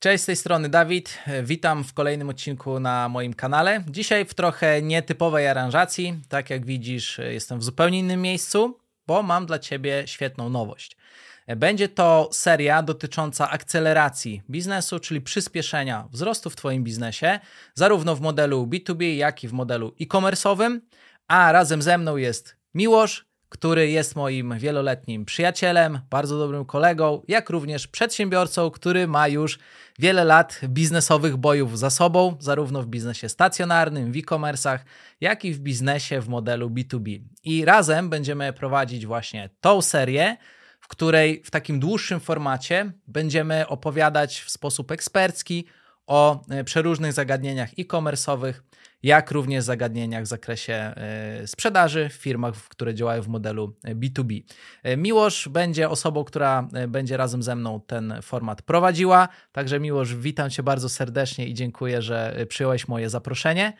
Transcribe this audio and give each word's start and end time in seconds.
Cześć, 0.00 0.22
z 0.22 0.26
tej 0.26 0.36
strony 0.36 0.68
Dawid. 0.68 1.18
Witam 1.42 1.84
w 1.84 1.94
kolejnym 1.94 2.28
odcinku 2.28 2.80
na 2.80 3.08
moim 3.08 3.34
kanale. 3.34 3.84
Dzisiaj 3.90 4.24
w 4.24 4.34
trochę 4.34 4.82
nietypowej 4.82 5.48
aranżacji. 5.48 6.20
Tak 6.28 6.50
jak 6.50 6.66
widzisz, 6.66 7.20
jestem 7.30 7.58
w 7.58 7.64
zupełnie 7.64 7.98
innym 7.98 8.22
miejscu, 8.22 8.78
bo 9.06 9.22
mam 9.22 9.46
dla 9.46 9.58
Ciebie 9.58 10.02
świetną 10.06 10.48
nowość. 10.48 10.96
Będzie 11.56 11.88
to 11.88 12.28
seria 12.32 12.82
dotycząca 12.82 13.50
akceleracji 13.50 14.42
biznesu, 14.50 15.00
czyli 15.00 15.20
przyspieszenia 15.20 16.08
wzrostu 16.10 16.50
w 16.50 16.56
Twoim 16.56 16.84
biznesie, 16.84 17.40
zarówno 17.74 18.16
w 18.16 18.20
modelu 18.20 18.66
B2B, 18.66 19.16
jak 19.16 19.44
i 19.44 19.48
w 19.48 19.52
modelu 19.52 19.94
e-commerce'owym. 20.00 20.80
A 21.28 21.52
razem 21.52 21.82
ze 21.82 21.98
mną 21.98 22.16
jest 22.16 22.56
Miłosz, 22.74 23.27
który 23.48 23.90
jest 23.90 24.16
moim 24.16 24.58
wieloletnim 24.58 25.24
przyjacielem, 25.24 26.00
bardzo 26.10 26.38
dobrym 26.38 26.64
kolegą, 26.64 27.22
jak 27.28 27.50
również 27.50 27.86
przedsiębiorcą, 27.86 28.70
który 28.70 29.06
ma 29.06 29.28
już 29.28 29.58
wiele 29.98 30.24
lat 30.24 30.60
biznesowych 30.64 31.36
bojów 31.36 31.78
za 31.78 31.90
sobą, 31.90 32.36
zarówno 32.40 32.82
w 32.82 32.86
biznesie 32.86 33.28
stacjonarnym, 33.28 34.12
w 34.12 34.16
e-commerce'ach, 34.16 34.78
jak 35.20 35.44
i 35.44 35.52
w 35.52 35.58
biznesie 35.58 36.20
w 36.20 36.28
modelu 36.28 36.70
B2B. 36.70 37.20
I 37.44 37.64
razem 37.64 38.10
będziemy 38.10 38.52
prowadzić 38.52 39.06
właśnie 39.06 39.50
tą 39.60 39.82
serię, 39.82 40.36
w 40.80 40.88
której 40.88 41.42
w 41.44 41.50
takim 41.50 41.80
dłuższym 41.80 42.20
formacie 42.20 42.92
będziemy 43.06 43.66
opowiadać 43.66 44.40
w 44.40 44.50
sposób 44.50 44.90
ekspercki 44.90 45.64
o 46.06 46.44
e, 46.50 46.64
przeróżnych 46.64 47.12
zagadnieniach 47.12 47.70
e-commerce'owych, 47.78 48.54
jak 49.02 49.30
również 49.30 49.64
zagadnieniach 49.64 50.24
w 50.24 50.26
zakresie 50.26 50.72
e, 50.74 51.46
sprzedaży 51.46 52.08
w 52.08 52.12
firmach, 52.12 52.54
które 52.54 52.94
działają 52.94 53.22
w 53.22 53.28
modelu 53.28 53.76
B2B. 53.84 54.42
E, 54.82 54.96
Miłosz 54.96 55.48
będzie 55.48 55.88
osobą, 55.88 56.24
która 56.24 56.68
będzie 56.88 57.16
razem 57.16 57.42
ze 57.42 57.56
mną 57.56 57.80
ten 57.86 58.14
format 58.22 58.62
prowadziła. 58.62 59.28
Także 59.52 59.80
Miłosz, 59.80 60.14
witam 60.14 60.50
Cię 60.50 60.62
bardzo 60.62 60.88
serdecznie 60.88 61.46
i 61.46 61.54
dziękuję, 61.54 62.02
że 62.02 62.46
przyjąłeś 62.48 62.88
moje 62.88 63.10
zaproszenie. 63.10 63.72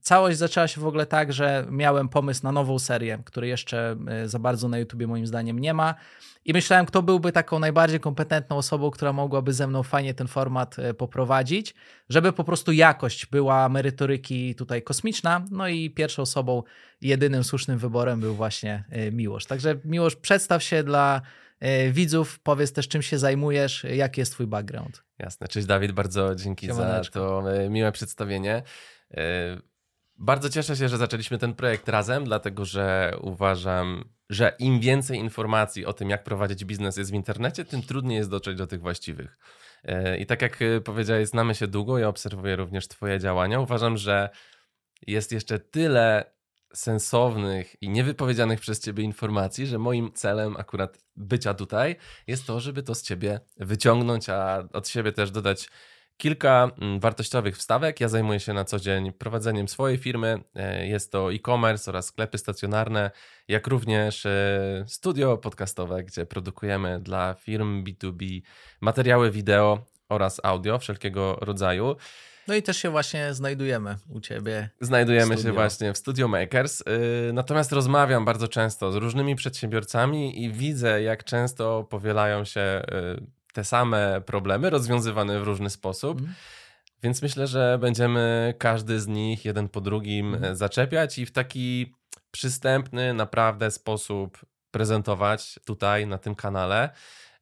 Całość 0.00 0.38
zaczęła 0.38 0.68
się 0.68 0.80
w 0.80 0.86
ogóle 0.86 1.06
tak, 1.06 1.32
że 1.32 1.66
miałem 1.70 2.08
pomysł 2.08 2.40
na 2.42 2.52
nową 2.52 2.78
serię, 2.78 3.18
której 3.24 3.50
jeszcze 3.50 3.96
za 4.24 4.38
bardzo 4.38 4.68
na 4.68 4.78
YouTubie 4.78 5.06
moim 5.06 5.26
zdaniem 5.26 5.58
nie 5.58 5.74
ma. 5.74 5.94
I 6.44 6.52
myślałem, 6.52 6.86
kto 6.86 7.02
byłby 7.02 7.32
taką 7.32 7.58
najbardziej 7.58 8.00
kompetentną 8.00 8.56
osobą, 8.56 8.90
która 8.90 9.12
mogłaby 9.12 9.52
ze 9.52 9.66
mną 9.66 9.82
fajnie 9.82 10.14
ten 10.14 10.26
format 10.28 10.78
e, 10.78 10.94
poprowadzić, 10.94 11.74
żeby 12.08 12.32
po 12.32 12.44
prostu 12.44 12.72
jakość 12.72 13.26
była 13.26 13.68
merytoryki 13.68 14.54
tutaj 14.54 14.82
kosmiczna. 14.82 15.44
No 15.50 15.68
i 15.68 15.90
pierwszą 15.90 16.22
osobą, 16.22 16.62
jedynym 17.00 17.44
słusznym 17.44 17.78
wyborem 17.78 18.20
był 18.20 18.34
właśnie 18.34 18.84
e, 18.90 19.12
Miłosz. 19.12 19.46
Także 19.46 19.74
Miłosz, 19.84 20.16
przedstaw 20.16 20.62
się 20.62 20.82
dla 20.82 21.20
e, 21.60 21.90
widzów, 21.90 22.38
powiedz 22.38 22.72
też 22.72 22.88
czym 22.88 23.02
się 23.02 23.18
zajmujesz, 23.18 23.84
jaki 23.84 24.20
jest 24.20 24.32
twój 24.32 24.46
background. 24.46 25.02
Jasne, 25.18 25.48
cześć 25.48 25.66
Dawid, 25.66 25.92
bardzo 25.92 26.34
dzięki 26.34 26.66
Siemaneczko. 26.66 27.42
za 27.42 27.52
to 27.52 27.70
miłe 27.70 27.92
przedstawienie. 27.92 28.62
Bardzo 30.22 30.50
cieszę 30.50 30.76
się, 30.76 30.88
że 30.88 30.98
zaczęliśmy 30.98 31.38
ten 31.38 31.54
projekt 31.54 31.88
razem, 31.88 32.24
dlatego 32.24 32.64
że 32.64 33.16
uważam, 33.20 34.04
że 34.30 34.56
im 34.58 34.80
więcej 34.80 35.18
informacji 35.18 35.86
o 35.86 35.92
tym, 35.92 36.10
jak 36.10 36.24
prowadzić 36.24 36.64
biznes 36.64 36.96
jest 36.96 37.10
w 37.10 37.14
internecie, 37.14 37.64
tym 37.64 37.82
trudniej 37.82 38.18
jest 38.18 38.30
dotrzeć 38.30 38.58
do 38.58 38.66
tych 38.66 38.80
właściwych. 38.80 39.38
E, 39.84 40.18
I 40.18 40.26
tak 40.26 40.42
jak 40.42 40.62
e, 40.62 40.80
powiedziałeś, 40.80 41.28
znamy 41.28 41.54
się 41.54 41.66
długo, 41.66 41.98
ja 41.98 42.08
obserwuję 42.08 42.56
również 42.56 42.88
Twoje 42.88 43.18
działania. 43.18 43.60
Uważam, 43.60 43.96
że 43.96 44.30
jest 45.06 45.32
jeszcze 45.32 45.58
tyle 45.58 46.32
sensownych 46.74 47.82
i 47.82 47.88
niewypowiedzianych 47.88 48.60
przez 48.60 48.80
Ciebie 48.80 49.04
informacji, 49.04 49.66
że 49.66 49.78
moim 49.78 50.12
celem 50.12 50.56
akurat 50.56 50.98
bycia 51.16 51.54
tutaj 51.54 51.96
jest 52.26 52.46
to, 52.46 52.60
żeby 52.60 52.82
to 52.82 52.94
z 52.94 53.02
Ciebie 53.02 53.40
wyciągnąć, 53.56 54.28
a 54.28 54.68
od 54.72 54.88
siebie 54.88 55.12
też 55.12 55.30
dodać 55.30 55.68
kilka 56.20 56.70
mm, 56.80 57.00
wartościowych 57.00 57.56
wstawek. 57.56 58.00
Ja 58.00 58.08
zajmuję 58.08 58.40
się 58.40 58.52
na 58.52 58.64
co 58.64 58.80
dzień 58.80 59.12
prowadzeniem 59.12 59.68
swojej 59.68 59.98
firmy. 59.98 60.42
E, 60.54 60.86
jest 60.86 61.12
to 61.12 61.32
e-commerce 61.32 61.90
oraz 61.90 62.06
sklepy 62.06 62.38
stacjonarne, 62.38 63.10
jak 63.48 63.66
również 63.66 64.26
e, 64.26 64.84
studio 64.86 65.38
podcastowe, 65.38 66.04
gdzie 66.04 66.26
produkujemy 66.26 67.00
dla 67.00 67.34
firm 67.34 67.84
B2B 67.84 68.40
materiały 68.80 69.30
wideo 69.30 69.86
oraz 70.08 70.40
audio 70.42 70.78
wszelkiego 70.78 71.36
rodzaju. 71.40 71.96
No 72.48 72.54
i 72.54 72.62
też 72.62 72.76
się 72.76 72.90
właśnie 72.90 73.34
znajdujemy 73.34 73.96
u 74.08 74.20
ciebie. 74.20 74.70
Znajdujemy 74.80 75.38
się 75.38 75.52
właśnie 75.52 75.92
w 75.92 75.98
Studio 75.98 76.28
Makers. 76.28 76.80
Y, 76.80 77.32
natomiast 77.32 77.72
rozmawiam 77.72 78.24
bardzo 78.24 78.48
często 78.48 78.92
z 78.92 78.96
różnymi 78.96 79.36
przedsiębiorcami 79.36 80.44
i 80.44 80.52
widzę, 80.52 81.02
jak 81.02 81.24
często 81.24 81.84
powielają 81.90 82.44
się 82.44 82.82
te 83.52 83.64
same 83.64 84.20
problemy 84.26 84.70
rozwiązywane 84.70 85.40
w 85.40 85.42
różny 85.42 85.70
sposób. 85.70 86.20
Mm. 86.20 86.34
Więc 87.02 87.22
myślę, 87.22 87.46
że 87.46 87.78
będziemy 87.80 88.54
każdy 88.58 89.00
z 89.00 89.06
nich 89.06 89.44
jeden 89.44 89.68
po 89.68 89.80
drugim 89.80 90.34
mm. 90.34 90.56
zaczepiać 90.56 91.18
i 91.18 91.26
w 91.26 91.32
taki 91.32 91.94
przystępny, 92.30 93.14
naprawdę 93.14 93.70
sposób 93.70 94.38
prezentować 94.70 95.60
tutaj 95.64 96.06
na 96.06 96.18
tym 96.18 96.34
kanale. 96.34 96.90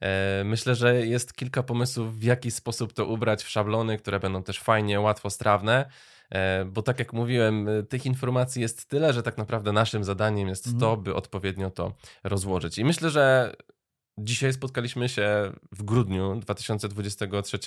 E, 0.00 0.42
myślę, 0.44 0.74
że 0.74 1.06
jest 1.06 1.34
kilka 1.34 1.62
pomysłów, 1.62 2.18
w 2.18 2.22
jaki 2.22 2.50
sposób 2.50 2.92
to 2.92 3.06
ubrać 3.06 3.44
w 3.44 3.48
szablony, 3.48 3.98
które 3.98 4.20
będą 4.20 4.42
też 4.42 4.60
fajnie, 4.60 5.00
łatwo 5.00 5.30
strawne. 5.30 5.90
E, 6.30 6.64
bo 6.64 6.82
tak 6.82 6.98
jak 6.98 7.12
mówiłem, 7.12 7.68
tych 7.88 8.06
informacji 8.06 8.62
jest 8.62 8.88
tyle, 8.88 9.12
że 9.12 9.22
tak 9.22 9.38
naprawdę 9.38 9.72
naszym 9.72 10.04
zadaniem 10.04 10.48
jest 10.48 10.66
mm. 10.66 10.80
to, 10.80 10.96
by 10.96 11.14
odpowiednio 11.14 11.70
to 11.70 11.92
rozłożyć. 12.24 12.78
I 12.78 12.84
myślę, 12.84 13.10
że 13.10 13.56
Dzisiaj 14.20 14.52
spotkaliśmy 14.52 15.08
się 15.08 15.52
w 15.72 15.82
grudniu 15.82 16.36
2023 16.36 17.58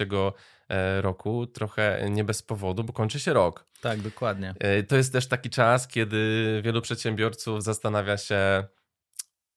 e, 0.69 1.01
roku, 1.01 1.47
trochę 1.47 2.09
nie 2.09 2.23
bez 2.23 2.43
powodu, 2.43 2.83
bo 2.83 2.93
kończy 2.93 3.19
się 3.19 3.33
rok. 3.33 3.65
Tak, 3.81 4.01
dokładnie. 4.01 4.53
E, 4.59 4.83
to 4.83 4.95
jest 4.97 5.13
też 5.13 5.27
taki 5.27 5.49
czas, 5.49 5.87
kiedy 5.87 6.61
wielu 6.63 6.81
przedsiębiorców 6.81 7.63
zastanawia 7.63 8.17
się, 8.17 8.63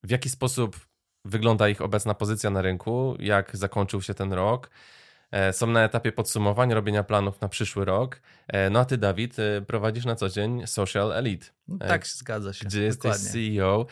w 0.02 0.10
jaki 0.10 0.28
sposób 0.28 0.76
wygląda 1.24 1.68
ich 1.68 1.80
obecna 1.80 2.14
pozycja 2.14 2.50
na 2.50 2.62
rynku, 2.62 3.16
jak 3.18 3.56
zakończył 3.56 4.02
się 4.02 4.14
ten 4.14 4.32
rok. 4.32 4.70
E, 5.30 5.52
są 5.52 5.66
na 5.66 5.84
etapie 5.84 6.12
podsumowań, 6.12 6.74
robienia 6.74 7.02
planów 7.02 7.40
na 7.40 7.48
przyszły 7.48 7.84
rok. 7.84 8.20
No 8.70 8.80
a 8.80 8.84
ty, 8.84 8.98
Dawid, 8.98 9.36
prowadzisz 9.66 10.04
na 10.04 10.14
co 10.14 10.28
dzień 10.28 10.66
Social 10.66 11.12
Elite. 11.12 11.46
Tak, 11.88 12.06
zgadza 12.06 12.52
się. 12.52 12.66
Gdzie 12.66 12.90
dokładnie. 12.90 13.18
jesteś 13.18 13.32
CEO. 13.32 13.86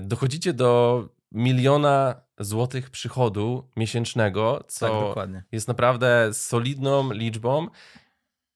Dochodzicie 0.00 0.52
do 0.52 1.17
miliona 1.32 2.20
złotych 2.38 2.90
przychodu 2.90 3.68
miesięcznego, 3.76 4.64
co 4.68 5.14
tak, 5.14 5.28
jest 5.52 5.68
naprawdę 5.68 6.34
solidną 6.34 7.12
liczbą. 7.12 7.68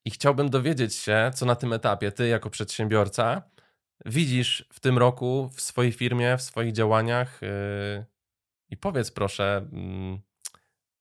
I 0.05 0.11
chciałbym 0.11 0.51
dowiedzieć 0.51 0.95
się, 0.95 1.31
co 1.35 1.47
na 1.47 1.55
tym 1.57 1.73
etapie 1.73 2.13
ty, 2.13 2.29
jako 2.29 2.51
przedsiębiorca, 2.51 3.43
widzisz 4.07 4.69
w 4.73 4.81
tym 4.81 4.99
roku 4.99 5.51
w 5.55 5.61
swojej 5.61 5.93
firmie, 5.93 6.37
w 6.37 6.43
swoich 6.43 6.73
działaniach. 6.73 7.43
Yy... 7.43 8.05
I 8.71 8.77
powiedz 8.77 9.11
proszę, 9.11 9.69
yy, 9.73 10.21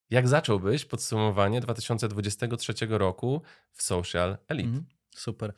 jak 0.09 0.27
zacząłbyś 0.27 0.85
podsumowanie 0.85 1.61
2023 1.61 2.73
roku 2.89 3.41
w 3.71 3.83
Social 3.83 4.37
Elite? 4.47 4.69
Mm, 4.69 4.85
super. 5.15 5.53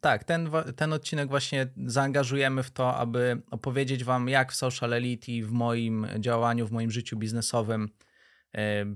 Tak, 0.00 0.24
ten, 0.24 0.50
ten 0.76 0.92
odcinek 0.92 1.28
właśnie 1.28 1.66
zaangażujemy 1.86 2.62
w 2.62 2.70
to, 2.70 2.96
aby 2.96 3.42
opowiedzieć 3.50 4.04
Wam, 4.04 4.28
jak 4.28 4.52
w 4.52 4.56
Social 4.56 4.92
Elite 4.92 5.32
i 5.32 5.42
w 5.42 5.50
moim 5.50 6.06
działaniu, 6.18 6.66
w 6.66 6.72
moim 6.72 6.90
życiu 6.90 7.16
biznesowym 7.16 7.90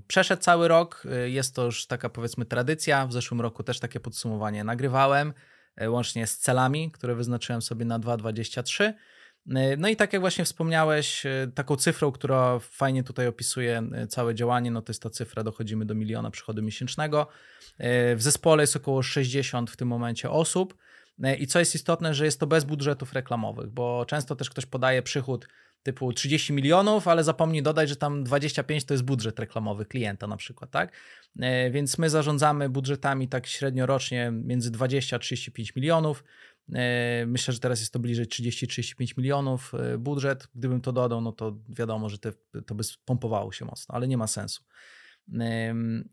przeszedł 0.07 0.41
cały 0.41 0.67
rok. 0.67 1.03
Y, 1.25 1.29
jest 1.29 1.55
to 1.55 1.65
już 1.65 1.87
taka 1.87 2.09
powiedzmy 2.09 2.45
tradycja. 2.45 3.07
W 3.07 3.13
zeszłym 3.13 3.41
roku 3.41 3.63
też 3.63 3.79
takie 3.79 3.99
podsumowanie 3.99 4.63
nagrywałem, 4.63 5.33
y, 5.81 5.89
łącznie 5.89 6.27
z 6.27 6.37
celami, 6.37 6.91
które 6.91 7.15
wyznaczyłem 7.15 7.61
sobie 7.61 7.85
na 7.85 7.99
2023. 7.99 8.93
E, 9.55 9.77
no 9.77 9.87
i 9.87 9.95
tak 9.95 10.13
jak 10.13 10.19
właśnie 10.19 10.45
wspomniałeś, 10.45 11.23
taką 11.55 11.75
cyfrą, 11.75 12.11
która 12.11 12.59
fajnie 12.59 13.03
tutaj 13.03 13.27
opisuje 13.27 13.83
całe 14.09 14.35
działanie, 14.35 14.71
no 14.71 14.81
to 14.81 14.91
jest 14.91 15.03
ta 15.03 15.09
cyfra, 15.09 15.43
dochodzimy 15.43 15.85
do 15.85 15.95
miliona 15.95 16.31
przychodu 16.31 16.63
miesięcznego. 16.63 17.27
W 17.79 18.17
zespole 18.19 18.63
jest 18.63 18.75
około 18.75 19.03
60 19.03 19.71
w 19.71 19.77
tym 19.77 19.87
momencie 19.87 20.29
osób. 20.29 20.77
I 21.39 21.47
co 21.47 21.59
jest 21.59 21.75
istotne, 21.75 22.13
że 22.13 22.25
jest 22.25 22.39
to 22.39 22.47
bez 22.47 22.63
budżetów 22.63 23.13
reklamowych, 23.13 23.69
bo 23.69 24.05
często 24.07 24.35
też 24.35 24.49
ktoś 24.49 24.65
podaje 24.65 25.01
przychód 25.01 25.47
typu 25.83 26.13
30 26.13 26.53
milionów, 26.53 27.07
ale 27.07 27.23
zapomni 27.23 27.63
dodać, 27.63 27.89
że 27.89 27.95
tam 27.95 28.23
25 28.23 28.85
to 28.85 28.93
jest 28.93 29.03
budżet 29.03 29.39
reklamowy 29.39 29.85
klienta 29.85 30.27
na 30.27 30.37
przykład, 30.37 30.71
tak? 30.71 30.91
Więc 31.71 31.97
my 31.97 32.09
zarządzamy 32.09 32.69
budżetami 32.69 33.27
tak 33.27 33.47
średnio 33.47 33.85
rocznie 33.85 34.31
między 34.31 34.71
20 34.71 35.15
a 35.15 35.19
35 35.19 35.75
milionów. 35.75 36.23
E, 36.73 37.25
myślę, 37.27 37.53
że 37.53 37.59
teraz 37.59 37.79
jest 37.79 37.93
to 37.93 37.99
bliżej 37.99 38.25
30-35 38.25 39.17
milionów 39.17 39.73
e, 39.73 39.97
budżet. 39.97 40.47
Gdybym 40.55 40.81
to 40.81 40.91
dodał, 40.91 41.21
no 41.21 41.31
to 41.31 41.57
wiadomo, 41.69 42.09
że 42.09 42.17
te, 42.17 42.31
to 42.65 42.75
by 42.75 42.83
spompowało 42.83 43.51
się 43.51 43.65
mocno, 43.65 43.95
ale 43.95 44.07
nie 44.07 44.17
ma 44.17 44.27
sensu. 44.27 44.63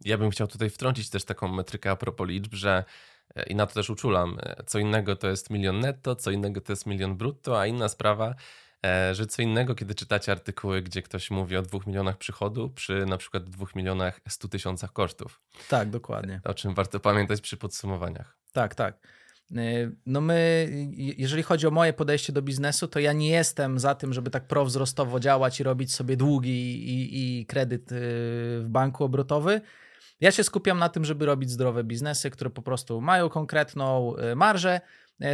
Ja 0.04 0.18
bym 0.18 0.30
chciał 0.30 0.46
tutaj 0.46 0.70
wtrącić 0.70 1.10
też 1.10 1.24
taką 1.24 1.48
metrykę 1.48 1.90
a 1.90 1.96
propos 1.96 2.28
liczb, 2.28 2.54
że 2.54 2.84
e, 3.36 3.42
i 3.42 3.54
na 3.54 3.66
to 3.66 3.74
też 3.74 3.90
uczulam. 3.90 4.38
Co 4.66 4.78
innego 4.78 5.16
to 5.16 5.28
jest 5.28 5.50
milion 5.50 5.80
netto, 5.80 6.16
co 6.16 6.30
innego 6.30 6.60
to 6.60 6.72
jest 6.72 6.86
milion 6.86 7.16
brutto, 7.16 7.60
a 7.60 7.66
inna 7.66 7.88
sprawa 7.88 8.34
e, 8.86 9.14
że 9.14 9.26
co 9.26 9.42
innego, 9.42 9.74
kiedy 9.74 9.94
czytacie 9.94 10.32
artykuły, 10.32 10.82
gdzie 10.82 11.02
ktoś 11.02 11.30
mówi 11.30 11.56
o 11.56 11.62
dwóch 11.62 11.86
milionach 11.86 12.18
przychodu 12.18 12.70
przy 12.70 13.06
na 13.06 13.16
przykład 13.16 13.44
dwóch 13.44 13.74
milionach 13.74 14.20
stu 14.28 14.48
tysiącach 14.48 14.92
kosztów. 14.92 15.40
Tak, 15.68 15.90
dokładnie. 15.90 16.40
O 16.44 16.54
czym 16.54 16.74
warto 16.74 17.00
pamiętać 17.00 17.40
przy 17.40 17.56
podsumowaniach. 17.56 18.36
Tak, 18.52 18.74
tak. 18.74 19.21
Y, 19.56 19.96
no 20.06 20.20
my, 20.20 20.68
jeżeli 20.96 21.42
chodzi 21.42 21.66
o 21.66 21.70
moje 21.70 21.92
podejście 21.92 22.32
do 22.32 22.42
biznesu, 22.42 22.88
to 22.88 22.98
ja 22.98 23.12
nie 23.12 23.30
jestem 23.30 23.78
za 23.78 23.94
tym, 23.94 24.12
żeby 24.12 24.30
tak 24.30 24.46
prowzrostowo 24.46 25.20
działać 25.20 25.60
i 25.60 25.62
robić 25.62 25.94
sobie 25.94 26.16
długi 26.16 26.88
i, 26.88 27.40
i 27.40 27.46
kredyt 27.46 27.92
y, 27.92 27.96
w 28.60 28.66
banku 28.68 29.04
obrotowy. 29.04 29.60
Ja 30.20 30.30
się 30.30 30.44
skupiam 30.44 30.78
na 30.78 30.88
tym, 30.88 31.04
żeby 31.04 31.26
robić 31.26 31.50
zdrowe 31.50 31.84
biznesy, 31.84 32.30
które 32.30 32.50
po 32.50 32.62
prostu 32.62 33.00
mają 33.00 33.28
konkretną 33.28 34.16
y, 34.16 34.36
marżę 34.36 34.80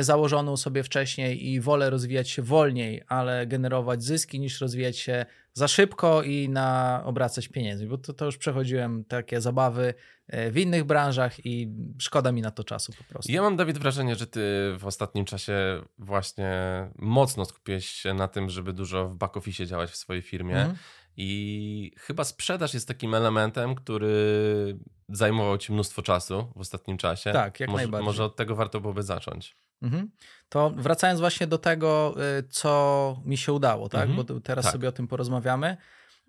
założoną 0.01 0.57
sobie 0.57 0.83
wcześniej 0.83 1.49
i 1.49 1.61
wolę 1.61 1.91
rozwijać 1.91 2.31
się 2.31 2.43
wolniej, 2.43 3.03
ale 3.09 3.47
generować 3.47 4.03
zyski, 4.03 4.41
niż 4.41 4.61
rozwijać 4.61 4.99
się 4.99 5.27
za 5.53 5.69
szybko 5.69 6.23
i 6.23 6.49
na 6.49 7.01
obracać 7.05 7.49
pieniędzmi, 7.49 7.89
bo 7.89 7.99
to, 7.99 8.13
to 8.13 8.25
już 8.25 8.39
przechodziłem 8.39 9.05
takie 9.05 9.41
zabawy 9.41 9.95
e, 10.27 10.51
w 10.51 10.59
innych 10.59 10.85
branżach 10.85 11.47
i 11.47 11.69
szkoda 11.99 12.33
mi 12.33 12.43
na 12.43 12.51
to 12.51 12.65
czasu 12.65 12.93
po 12.99 13.05
prostu. 13.05 13.33
Ja 13.33 13.43
mam, 13.43 13.57
Dawid, 13.57 13.79
wrażenie, 13.79 14.17
że 14.17 14.27
ty 14.27 14.41
w 14.79 14.87
ostatnim 14.87 15.25
czasie 15.25 15.83
właśnie 15.99 16.53
mocno 16.99 17.45
skupiłeś 17.45 17.87
się 17.87 18.15
na 18.15 18.29
tym, 18.29 18.51
żeby 18.51 18.73
dużo 18.73 19.09
w 19.09 19.15
back 19.15 19.37
office 19.37 19.67
działać 19.67 19.91
w 19.91 19.97
swojej 19.97 20.23
firmie. 20.23 20.57
Mhm. 20.57 20.77
I 21.21 21.93
chyba 21.99 22.25
sprzedaż 22.25 22.75
jest 22.75 22.89
takim 22.89 23.15
elementem, 23.15 23.75
który 23.75 24.79
zajmował 25.09 25.59
ci 25.59 25.73
mnóstwo 25.73 26.03
czasu 26.03 26.53
w 26.57 26.61
ostatnim 26.61 26.97
czasie. 26.97 27.33
Tak, 27.33 27.61
jak 27.61 27.71
może, 27.71 27.83
najbardziej. 27.83 28.07
Może 28.07 28.25
od 28.25 28.37
tego 28.37 28.57
warto 28.57 28.81
byłoby 28.81 29.03
zacząć. 29.03 29.57
Mhm. 29.83 30.11
To 30.49 30.71
wracając 30.71 31.21
właśnie 31.21 31.47
do 31.47 31.59
tego, 31.59 32.15
y, 32.39 32.43
co 32.49 33.23
mi 33.25 33.37
się 33.37 33.53
udało, 33.53 33.89
tak? 33.89 34.09
Mhm. 34.09 34.27
Bo 34.27 34.41
teraz 34.41 34.65
tak. 34.65 34.73
sobie 34.73 34.89
o 34.89 34.93
tym 34.93 35.09
porozmawiamy. 35.09 35.77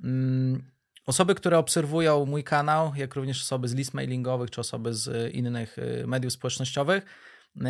Mm, 0.04 0.64
osoby, 1.06 1.36
które 1.36 1.58
obserwują 1.58 2.26
mój 2.26 2.44
kanał, 2.44 2.92
jak 2.96 3.16
również 3.16 3.42
osoby 3.42 3.68
z 3.68 3.74
list 3.74 3.94
mailingowych 3.94 4.52
czy 4.52 4.62
osoby 4.62 4.94
z 4.94 5.08
y, 5.08 5.30
innych 5.30 5.78
y, 5.78 6.08
mediów 6.08 6.34
społecznościowych, 6.34 7.06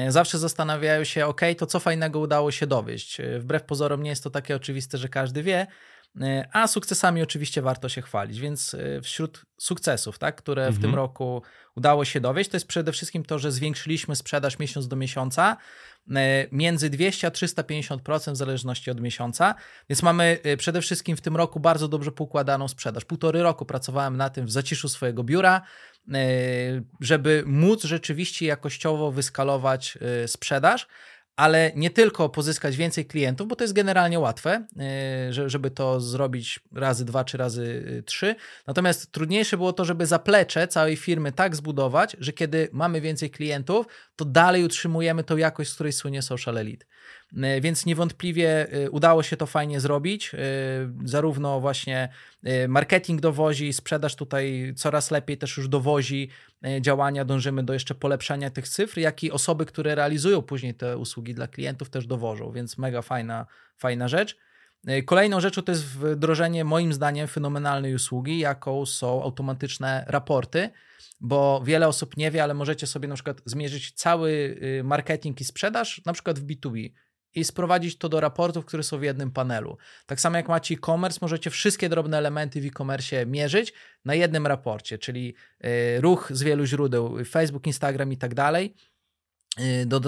zawsze 0.07 0.37
zastanawiają 0.37 1.03
się, 1.03 1.25
ok, 1.25 1.41
to 1.57 1.65
co 1.65 1.79
fajnego 1.79 2.19
udało 2.19 2.51
się 2.51 2.67
dowieść. 2.67 3.21
Wbrew 3.39 3.63
pozorom 3.63 4.03
nie 4.03 4.09
jest 4.09 4.23
to 4.23 4.29
takie 4.29 4.55
oczywiste, 4.55 4.97
że 4.97 5.09
każdy 5.09 5.43
wie, 5.43 5.67
a 6.53 6.67
sukcesami 6.67 7.21
oczywiście 7.21 7.61
warto 7.61 7.89
się 7.89 8.01
chwalić, 8.01 8.39
więc 8.39 8.75
wśród 9.03 9.45
sukcesów, 9.59 10.19
tak, 10.19 10.35
które 10.35 10.61
mhm. 10.61 10.75
w 10.75 10.77
tym 10.81 10.89
mhm. 10.89 11.03
roku 11.03 11.41
udało 11.75 12.05
się 12.05 12.21
dowieść, 12.21 12.49
to 12.49 12.55
jest 12.55 12.67
przede 12.67 12.91
wszystkim 12.91 13.25
to, 13.25 13.39
że 13.39 13.51
zwiększyliśmy 13.51 14.15
sprzedaż 14.15 14.59
miesiąc 14.59 14.87
do 14.87 14.95
miesiąca 14.95 15.57
e, 16.15 16.47
między 16.51 16.89
200 16.89 17.27
a 17.27 17.29
350% 17.29 18.31
w 18.31 18.35
zależności 18.35 18.91
od 18.91 19.01
miesiąca. 19.01 19.55
Więc 19.89 20.03
mamy 20.03 20.39
e, 20.43 20.57
przede 20.57 20.81
wszystkim 20.81 21.17
w 21.17 21.21
tym 21.21 21.37
roku 21.37 21.59
bardzo 21.59 21.87
dobrze 21.87 22.11
poukładaną 22.11 22.67
sprzedaż. 22.67 23.05
Półtory 23.05 23.43
roku 23.43 23.65
pracowałem 23.65 24.17
na 24.17 24.29
tym 24.29 24.45
w 24.45 24.51
zaciszu 24.51 24.89
swojego 24.89 25.23
biura, 25.23 25.61
e, 26.13 26.21
żeby 27.01 27.43
móc 27.45 27.83
rzeczywiście 27.83 28.45
jakościowo 28.45 29.11
wyskalować 29.11 29.97
sprzedaż 30.27 30.87
ale 31.39 31.71
nie 31.75 31.89
tylko 31.89 32.29
pozyskać 32.29 32.75
więcej 32.75 33.05
klientów, 33.05 33.47
bo 33.47 33.55
to 33.55 33.63
jest 33.63 33.73
generalnie 33.73 34.19
łatwe, 34.19 34.65
y, 35.29 35.49
żeby 35.49 35.71
to 35.71 35.99
zrobić 35.99 36.59
razy 36.73 37.05
dwa 37.05 37.23
czy 37.23 37.37
razy 37.37 37.63
y, 37.63 38.03
trzy. 38.03 38.35
Natomiast 38.67 39.11
trudniejsze 39.11 39.57
było 39.57 39.73
to, 39.73 39.85
żeby 39.85 40.05
zaplecze 40.05 40.67
całej 40.67 40.95
firmy 40.95 41.31
tak 41.31 41.55
zbudować, 41.55 42.17
że 42.19 42.33
kiedy 42.33 42.69
mamy 42.71 43.01
więcej 43.01 43.29
klientów, 43.29 43.85
to 44.15 44.25
dalej 44.25 44.63
utrzymujemy 44.63 45.23
tą 45.23 45.37
jakość, 45.37 45.69
z 45.69 45.73
której 45.73 45.93
słynie 45.93 46.21
Social 46.21 46.57
Elite. 46.57 46.85
Y, 47.33 47.61
więc 47.61 47.85
niewątpliwie 47.85 48.67
udało 48.91 49.23
się 49.23 49.37
to 49.37 49.45
fajnie 49.45 49.79
zrobić. 49.79 50.31
Zarówno 51.05 51.59
właśnie 51.59 52.09
marketing 52.67 53.21
dowozi, 53.21 53.73
sprzedaż 53.73 54.15
tutaj 54.15 54.73
coraz 54.75 55.11
lepiej 55.11 55.37
też 55.37 55.57
już 55.57 55.67
dowozi 55.67 56.29
E, 56.65 56.81
działania 56.81 57.25
dążymy 57.25 57.63
do 57.63 57.73
jeszcze 57.73 57.95
polepszania 57.95 58.49
tych 58.49 58.67
cyfr, 58.67 58.97
jak 58.97 59.23
i 59.23 59.31
osoby, 59.31 59.65
które 59.65 59.95
realizują 59.95 60.41
później 60.41 60.73
te 60.73 60.97
usługi 60.97 61.33
dla 61.33 61.47
klientów 61.47 61.89
też 61.89 62.07
dowożą, 62.07 62.51
więc 62.51 62.77
mega 62.77 63.01
fajna, 63.01 63.45
fajna 63.77 64.07
rzecz. 64.07 64.37
E, 64.87 65.03
kolejną 65.03 65.39
rzeczą 65.39 65.61
to 65.61 65.71
jest 65.71 65.85
wdrożenie 65.85 66.63
moim 66.63 66.93
zdaniem 66.93 67.27
fenomenalnej 67.27 67.95
usługi, 67.95 68.39
jaką 68.39 68.85
są 68.85 69.23
automatyczne 69.23 70.03
raporty, 70.07 70.69
bo 71.21 71.61
wiele 71.65 71.87
osób 71.87 72.17
nie 72.17 72.31
wie, 72.31 72.43
ale 72.43 72.53
możecie 72.53 72.87
sobie 72.87 73.07
na 73.07 73.15
przykład 73.15 73.41
zmierzyć 73.45 73.91
cały 73.91 74.31
y, 74.31 74.83
marketing 74.83 75.41
i 75.41 75.43
sprzedaż 75.43 76.01
na 76.05 76.13
przykład 76.13 76.39
w 76.39 76.45
B2B 76.45 76.91
i 77.35 77.43
sprowadzić 77.43 77.97
to 77.97 78.09
do 78.09 78.19
raportów, 78.19 78.65
które 78.65 78.83
są 78.83 78.99
w 78.99 79.03
jednym 79.03 79.31
panelu. 79.31 79.77
Tak 80.05 80.21
samo 80.21 80.37
jak 80.37 80.47
macie 80.47 80.75
e-commerce, 80.75 81.19
możecie 81.21 81.49
wszystkie 81.49 81.89
drobne 81.89 82.17
elementy 82.17 82.61
w 82.61 82.65
e-commerce 82.65 83.25
mierzyć 83.25 83.73
na 84.05 84.15
jednym 84.15 84.47
raporcie, 84.47 84.97
czyli 84.97 85.35
y, 85.65 86.01
ruch 86.01 86.31
z 86.33 86.43
wielu 86.43 86.65
źródeł, 86.65 87.25
Facebook, 87.25 87.67
Instagram 87.67 88.11
i 88.11 88.17
tak 88.17 88.33
dalej 88.33 88.75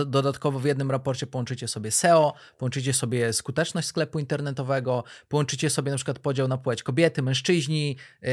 dodatkowo 0.06 0.60
w 0.60 0.66
jednym 0.66 0.92
raporcie 0.92 1.28
połączycie 1.28 1.68
sobie 1.68 1.92
SEO, 1.92 2.34
połączycie 2.58 2.94
sobie 2.94 3.34
skuteczność 3.34 3.88
sklepu 3.88 4.20
internetowego, 4.20 5.04
połączycie 5.28 5.70
sobie 5.70 5.92
na 5.92 5.98
przykład 5.98 6.20
podział 6.20 6.48
na 6.48 6.58
płeć 6.58 6.84
kobiety, 6.84 7.22
mężczyźni, 7.22 7.98
yy, 8.22 8.30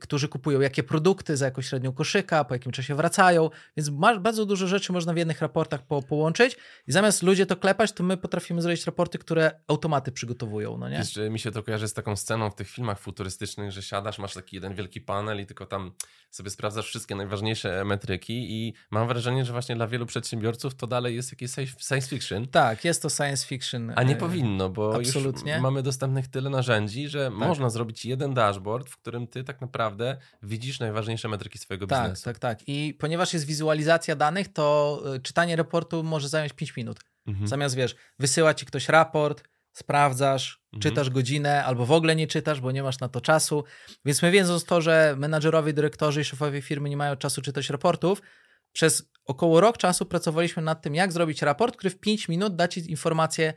którzy 0.00 0.28
kupują 0.28 0.60
jakie 0.60 0.82
produkty 0.82 1.36
za 1.36 1.44
jakąś 1.44 1.68
średnią 1.68 1.92
koszyka, 1.92 2.44
po 2.44 2.54
jakim 2.54 2.72
czasie 2.72 2.94
wracają, 2.94 3.50
więc 3.76 3.88
bardzo 4.20 4.46
dużo 4.46 4.66
rzeczy 4.66 4.92
można 4.92 5.12
w 5.12 5.16
jednych 5.16 5.40
raportach 5.40 5.86
po, 5.86 6.02
połączyć 6.02 6.56
i 6.86 6.92
zamiast 6.92 7.22
ludzie 7.22 7.46
to 7.46 7.56
klepać, 7.56 7.92
to 7.92 8.02
my 8.02 8.16
potrafimy 8.16 8.62
zrobić 8.62 8.86
raporty, 8.86 9.18
które 9.18 9.60
automaty 9.68 10.12
przygotowują, 10.12 10.78
no 10.78 10.88
nie? 10.88 10.98
Wiesz, 10.98 11.18
mi 11.30 11.38
się 11.38 11.50
to 11.50 11.62
kojarzy 11.62 11.88
z 11.88 11.92
taką 11.92 12.16
sceną 12.16 12.50
w 12.50 12.54
tych 12.54 12.68
filmach 12.68 12.98
futurystycznych, 12.98 13.72
że 13.72 13.82
siadasz, 13.82 14.18
masz 14.18 14.34
taki 14.34 14.56
jeden 14.56 14.74
wielki 14.74 15.00
panel 15.00 15.40
i 15.40 15.46
tylko 15.46 15.66
tam 15.66 15.92
sobie 16.30 16.50
sprawdzasz 16.50 16.86
wszystkie 16.86 17.14
najważniejsze 17.14 17.84
metryki 17.84 18.52
i 18.52 18.74
mam 18.90 19.08
wrażenie, 19.08 19.44
że 19.44 19.52
właśnie 19.52 19.76
dla 19.76 19.86
wielu 19.86 20.06
przedsiębiorców 20.06 20.41
to 20.78 20.86
dalej 20.86 21.16
jest 21.16 21.32
jakieś 21.32 21.50
science 21.78 22.08
fiction. 22.08 22.48
Tak, 22.48 22.84
jest 22.84 23.02
to 23.02 23.10
science 23.10 23.46
fiction. 23.46 23.92
A 23.96 24.02
nie 24.02 24.14
e, 24.14 24.18
powinno, 24.18 24.68
bo 24.68 24.96
Absolutnie. 24.96 25.52
już 25.52 25.62
mamy 25.62 25.82
dostępnych 25.82 26.28
tyle 26.28 26.50
narzędzi, 26.50 27.08
że 27.08 27.24
tak. 27.24 27.48
można 27.48 27.70
zrobić 27.70 28.04
jeden 28.04 28.34
dashboard, 28.34 28.88
w 28.90 28.96
którym 28.96 29.26
ty 29.26 29.44
tak 29.44 29.60
naprawdę 29.60 30.16
widzisz 30.42 30.80
najważniejsze 30.80 31.28
metryki 31.28 31.58
swojego 31.58 31.86
tak, 31.86 32.02
biznesu. 32.02 32.24
Tak, 32.24 32.38
tak, 32.38 32.58
tak. 32.58 32.68
I 32.68 32.94
ponieważ 32.98 33.32
jest 33.32 33.46
wizualizacja 33.46 34.16
danych, 34.16 34.52
to 34.52 35.02
e, 35.14 35.20
czytanie 35.20 35.56
raportu 35.56 36.02
może 36.02 36.28
zająć 36.28 36.52
5 36.52 36.76
minut. 36.76 37.00
Mhm. 37.26 37.48
Zamiast, 37.48 37.74
wiesz, 37.74 37.96
wysyła 38.18 38.54
ci 38.54 38.66
ktoś 38.66 38.88
raport, 38.88 39.44
sprawdzasz, 39.72 40.60
mhm. 40.72 40.82
czytasz 40.82 41.10
godzinę, 41.10 41.64
albo 41.64 41.86
w 41.86 41.92
ogóle 41.92 42.16
nie 42.16 42.26
czytasz, 42.26 42.60
bo 42.60 42.72
nie 42.72 42.82
masz 42.82 43.00
na 43.00 43.08
to 43.08 43.20
czasu. 43.20 43.64
Więc 44.04 44.22
my 44.22 44.30
wiedząc 44.30 44.64
to, 44.64 44.80
że 44.80 45.14
menadżerowie, 45.18 45.72
dyrektorzy 45.72 46.20
i 46.20 46.24
szefowie 46.24 46.62
firmy 46.62 46.88
nie 46.88 46.96
mają 46.96 47.16
czasu 47.16 47.42
czytać 47.42 47.70
raportów, 47.70 48.22
przez 48.72 49.11
około 49.24 49.60
rok 49.60 49.78
czasu 49.78 50.06
pracowaliśmy 50.06 50.62
nad 50.62 50.82
tym, 50.82 50.94
jak 50.94 51.12
zrobić 51.12 51.42
raport, 51.42 51.76
który 51.76 51.90
w 51.90 51.98
5 51.98 52.28
minut 52.28 52.56
da 52.56 52.68
ci 52.68 52.90
informację, 52.90 53.52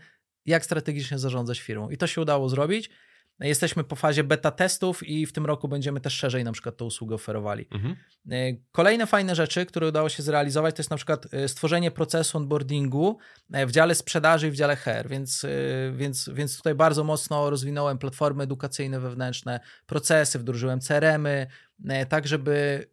jak 0.45 0.65
strategicznie 0.65 1.19
zarządzać 1.19 1.59
firmą. 1.59 1.89
I 1.89 1.97
to 1.97 2.07
się 2.07 2.21
udało 2.21 2.49
zrobić. 2.49 2.89
Jesteśmy 3.39 3.83
po 3.83 3.95
fazie 3.95 4.23
beta 4.23 4.51
testów 4.51 5.03
i 5.03 5.25
w 5.25 5.33
tym 5.33 5.45
roku 5.45 5.67
będziemy 5.67 6.01
też 6.01 6.13
szerzej 6.13 6.43
na 6.43 6.51
przykład 6.51 6.77
tę 6.77 6.85
usługę 6.85 7.15
oferowali. 7.15 7.67
Mhm. 7.71 7.95
E, 8.31 8.35
kolejne 8.71 9.07
fajne 9.07 9.35
rzeczy, 9.35 9.65
które 9.65 9.87
udało 9.87 10.09
się 10.09 10.23
zrealizować, 10.23 10.75
to 10.75 10.79
jest 10.79 10.89
na 10.89 10.97
przykład 10.97 11.33
e, 11.33 11.47
stworzenie 11.47 11.91
procesu 11.91 12.37
onboardingu 12.37 13.17
e, 13.53 13.65
w 13.65 13.71
dziale 13.71 13.95
sprzedaży 13.95 14.47
i 14.47 14.51
w 14.51 14.55
dziale 14.55 14.75
HR, 14.75 15.09
więc, 15.09 15.45
więc, 15.93 16.29
więc 16.33 16.57
tutaj 16.57 16.75
bardzo 16.75 17.03
mocno 17.03 17.49
rozwinąłem 17.49 17.97
platformy 17.97 18.43
edukacyjne 18.43 18.99
wewnętrzne, 18.99 19.59
procesy, 19.85 20.39
wdrożyłem 20.39 20.79
CRM-y, 20.79 21.47
tak 22.09 22.27
żeby 22.27 22.85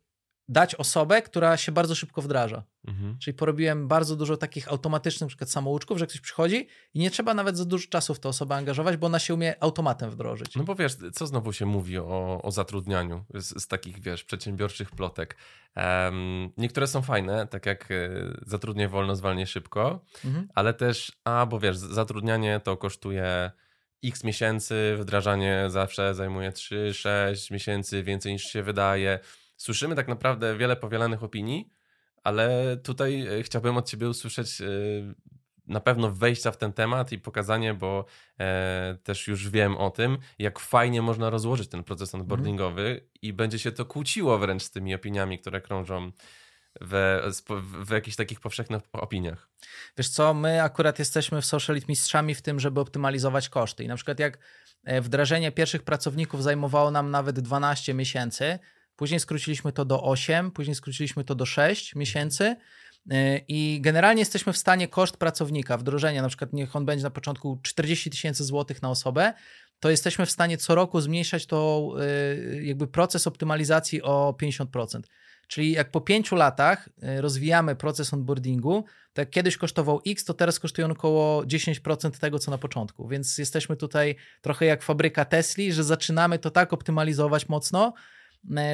dać 0.49 0.75
osobę, 0.75 1.23
która 1.23 1.57
się 1.57 1.73
bardzo 1.73 1.95
szybko 1.95 2.23
wdraża. 2.23 2.65
Mhm. 2.89 3.19
Czyli 3.19 3.35
porobiłem 3.35 3.89
bardzo 3.89 4.17
dużo 4.17 4.37
takich 4.37 4.69
automatycznych, 4.69 5.29
przykład 5.29 5.51
samouczków, 5.51 5.99
że 5.99 6.07
ktoś 6.07 6.21
przychodzi 6.21 6.69
i 6.95 6.99
nie 6.99 7.11
trzeba 7.11 7.35
nawet 7.35 7.57
za 7.57 7.65
dużo 7.65 7.89
czasu 7.89 8.15
w 8.15 8.21
tę 8.21 8.29
osobę 8.29 8.55
angażować, 8.55 8.97
bo 8.97 9.07
ona 9.07 9.19
się 9.19 9.35
umie 9.35 9.63
automatem 9.63 10.11
wdrożyć. 10.11 10.57
No 10.57 10.65
bo 10.65 10.75
wiesz, 10.75 10.97
co 11.13 11.27
znowu 11.27 11.53
się 11.53 11.67
mówi 11.67 11.99
o, 11.99 12.41
o 12.43 12.51
zatrudnianiu 12.51 13.25
z, 13.35 13.63
z 13.63 13.69
takich, 13.69 14.01
wiesz, 14.01 14.25
przedsiębiorczych 14.25 14.91
plotek. 14.91 15.37
Um, 15.77 16.53
niektóre 16.57 16.87
są 16.87 17.03
fajne, 17.03 17.47
tak 17.47 17.67
jak 17.67 17.91
e, 17.91 18.11
zatrudnię 18.47 18.89
wolno, 18.89 19.17
zwalnię 19.17 19.47
szybko, 19.47 20.05
mhm. 20.25 20.49
ale 20.55 20.75
też, 20.75 21.13
a 21.25 21.47
bo 21.47 21.61
wiesz, 21.61 21.77
zatrudnianie 21.77 22.61
to 22.65 22.77
kosztuje 22.77 23.51
x 24.05 24.25
miesięcy, 24.25 24.97
wdrażanie 24.99 25.65
zawsze 25.69 26.15
zajmuje 26.15 26.51
3-6 26.51 27.53
miesięcy, 27.53 28.03
więcej 28.03 28.33
niż 28.33 28.45
się 28.45 28.63
wydaje 28.63 29.19
słyszymy 29.63 29.95
tak 29.95 30.09
naprawdę 30.09 30.57
wiele 30.57 30.77
powielanych 30.77 31.23
opinii, 31.23 31.71
ale 32.23 32.77
tutaj 32.77 33.27
e, 33.27 33.43
chciałbym 33.43 33.77
od 33.77 33.89
Ciebie 33.89 34.09
usłyszeć 34.09 34.61
e, 34.61 34.67
na 35.67 35.81
pewno 35.81 36.11
wejścia 36.11 36.51
w 36.51 36.57
ten 36.57 36.73
temat 36.73 37.13
i 37.13 37.19
pokazanie, 37.19 37.75
bo 37.75 38.05
e, 38.41 38.99
też 39.03 39.29
już 39.29 39.51
wiem 39.51 39.77
o 39.77 39.91
tym, 39.91 40.19
jak 40.39 40.59
fajnie 40.59 41.03
można 41.03 41.31
rozłożyć 41.31 41.69
ten 41.69 41.85
proces 41.85 42.15
onboardingowy 42.15 42.83
mm. 42.83 43.01
i 43.23 43.33
będzie 43.33 43.59
się 43.59 43.73
to 43.73 43.85
kłóciło 43.85 44.39
wręcz 44.39 44.63
z 44.63 44.71
tymi 44.71 44.95
opiniami, 44.95 45.39
które 45.39 45.61
krążą 45.61 46.13
w, 46.81 47.21
w 47.85 47.91
jakichś 47.91 48.17
takich 48.17 48.41
powszechnych 48.41 48.83
opiniach. 48.93 49.49
Wiesz 49.99 50.09
co, 50.09 50.35
my 50.35 50.63
akurat 50.63 50.99
jesteśmy 50.99 51.41
w 51.41 51.47
Socialit 51.47 51.89
mistrzami 51.89 52.35
w 52.35 52.43
tym, 52.43 52.61
żeby 52.61 52.81
optymalizować 52.81 53.49
koszty. 53.49 53.85
I 53.85 53.89
na 53.89 53.97
przykład 53.97 54.19
jak 54.19 54.39
wdrażanie 55.01 55.53
pierwszych 55.53 55.83
pracowników 55.83 56.43
zajmowało 56.43 56.91
nam 56.91 57.11
nawet 57.11 57.41
12 57.41 57.95
miesięcy, 57.95 58.59
później 58.97 59.21
skróciliśmy 59.21 59.73
to 59.73 59.85
do 59.85 60.03
8, 60.03 60.51
później 60.51 60.75
skróciliśmy 60.75 61.25
to 61.25 61.35
do 61.35 61.47
6 61.47 61.95
miesięcy. 61.95 62.57
E, 63.11 63.39
I 63.39 63.81
generalnie 63.81 64.21
jesteśmy 64.21 64.53
w 64.53 64.59
stanie 64.59 64.89
koszt 64.89 65.17
pracownika, 65.17 65.77
wdrożenia, 65.79 66.23
na 66.23 66.29
przykład 66.29 66.53
niech 66.53 66.77
on 66.77 66.87
będzie 66.87 67.05
na 67.05 67.11
początku 67.11 67.59
40 67.63 68.11
tysięcy 68.11 68.45
złotych 68.45 68.83
na 68.83 68.91
osobę, 68.91 69.33
to 69.81 69.91
jesteśmy 69.91 70.27
w 70.27 70.31
stanie 70.31 70.59
co 70.59 70.75
roku 70.75 71.01
zmniejszać 71.01 71.47
to 71.47 71.89
e, 72.01 72.63
jakby 72.63 72.87
proces 72.87 73.27
optymalizacji 73.27 74.03
o 74.03 74.35
50%. 74.43 75.01
Czyli 75.49 75.73
jak 75.73 75.91
po 75.91 76.01
pięciu 76.01 76.37
latach 76.37 76.89
e, 77.03 77.21
rozwijamy 77.21 77.77
proces 77.77 78.15
onboardingu, 78.15 78.85
to 79.13 79.21
jak 79.23 79.31
kiedyś 79.31 79.57
kosztował 79.57 80.01
X, 80.07 80.25
to 80.25 80.35
teraz 80.35 80.59
kosztuje 80.61 80.85
on 80.85 80.91
około 80.91 81.43
10% 81.43 82.11
tego, 82.11 82.39
co 82.39 82.51
na 82.51 82.59
początku. 82.59 83.09
Więc 83.09 83.39
jesteśmy 83.39 83.77
tutaj 83.77 84.17
trochę 84.41 84.67
jak 84.67 84.83
fabryka 84.83 85.25
Tesli, 85.25 85.73
że 85.73 85.85
zaczynamy 85.85 86.39
to 86.39 86.51
tak 86.51 86.73
optymalizować 86.73 87.49
mocno, 87.49 87.93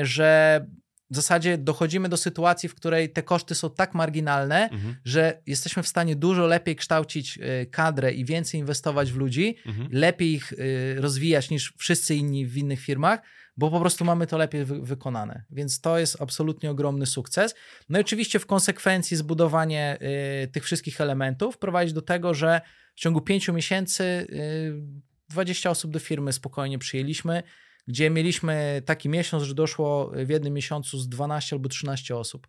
że 0.02 0.66
w 1.10 1.16
zasadzie 1.16 1.58
dochodzimy 1.58 2.08
do 2.08 2.16
sytuacji, 2.16 2.68
w 2.68 2.74
której 2.74 3.12
te 3.12 3.22
koszty 3.22 3.54
są 3.54 3.70
tak 3.70 3.94
marginalne, 3.94 4.68
mhm. 4.70 4.96
że 5.04 5.42
jesteśmy 5.46 5.82
w 5.82 5.88
stanie 5.88 6.16
dużo 6.16 6.46
lepiej 6.46 6.76
kształcić 6.76 7.38
e, 7.38 7.66
kadrę 7.66 8.12
i 8.12 8.24
więcej 8.24 8.60
inwestować 8.60 9.12
w 9.12 9.16
ludzi, 9.16 9.56
mhm. 9.66 9.88
lepiej 9.92 10.32
ich 10.32 10.52
rozwijać 10.96 11.50
niż 11.50 11.74
wszyscy 11.78 12.14
inni 12.14 12.46
w 12.46 12.56
innych 12.56 12.80
firmach, 12.80 13.20
bo 13.58 13.70
po 13.70 13.80
prostu 13.80 14.04
mamy 14.04 14.26
to 14.26 14.38
lepiej 14.38 14.64
wy 14.64 14.82
wykonane. 14.82 15.44
Więc 15.50 15.80
to 15.80 15.98
jest 15.98 16.22
absolutnie 16.22 16.70
ogromny 16.70 17.06
sukces. 17.06 17.54
No 17.88 17.98
i 17.98 18.00
oczywiście 18.00 18.38
w 18.38 18.46
konsekwencji 18.46 19.16
zbudowanie 19.16 19.98
y, 20.44 20.48
tych 20.48 20.64
wszystkich 20.64 21.00
elementów 21.00 21.58
prowadzi 21.58 21.92
do 21.92 22.02
tego, 22.02 22.34
że 22.34 22.60
w 22.94 23.00
ciągu 23.00 23.20
pięciu 23.20 23.52
miesięcy 23.52 24.04
y, 24.04 25.28
20 25.28 25.70
osób 25.70 25.90
do 25.90 25.98
firmy 25.98 26.32
spokojnie 26.32 26.78
przyjęliśmy, 26.78 27.42
gdzie 27.88 28.10
mieliśmy 28.10 28.82
taki 28.84 29.08
miesiąc, 29.08 29.42
że 29.42 29.54
doszło 29.54 30.12
w 30.14 30.28
jednym 30.28 30.54
miesiącu 30.54 30.98
z 30.98 31.08
12 31.08 31.56
albo 31.56 31.68
13 31.68 32.16
osób. 32.16 32.48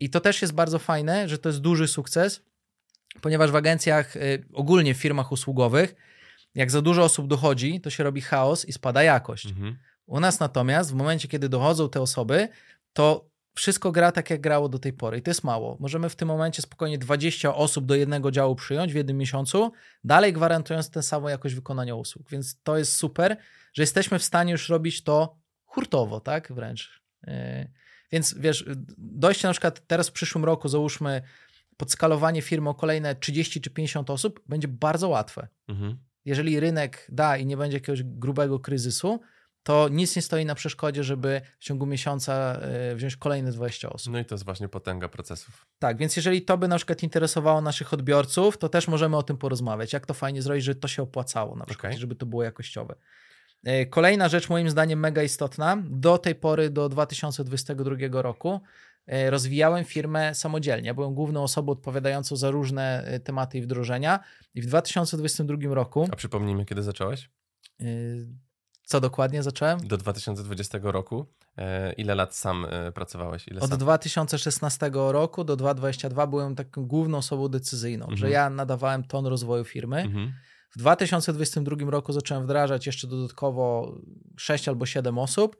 I 0.00 0.10
to 0.10 0.20
też 0.20 0.42
jest 0.42 0.54
bardzo 0.54 0.78
fajne, 0.78 1.28
że 1.28 1.38
to 1.38 1.48
jest 1.48 1.60
duży 1.60 1.88
sukces, 1.88 2.42
ponieważ 3.20 3.50
w 3.50 3.56
agencjach, 3.56 4.16
y, 4.16 4.44
ogólnie 4.52 4.94
w 4.94 4.96
firmach 4.96 5.32
usługowych, 5.32 5.94
jak 6.54 6.70
za 6.70 6.82
dużo 6.82 7.02
osób 7.04 7.28
dochodzi, 7.28 7.80
to 7.80 7.90
się 7.90 8.04
robi 8.04 8.20
chaos 8.20 8.64
i 8.64 8.72
spada 8.72 9.02
jakość. 9.02 9.46
Mhm. 9.46 9.76
U 10.06 10.20
nas 10.20 10.40
natomiast 10.40 10.92
w 10.92 10.94
momencie, 10.94 11.28
kiedy 11.28 11.48
dochodzą 11.48 11.88
te 11.88 12.00
osoby, 12.00 12.48
to 12.92 13.30
wszystko 13.56 13.92
gra 13.92 14.12
tak, 14.12 14.30
jak 14.30 14.40
grało 14.40 14.68
do 14.68 14.78
tej 14.78 14.92
pory 14.92 15.18
i 15.18 15.22
to 15.22 15.30
jest 15.30 15.44
mało. 15.44 15.76
Możemy 15.80 16.08
w 16.08 16.16
tym 16.16 16.28
momencie 16.28 16.62
spokojnie 16.62 16.98
20 16.98 17.54
osób 17.54 17.86
do 17.86 17.94
jednego 17.94 18.30
działu 18.30 18.54
przyjąć 18.54 18.92
w 18.92 18.96
jednym 18.96 19.16
miesiącu, 19.16 19.72
dalej 20.04 20.32
gwarantując 20.32 20.90
tę 20.90 21.02
samą 21.02 21.28
jakość 21.28 21.54
wykonania 21.54 21.94
usług. 21.94 22.30
Więc 22.30 22.62
to 22.62 22.78
jest 22.78 22.96
super, 22.96 23.36
że 23.72 23.82
jesteśmy 23.82 24.18
w 24.18 24.24
stanie 24.24 24.52
już 24.52 24.68
robić 24.68 25.02
to 25.02 25.36
hurtowo, 25.64 26.20
tak? 26.20 26.52
Wręcz. 26.52 27.02
Yy. 27.26 27.32
Więc 28.12 28.34
wiesz, 28.38 28.64
dojście 28.98 29.48
na 29.48 29.52
przykład 29.52 29.86
teraz 29.86 30.08
w 30.08 30.12
przyszłym 30.12 30.44
roku, 30.44 30.68
załóżmy, 30.68 31.22
podskalowanie 31.76 32.42
firmy 32.42 32.68
o 32.68 32.74
kolejne 32.74 33.14
30 33.14 33.60
czy 33.60 33.70
50 33.70 34.10
osób 34.10 34.40
będzie 34.46 34.68
bardzo 34.68 35.08
łatwe. 35.08 35.48
Mhm. 35.68 35.98
Jeżeli 36.24 36.60
rynek 36.60 37.06
da 37.08 37.36
i 37.36 37.46
nie 37.46 37.56
będzie 37.56 37.76
jakiegoś 37.76 38.02
grubego 38.02 38.60
kryzysu, 38.60 39.20
to 39.66 39.88
nic 39.88 40.16
nie 40.16 40.22
stoi 40.22 40.44
na 40.44 40.54
przeszkodzie, 40.54 41.04
żeby 41.04 41.40
w 41.58 41.64
ciągu 41.64 41.86
miesiąca 41.86 42.52
e, 42.52 42.94
wziąć 42.94 43.16
kolejne 43.16 43.52
20 43.52 43.90
osób. 43.90 44.12
No 44.12 44.18
i 44.18 44.24
to 44.24 44.34
jest 44.34 44.44
właśnie 44.44 44.68
potęga 44.68 45.08
procesów. 45.08 45.66
Tak, 45.78 45.98
więc 45.98 46.16
jeżeli 46.16 46.42
to 46.42 46.58
by 46.58 46.68
na 46.68 46.76
przykład 46.76 47.02
interesowało 47.02 47.60
naszych 47.60 47.92
odbiorców, 47.92 48.58
to 48.58 48.68
też 48.68 48.88
możemy 48.88 49.16
o 49.16 49.22
tym 49.22 49.36
porozmawiać, 49.36 49.92
jak 49.92 50.06
to 50.06 50.14
fajnie 50.14 50.42
zrobić, 50.42 50.64
żeby 50.64 50.80
to 50.80 50.88
się 50.88 51.02
opłacało 51.02 51.56
na 51.56 51.64
przykład, 51.64 51.90
okay. 51.92 52.00
żeby 52.00 52.14
to 52.14 52.26
było 52.26 52.42
jakościowe. 52.42 52.94
E, 53.64 53.86
kolejna 53.86 54.28
rzecz 54.28 54.48
moim 54.48 54.70
zdaniem 54.70 55.00
mega 55.00 55.22
istotna, 55.22 55.82
do 55.90 56.18
tej 56.18 56.34
pory, 56.34 56.70
do 56.70 56.88
2022 56.88 58.22
roku 58.22 58.60
e, 59.06 59.30
rozwijałem 59.30 59.84
firmę 59.84 60.34
samodzielnie. 60.34 60.94
Byłem 60.94 61.14
główną 61.14 61.42
osobą 61.42 61.72
odpowiadającą 61.72 62.36
za 62.36 62.50
różne 62.50 63.18
tematy 63.24 63.58
i 63.58 63.62
wdrożenia 63.62 64.20
i 64.54 64.62
w 64.62 64.66
2022 64.66 65.74
roku... 65.74 66.08
A 66.12 66.16
przypomnijmy, 66.16 66.64
kiedy 66.64 66.82
zacząłeś? 66.82 67.30
Co 68.86 69.00
dokładnie 69.00 69.42
zacząłem? 69.42 69.88
Do 69.88 69.96
2020 69.96 70.78
roku. 70.82 71.26
E, 71.58 71.92
ile 71.92 72.14
lat 72.14 72.34
sam 72.36 72.66
e, 72.70 72.92
pracowałeś? 72.92 73.48
Ile 73.48 73.60
Od 73.60 73.70
sam? 73.70 73.78
2016 73.78 74.90
roku 74.92 75.44
do 75.44 75.56
2022 75.56 76.26
byłem 76.26 76.54
taką 76.54 76.86
główną 76.86 77.18
osobą 77.18 77.48
decyzyjną, 77.48 78.04
mhm. 78.04 78.18
że 78.18 78.30
ja 78.30 78.50
nadawałem 78.50 79.04
ton 79.04 79.26
rozwoju 79.26 79.64
firmy. 79.64 79.96
Mhm. 80.00 80.32
W 80.70 80.78
2022 80.78 81.90
roku 81.90 82.12
zacząłem 82.12 82.44
wdrażać 82.44 82.86
jeszcze 82.86 83.06
dodatkowo 83.06 83.94
6 84.36 84.68
albo 84.68 84.86
7 84.86 85.18
osób. 85.18 85.56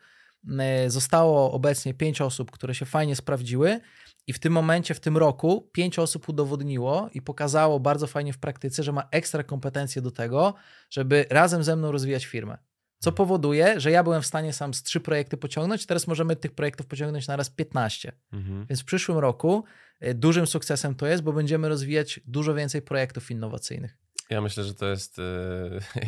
E, 0.58 0.90
zostało 0.90 1.52
obecnie 1.52 1.94
5 1.94 2.20
osób, 2.20 2.50
które 2.50 2.74
się 2.74 2.84
fajnie 2.84 3.16
sprawdziły. 3.16 3.80
I 4.26 4.32
w 4.32 4.38
tym 4.38 4.52
momencie, 4.52 4.94
w 4.94 5.00
tym 5.00 5.16
roku, 5.16 5.70
5 5.72 5.98
osób 5.98 6.28
udowodniło 6.28 7.08
i 7.14 7.22
pokazało 7.22 7.80
bardzo 7.80 8.06
fajnie 8.06 8.32
w 8.32 8.38
praktyce, 8.38 8.82
że 8.82 8.92
ma 8.92 9.08
ekstra 9.10 9.44
kompetencje 9.44 10.02
do 10.02 10.10
tego, 10.10 10.54
żeby 10.90 11.26
razem 11.30 11.64
ze 11.64 11.76
mną 11.76 11.92
rozwijać 11.92 12.26
firmę. 12.26 12.58
Co 12.98 13.12
powoduje, 13.12 13.80
że 13.80 13.90
ja 13.90 14.02
byłem 14.02 14.22
w 14.22 14.26
stanie 14.26 14.52
sam 14.52 14.74
z 14.74 14.82
trzy 14.82 15.00
projekty 15.00 15.36
pociągnąć, 15.36 15.86
teraz 15.86 16.06
możemy 16.06 16.36
tych 16.36 16.52
projektów 16.52 16.86
pociągnąć 16.86 17.28
na 17.28 17.36
raz 17.36 17.50
15. 17.50 18.12
Mhm. 18.32 18.66
Więc 18.68 18.80
w 18.80 18.84
przyszłym 18.84 19.18
roku 19.18 19.64
y, 20.02 20.14
dużym 20.14 20.46
sukcesem 20.46 20.94
to 20.94 21.06
jest, 21.06 21.22
bo 21.22 21.32
będziemy 21.32 21.68
rozwijać 21.68 22.20
dużo 22.26 22.54
więcej 22.54 22.82
projektów 22.82 23.30
innowacyjnych. 23.30 23.96
Ja 24.30 24.40
myślę, 24.40 24.64
że 24.64 24.74
to 24.74 24.86
jest 24.86 25.18
y, 25.18 25.22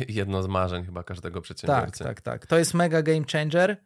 jedno 0.19 0.43
z 0.43 0.47
marzeń 0.47 0.85
chyba 0.85 1.03
każdego 1.03 1.41
przedsiębiorcy. 1.41 2.03
Tak, 2.03 2.21
tak, 2.21 2.21
tak. 2.21 2.47
To 2.47 2.57
jest 2.57 2.73
mega 2.73 3.01
game 3.01 3.25
changer. 3.31 3.77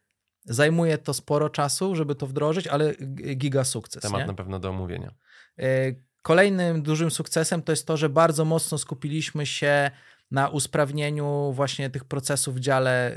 Zajmuje 0.45 0.97
to 0.97 1.13
sporo 1.13 1.49
czasu, 1.49 1.95
żeby 1.95 2.15
to 2.15 2.27
wdrożyć, 2.27 2.67
ale 2.67 2.95
giga 3.35 3.63
sukces. 3.63 4.01
Temat 4.03 4.21
nie? 4.21 4.27
na 4.27 4.33
pewno 4.33 4.59
do 4.59 4.69
omówienia. 4.69 5.13
Y, 5.59 6.03
kolejnym 6.21 6.81
dużym 6.81 7.11
sukcesem 7.11 7.61
to 7.61 7.71
jest 7.71 7.87
to, 7.87 7.97
że 7.97 8.09
bardzo 8.09 8.45
mocno 8.45 8.77
skupiliśmy 8.77 9.45
się 9.45 9.91
na 10.33 10.49
usprawnieniu 10.49 11.51
właśnie 11.55 11.89
tych 11.89 12.05
procesów 12.05 12.55
w 12.55 12.59
dziale 12.59 13.15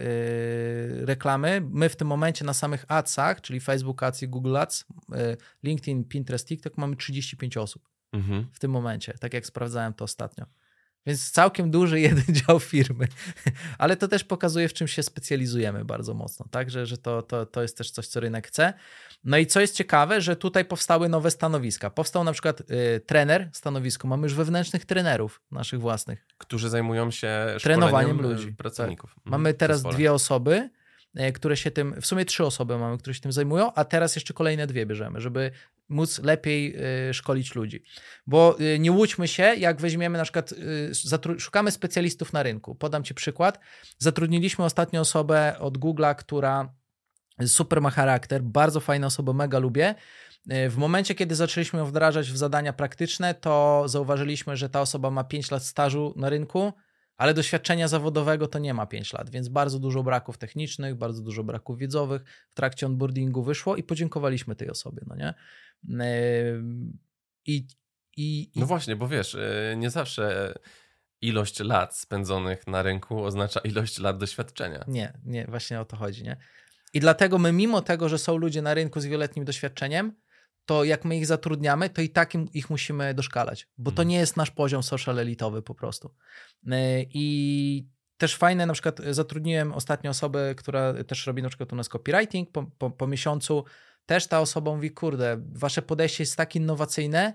yy, 0.98 1.06
reklamy. 1.06 1.62
My 1.70 1.88
w 1.88 1.96
tym 1.96 2.08
momencie 2.08 2.44
na 2.44 2.54
samych 2.54 2.84
adsach, 2.88 3.40
czyli 3.40 3.60
Facebook 3.60 4.02
Ads 4.02 4.22
i 4.22 4.28
Google 4.28 4.56
Ads, 4.56 4.84
yy, 5.08 5.36
LinkedIn, 5.62 6.04
Pinterest, 6.04 6.48
TikTok 6.48 6.78
mamy 6.78 6.96
35 6.96 7.56
osób 7.56 7.88
mhm. 8.12 8.46
w 8.52 8.58
tym 8.58 8.70
momencie, 8.70 9.14
tak 9.20 9.34
jak 9.34 9.46
sprawdzałem 9.46 9.94
to 9.94 10.04
ostatnio. 10.04 10.46
Więc 11.06 11.30
całkiem 11.30 11.70
duży 11.70 12.00
jeden 12.08 12.24
dział 12.28 12.60
firmy, 12.60 13.08
ale 13.78 13.96
to 13.96 14.08
też 14.08 14.24
pokazuje, 14.24 14.68
w 14.68 14.74
czym 14.74 14.88
się 14.88 15.02
specjalizujemy 15.02 15.84
bardzo 15.84 16.14
mocno, 16.14 16.46
tak? 16.50 16.70
Że, 16.70 16.86
że 16.86 16.98
to, 16.98 17.22
to, 17.22 17.46
to 17.46 17.62
jest 17.62 17.78
też 17.78 17.90
coś, 17.90 18.06
co 18.06 18.20
rynek 18.20 18.46
chce. 18.46 18.72
No 19.26 19.38
i 19.38 19.46
co 19.46 19.60
jest 19.60 19.76
ciekawe, 19.76 20.20
że 20.20 20.36
tutaj 20.36 20.64
powstały 20.64 21.08
nowe 21.08 21.30
stanowiska. 21.30 21.90
Powstał 21.90 22.24
na 22.24 22.32
przykład 22.32 22.60
y, 22.60 23.00
trener, 23.06 23.50
stanowisko. 23.52 24.08
Mamy 24.08 24.22
już 24.22 24.34
wewnętrznych 24.34 24.84
trenerów 24.84 25.40
naszych 25.50 25.80
własnych. 25.80 26.26
Którzy 26.38 26.68
zajmują 26.68 27.10
się 27.10 27.56
trenowaniem 27.62 28.20
ludzi. 28.20 28.52
Pracowników. 28.52 29.14
Tak. 29.14 29.26
Mamy 29.26 29.54
teraz 29.54 29.82
dwie 29.82 30.12
osoby, 30.12 30.70
y, 31.20 31.32
które 31.32 31.56
się 31.56 31.70
tym, 31.70 32.00
w 32.00 32.06
sumie 32.06 32.24
trzy 32.24 32.44
osoby 32.44 32.78
mamy, 32.78 32.98
które 32.98 33.14
się 33.14 33.20
tym 33.20 33.32
zajmują, 33.32 33.72
a 33.74 33.84
teraz 33.84 34.14
jeszcze 34.14 34.34
kolejne 34.34 34.66
dwie 34.66 34.86
bierzemy, 34.86 35.20
żeby 35.20 35.50
móc 35.88 36.18
lepiej 36.18 36.76
y, 37.08 37.14
szkolić 37.14 37.54
ludzi. 37.54 37.82
Bo 38.26 38.56
y, 38.60 38.78
nie 38.78 38.92
łudźmy 38.92 39.28
się, 39.28 39.42
jak 39.42 39.80
weźmiemy 39.80 40.18
na 40.18 40.24
przykład, 40.24 40.52
y, 40.52 41.38
szukamy 41.40 41.70
specjalistów 41.70 42.32
na 42.32 42.42
rynku. 42.42 42.74
Podam 42.74 43.04
Ci 43.04 43.14
przykład. 43.14 43.60
Zatrudniliśmy 43.98 44.64
ostatnią 44.64 45.00
osobę 45.00 45.56
od 45.58 45.78
Google'a, 45.78 46.14
która 46.14 46.72
super 47.46 47.80
ma 47.80 47.90
charakter, 47.90 48.42
bardzo 48.42 48.80
fajna 48.80 49.06
osoba, 49.06 49.32
mega 49.32 49.58
lubię. 49.58 49.94
W 50.46 50.74
momencie, 50.76 51.14
kiedy 51.14 51.34
zaczęliśmy 51.34 51.78
ją 51.78 51.84
wdrażać 51.84 52.32
w 52.32 52.36
zadania 52.36 52.72
praktyczne, 52.72 53.34
to 53.34 53.84
zauważyliśmy, 53.86 54.56
że 54.56 54.68
ta 54.68 54.80
osoba 54.80 55.10
ma 55.10 55.24
5 55.24 55.50
lat 55.50 55.62
stażu 55.62 56.14
na 56.16 56.28
rynku, 56.28 56.72
ale 57.16 57.34
doświadczenia 57.34 57.88
zawodowego 57.88 58.48
to 58.48 58.58
nie 58.58 58.74
ma 58.74 58.86
5 58.86 59.12
lat, 59.12 59.30
więc 59.30 59.48
bardzo 59.48 59.78
dużo 59.78 60.02
braków 60.02 60.38
technicznych, 60.38 60.94
bardzo 60.94 61.22
dużo 61.22 61.44
braków 61.44 61.78
wiedzowych 61.78 62.22
w 62.50 62.54
trakcie 62.54 62.86
onboardingu 62.86 63.42
wyszło 63.42 63.76
i 63.76 63.82
podziękowaliśmy 63.82 64.56
tej 64.56 64.70
osobie, 64.70 65.02
no 65.06 65.16
nie? 65.16 65.34
I, 67.46 67.66
i, 68.16 68.50
no 68.56 68.66
właśnie, 68.66 68.96
bo 68.96 69.08
wiesz, 69.08 69.34
e, 69.34 69.74
nie 69.76 69.90
zawsze 69.90 70.54
ilość 71.20 71.60
lat 71.60 71.96
spędzonych 71.96 72.66
na 72.66 72.82
rynku 72.82 73.24
oznacza 73.24 73.60
ilość 73.60 73.98
lat 73.98 74.18
doświadczenia. 74.18 74.84
Nie, 74.88 75.12
nie, 75.24 75.46
właśnie 75.46 75.80
o 75.80 75.84
to 75.84 75.96
chodzi, 75.96 76.24
nie? 76.24 76.36
I 76.96 77.00
dlatego 77.00 77.38
my, 77.38 77.52
mimo 77.52 77.82
tego, 77.82 78.08
że 78.08 78.18
są 78.18 78.36
ludzie 78.36 78.62
na 78.62 78.74
rynku 78.74 79.00
z 79.00 79.06
wieloletnim 79.06 79.44
doświadczeniem, 79.44 80.12
to 80.64 80.84
jak 80.84 81.04
my 81.04 81.16
ich 81.16 81.26
zatrudniamy, 81.26 81.90
to 81.90 82.02
i 82.02 82.08
tak 82.08 82.32
ich 82.54 82.70
musimy 82.70 83.14
doszkalać, 83.14 83.68
bo 83.78 83.90
to 83.90 84.02
mhm. 84.02 84.08
nie 84.08 84.16
jest 84.16 84.36
nasz 84.36 84.50
poziom 84.50 84.82
social 84.82 85.18
elitowy 85.18 85.62
po 85.62 85.74
prostu. 85.74 86.14
E, 86.70 87.02
I 87.02 87.88
też 88.16 88.36
fajne, 88.36 88.66
na 88.66 88.72
przykład 88.72 89.00
zatrudniłem 89.10 89.72
ostatnią 89.72 90.10
osobę, 90.10 90.54
która 90.54 91.04
też 91.04 91.26
robi 91.26 91.42
na 91.42 91.48
przykład 91.48 91.72
u 91.72 91.76
nas 91.76 91.88
copywriting, 91.88 92.50
po, 92.52 92.64
po, 92.78 92.90
po 92.90 93.06
miesiącu 93.06 93.64
też 94.06 94.26
ta 94.26 94.40
osoba 94.40 94.74
mówi, 94.74 94.90
kurde, 94.90 95.42
wasze 95.52 95.82
podejście 95.82 96.22
jest 96.22 96.36
tak 96.36 96.56
innowacyjne, 96.56 97.34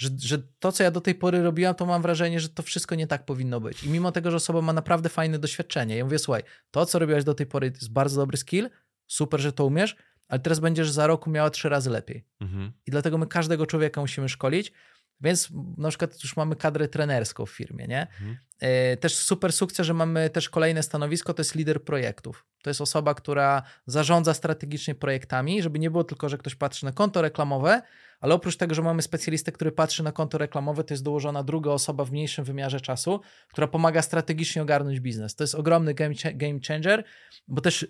że, 0.00 0.08
że 0.18 0.38
to, 0.58 0.72
co 0.72 0.82
ja 0.82 0.90
do 0.90 1.00
tej 1.00 1.14
pory 1.14 1.42
robiłam, 1.42 1.74
to 1.74 1.86
mam 1.86 2.02
wrażenie, 2.02 2.40
że 2.40 2.48
to 2.48 2.62
wszystko 2.62 2.94
nie 2.94 3.06
tak 3.06 3.24
powinno 3.24 3.60
być. 3.60 3.84
I 3.84 3.88
mimo 3.88 4.12
tego, 4.12 4.30
że 4.30 4.36
osoba 4.36 4.60
ma 4.60 4.72
naprawdę 4.72 5.08
fajne 5.08 5.38
doświadczenie, 5.38 5.96
ja 5.96 6.04
mówię, 6.04 6.18
słuchaj, 6.18 6.42
to, 6.70 6.86
co 6.86 6.98
robiłaś 6.98 7.24
do 7.24 7.34
tej 7.34 7.46
pory, 7.46 7.70
to 7.70 7.76
jest 7.76 7.92
bardzo 7.92 8.20
dobry 8.20 8.36
skill, 8.36 8.70
super, 9.10 9.40
że 9.40 9.52
to 9.52 9.66
umiesz, 9.66 9.96
ale 10.28 10.40
teraz 10.40 10.60
będziesz 10.60 10.90
za 10.90 11.06
roku 11.06 11.30
miała 11.30 11.50
trzy 11.50 11.68
razy 11.68 11.90
lepiej. 11.90 12.24
Mhm. 12.40 12.72
I 12.86 12.90
dlatego 12.90 13.18
my 13.18 13.26
każdego 13.26 13.66
człowieka 13.66 14.00
musimy 14.00 14.28
szkolić, 14.28 14.72
więc 15.20 15.48
na 15.76 15.88
przykład 15.88 16.22
już 16.22 16.36
mamy 16.36 16.56
kadrę 16.56 16.88
trenerską 16.88 17.46
w 17.46 17.50
firmie, 17.50 17.86
nie? 17.86 18.00
Mhm. 18.00 18.36
E, 18.60 18.96
też 18.96 19.14
super 19.14 19.52
sukces, 19.52 19.86
że 19.86 19.94
mamy 19.94 20.30
też 20.30 20.48
kolejne 20.48 20.82
stanowisko, 20.82 21.34
to 21.34 21.40
jest 21.40 21.54
lider 21.54 21.84
projektów. 21.84 22.46
To 22.62 22.70
jest 22.70 22.80
osoba, 22.80 23.14
która 23.14 23.62
zarządza 23.86 24.34
strategicznie 24.34 24.94
projektami, 24.94 25.62
żeby 25.62 25.78
nie 25.78 25.90
było 25.90 26.04
tylko, 26.04 26.28
że 26.28 26.38
ktoś 26.38 26.54
patrzy 26.54 26.84
na 26.84 26.92
konto 26.92 27.22
reklamowe, 27.22 27.82
ale 28.20 28.34
oprócz 28.34 28.56
tego, 28.56 28.74
że 28.74 28.82
mamy 28.82 29.02
specjalistę, 29.02 29.52
który 29.52 29.72
patrzy 29.72 30.02
na 30.02 30.12
konto 30.12 30.38
reklamowe, 30.38 30.84
to 30.84 30.94
jest 30.94 31.04
dołożona 31.04 31.42
druga 31.42 31.70
osoba 31.70 32.04
w 32.04 32.12
mniejszym 32.12 32.44
wymiarze 32.44 32.80
czasu, 32.80 33.20
która 33.48 33.66
pomaga 33.66 34.02
strategicznie 34.02 34.62
ogarnąć 34.62 35.00
biznes. 35.00 35.34
To 35.34 35.44
jest 35.44 35.54
ogromny 35.54 35.94
game 36.34 36.60
changer, 36.68 37.04
bo 37.48 37.60
też 37.60 37.86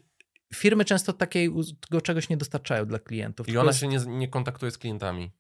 firmy 0.55 0.85
często 0.85 1.13
takiego 1.13 2.01
czegoś 2.03 2.29
nie 2.29 2.37
dostarczają 2.37 2.87
dla 2.87 2.99
klientów. 2.99 3.49
I 3.49 3.59
ona 3.59 3.73
się 3.73 3.89
nie, 3.89 3.99
nie 4.07 4.29
kontaktuje 4.29 4.73
z 4.73 4.79
klientami. 4.79 5.33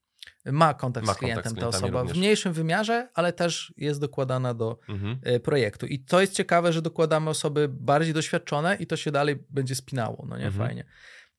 Ma 0.45 0.75
kontakt 0.75 1.07
ma 1.07 1.14
z 1.14 1.17
klientem 1.17 1.43
kontakt 1.43 1.59
z 1.59 1.61
ta 1.61 1.69
osoba 1.79 2.00
również. 2.00 2.17
w 2.17 2.21
mniejszym 2.21 2.52
wymiarze, 2.52 3.09
ale 3.14 3.33
też 3.33 3.75
jest 3.76 4.00
dokładana 4.00 4.55
do 4.55 4.79
mhm. 4.88 5.19
E, 5.23 5.40
projektu. 5.40 5.87
I 5.87 5.99
to 5.99 6.21
jest 6.21 6.33
ciekawe, 6.33 6.73
że 6.73 6.83
dokładamy 6.83 7.31
osoby 7.31 7.69
bardziej 7.69 8.14
doświadczone 8.14 8.76
i 8.76 8.87
to 8.87 8.97
się 8.97 9.11
dalej 9.11 9.45
będzie 9.50 9.75
spinało, 9.75 10.26
no 10.29 10.38
nie, 10.38 10.47
mhm. 10.47 10.67
fajnie. 10.67 10.85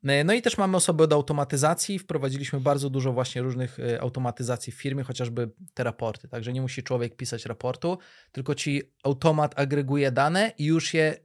E, 0.03 0.23
no 0.23 0.33
i 0.33 0.41
też 0.41 0.57
mamy 0.57 0.77
osoby 0.77 1.03
od 1.03 1.13
automatyzacji. 1.13 1.99
Wprowadziliśmy 1.99 2.59
bardzo 2.59 2.89
dużo 2.89 3.13
właśnie 3.13 3.41
różnych 3.41 3.79
e, 3.79 4.01
automatyzacji 4.01 4.73
w 4.73 4.75
firmie, 4.75 5.03
chociażby 5.03 5.49
te 5.73 5.83
raporty. 5.83 6.27
Także 6.27 6.53
nie 6.53 6.61
musi 6.61 6.83
człowiek 6.83 7.15
pisać 7.15 7.45
raportu, 7.45 7.97
tylko 8.31 8.55
ci 8.55 8.81
automat 9.03 9.59
agreguje 9.59 10.11
dane 10.11 10.53
i 10.57 10.65
już 10.65 10.93
je 10.93 11.17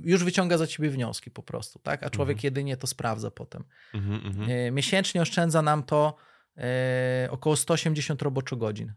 już 0.00 0.24
wyciąga 0.24 0.58
za 0.58 0.66
ciebie 0.66 0.90
wnioski 0.90 1.30
po 1.30 1.42
prostu, 1.42 1.78
tak? 1.78 2.02
A 2.02 2.10
człowiek 2.10 2.36
mhm. 2.36 2.44
jedynie 2.44 2.76
to 2.76 2.86
sprawdza 2.86 3.30
potem. 3.30 3.64
Mhm, 3.94 4.26
mhm. 4.26 4.74
Miesięcznie 4.74 5.22
oszczędza 5.22 5.62
nam 5.62 5.82
to 5.82 6.16
e, 6.56 7.28
około 7.30 7.56
180 7.56 8.22
roboczogodzin. 8.22 8.92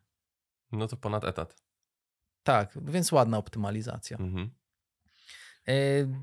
No 0.72 0.88
to 0.88 0.98
ponad 0.98 1.24
etat. 1.24 1.56
Tak, 2.44 2.78
więc 2.82 3.12
ładna 3.12 3.38
optymalizacja. 3.38 4.18
Mhm. 4.18 4.50
E, 5.68 5.74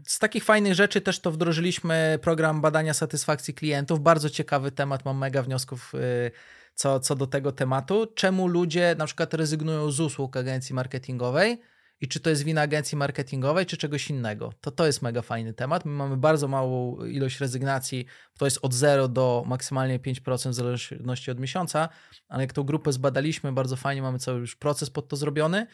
z 0.07 0.19
takich 0.19 0.45
fajnych 0.45 0.75
rzeczy 0.75 1.01
też 1.01 1.21
to 1.21 1.31
wdrożyliśmy 1.31 2.19
program 2.23 2.61
badania 2.61 2.95
satysfakcji 2.95 3.55
klientów. 3.55 4.01
Bardzo 4.01 4.31
ciekawy 4.31 4.73
temat, 4.73 5.05
mam 5.05 5.19
mega 5.19 5.43
wniosków 5.43 5.93
e, 5.95 6.31
co, 6.75 7.01
co 7.01 7.15
do 7.17 7.27
tego 7.27 7.53
tematu. 7.53 8.07
Czemu 8.15 8.47
ludzie 8.47 8.95
na 8.99 9.07
przykład 9.07 9.35
rezygnują 9.35 9.91
z 9.91 10.01
usług 10.01 10.37
agencji 10.37 10.75
marketingowej? 10.75 11.61
I 12.03 12.09
czy 12.09 12.21
to 12.21 12.31
jest 12.31 12.43
wina 12.43 12.61
agencji 12.61 12.99
marketingowej, 12.99 13.67
czy 13.67 13.77
czegoś 13.77 14.11
innego. 14.11 14.53
To 14.61 14.71
to 14.71 14.87
jest 14.87 15.03
mega 15.03 15.23
fajny 15.23 15.55
temat. 15.55 15.85
My 15.85 15.93
mamy 15.93 16.17
bardzo 16.17 16.49
małą 16.49 17.05
ilość 17.05 17.41
rezygnacji, 17.41 18.07
to 18.39 18.45
jest 18.45 18.59
od 18.63 18.75
0 18.75 19.09
do 19.09 19.45
maksymalnie 19.47 19.99
5% 19.99 20.51
w 20.51 20.55
zależności 20.55 21.31
od 21.31 21.41
miesiąca, 21.41 21.89
ale 22.29 22.43
jak 22.43 22.53
tą 22.53 22.63
grupę 22.63 22.93
zbadaliśmy, 22.93 23.53
bardzo 23.53 23.77
fajnie 23.77 24.03
mamy 24.03 24.19
cały 24.19 24.41
już 24.41 24.57
proces 24.57 24.91
pod 24.91 25.09
to 25.09 25.17
zrobiony, 25.17 25.67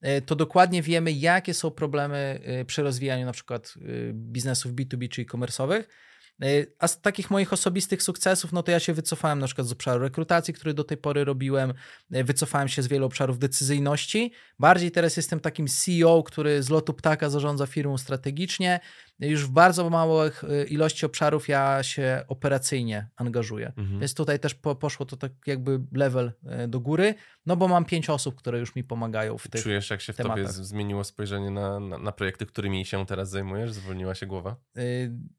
e, 0.00 0.20
to 0.20 0.36
dokładnie 0.36 0.82
wiemy, 0.82 1.12
jakie 1.12 1.54
są 1.54 1.70
problemy 1.70 2.40
e, 2.44 2.64
przy 2.64 2.82
rozwijaniu 2.82 3.26
na 3.26 3.32
przykład 3.32 3.74
e, 3.76 4.12
biznesów 4.12 4.72
B2B 4.72 5.08
czy 5.08 5.22
e-commerce'owych 5.22 5.84
a 6.78 6.88
z 6.88 7.00
takich 7.00 7.30
moich 7.30 7.52
osobistych 7.52 8.02
sukcesów, 8.02 8.52
no 8.52 8.62
to 8.62 8.70
ja 8.70 8.80
się 8.80 8.94
wycofałem 8.94 9.38
na 9.38 9.46
przykład 9.46 9.66
z 9.66 9.72
obszaru 9.72 10.02
rekrutacji, 10.02 10.54
który 10.54 10.74
do 10.74 10.84
tej 10.84 10.96
pory 10.96 11.24
robiłem, 11.24 11.74
e, 12.12 12.24
wycofałem 12.24 12.68
się 12.68 12.82
z 12.82 12.86
wielu 12.86 13.06
obszarów 13.06 13.38
decyzyjności. 13.38 14.32
Bardziej 14.58 14.90
teraz 14.90 15.16
jestem 15.16 15.40
takim 15.40 15.66
CEO, 15.68 16.22
który 16.22 16.62
z 16.62 16.70
lotu 16.70 16.94
ptaka 16.94 17.30
zarządza 17.30 17.66
firmą 17.66 17.98
strategicznie 17.98 18.80
już 19.18 19.46
w 19.46 19.50
bardzo 19.50 19.90
małych 19.90 20.44
y, 20.44 20.64
ilości 20.64 21.06
obszarów 21.06 21.48
ja 21.48 21.82
się 21.82 22.24
operacyjnie 22.28 23.08
angażuję. 23.16 23.72
Mhm. 23.76 24.00
Więc 24.00 24.14
tutaj 24.14 24.40
też 24.40 24.54
po, 24.54 24.74
poszło 24.74 25.06
to 25.06 25.16
tak 25.16 25.32
jakby 25.46 25.80
level 25.92 26.32
y, 26.64 26.68
do 26.68 26.80
góry, 26.80 27.14
no 27.46 27.56
bo 27.56 27.68
mam 27.68 27.84
pięć 27.84 28.10
osób, 28.10 28.34
które 28.34 28.58
już 28.58 28.74
mi 28.74 28.84
pomagają 28.84 29.38
w 29.38 29.48
tych 29.48 29.62
Czujesz, 29.62 29.90
jak 29.90 30.00
się 30.00 30.12
w 30.12 30.16
tematach. 30.16 30.52
tobie 30.52 30.64
zmieniło 30.64 31.04
spojrzenie 31.04 31.50
na, 31.50 31.80
na, 31.80 31.98
na, 31.98 32.12
projekty, 32.12 32.46
którymi 32.46 32.84
się 32.84 33.06
teraz 33.06 33.30
zajmujesz? 33.30 33.72
Zwolniła 33.72 34.14
się 34.14 34.26
głowa? 34.26 34.56
Yy, 34.74 34.82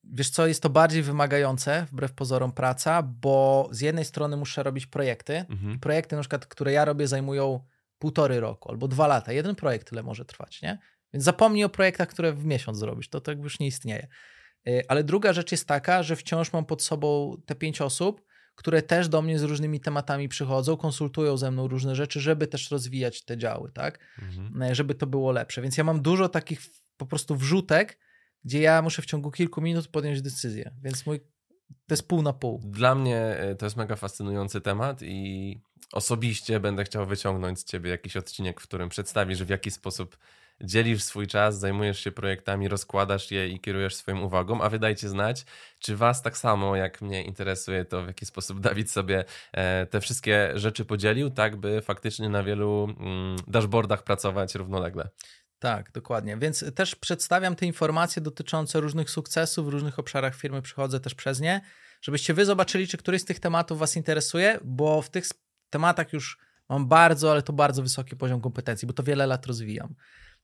wiesz 0.03 0.29
co, 0.29 0.47
jest 0.47 0.63
to 0.63 0.69
bardziej 0.69 1.01
wymagające, 1.01 1.85
wbrew 1.91 2.13
pozorom 2.13 2.51
praca, 2.51 3.03
bo 3.03 3.69
z 3.71 3.81
jednej 3.81 4.05
strony 4.05 4.37
muszę 4.37 4.63
robić 4.63 4.85
projekty. 4.85 5.45
Mhm. 5.49 5.79
Projekty 5.79 6.15
na 6.15 6.21
przykład, 6.21 6.45
które 6.45 6.71
ja 6.71 6.85
robię 6.85 7.07
zajmują 7.07 7.59
półtory 7.99 8.39
roku 8.39 8.69
albo 8.69 8.87
dwa 8.87 9.07
lata. 9.07 9.31
Jeden 9.31 9.55
projekt 9.55 9.89
tyle 9.89 10.03
może 10.03 10.25
trwać, 10.25 10.61
nie? 10.61 10.77
Więc 11.13 11.23
zapomnij 11.23 11.63
o 11.63 11.69
projektach, 11.69 12.09
które 12.09 12.33
w 12.33 12.45
miesiąc 12.45 12.77
zrobisz, 12.77 13.09
to 13.09 13.21
tak 13.21 13.39
już 13.39 13.59
nie 13.59 13.67
istnieje. 13.67 14.07
Y, 14.67 14.83
ale 14.87 15.03
druga 15.03 15.33
rzecz 15.33 15.51
jest 15.51 15.67
taka, 15.67 16.03
że 16.03 16.15
wciąż 16.15 16.53
mam 16.53 16.65
pod 16.65 16.83
sobą 16.83 17.37
te 17.45 17.55
pięć 17.55 17.81
osób, 17.81 18.21
które 18.55 18.81
też 18.81 19.09
do 19.09 19.21
mnie 19.21 19.39
z 19.39 19.43
różnymi 19.43 19.79
tematami 19.79 20.29
przychodzą, 20.29 20.77
konsultują 20.77 21.37
ze 21.37 21.51
mną 21.51 21.67
różne 21.67 21.95
rzeczy, 21.95 22.19
żeby 22.19 22.47
też 22.47 22.71
rozwijać 22.71 23.25
te 23.25 23.37
działy, 23.37 23.71
tak? 23.71 23.99
Mhm. 24.21 24.71
Y, 24.71 24.75
żeby 24.75 24.95
to 24.95 25.07
było 25.07 25.31
lepsze. 25.31 25.61
Więc 25.61 25.77
ja 25.77 25.83
mam 25.83 26.01
dużo 26.01 26.29
takich 26.29 26.61
po 26.97 27.05
prostu 27.05 27.35
wrzutek, 27.35 27.99
gdzie 28.43 28.61
ja 28.61 28.81
muszę 28.81 29.01
w 29.01 29.05
ciągu 29.05 29.31
kilku 29.31 29.61
minut 29.61 29.87
podjąć 29.87 30.21
decyzję. 30.21 30.71
Więc 30.83 31.05
mój 31.05 31.19
to 31.67 31.93
jest 31.93 32.07
pół 32.07 32.21
na 32.21 32.33
pół. 32.33 32.61
Dla 32.63 32.95
mnie 32.95 33.37
y, 33.51 33.55
to 33.55 33.65
jest 33.65 33.75
mega 33.75 33.95
fascynujący 33.95 34.61
temat 34.61 35.01
i 35.01 35.61
osobiście 35.93 36.59
będę 36.59 36.83
chciał 36.83 37.05
wyciągnąć 37.05 37.59
z 37.59 37.63
ciebie 37.63 37.89
jakiś 37.89 38.17
odcinek, 38.17 38.61
w 38.61 38.63
którym 38.63 38.89
przedstawisz, 38.89 39.43
w 39.43 39.49
jaki 39.49 39.71
sposób 39.71 40.17
dzielisz 40.61 41.03
swój 41.03 41.27
czas, 41.27 41.59
zajmujesz 41.59 41.99
się 41.99 42.11
projektami, 42.11 42.67
rozkładasz 42.67 43.31
je 43.31 43.49
i 43.49 43.59
kierujesz 43.59 43.95
swoją 43.95 44.21
uwagą, 44.21 44.61
a 44.61 44.69
wydajcie 44.69 45.09
znać, 45.09 45.45
czy 45.79 45.95
was 45.95 46.21
tak 46.21 46.37
samo 46.37 46.75
jak 46.75 47.01
mnie 47.01 47.23
interesuje 47.23 47.85
to, 47.85 48.03
w 48.03 48.07
jaki 48.07 48.25
sposób 48.25 48.59
Dawid 48.59 48.91
sobie 48.91 49.25
e, 49.53 49.85
te 49.85 50.01
wszystkie 50.01 50.51
rzeczy 50.55 50.85
podzielił, 50.85 51.29
tak 51.29 51.55
by 51.55 51.81
faktycznie 51.81 52.29
na 52.29 52.43
wielu 52.43 52.95
mm, 52.99 53.35
dashboardach 53.47 54.03
pracować 54.03 54.55
równolegle. 54.55 55.09
Tak, 55.59 55.91
dokładnie. 55.91 56.37
Więc 56.37 56.65
też 56.75 56.95
przedstawiam 56.95 57.55
te 57.55 57.65
informacje 57.65 58.21
dotyczące 58.21 58.79
różnych 58.79 59.09
sukcesów 59.09 59.65
w 59.65 59.69
różnych 59.69 59.99
obszarach 59.99 60.35
firmy, 60.35 60.61
przychodzę 60.61 60.99
też 60.99 61.15
przez 61.15 61.39
nie, 61.39 61.61
żebyście 62.01 62.33
wy 62.33 62.45
zobaczyli, 62.45 62.87
czy 62.87 62.97
któryś 62.97 63.21
z 63.21 63.25
tych 63.25 63.39
tematów 63.39 63.79
was 63.79 63.95
interesuje, 63.95 64.59
bo 64.63 65.01
w 65.01 65.09
tych 65.09 65.25
tematach 65.69 66.13
już 66.13 66.37
mam 66.69 66.87
bardzo, 66.87 67.31
ale 67.31 67.41
to 67.41 67.53
bardzo 67.53 67.81
wysoki 67.81 68.15
poziom 68.15 68.41
kompetencji, 68.41 68.87
bo 68.87 68.93
to 68.93 69.03
wiele 69.03 69.27
lat 69.27 69.45
rozwijam. 69.45 69.95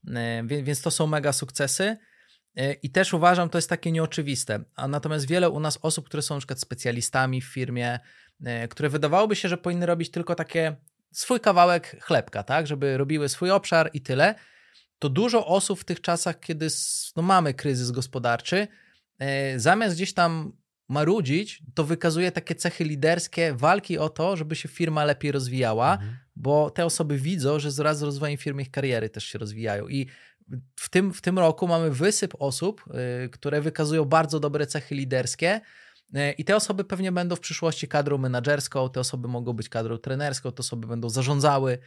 E, 0.07 0.43
więc 0.43 0.81
to 0.81 0.91
są 0.91 1.07
mega 1.07 1.33
sukcesy. 1.33 1.97
E, 2.55 2.73
I 2.73 2.89
też 2.89 3.13
uważam, 3.13 3.49
to 3.49 3.57
jest 3.57 3.69
takie 3.69 3.91
nieoczywiste. 3.91 4.63
A 4.75 4.87
natomiast 4.87 5.27
wiele 5.27 5.49
u 5.49 5.59
nas 5.59 5.79
osób, 5.81 6.05
które 6.05 6.23
są 6.23 6.35
na 6.35 6.39
przykład 6.39 6.59
specjalistami 6.59 7.41
w 7.41 7.45
firmie, 7.45 7.99
e, 8.45 8.67
które 8.67 8.89
wydawałoby 8.89 9.35
się, 9.35 9.49
że 9.49 9.57
powinny 9.57 9.85
robić 9.85 10.11
tylko 10.11 10.35
takie 10.35 10.75
swój 11.11 11.39
kawałek 11.39 12.03
chlebka, 12.03 12.43
tak, 12.43 12.67
żeby 12.67 12.97
robiły 12.97 13.29
swój 13.29 13.51
obszar 13.51 13.89
i 13.93 14.01
tyle, 14.01 14.35
to 14.99 15.09
dużo 15.09 15.47
osób 15.47 15.79
w 15.79 15.83
tych 15.83 16.01
czasach, 16.01 16.39
kiedy 16.39 16.67
no, 17.15 17.23
mamy 17.23 17.53
kryzys 17.53 17.91
gospodarczy, 17.91 18.67
zamiast 19.55 19.95
gdzieś 19.95 20.13
tam 20.13 20.53
marudzić, 20.93 21.63
to 21.73 21.83
wykazuje 21.83 22.31
takie 22.31 22.55
cechy 22.55 22.83
liderskie, 22.83 23.53
walki 23.53 23.97
o 23.97 24.09
to, 24.09 24.37
żeby 24.37 24.55
się 24.55 24.69
firma 24.69 25.05
lepiej 25.05 25.31
rozwijała, 25.31 25.93
mhm. 25.93 26.17
bo 26.35 26.69
te 26.69 26.85
osoby 26.85 27.17
widzą, 27.17 27.59
że 27.59 27.71
wraz 27.71 27.99
z 27.99 28.01
rozwojem 28.01 28.37
firmy 28.37 28.61
ich 28.61 28.71
kariery 28.71 29.09
też 29.09 29.25
się 29.25 29.39
rozwijają. 29.39 29.87
I 29.87 30.07
w 30.75 30.89
tym, 30.89 31.13
w 31.13 31.21
tym 31.21 31.39
roku 31.39 31.67
mamy 31.67 31.91
wysyp 31.91 32.33
osób, 32.39 32.85
y, 33.25 33.29
które 33.29 33.61
wykazują 33.61 34.05
bardzo 34.05 34.39
dobre 34.39 34.67
cechy 34.67 34.95
liderskie. 34.95 35.61
Y, 36.15 36.31
I 36.37 36.45
te 36.45 36.55
osoby 36.55 36.83
pewnie 36.83 37.11
będą 37.11 37.35
w 37.35 37.39
przyszłości 37.39 37.87
kadrą 37.87 38.17
menedżerską, 38.17 38.89
te 38.89 38.99
osoby 38.99 39.27
mogą 39.27 39.53
być 39.53 39.69
kadrą 39.69 39.97
trenerską, 39.97 40.51
te 40.51 40.59
osoby 40.59 40.87
będą 40.87 41.09
zarządzały 41.09 41.77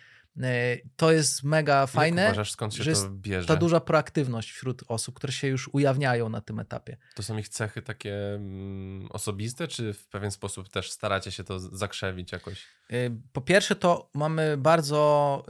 to 0.97 1.13
jest 1.13 1.45
mega 1.45 1.87
fajne. 1.87 2.23
Jak 2.23 2.31
uważasz, 2.31 2.51
skąd 2.51 2.75
się 2.75 2.83
że 2.83 2.93
to 2.93 3.11
bierze? 3.11 3.49
Ta 3.49 3.57
duża 3.57 3.81
proaktywność 3.81 4.51
wśród 4.51 4.83
osób, 4.89 5.15
które 5.15 5.33
się 5.33 5.49
już 5.49 5.71
ujawniają 5.73 6.29
na 6.29 6.41
tym 6.41 6.61
etapie. 6.61 6.97
To 7.15 7.23
są 7.23 7.37
ich 7.37 7.49
cechy 7.49 7.83
takie 7.83 8.35
mm, 8.35 9.09
osobiste, 9.11 9.69
czy 9.69 9.93
w 9.93 10.07
pewien 10.07 10.31
sposób 10.31 10.69
też 10.69 10.91
staracie 10.91 11.33
się 11.33 11.45
to 11.45 11.59
zakrzewić 11.59 12.33
jakoś? 12.33 12.67
E, 12.91 12.95
po 13.33 13.41
pierwsze, 13.41 13.77
to 13.77 14.11
mamy 14.15 14.57
bardzo 14.57 15.45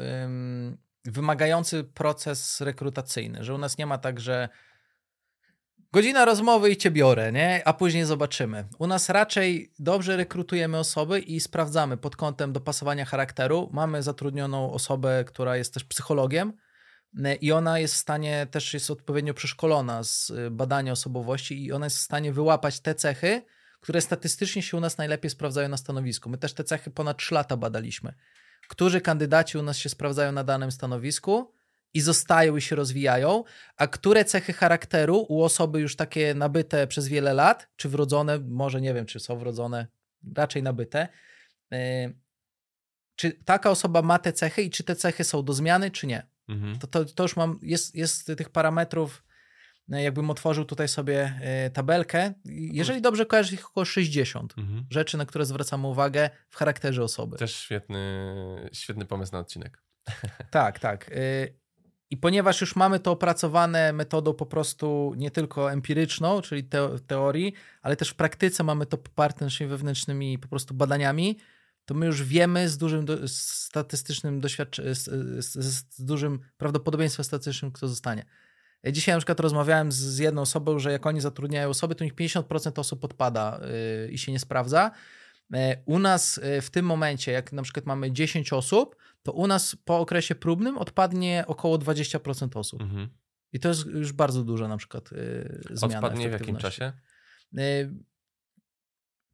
wymagający 1.05 1.85
proces 1.85 2.61
rekrutacyjny, 2.61 3.45
że 3.45 3.55
u 3.55 3.59
nas 3.59 3.79
nie 3.79 3.87
ma 3.87 3.99
tak, 3.99 4.21
że 4.21 4.49
Godzina 5.93 6.25
rozmowy 6.25 6.71
i 6.71 6.77
cię 6.77 6.91
biorę, 6.91 7.33
nie? 7.33 7.63
A 7.65 7.73
później 7.73 8.05
zobaczymy. 8.05 8.65
U 8.79 8.87
nas 8.87 9.09
raczej 9.09 9.73
dobrze 9.79 10.17
rekrutujemy 10.17 10.79
osoby 10.79 11.21
i 11.21 11.41
sprawdzamy 11.41 11.97
pod 11.97 12.17
kątem 12.17 12.53
dopasowania 12.53 13.05
charakteru. 13.05 13.71
Mamy 13.73 14.03
zatrudnioną 14.03 14.73
osobę, 14.73 15.25
która 15.27 15.57
jest 15.57 15.75
też 15.75 15.85
psychologiem 15.85 16.53
i 17.41 17.53
ona 17.53 17.79
jest 17.79 17.95
w 17.95 17.97
stanie, 17.97 18.47
też 18.51 18.75
jest 18.75 18.91
odpowiednio 18.91 19.35
przeszkolona 19.35 20.05
z 20.05 20.31
e, 20.31 20.51
badania 20.51 20.93
osobowości 20.93 21.65
i 21.65 21.73
ona 21.73 21.87
jest 21.87 21.97
w 21.97 22.01
stanie 22.01 22.33
wyłapać 22.33 22.81
te 22.81 22.95
cechy, 22.95 23.43
które 23.81 24.01
statystycznie 24.01 24.63
się 24.63 24.77
u 24.77 24.81
nas 24.81 24.99
najlepiej 24.99 25.31
sprawdzają 25.31 25.69
na 25.69 25.77
stanowisku. 25.77 26.31
My 26.31 26.39
też 26.39 26.53
te 26.53 26.65
cechy 26.65 26.91
ponad 26.91 27.17
3 27.17 27.35
lata 27.35 27.57
badaliśmy. 27.57 28.15
Którzy 28.69 29.01
kandydaci 29.01 29.59
u 29.59 29.63
nas 29.63 29.79
się 29.79 29.89
sprawdzają 29.89 30.33
na 30.33 30.45
danym 30.45 30.73
stanowisku 30.73 31.56
i 31.97 32.01
zostają 32.01 32.57
i 32.57 32.61
się 32.61 32.77
rozwijają, 32.77 33.45
a 33.77 33.87
które 33.87 34.25
cechy 34.25 34.53
charakteru 34.53 35.27
u 35.29 35.43
osoby 35.43 35.81
już 35.81 35.97
takie 35.97 36.35
nabyte 36.35 36.87
przez 36.87 37.09
wiele 37.09 37.35
lat, 37.35 37.69
czy 37.77 37.89
wrodzone, 37.89 38.39
może 38.39 38.81
nie 38.81 38.95
wiem, 38.95 39.07
czy 39.07 39.21
są 39.21 39.39
wrodzone, 39.39 39.87
raczej 40.37 40.63
nabyte, 40.63 41.09
yy, 41.71 41.79
czy 43.17 43.33
taka 43.33 43.71
osoba 43.71 44.03
ma 44.03 44.19
te 44.19 44.33
cechy 44.33 44.63
i 44.63 44.71
czy 44.71 44.85
te 44.85 44.97
cechy 44.97 45.25
są 45.25 45.43
do 45.43 45.53
zmiany, 45.53 45.91
czy 45.91 46.07
nie. 46.07 46.27
Mhm. 46.49 46.79
To, 46.79 46.87
to, 46.87 47.05
to 47.05 47.23
już 47.23 47.37
mam, 47.37 47.59
jest, 47.63 47.95
jest 47.95 48.27
tych 48.37 48.51
parametrów, 48.51 49.25
e, 49.93 50.03
jakbym 50.03 50.31
otworzył 50.31 50.65
tutaj 50.65 50.89
sobie 50.89 51.41
e, 51.43 51.71
tabelkę. 51.71 52.35
Jeżeli 52.73 53.01
dobrze 53.01 53.27
kojarzę, 53.27 53.55
ich 53.55 53.67
około 53.67 53.85
60 53.85 54.55
mhm. 54.59 54.87
rzeczy, 54.91 55.19
na 55.19 55.27
które 55.27 55.45
zwracamy 55.47 55.87
uwagę 55.87 56.31
w 56.49 56.57
charakterze 56.57 57.03
osoby. 57.03 57.37
Też 57.37 57.57
świetny, 57.57 57.99
świetny 58.73 59.07
pomysł 59.07 59.33
na 59.33 59.39
odcinek. 59.39 59.83
Tak, 60.51 60.79
tak. 60.79 61.11
E, 62.07 62.15
I 62.15 62.17
ponieważ 62.17 62.61
już 62.61 62.77
mamy 62.77 63.01
to 63.01 63.11
opracowane 63.11 63.93
metodą 63.93 64.35
po 64.35 64.47
prostu 64.47 65.15
nie 65.17 65.31
tylko 65.31 65.73
empiryczną, 65.73 66.41
czyli 66.41 66.65
te, 66.65 66.99
teorii, 67.07 67.53
ale 67.83 67.97
też 67.97 68.09
w 68.09 68.15
praktyce 68.15 68.65
mamy 68.65 68.87
to 68.87 68.99
poparte 68.99 69.45
naszymi 69.45 69.71
wewnętrznymi 69.71 70.39
po 70.39 70.49
prostu 70.49 70.75
badaniami, 70.75 71.39
to 71.85 71.95
my 71.95 72.07
już 72.07 72.23
wiemy 72.23 72.69
z 72.69 72.79
dużym 72.79 73.05
do, 73.05 73.29
statystycznym 73.29 74.41
doświadczeniem, 74.41 74.95
z, 74.95 75.05
z, 75.45 75.57
z, 75.57 76.05
dużym 76.05 76.41
prawdopodobieństwem 76.57 77.25
statystycznym, 77.25 77.73
kto 77.73 77.89
zostanie. 77.89 78.25
Ja 78.83 78.93
dzisiaj 78.93 79.15
na 79.15 79.19
przykład 79.19 79.41
rozmawiałem 79.41 79.93
z, 79.93 79.97
z 79.97 80.19
jedną 80.19 80.43
osobą, 80.43 80.79
że 80.79 80.93
jak 80.93 81.07
oni 81.07 81.21
zatrudniają 81.21 81.69
osoby, 81.69 81.95
to 81.95 82.05
nich 82.05 82.15
50% 82.15 82.81
osób 82.81 83.05
odpada 83.05 83.61
yy, 84.03 84.11
i 84.11 84.19
się 84.19 84.33
nie 84.33 84.39
sprawdza. 84.39 84.91
Yy, 85.51 85.59
u 85.85 85.99
nas 85.99 86.41
yy, 86.43 86.61
w 86.61 86.71
tym 86.71 86.87
momencie, 86.87 87.33
jak 87.33 87.53
na 87.53 87.63
przykład 87.63 87.87
mamy 87.87 88.13
10 88.13 88.53
osób, 88.53 88.97
to 89.23 89.33
u 89.33 89.47
nas 89.47 89.77
po 89.85 89.99
okresie 89.99 90.35
próbnym 90.35 90.79
odpadnie 90.79 91.45
około 91.47 91.79
20% 91.79 92.59
osób. 92.59 92.83
Mhm. 92.83 93.09
I 93.53 93.61
to 93.61 93.69
jest 93.69 93.87
już 93.87 94.13
bardzo 94.13 94.45
duża 94.45 94.69
na 94.69 94.77
przykład 94.77 95.13
yy, 95.13 95.61
zmiana. 95.71 95.97
Odpadnie 95.97 96.29
w 96.29 96.33
jakim 96.33 96.57
czasie? 96.57 96.93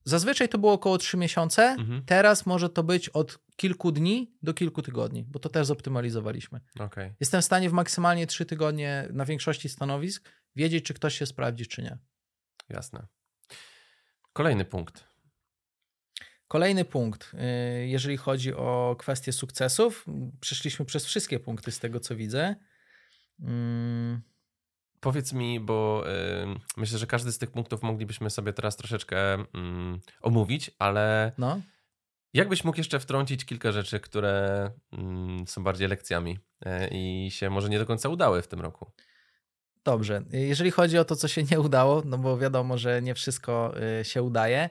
Zazwyczaj 0.05 0.49
to 0.49 0.59
było 0.59 0.73
około 0.73 0.99
3 0.99 1.17
miesiące, 1.17 1.63
mhm. 1.63 2.03
teraz 2.07 2.47
może 2.47 2.71
to 2.71 2.83
być 2.83 3.09
od 3.09 3.39
kilku 3.57 3.93
dni 3.93 4.35
do 4.43 4.55
kilku 4.55 4.83
tygodni, 4.83 5.25
bo 5.25 5.39
to 5.39 5.49
też 5.49 5.67
zoptymalizowaliśmy. 5.67 6.61
Okay. 6.79 7.15
Jestem 7.21 7.43
w 7.43 7.45
stanie 7.45 7.71
w 7.71 7.73
maksymalnie 7.73 8.27
3 8.27 8.47
tygodnie 8.47 9.09
na 9.13 9.25
większości 9.25 9.69
stanowisk 9.69 10.29
wiedzieć, 10.57 10.85
czy 10.85 10.95
ktoś 10.95 11.19
się 11.19 11.27
sprawdzi, 11.27 11.67
czy 11.67 11.83
nie. 11.83 11.99
Jasne. 12.69 13.07
Kolejny 14.33 14.65
punkt. 14.65 15.12
Kolejny 16.53 16.85
punkt, 16.85 17.35
y, 17.35 17.87
jeżeli 17.87 18.17
chodzi 18.17 18.55
o 18.55 18.97
kwestie 18.99 19.33
sukcesów, 19.33 20.07
przeszliśmy 20.41 20.85
przez 20.85 21.07
wszystkie 21.07 21.41
punkty 21.41 21.73
z 21.73 21.79
tego, 21.79 22.01
co 22.01 22.17
widzę. 22.17 22.57
Hmm. 23.41 24.23
Powiedz 25.01 25.33
mi, 25.33 25.61
bo 25.61 26.05
y, 26.07 26.59
myślę, 26.77 26.99
że 26.99 27.07
każdy 27.07 27.33
z 27.33 27.39
tych 27.39 27.51
punktów 27.51 27.83
moglibyśmy 27.83 28.31
sobie 28.31 28.53
teraz 28.53 28.77
troszeczkę 28.77 29.41
y, 29.41 29.45
omówić, 30.21 30.71
ale 30.79 31.33
no. 31.39 31.61
jakbyś 32.35 32.65
mógł 32.65 32.79
jeszcze 32.79 33.01
wtrącić 33.01 33.45
kilka 33.45 33.73
rzeczy, 33.73 34.01
które 34.01 34.71
y, 35.45 35.47
są 35.47 35.65
bardziej 35.65 35.89
lekcjami 35.89 36.39
y, 36.67 36.69
i 36.91 37.31
się 37.31 37.51
może 37.51 37.69
nie 37.69 37.79
do 37.79 37.87
końca 37.87 38.09
udały 38.09 38.43
w 38.43 38.49
tym 38.49 38.61
roku? 38.61 38.91
Dobrze. 39.85 40.23
Jeżeli 40.31 40.71
chodzi 40.71 40.99
o 40.99 41.05
to, 41.05 41.17
co 41.17 41.29
się 41.29 41.43
nie 41.43 41.61
udało, 41.61 42.03
no 42.05 42.19
bo 42.19 42.39
wiadomo, 42.39 42.79
że 42.79 43.03
nie 43.03 43.15
wszystko 43.15 43.75
się 44.03 44.23
udaje, 44.23 44.71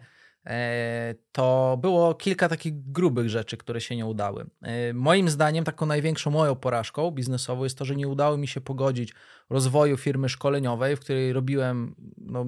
to 1.32 1.78
było 1.82 2.16
kilka 2.16 2.50
takich 2.50 2.92
grubych 2.92 3.30
rzeczy, 3.30 3.58
które 3.58 3.82
się 3.82 3.96
nie 3.96 4.06
udały. 4.06 4.46
E, 4.62 4.94
moim 4.94 5.30
zdaniem, 5.30 5.64
taką 5.64 5.86
największą 5.86 6.32
moją 6.32 6.56
porażką 6.56 7.12
biznesową 7.12 7.64
jest 7.64 7.78
to, 7.78 7.86
że 7.86 7.96
nie 7.96 8.08
udało 8.08 8.38
mi 8.38 8.48
się 8.48 8.62
pogodzić 8.62 9.14
rozwoju 9.50 9.98
firmy 9.98 10.30
szkoleniowej, 10.30 10.96
w 10.96 11.00
której 11.00 11.34
robiłem, 11.34 11.96
no, 12.18 12.46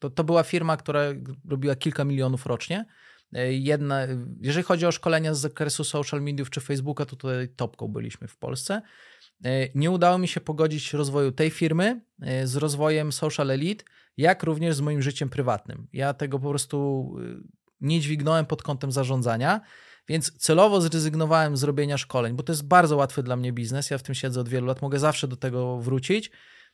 to, 0.00 0.10
to 0.10 0.24
była 0.24 0.42
firma, 0.42 0.76
która 0.76 1.00
robiła 1.48 1.76
kilka 1.76 2.04
milionów 2.04 2.46
rocznie. 2.46 2.84
E, 3.32 3.52
jedna, 3.52 4.00
jeżeli 4.40 4.64
chodzi 4.64 4.86
o 4.86 4.92
szkolenia 4.92 5.34
z 5.34 5.40
zakresu 5.40 5.84
social 5.84 6.22
mediów 6.22 6.50
czy 6.50 6.60
Facebooka, 6.60 7.04
to 7.04 7.16
tutaj 7.16 7.48
topką 7.48 7.88
byliśmy 7.88 8.28
w 8.28 8.36
Polsce. 8.36 8.82
Nie 9.74 9.90
udało 9.90 10.18
mi 10.18 10.28
się 10.28 10.40
pogodzić 10.40 10.92
rozwoju 10.92 11.32
tej 11.32 11.50
firmy 11.50 12.00
z 12.44 12.56
rozwojem 12.56 13.12
Social 13.12 13.50
Elite 13.50 13.84
jak 14.16 14.42
również 14.42 14.76
z 14.76 14.80
moim 14.80 15.02
życiem 15.02 15.28
prywatnym. 15.28 15.86
Ja 15.92 16.14
tego 16.14 16.38
po 16.38 16.48
prostu 16.48 17.10
y, 17.20 17.42
nie 17.80 18.00
dźwignąłem 18.00 18.46
pod 18.46 18.62
kątem 18.62 18.92
zarządzania, 18.92 19.60
więc 20.08 20.36
celowo 20.36 20.80
zrezygnowałem 20.80 21.56
z 21.56 21.62
robienia 21.62 21.98
szkoleń, 21.98 22.36
bo 22.36 22.42
to 22.42 22.52
jest 22.52 22.66
bardzo 22.66 22.96
łatwy 22.96 23.22
dla 23.22 23.36
mnie 23.36 23.52
biznes. 23.52 23.90
Ja 23.90 23.98
w 23.98 24.02
tym 24.02 24.14
siedzę 24.14 24.40
od 24.40 24.48
wielu 24.48 24.66
lat, 24.66 24.82
mogę 24.82 24.98
zawsze 24.98 25.28
do 25.28 25.36
tego 25.36 25.78
wrócić. 25.78 26.30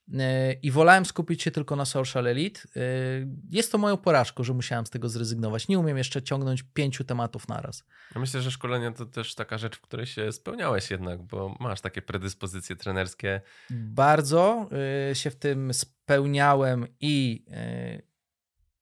Y, 0.09 0.15
I 0.62 0.71
wolałem 0.71 1.05
skupić 1.05 1.43
się 1.43 1.51
tylko 1.51 1.77
na 1.77 1.85
social 1.85 2.27
elite. 2.27 2.61
Y, 2.77 3.29
jest 3.51 3.73
to 3.73 3.79
moją 3.79 3.97
porażką, 3.97 4.45
że 4.45 4.55
musiałem 4.55 4.87
z 4.87 4.91
tego 4.91 5.09
zrezygnować. 5.09 5.69
Nie 5.69 5.79
umiem 5.79 5.99
jeszcze 5.99 6.23
ciągnąć 6.23 6.62
pięciu 6.62 7.05
tematów 7.05 7.49
naraz. 7.49 7.85
Ja 8.15 8.21
myślę, 8.21 8.43
że 8.43 8.51
szkolenie 8.51 8.93
to 8.93 9.07
też 9.07 9.35
taka 9.35 9.59
rzecz, 9.59 9.77
w 9.77 9.81
której 9.81 10.07
się 10.07 10.33
spełniałeś 10.33 10.91
jednak, 10.91 11.23
bo 11.23 11.57
masz 11.61 11.81
takie 11.81 12.03
predyspozycje 12.03 12.77
trenerskie. 12.77 13.41
Bardzo 13.71 14.69
się 15.15 15.31
w 15.31 15.37
tym 15.37 15.75
spełniałem 15.75 16.87
i 17.01 17.45
e, 17.51 18.03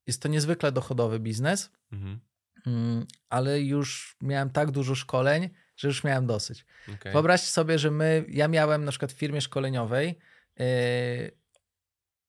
jest 0.06 0.22
to 0.22 0.28
niezwykle 0.28 0.72
dochodowy 0.72 1.20
biznes, 1.20 1.70
mhm. 1.92 2.20
Mm, 2.66 3.06
ale 3.28 3.60
już 3.60 4.16
miałem 4.22 4.50
tak 4.50 4.70
dużo 4.70 4.94
szkoleń, 4.94 5.50
że 5.76 5.88
już 5.88 6.04
miałem 6.04 6.26
dosyć. 6.26 6.64
Okay. 6.94 7.12
Wyobraźcie 7.12 7.46
sobie, 7.46 7.78
że 7.78 7.90
my, 7.90 8.24
ja 8.28 8.48
miałem 8.48 8.84
na 8.84 8.90
przykład 8.90 9.12
w 9.12 9.16
firmie 9.16 9.40
szkoleniowej 9.40 10.08
e, 10.08 10.14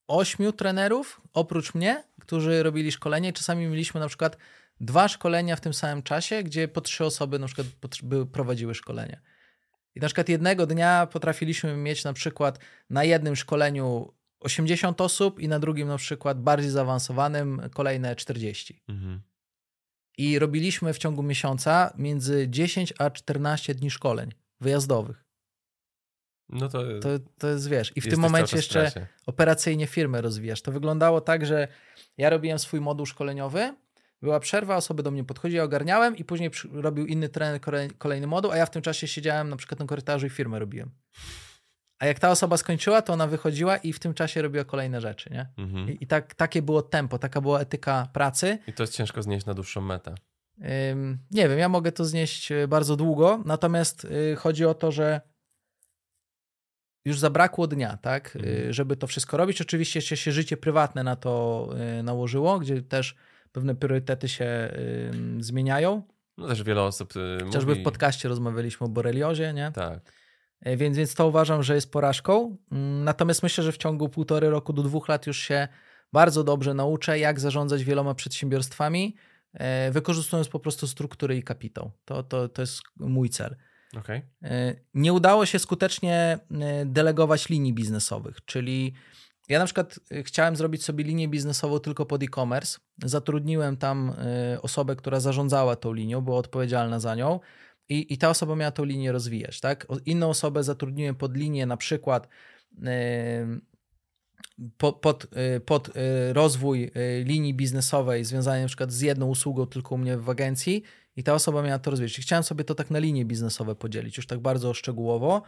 ośmiu 0.08 0.54
trenerów 0.54 1.22
oprócz 1.34 1.74
mnie, 1.74 2.04
którzy 2.20 2.64
robili 2.64 2.92
szkolenie. 2.92 3.34
Czasami 3.34 3.68
mieliśmy 3.68 4.00
na 4.00 4.08
przykład 4.08 4.38
dwa 4.80 5.08
szkolenia 5.08 5.56
w 5.56 5.62
tym 5.62 5.74
samym 5.74 6.04
czasie, 6.04 6.44
gdzie 6.44 6.68
po 6.68 6.82
trzy 6.82 7.06
osoby 7.06 7.40
na 7.40 7.48
przykład 7.48 7.68
prowadziły 8.32 8.76
szkolenie. 8.76 9.22
I 9.96 10.00
na 10.00 10.08
przykład 10.08 10.30
jednego 10.30 10.68
dnia 10.68 11.08
potrafiliśmy 11.12 11.78
mieć 11.78 12.04
na 12.04 12.14
przykład 12.14 12.60
na 12.90 13.04
jednym 13.04 13.36
szkoleniu 13.36 14.14
80 14.40 15.02
osób 15.02 15.40
i 15.40 15.48
na 15.48 15.60
drugim 15.60 15.88
na 15.88 15.98
przykład 15.98 16.42
bardziej 16.42 16.72
zaawansowanym 16.72 17.62
kolejne 17.74 18.16
40. 18.16 18.84
Mhm. 18.90 19.22
I 20.18 20.40
robiliśmy 20.40 20.94
w 20.94 20.98
ciągu 20.98 21.24
miesiąca 21.24 21.94
między 21.98 22.50
10 22.50 22.94
a 23.00 23.10
14 23.10 23.76
dni 23.76 23.92
szkoleń 23.92 24.32
wyjazdowych. 24.60 25.26
No 26.52 26.70
to, 26.70 26.84
to, 27.02 27.10
to 27.38 27.48
jest, 27.48 27.70
wiesz, 27.70 27.92
i 27.96 28.02
w 28.02 28.08
tym 28.08 28.20
momencie 28.20 28.58
jeszcze 28.58 29.08
operacyjnie 29.26 29.88
firmę 29.88 30.22
rozwijasz. 30.22 30.62
To 30.62 30.72
wyglądało 30.72 31.22
tak, 31.22 31.46
że 31.46 31.68
ja 32.18 32.30
robiłem 32.30 32.60
swój 32.60 32.82
moduł 32.82 33.06
szkoleniowy, 33.06 33.76
była 34.22 34.40
przerwa, 34.40 34.76
osoby 34.76 35.04
do 35.04 35.12
mnie 35.12 35.24
podchodzi, 35.24 35.56
ja 35.56 35.64
ogarniałem 35.64 36.18
i 36.18 36.24
później 36.24 36.52
robił 36.72 37.06
inny 37.06 37.30
trener 37.30 37.62
kolejny 37.98 38.28
moduł, 38.28 38.52
a 38.52 38.58
ja 38.58 38.66
w 38.66 38.70
tym 38.70 38.82
czasie 38.82 39.08
siedziałem 39.08 39.50
na 39.50 39.56
przykład 39.56 39.80
na 39.80 39.86
korytarzu 39.86 40.28
i 40.28 40.30
firmę 40.30 40.60
robiłem. 40.60 40.92
A 42.00 42.06
jak 42.06 42.20
ta 42.20 42.32
osoba 42.32 42.58
skończyła, 42.58 43.02
to 43.02 43.14
ona 43.14 43.28
wychodziła 43.28 43.78
i 43.78 43.94
w 43.94 44.00
tym 44.00 44.14
czasie 44.14 44.42
robiła 44.42 44.64
kolejne 44.64 45.02
rzeczy, 45.02 45.30
nie? 45.30 45.48
Mhm. 45.58 45.90
I, 45.90 45.98
i 46.04 46.08
tak, 46.08 46.36
takie 46.36 46.62
było 46.62 46.82
tempo, 46.82 47.20
taka 47.20 47.42
była 47.42 47.60
etyka 47.60 48.08
pracy. 48.14 48.58
I 48.68 48.74
to 48.74 48.84
jest 48.84 48.94
ciężko 48.94 49.24
znieść 49.24 49.46
na 49.46 49.54
dłuższą 49.54 49.82
metę. 49.82 50.16
Ym, 50.92 51.20
nie 51.32 51.50
wiem, 51.50 51.60
ja 51.60 51.70
mogę 51.70 51.92
to 51.92 52.06
znieść 52.06 52.52
e, 52.52 52.68
bardzo 52.68 52.96
długo, 52.96 53.44
natomiast 53.46 54.06
y, 54.06 54.36
chodzi 54.36 54.66
o 54.66 54.74
to, 54.74 54.92
że 54.92 55.22
już 57.06 57.20
zabrakło 57.20 57.68
dnia, 57.68 57.98
tak, 57.98 58.36
y, 58.36 58.40
mhm. 58.40 58.74
żeby 58.74 58.96
to 58.96 59.08
wszystko 59.08 59.38
robić. 59.38 59.62
Oczywiście 59.62 60.02
się, 60.02 60.18
się 60.18 60.32
życie 60.32 60.58
prywatne 60.58 61.04
na 61.04 61.16
to 61.16 61.68
y, 62.00 62.04
nałożyło, 62.04 62.60
gdzie 62.60 62.82
też 62.82 63.16
pewne 63.52 63.76
priorytety 63.76 64.28
się 64.28 64.74
zmieniają. 65.40 66.04
No 66.38 66.48
też 66.48 66.64
wiele 66.64 66.82
osób 66.82 67.14
Chociażby 67.46 67.72
mówi... 67.72 67.82
w 67.82 67.84
podcaście 67.84 68.30
rozmawialiśmy 68.30 68.86
o 68.86 68.90
boreliozie, 68.90 69.54
nie? 69.54 69.72
Tak. 69.72 70.00
Więc, 70.62 70.98
więc 70.98 71.16
to 71.16 71.28
uważam, 71.28 71.64
że 71.64 71.76
jest 71.76 71.92
porażką. 71.92 72.58
Mm, 72.72 73.04
natomiast 73.04 73.44
myślę, 73.44 73.64
że 73.64 73.72
w 73.72 73.78
ciągu 73.78 74.10
półtorej 74.10 74.50
roku 74.50 74.74
do 74.74 74.84
dwóch 74.84 75.08
lat 75.08 75.28
już 75.28 75.38
się 75.38 75.68
bardzo 76.14 76.44
dobrze 76.44 76.74
nauczę, 76.74 77.20
jak 77.20 77.40
zarządzać 77.40 77.84
wieloma 77.84 78.16
przedsiębiorstwami, 78.16 79.16
wykorzystując 79.92 80.50
po 80.50 80.60
prostu 80.60 80.88
struktury 80.88 81.38
i 81.38 81.44
kapitał. 81.44 81.92
To, 82.06 82.24
to, 82.24 82.50
to 82.50 82.62
jest 82.62 82.82
mój 83.00 83.30
cel. 83.30 83.56
Okay. 83.98 84.22
E, 84.44 84.76
nie 84.94 85.14
udało 85.14 85.46
się 85.46 85.60
skutecznie 85.60 86.40
delegować 86.86 87.50
linii 87.50 87.74
biznesowych, 87.74 88.46
czyli 88.46 88.94
ja 89.50 89.60
na 89.60 89.66
przykład 89.66 90.00
chciałem 90.24 90.56
zrobić 90.56 90.84
sobie 90.84 91.04
linię 91.04 91.28
biznesową 91.28 91.80
tylko 91.80 92.06
pod 92.06 92.24
e-commerce. 92.24 92.80
Zatrudniłem 93.04 93.78
tam 93.78 94.14
osobę, 94.62 94.96
która 94.96 95.20
zarządzała 95.20 95.76
tą 95.76 95.94
linią, 95.94 96.22
była 96.22 96.38
odpowiedzialna 96.38 97.00
za 97.00 97.16
nią. 97.16 97.40
I, 97.90 98.14
I 98.14 98.18
ta 98.18 98.30
osoba 98.30 98.56
miała 98.56 98.72
tą 98.72 98.84
linię 98.84 99.12
rozwijać, 99.12 99.60
tak? 99.60 99.88
Inną 100.06 100.30
osobę 100.30 100.64
zatrudniłem 100.64 101.16
pod 101.16 101.38
linię 101.38 101.66
na 101.66 101.78
przykład 101.78 102.28
pod, 104.78 105.00
pod, 105.00 105.28
pod 105.66 105.90
rozwój 106.32 106.92
linii 107.24 107.54
biznesowej 107.54 108.26
związanej 108.26 108.62
na 108.62 108.68
przykład 108.68 108.92
z 108.92 109.02
jedną 109.02 109.28
usługą 109.28 109.68
tylko 109.68 109.96
u 109.96 109.98
mnie 109.98 110.18
w 110.18 110.30
agencji 110.30 110.84
i 111.16 111.24
ta 111.24 111.34
osoba 111.34 111.62
miała 111.62 111.80
to 111.80 111.92
rozwijać. 111.92 112.14
Chciałem 112.14 112.44
sobie 112.44 112.64
to 112.64 112.76
tak 112.76 112.92
na 112.92 113.00
linie 113.00 113.26
biznesowe 113.26 113.76
podzielić, 113.76 114.18
już 114.18 114.28
tak 114.28 114.40
bardzo 114.40 114.74
szczegółowo. 114.74 115.42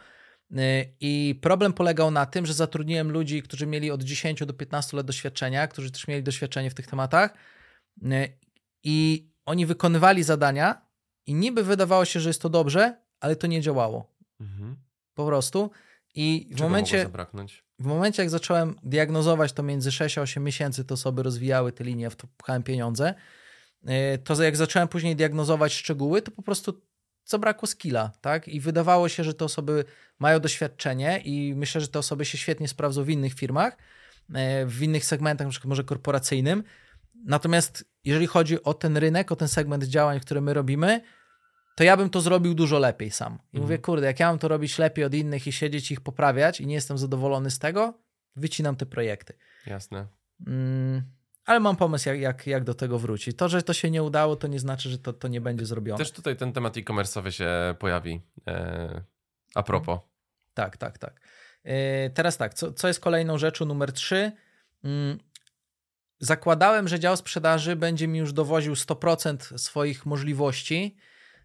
I 1.00 1.40
problem 1.42 1.74
polegał 1.74 2.12
na 2.12 2.26
tym, 2.26 2.46
że 2.46 2.54
zatrudniłem 2.54 3.12
ludzi, 3.12 3.42
którzy 3.42 3.68
mieli 3.68 3.92
od 3.92 4.04
10 4.04 4.46
do 4.46 4.54
15 4.54 4.98
lat 4.98 5.06
doświadczenia, 5.06 5.68
którzy 5.68 5.92
też 5.92 6.08
mieli 6.08 6.24
doświadczenie 6.24 6.70
w 6.70 6.74
tych 6.74 6.88
tematach 6.88 7.34
i 8.84 9.28
oni 9.46 9.66
wykonywali 9.66 10.24
zadania 10.24 10.86
i 11.28 11.34
niby 11.34 11.64
wydawało 11.64 12.06
się, 12.06 12.20
że 12.20 12.30
jest 12.30 12.42
to 12.42 12.50
dobrze, 12.50 12.98
ale 13.20 13.36
to 13.36 13.48
nie 13.48 13.62
działało. 13.62 14.16
Mhm. 14.40 14.76
Po 15.14 15.26
prostu. 15.26 15.72
I 16.16 16.50
w 16.52 16.62
momencie, 16.62 17.10
w 17.80 17.86
momencie, 17.86 18.22
jak 18.22 18.30
zacząłem 18.30 18.76
diagnozować 18.84 19.54
to 19.54 19.64
między 19.64 19.92
6 19.92 20.18
a 20.18 20.22
8 20.22 20.44
miesięcy, 20.44 20.86
te 20.86 20.94
osoby 20.94 21.24
rozwijały 21.24 21.72
te 21.72 21.84
linie, 21.84 22.10
w 22.10 22.16
to 22.16 22.28
pchałem 22.38 22.64
pieniądze, 22.64 23.10
y, 23.10 23.43
to 24.24 24.44
jak 24.44 24.56
zacząłem 24.56 24.88
później 24.88 25.16
diagnozować 25.16 25.74
szczegóły, 25.74 26.22
to 26.22 26.32
po 26.32 26.42
prostu 26.42 26.82
zabrakło 27.26 27.68
skilla, 27.68 28.12
tak? 28.22 28.48
I 28.48 28.60
wydawało 28.60 29.10
się, 29.10 29.24
że 29.24 29.34
te 29.34 29.46
osoby 29.46 29.86
mają 30.20 30.40
doświadczenie 30.40 31.22
i 31.26 31.56
myślę, 31.56 31.82
że 31.82 31.88
te 31.88 32.00
osoby 32.00 32.26
się 32.26 32.38
świetnie 32.38 32.68
sprawdzą 32.68 33.04
w 33.04 33.10
innych 33.10 33.34
firmach, 33.34 33.78
y, 34.30 34.66
w 34.66 34.82
innych 34.82 35.06
segmentach, 35.06 35.48
na 35.48 35.52
przykład 35.52 35.70
może 35.70 35.84
korporacyjnym. 35.84 36.64
Natomiast 37.26 37.86
jeżeli 38.04 38.28
chodzi 38.28 38.64
o 38.64 38.74
ten 38.74 38.98
rynek, 38.98 39.32
o 39.32 39.36
ten 39.36 39.48
segment 39.48 39.84
działań, 39.84 40.20
które 40.20 40.42
my 40.42 40.54
robimy, 40.54 41.02
to 41.76 41.84
ja 41.84 41.98
bym 41.98 42.10
to 42.10 42.22
zrobił 42.22 42.54
dużo 42.54 42.80
lepiej 42.80 43.12
sam. 43.12 43.34
I 43.34 43.58
mhm. 43.58 43.64
mówię, 43.64 43.78
kurde, 43.78 44.08
jak 44.08 44.20
ja 44.20 44.28
mam 44.28 44.40
to 44.40 44.48
robić 44.48 44.78
lepiej 44.78 45.06
od 45.06 45.14
innych 45.14 45.48
i 45.48 45.52
siedzieć 45.52 45.92
ich 45.92 46.02
poprawiać 46.02 46.62
i 46.62 46.68
nie 46.68 46.76
jestem 46.76 46.98
zadowolony 46.98 47.52
z 47.52 47.60
tego, 47.60 47.94
wycinam 48.36 48.76
te 48.76 48.86
projekty. 48.86 49.34
Jasne. 49.66 50.08
Mm, 50.48 51.02
ale 51.46 51.60
mam 51.60 51.76
pomysł, 51.76 52.10
jak, 52.10 52.20
jak, 52.20 52.48
jak 52.48 52.64
do 52.64 52.74
tego 52.74 53.00
wrócić. 53.00 53.38
To, 53.38 53.50
że 53.50 53.64
to 53.64 53.74
się 53.74 53.92
nie 53.92 54.04
udało, 54.04 54.36
to 54.36 54.48
nie 54.48 54.60
znaczy, 54.60 54.90
że 54.90 54.98
to, 54.98 55.14
to 55.14 55.28
nie 55.28 55.42
będzie 55.42 55.66
zrobione. 55.66 55.98
Też 55.98 56.12
tutaj 56.12 56.38
ten 56.38 56.54
temat 56.54 56.78
e-commerce'owy 56.78 57.30
się 57.30 57.50
pojawi. 57.80 58.22
E, 58.48 59.04
a 59.56 59.64
propos. 59.64 60.00
Tak, 60.54 60.78
tak, 60.78 60.98
tak. 60.98 61.22
E, 61.64 62.10
teraz 62.10 62.38
tak, 62.38 62.54
co, 62.54 62.74
co 62.74 62.88
jest 62.88 63.00
kolejną 63.00 63.38
rzeczą 63.38 63.66
numer 63.66 63.94
trzy? 63.94 64.32
Mm, 64.84 65.18
zakładałem, 66.20 66.88
że 66.88 67.00
dział 67.00 67.18
sprzedaży 67.18 67.76
będzie 67.76 68.08
mi 68.08 68.20
już 68.20 68.34
dowoził 68.34 68.74
100% 68.74 69.58
swoich 69.58 70.06
możliwości 70.06 70.98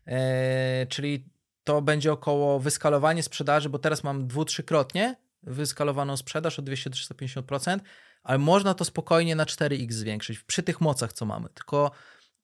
E, 0.09 0.87
czyli 0.87 1.25
to 1.65 1.83
będzie 1.83 2.13
około 2.13 2.61
wyskalowanie 2.61 3.23
sprzedaży, 3.23 3.69
bo 3.69 3.79
teraz 3.79 4.05
mam 4.05 4.27
dwu, 4.27 4.45
trzykrotnie 4.45 5.17
wyskalowaną 5.43 6.17
sprzedaż 6.17 6.59
o 6.59 6.63
200-350%, 6.63 7.79
ale 8.22 8.38
można 8.38 8.74
to 8.74 8.85
spokojnie 8.85 9.37
na 9.37 9.44
4x 9.44 9.92
zwiększyć 9.92 10.38
przy 10.38 10.62
tych 10.62 10.81
mocach, 10.81 11.12
co 11.12 11.26
mamy. 11.26 11.48
Tylko 11.54 11.90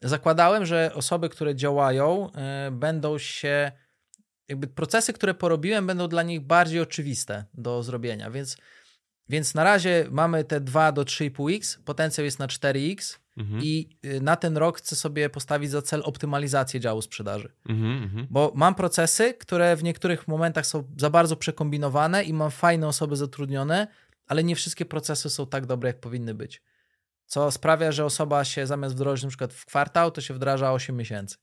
zakładałem, 0.03 0.67
że 0.67 0.91
osoby, 0.95 1.29
które 1.29 1.55
działają, 1.55 2.33
e, 2.33 2.71
będą 2.71 3.19
się, 3.19 3.73
jakby 4.49 4.67
procesy, 4.67 5.13
które 5.13 5.35
porobiłem, 5.35 5.87
będą 5.87 6.09
dla 6.09 6.23
nich 6.23 6.41
bardziej 6.41 6.81
oczywiste 6.81 7.45
do 7.55 7.83
zrobienia, 7.83 8.31
więc, 8.31 8.57
więc 9.29 9.55
na 9.55 9.65
razie 9.65 10.07
mamy 10.11 10.45
te 10.45 10.61
2 10.61 10.93
do 10.93 11.03
3,5x, 11.03 11.79
potencjał 11.85 12.25
jest 12.25 12.39
na 12.39 12.47
4x, 12.47 13.25
Mhm. 13.37 13.61
I 13.63 13.89
y, 14.05 14.21
na 14.21 14.37
ten 14.37 14.57
rok 14.57 14.79
chcę 14.79 14.97
sobie 14.97 15.31
postawić 15.31 15.71
za 15.71 15.83
cel 15.83 16.03
optymalizację 16.05 16.81
działu 16.81 17.03
sprzedaży. 17.03 17.53
Mhm, 17.69 18.03
mhm, 18.03 18.27
Bo 18.31 18.53
mam 18.55 18.75
procesy, 18.75 19.35
które 19.35 19.77
w 19.77 19.83
niektórych 19.83 20.29
momentach 20.29 20.67
są 20.67 20.85
za 20.99 21.11
bardzo 21.11 21.37
przekombinowane 21.37 22.25
i 22.25 22.33
mam 22.33 22.51
fajne 22.51 22.89
osoby 22.89 23.17
zatrudnione, 23.17 23.87
ale 24.27 24.45
nie 24.45 24.57
wszystkie 24.57 24.85
procesy 24.85 25.31
są 25.31 25.47
tak 25.47 25.67
dobre, 25.67 25.89
jak 25.89 26.01
powinny 26.01 26.35
być. 26.35 26.63
Co 27.27 27.51
sprawia, 27.51 27.93
że 27.93 28.05
osoba 28.05 28.45
się 28.45 28.67
zamiast 28.67 28.95
wdrożyć 28.95 29.23
na 29.23 29.29
przykład 29.29 29.53
w 29.53 29.65
kwartał, 29.65 30.11
to 30.11 30.21
się 30.21 30.35
wdraża 30.35 30.73
8 30.73 30.97
miesięcy. 30.97 31.37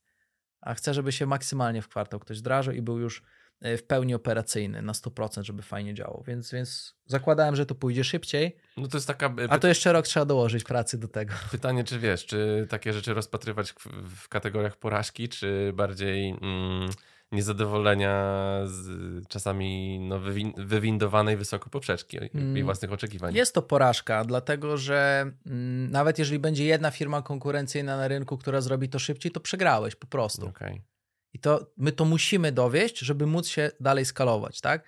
A 0.61 0.73
chcę, 0.73 0.93
żeby 0.93 1.11
się 1.11 1.25
maksymalnie 1.25 1.81
w 1.81 1.87
kwartał 1.87 2.19
ktoś 2.19 2.39
wdrażał 2.39 2.73
i 2.73 2.81
był 2.81 2.99
już 2.99 3.23
E, 3.61 3.77
w 3.77 3.83
pełni 3.83 4.15
operacyjny 4.15 4.81
na 4.81 4.93
100%, 4.93 5.43
żeby 5.43 5.61
fajnie 5.61 5.93
działał. 5.93 6.23
Więc, 6.27 6.51
więc 6.51 6.95
zakładałem, 7.05 7.55
że 7.55 7.65
to 7.65 7.75
pójdzie 7.75 8.03
szybciej. 8.03 8.57
No 8.77 8.87
to 8.87 8.97
jest 8.97 9.07
taka... 9.07 9.33
A 9.49 9.59
to 9.59 9.67
jeszcze 9.67 9.93
rok 9.93 10.07
trzeba 10.07 10.25
dołożyć 10.25 10.63
pracy 10.63 10.97
do 10.97 11.07
tego. 11.07 11.33
Pytanie, 11.51 11.83
czy 11.83 11.99
wiesz, 11.99 12.25
czy 12.25 12.67
takie 12.69 12.93
rzeczy 12.93 13.13
rozpatrywać 13.13 13.71
w, 13.71 13.85
w 14.15 14.29
kategoriach 14.29 14.77
porażki, 14.77 15.29
czy 15.29 15.71
bardziej 15.73 16.29
mm, 16.29 16.89
niezadowolenia 17.31 18.13
z 18.65 18.87
czasami 19.27 19.99
no, 19.99 20.19
wywin 20.19 20.53
wywindowanej 20.57 21.37
wysoko 21.37 21.69
poprzeczki 21.69 22.17
mm. 22.17 22.57
i 22.57 22.63
własnych 22.63 22.91
oczekiwań? 22.91 23.35
Jest 23.35 23.53
to 23.53 23.61
porażka, 23.61 24.25
dlatego 24.25 24.77
że 24.77 25.31
mm, 25.45 25.91
nawet 25.91 26.19
jeżeli 26.19 26.39
będzie 26.39 26.65
jedna 26.65 26.91
firma 26.91 27.21
konkurencyjna 27.21 27.97
na 27.97 28.07
rynku, 28.07 28.37
która 28.37 28.61
zrobi 28.61 28.89
to 28.89 28.99
szybciej, 28.99 29.31
to 29.31 29.39
przegrałeś 29.39 29.95
po 29.95 30.07
prostu. 30.07 30.47
Okay. 30.47 30.81
I 31.33 31.39
to 31.39 31.71
my 31.77 31.91
to 31.91 32.05
musimy 32.05 32.51
dowieść, 32.51 32.99
żeby 32.99 33.25
móc 33.27 33.47
się 33.47 33.71
dalej 33.79 34.05
skalować, 34.05 34.61
tak? 34.61 34.83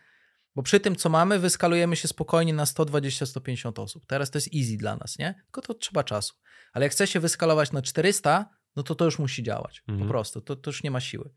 Bo 0.56 0.63
przy 0.63 0.79
tym, 0.79 0.95
co 0.95 1.10
mamy, 1.10 1.39
wyskalujemy 1.39 1.95
się 1.95 2.08
spokojnie 2.08 2.53
na 2.53 2.65
120-150 2.65 3.82
osób. 3.82 4.06
Teraz 4.06 4.32
to 4.32 4.38
jest 4.38 4.49
easy 4.56 4.77
dla 4.77 4.95
nas, 4.95 5.17
nie? 5.19 5.34
Tylko 5.45 5.62
to 5.62 5.73
trzeba 5.73 6.03
czasu. 6.03 6.34
Ale 6.73 6.86
jak 6.86 6.91
chce 6.91 7.08
się 7.08 7.19
wyskalować 7.19 7.71
na 7.71 7.82
400, 7.82 8.49
no 8.75 8.84
to 8.84 8.95
to 8.95 9.06
już 9.06 9.19
musi 9.19 9.43
działać. 9.43 9.84
Mhm. 9.88 10.08
Po 10.08 10.12
prostu. 10.12 10.41
To, 10.41 10.56
to 10.56 10.69
już 10.69 10.84
nie 10.84 10.91
ma 10.91 10.99
siły. 10.99 11.29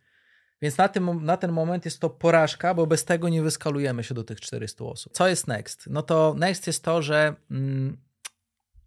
Więc 0.63 0.79
na, 0.79 0.89
tym, 0.89 1.25
na 1.25 1.37
ten 1.37 1.53
moment 1.53 1.85
jest 1.85 2.01
to 2.01 2.11
porażka, 2.11 2.75
bo 2.75 2.87
bez 2.87 3.05
tego 3.05 3.29
nie 3.29 3.43
wyskalujemy 3.43 4.05
się 4.05 4.15
do 4.15 4.25
tych 4.25 4.41
400 4.41 4.85
osób. 4.85 5.13
Co 5.13 5.29
jest 5.29 5.47
next? 5.47 5.87
No 5.91 6.03
to 6.03 6.35
next 6.39 6.67
jest 6.67 6.85
to, 6.85 7.03
że 7.03 7.35
mm, 7.51 7.97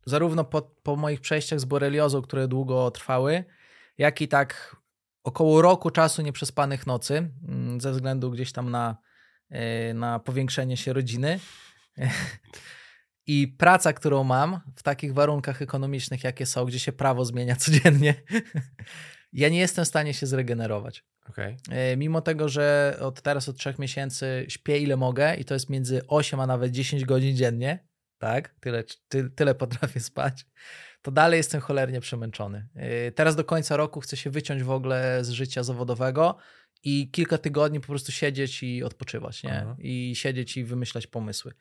zarówno 0.06 0.44
po, 0.44 0.62
po 0.62 0.96
moich 0.96 1.22
przejściach 1.22 1.60
z 1.60 1.66
boreliozą, 1.66 2.22
które 2.22 2.48
długo 2.48 2.92
trwały, 2.92 3.44
jak 3.98 4.22
i 4.22 4.28
tak 4.28 4.76
około 5.24 5.62
roku 5.62 5.90
czasu 5.90 6.22
nieprzespanych 6.22 6.88
nocy, 6.88 7.32
mm, 7.48 7.82
ze 7.82 7.92
względu 7.92 8.32
gdzieś 8.32 8.52
tam 8.52 8.72
na, 8.72 8.98
e, 9.50 9.94
na 9.94 10.20
powiększenie 10.20 10.78
się 10.78 10.94
rodziny. 10.94 11.40
I 13.28 13.48
praca, 13.48 13.94
którą 13.94 14.24
mam 14.24 14.60
w 14.76 14.84
takich 14.84 15.14
warunkach 15.14 15.62
ekonomicznych, 15.62 16.24
jakie 16.24 16.46
są, 16.46 16.66
gdzie 16.66 16.80
się 16.80 16.92
prawo 16.92 17.26
zmienia 17.26 17.56
codziennie, 17.56 18.16
ja 19.34 19.50
nie 19.50 19.60
jestem 19.60 19.86
w 19.86 19.88
stanie 19.88 20.14
się 20.14 20.28
zregenerować. 20.28 21.04
Okay. 21.30 21.58
E, 21.70 21.98
mimo 21.98 22.22
tego, 22.22 22.50
że 22.50 22.98
od 23.02 23.22
teraz 23.22 23.50
od 23.50 23.58
trzech 23.58 23.80
miesięcy 23.80 24.46
śpię 24.48 24.80
ile 24.80 24.98
mogę 24.98 25.36
i 25.36 25.46
to 25.46 25.54
jest 25.54 25.70
między 25.70 26.02
8 26.08 26.40
a 26.40 26.48
nawet 26.48 26.72
10 26.72 27.06
godzin 27.06 27.36
dziennie, 27.36 27.88
tak? 28.18 28.56
Tyle, 28.60 28.84
ty, 29.08 29.30
tyle 29.30 29.56
potrafię 29.56 30.00
spać 30.00 30.46
to 31.02 31.12
dalej 31.12 31.38
jestem 31.38 31.62
cholernie 31.62 32.02
przemęczony. 32.02 32.68
Yy, 32.76 33.12
teraz 33.12 33.36
do 33.36 33.44
końca 33.44 33.78
roku 33.78 34.00
chcę 34.00 34.18
się 34.18 34.30
wyciąć 34.30 34.64
w 34.64 34.72
ogóle 34.72 35.24
z 35.24 35.30
życia 35.30 35.64
zawodowego 35.64 36.38
i 36.84 37.10
kilka 37.12 37.38
tygodni 37.38 37.80
po 37.80 37.88
prostu 37.88 38.12
siedzieć 38.12 38.64
i 38.64 38.84
odpoczywać, 38.84 39.44
nie? 39.44 39.62
Aha. 39.62 39.76
I 39.80 40.14
siedzieć 40.16 40.58
i 40.58 40.64
wymyślać 40.64 41.08
pomysły. 41.08 41.54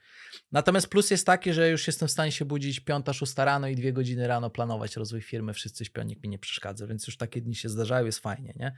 Natomiast 0.52 0.88
plus 0.88 1.10
jest 1.10 1.26
taki, 1.26 1.52
że 1.52 1.70
już 1.70 1.86
jestem 1.86 2.08
w 2.08 2.10
stanie 2.10 2.32
się 2.32 2.44
budzić 2.44 2.80
piąta, 2.80 3.12
szósta 3.12 3.44
rano 3.44 3.68
i 3.68 3.76
dwie 3.76 3.92
godziny 3.92 4.26
rano 4.26 4.50
planować 4.50 4.96
rozwój 4.96 5.22
firmy, 5.22 5.54
wszyscy 5.54 5.84
śpią, 5.84 6.02
nikt 6.02 6.22
mi 6.22 6.28
nie 6.28 6.38
przeszkadza, 6.38 6.86
więc 6.86 7.06
już 7.06 7.16
takie 7.16 7.40
dni 7.40 7.54
się 7.54 7.68
zdarzają, 7.68 8.06
jest 8.06 8.18
fajnie, 8.18 8.54
nie? 8.56 8.72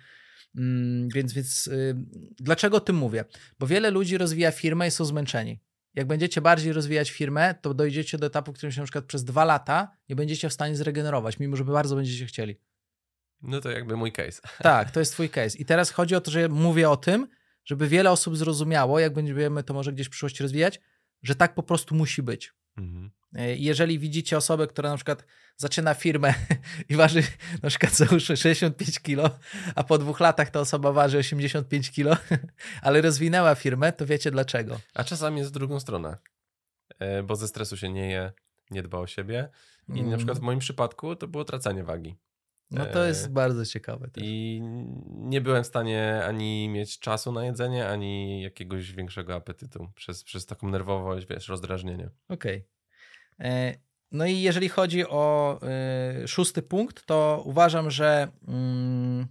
Mm, 0.57 1.09
więc, 1.09 1.33
więc 1.33 1.67
yy, 1.67 1.95
dlaczego 2.41 2.77
o 2.77 2.81
tym 2.81 2.97
mówię? 2.97 3.25
Bo 3.59 3.67
wiele 3.67 3.91
ludzi 3.91 4.19
rozwija 4.19 4.51
firmę 4.51 4.89
i 4.89 4.91
są 4.91 5.05
zmęczeni 5.05 5.61
jak 5.95 6.07
będziecie 6.07 6.41
bardziej 6.41 6.73
rozwijać 6.73 7.11
firmę, 7.11 7.55
to 7.61 7.75
dojdziecie 7.75 8.19
do 8.19 8.27
etapu, 8.27 8.53
w 8.53 8.57
którym 8.57 8.73
się 8.73 8.81
na 8.81 8.85
przykład 8.85 9.05
przez 9.05 9.25
dwa 9.25 9.45
lata 9.45 9.97
nie 10.09 10.17
będziecie 10.17 10.49
w 10.49 10.53
stanie 10.53 10.77
zregenerować, 10.77 11.39
mimo 11.39 11.57
że 11.57 11.65
bardzo 11.65 11.97
będziecie 11.97 12.27
chcieli. 12.27 12.57
No 13.43 13.61
to 13.61 13.71
jakby 13.71 13.97
mój 13.97 14.13
case. 14.13 14.41
Tak, 14.63 14.91
to 14.91 15.01
jest 15.01 15.13
twój 15.13 15.31
case. 15.31 15.59
I 15.59 15.65
teraz 15.65 15.91
chodzi 15.91 16.15
o 16.15 16.21
to, 16.21 16.31
że 16.31 16.49
mówię 16.49 16.91
o 16.91 16.97
tym, 16.97 17.29
żeby 17.65 17.89
wiele 17.89 18.11
osób 18.11 18.37
zrozumiało, 18.37 18.99
jak 18.99 19.13
będziemy 19.13 19.63
to 19.63 19.75
może 19.75 19.93
gdzieś 19.93 20.07
w 20.07 20.11
przyszłości 20.11 20.43
rozwijać, 20.43 20.81
że 21.23 21.35
tak 21.35 21.55
po 21.55 21.63
prostu 21.63 21.95
musi 21.95 22.23
być. 22.23 22.55
Mhm. 22.77 23.11
E, 23.35 23.57
jeżeli 23.57 23.99
widzicie 23.99 24.37
osobę, 24.37 24.67
która 24.67 24.91
na 24.91 24.97
przykład 24.97 25.25
zaczyna 25.57 25.95
firmę 25.95 26.35
i 26.89 26.97
waży 26.97 27.23
na 27.63 27.69
przykład 27.69 27.95
załóżmy 27.95 28.37
65 28.37 29.01
kilo, 29.01 29.31
a 29.75 29.85
po 29.85 29.99
dwóch 29.99 30.21
latach 30.21 30.51
ta 30.51 30.61
osoba 30.61 30.93
waży 30.93 31.19
85 31.19 31.91
kilo, 31.91 32.17
ale 32.83 33.01
rozwinęła 33.01 33.55
firmę, 33.55 33.93
to 33.93 34.07
wiecie 34.07 34.31
dlaczego. 34.31 34.81
A 34.95 35.05
czasami 35.05 35.39
jest 35.39 35.51
w 35.51 35.55
drugą 35.55 35.81
stronę, 35.81 36.17
e, 36.99 37.23
bo 37.23 37.37
ze 37.37 37.49
stresu 37.49 37.77
się 37.77 37.89
nie 37.89 38.11
je, 38.11 38.33
nie 38.71 38.83
dba 38.83 38.99
o 38.99 39.07
siebie 39.07 39.49
i 39.89 39.99
mm. 39.99 40.11
na 40.11 40.17
przykład 40.17 40.39
w 40.39 40.43
moim 40.43 40.59
przypadku 40.59 41.17
to 41.17 41.29
było 41.29 41.45
tracenie 41.45 41.85
wagi. 41.85 42.17
No 42.71 42.87
to 42.87 43.05
jest 43.05 43.27
e, 43.27 43.29
bardzo 43.29 43.67
ciekawe. 43.67 44.09
Też. 44.09 44.25
I 44.27 44.61
nie 45.09 45.41
byłem 45.41 45.65
w 45.65 45.67
stanie 45.67 46.25
ani 46.25 46.69
mieć 46.69 46.99
czasu 46.99 47.33
na 47.33 47.45
jedzenie, 47.45 47.89
ani 47.89 48.43
jakiegoś 48.43 48.93
większego 48.93 49.35
apetytu 49.35 49.89
przez, 49.95 50.25
przez 50.25 50.47
taką 50.47 50.69
nerwowość, 50.69 51.27
wiesz, 51.27 51.49
rozdrażnienie. 51.49 52.11
Okej. 52.29 52.67
Okay. 53.39 53.51
E, 53.51 53.75
no 54.13 54.27
i 54.27 54.41
jeżeli 54.41 54.69
chodzi 54.69 55.07
o 55.07 55.59
e, 55.63 56.29
szósty 56.29 56.63
punkt, 56.63 57.07
to 57.07 57.43
uważam, 57.45 57.91
że 57.91 58.29
mm, 58.49 59.27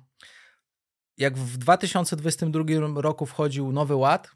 jak 1.18 1.38
w 1.38 1.58
2022 1.58 2.64
roku 3.02 3.26
wchodził 3.26 3.72
nowy 3.72 3.96
ład, 3.96 4.32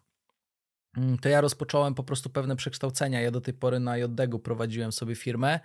mm, 0.98 1.18
to 1.18 1.30
ja 1.30 1.42
rozpocząłem 1.42 1.96
po 1.96 2.04
prostu 2.04 2.30
pewne 2.30 2.56
przekształcenia. 2.56 3.22
Ja 3.22 3.32
do 3.32 3.42
tej 3.42 3.54
pory 3.54 3.80
na 3.80 3.98
JDG 3.98 4.40
prowadziłem 4.44 4.92
sobie 4.92 5.16
firmę 5.16 5.60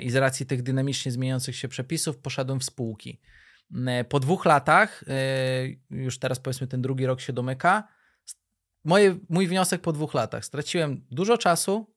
i 0.00 0.10
z 0.10 0.16
racji 0.16 0.46
tych 0.46 0.62
dynamicznie 0.62 1.12
zmieniających 1.12 1.56
się 1.56 1.68
przepisów 1.68 2.18
poszedłem 2.18 2.60
w 2.60 2.64
spółki. 2.64 3.20
Mm, 3.74 4.04
po 4.04 4.20
dwóch 4.20 4.44
latach, 4.44 5.04
już 5.90 6.18
teraz 6.18 6.38
powiedzmy 6.38 6.66
ten 6.66 6.82
drugi 6.82 7.06
rok 7.06 7.20
się 7.20 7.32
domyka, 7.32 7.88
moje, 8.84 9.18
mój 9.28 9.46
wniosek 9.46 9.80
po 9.80 9.92
dwóch 9.92 10.14
latach. 10.14 10.44
Straciłem 10.44 11.04
dużo 11.10 11.38
czasu, 11.38 11.94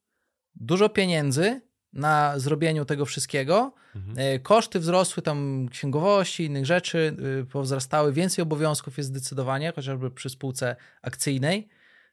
dużo 0.55 0.89
pieniędzy 0.89 1.62
na 1.93 2.39
zrobieniu 2.39 2.86
tego 2.86 3.05
wszystkiego. 3.05 3.73
Mhm. 3.95 4.15
E, 4.17 4.39
koszty 4.39 4.79
wzrosły 4.79 5.23
tam 5.23 5.69
księgowości, 5.71 6.43
innych 6.45 6.65
rzeczy, 6.65 7.17
powzrastały, 7.51 8.13
więcej 8.13 8.43
obowiązków 8.43 8.97
jest 8.97 9.10
zdecydowanie, 9.10 9.73
chociażby 9.75 10.12
przy 10.12 10.29
spółce 10.29 10.75
akcyjnej. 11.01 11.67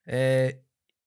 E, 0.06 0.52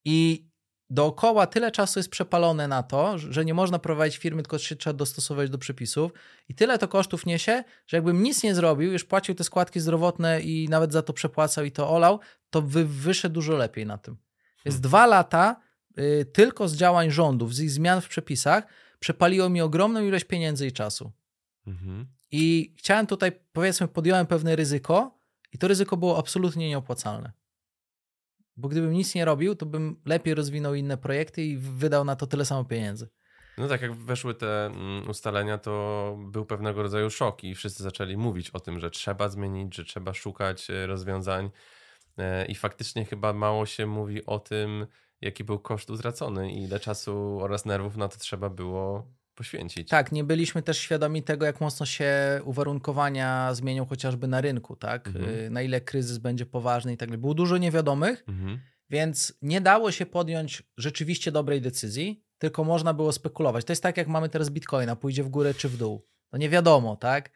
I 0.06 0.48
dookoła 0.90 1.48
tyle 1.48 1.72
czasu 1.72 2.00
jest 2.00 2.10
przepalone 2.10 2.68
na 2.68 2.84
to, 2.84 3.18
że 3.18 3.46
nie 3.46 3.54
można 3.54 3.80
prowadzić 3.80 4.18
firmy, 4.18 4.44
tylko 4.44 4.58
się 4.58 4.76
trzeba 4.76 4.94
dostosować 4.94 5.50
do 5.50 5.58
przepisów. 5.58 6.12
I 6.50 6.56
tyle 6.56 6.78
to 6.78 6.88
kosztów 6.88 7.26
niesie, 7.26 7.64
że 7.88 7.98
jakbym 7.98 8.24
nic 8.24 8.44
nie 8.44 8.56
zrobił, 8.56 8.92
już 8.92 9.04
płacił 9.04 9.36
te 9.36 9.44
składki 9.44 9.80
zdrowotne 9.80 10.42
i 10.42 10.70
nawet 10.70 10.94
za 10.94 11.02
to 11.02 11.14
przepłacał 11.14 11.66
i 11.66 11.72
to 11.72 11.90
olał, 11.90 12.20
to 12.50 12.62
wy, 12.62 12.86
wyszedł 12.86 13.34
dużo 13.34 13.54
lepiej 13.54 13.86
na 13.86 13.98
tym. 13.98 14.18
Jest 14.66 14.78
hmm. 14.78 14.90
dwa 14.90 15.06
lata 15.06 15.62
y, 16.00 16.26
tylko 16.34 16.68
z 16.68 16.76
działań 16.76 17.12
rządów, 17.12 17.56
z 17.56 17.60
ich 17.60 17.72
zmian 17.72 18.02
w 18.02 18.08
przepisach, 18.08 18.64
przepaliło 19.00 19.50
mi 19.50 19.62
ogromną 19.62 20.04
ilość 20.04 20.26
pieniędzy 20.26 20.68
i 20.68 20.72
czasu. 20.72 21.12
Mhm. 21.68 22.08
I 22.32 22.74
chciałem 22.78 23.08
tutaj, 23.08 23.32
powiedzmy, 23.54 23.88
podjąłem 23.88 24.28
pewne 24.28 24.56
ryzyko, 24.56 25.20
i 25.54 25.58
to 25.58 25.68
ryzyko 25.68 25.98
było 25.98 26.18
absolutnie 26.18 26.70
nieopłacalne. 26.70 27.32
Bo 28.58 28.68
gdybym 28.70 28.92
nic 28.92 29.16
nie 29.16 29.26
robił, 29.26 29.56
to 29.56 29.66
bym 29.66 30.02
lepiej 30.06 30.36
rozwinął 30.36 30.76
inne 30.76 30.98
projekty 30.98 31.44
i 31.44 31.58
wydał 31.58 32.06
na 32.06 32.16
to 32.16 32.28
tyle 32.28 32.46
samo 32.46 32.66
pieniędzy. 32.66 33.10
No 33.58 33.68
tak, 33.68 33.82
jak 33.82 33.94
weszły 33.94 34.36
te 34.36 34.66
mm, 34.66 35.10
ustalenia, 35.10 35.58
to 35.58 36.18
był 36.32 36.46
pewnego 36.46 36.84
rodzaju 36.84 37.10
szok 37.10 37.44
i 37.44 37.56
wszyscy 37.56 37.84
zaczęli 37.84 38.18
mówić 38.18 38.50
o 38.50 38.60
tym, 38.60 38.80
że 38.80 38.90
trzeba 38.92 39.30
zmienić, 39.30 39.76
że 39.76 39.84
trzeba 39.84 40.14
szukać 40.14 40.70
e, 40.70 40.88
rozwiązań. 40.88 41.50
E, 42.18 42.46
I 42.46 42.56
faktycznie 42.56 43.06
chyba 43.06 43.34
mało 43.34 43.66
się 43.66 43.86
mówi 43.86 44.26
o 44.26 44.40
tym, 44.40 44.88
jaki 45.22 45.44
był 45.44 45.60
koszt 45.60 45.90
utracony 45.90 46.52
i 46.52 46.64
ile 46.64 46.80
czasu 46.80 47.40
oraz 47.42 47.66
nerwów 47.66 47.98
na 47.98 48.08
to 48.08 48.18
trzeba 48.18 48.50
było 48.50 49.08
poświęcić. 49.36 49.90
Tak, 49.90 50.12
nie 50.12 50.24
byliśmy 50.24 50.62
też 50.62 50.78
świadomi 50.78 51.24
tego, 51.24 51.46
jak 51.46 51.62
mocno 51.62 51.86
się 51.86 52.12
uwarunkowania 52.44 53.54
zmienią 53.54 53.86
chociażby 53.86 54.28
na 54.28 54.42
rynku, 54.42 54.76
tak? 54.76 55.08
Mhm. 55.08 55.30
Y, 55.30 55.50
na 55.50 55.62
ile 55.62 55.82
kryzys 55.82 56.18
będzie 56.18 56.46
poważny 56.46 56.94
i 56.94 56.98
tak 56.98 57.10
dalej. 57.10 57.22
Było 57.22 57.34
dużo 57.34 57.58
niewiadomych, 57.58 58.24
mhm. 58.28 58.60
więc 58.90 59.38
nie 59.42 59.62
dało 59.62 59.92
się 59.92 60.06
podjąć 60.06 60.64
rzeczywiście 60.78 61.32
dobrej 61.32 61.62
decyzji, 61.62 62.24
tylko 62.38 62.64
można 62.64 62.94
było 62.94 63.12
spekulować. 63.12 63.66
To 63.66 63.72
jest 63.72 63.84
tak, 63.84 63.98
jak 63.98 64.08
mamy 64.08 64.30
teraz 64.30 64.50
Bitcoina, 64.50 64.96
pójdzie 64.96 65.24
w 65.24 65.30
górę 65.30 65.54
czy 65.54 65.70
w 65.70 65.78
dół. 65.78 66.08
No 66.32 66.40
nie 66.40 66.50
wiadomo, 66.50 66.96
tak? 66.96 67.30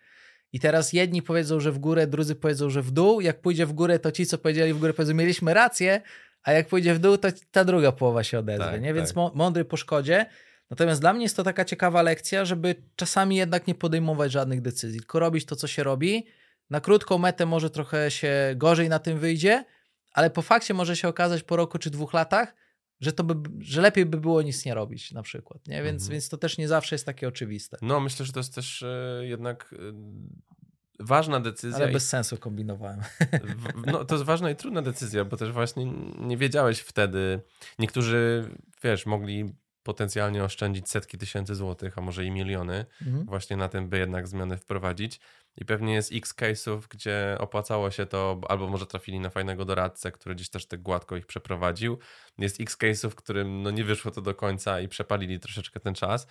I 0.53 0.59
teraz 0.59 0.93
jedni 0.93 1.21
powiedzą, 1.21 1.59
że 1.59 1.71
w 1.71 1.79
górę, 1.79 2.07
drudzy 2.07 2.35
powiedzą, 2.35 2.69
że 2.69 2.81
w 2.81 2.91
dół. 2.91 3.21
Jak 3.21 3.41
pójdzie 3.41 3.65
w 3.65 3.73
górę, 3.73 3.99
to 3.99 4.11
ci, 4.11 4.25
co 4.25 4.37
powiedzieli 4.37 4.73
w 4.73 4.79
górę, 4.79 4.93
powiedzą, 4.93 5.13
mieliśmy 5.13 5.53
rację, 5.53 6.01
a 6.43 6.51
jak 6.51 6.67
pójdzie 6.67 6.93
w 6.93 6.99
dół, 6.99 7.17
to 7.17 7.27
ta 7.51 7.65
druga 7.65 7.91
połowa 7.91 8.23
się 8.23 8.39
odezwie, 8.39 8.65
tak, 8.65 8.81
nie? 8.81 8.93
Więc 8.93 9.13
tak. 9.13 9.35
mądry 9.35 9.65
po 9.65 9.77
szkodzie. 9.77 10.25
Natomiast 10.69 11.01
dla 11.01 11.13
mnie 11.13 11.23
jest 11.23 11.35
to 11.35 11.43
taka 11.43 11.65
ciekawa 11.65 12.01
lekcja, 12.01 12.45
żeby 12.45 12.75
czasami 12.95 13.35
jednak 13.35 13.67
nie 13.67 13.75
podejmować 13.75 14.31
żadnych 14.31 14.61
decyzji, 14.61 14.99
tylko 14.99 15.19
robić 15.19 15.45
to, 15.45 15.55
co 15.55 15.67
się 15.67 15.83
robi. 15.83 16.25
Na 16.69 16.81
krótką 16.81 17.17
metę 17.17 17.45
może 17.45 17.69
trochę 17.69 18.11
się 18.11 18.33
gorzej 18.55 18.89
na 18.89 18.99
tym 18.99 19.19
wyjdzie, 19.19 19.65
ale 20.13 20.29
po 20.29 20.41
fakcie 20.41 20.73
może 20.73 20.95
się 20.95 21.07
okazać 21.07 21.43
po 21.43 21.55
roku 21.55 21.77
czy 21.77 21.89
dwóch 21.89 22.13
latach, 22.13 22.55
że, 23.01 23.13
to 23.13 23.23
by, 23.23 23.63
że 23.63 23.81
lepiej 23.81 24.05
by 24.05 24.17
było 24.17 24.41
nic 24.41 24.65
nie 24.65 24.73
robić 24.73 25.11
na 25.11 25.21
przykład, 25.21 25.67
nie? 25.67 25.83
Więc, 25.83 26.01
mhm. 26.01 26.11
więc 26.11 26.29
to 26.29 26.37
też 26.37 26.57
nie 26.57 26.67
zawsze 26.67 26.95
jest 26.95 27.05
takie 27.05 27.27
oczywiste. 27.27 27.77
No, 27.81 27.99
myślę, 27.99 28.25
że 28.25 28.33
to 28.33 28.39
jest 28.39 28.55
też 28.55 28.83
e, 28.83 29.21
jednak 29.21 29.75
e, 29.79 29.93
ważna 30.99 31.39
decyzja. 31.39 31.77
Ale 31.83 31.91
bez 31.91 32.03
i... 32.03 32.07
sensu 32.07 32.37
kombinowałem. 32.37 33.01
No, 33.85 34.05
to 34.05 34.15
jest 34.15 34.25
ważna 34.25 34.51
i 34.51 34.55
trudna 34.55 34.81
decyzja, 34.81 35.25
bo 35.25 35.37
też 35.37 35.51
właśnie 35.51 35.85
nie 36.19 36.37
wiedziałeś 36.37 36.79
wtedy. 36.79 37.41
Niektórzy, 37.79 38.49
wiesz, 38.83 39.05
mogli 39.05 39.55
potencjalnie 39.83 40.43
oszczędzić 40.43 40.89
setki 40.89 41.17
tysięcy 41.17 41.55
złotych, 41.55 41.97
a 41.97 42.01
może 42.01 42.25
i 42.25 42.31
miliony, 42.31 42.85
mhm. 43.01 43.25
właśnie 43.25 43.57
na 43.57 43.69
tym, 43.69 43.89
by 43.89 43.97
jednak 43.97 44.27
zmiany 44.27 44.57
wprowadzić. 44.57 45.19
I 45.57 45.65
pewnie 45.65 45.93
jest 45.93 46.11
x 46.13 46.35
case'ów, 46.35 46.81
gdzie 46.89 47.37
opłacało 47.39 47.91
się 47.91 48.05
to, 48.05 48.41
albo 48.47 48.67
może 48.67 48.85
trafili 48.85 49.19
na 49.19 49.29
fajnego 49.29 49.65
doradcę, 49.65 50.11
który 50.11 50.35
gdzieś 50.35 50.49
też 50.49 50.65
tak 50.65 50.81
gładko 50.81 51.17
ich 51.17 51.25
przeprowadził. 51.25 51.99
Jest 52.37 52.61
x 52.61 52.77
case'ów, 52.77 53.09
w 53.09 53.15
którym 53.15 53.61
no 53.61 53.71
nie 53.71 53.83
wyszło 53.83 54.11
to 54.11 54.21
do 54.21 54.35
końca 54.35 54.79
i 54.79 54.87
przepalili 54.87 55.39
troszeczkę 55.39 55.79
ten 55.79 55.93
czas. 55.93 56.27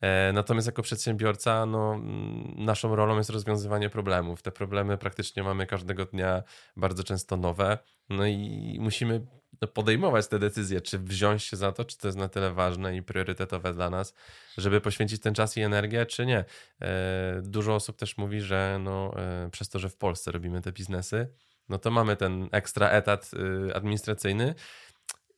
E, 0.00 0.32
natomiast 0.32 0.66
jako 0.66 0.82
przedsiębiorca, 0.82 1.66
no, 1.66 1.94
mm, 1.94 2.64
naszą 2.64 2.96
rolą 2.96 3.16
jest 3.16 3.30
rozwiązywanie 3.30 3.90
problemów. 3.90 4.42
Te 4.42 4.50
problemy 4.50 4.98
praktycznie 4.98 5.42
mamy 5.42 5.66
każdego 5.66 6.04
dnia, 6.04 6.42
bardzo 6.76 7.04
często 7.04 7.36
nowe. 7.36 7.78
No 8.08 8.26
i 8.26 8.76
musimy 8.80 9.26
no, 9.62 9.68
podejmować 9.68 10.28
te 10.28 10.38
decyzje, 10.38 10.80
czy 10.80 10.98
wziąć 10.98 11.42
się 11.42 11.56
za 11.56 11.72
to, 11.72 11.84
czy 11.84 11.98
to 11.98 12.08
jest 12.08 12.18
na 12.18 12.28
tyle 12.28 12.52
ważne 12.52 12.96
i 12.96 13.02
priorytetowe 13.02 13.74
dla 13.74 13.90
nas, 13.90 14.14
żeby 14.58 14.80
poświęcić 14.80 15.20
ten 15.20 15.34
czas 15.34 15.56
i 15.56 15.60
energię, 15.60 16.06
czy 16.06 16.26
nie. 16.26 16.44
E, 16.82 17.40
dużo 17.42 17.74
osób 17.74 17.96
też 17.96 18.18
mówi, 18.18 18.40
że 18.40 18.78
no, 18.80 19.14
e, 19.16 19.50
przez 19.50 19.68
to, 19.68 19.78
że 19.78 19.88
w 19.88 19.96
Polsce 19.96 20.32
robimy 20.32 20.60
te 20.60 20.72
biznesy, 20.72 21.28
no 21.70 21.78
to 21.78 21.90
mamy 21.90 22.16
ten 22.16 22.48
ekstra 22.52 22.88
etat 22.88 23.30
y, 23.68 23.74
administracyjny, 23.74 24.54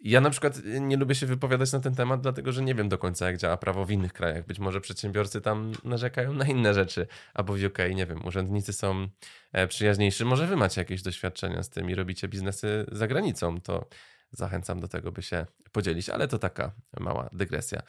ja 0.04 0.20
na 0.20 0.30
przykład 0.30 0.60
nie 0.80 0.96
lubię 0.96 1.14
się 1.14 1.26
wypowiadać 1.26 1.72
na 1.72 1.80
ten 1.80 1.94
temat, 1.94 2.20
dlatego 2.20 2.52
że 2.52 2.62
nie 2.62 2.74
wiem 2.74 2.88
do 2.88 2.98
końca, 2.98 3.26
jak 3.26 3.36
działa 3.36 3.56
prawo 3.56 3.84
w 3.84 3.90
innych 3.90 4.12
krajach. 4.12 4.46
Być 4.46 4.58
może 4.58 4.80
przedsiębiorcy 4.80 5.40
tam 5.40 5.72
narzekają 5.84 6.32
na 6.32 6.44
inne 6.44 6.74
rzeczy, 6.74 7.06
albo 7.34 7.54
w 7.54 7.64
UK, 7.64 7.78
nie 7.94 8.06
wiem, 8.06 8.26
urzędnicy 8.26 8.72
są 8.72 9.08
e, 9.52 9.66
przyjaźniejsi. 9.66 10.24
Może 10.24 10.46
wy 10.46 10.56
macie 10.56 10.80
jakieś 10.80 11.02
doświadczenia 11.02 11.62
z 11.62 11.70
tym 11.70 11.90
i 11.90 11.94
robicie 11.94 12.28
biznesy 12.28 12.86
za 12.92 13.06
granicą, 13.06 13.60
to 13.60 13.88
zachęcam 14.32 14.80
do 14.80 14.88
tego, 14.88 15.12
by 15.12 15.22
się 15.22 15.46
podzielić, 15.72 16.08
ale 16.08 16.28
to 16.28 16.38
taka 16.38 16.72
mała 17.00 17.28
dygresja. 17.32 17.82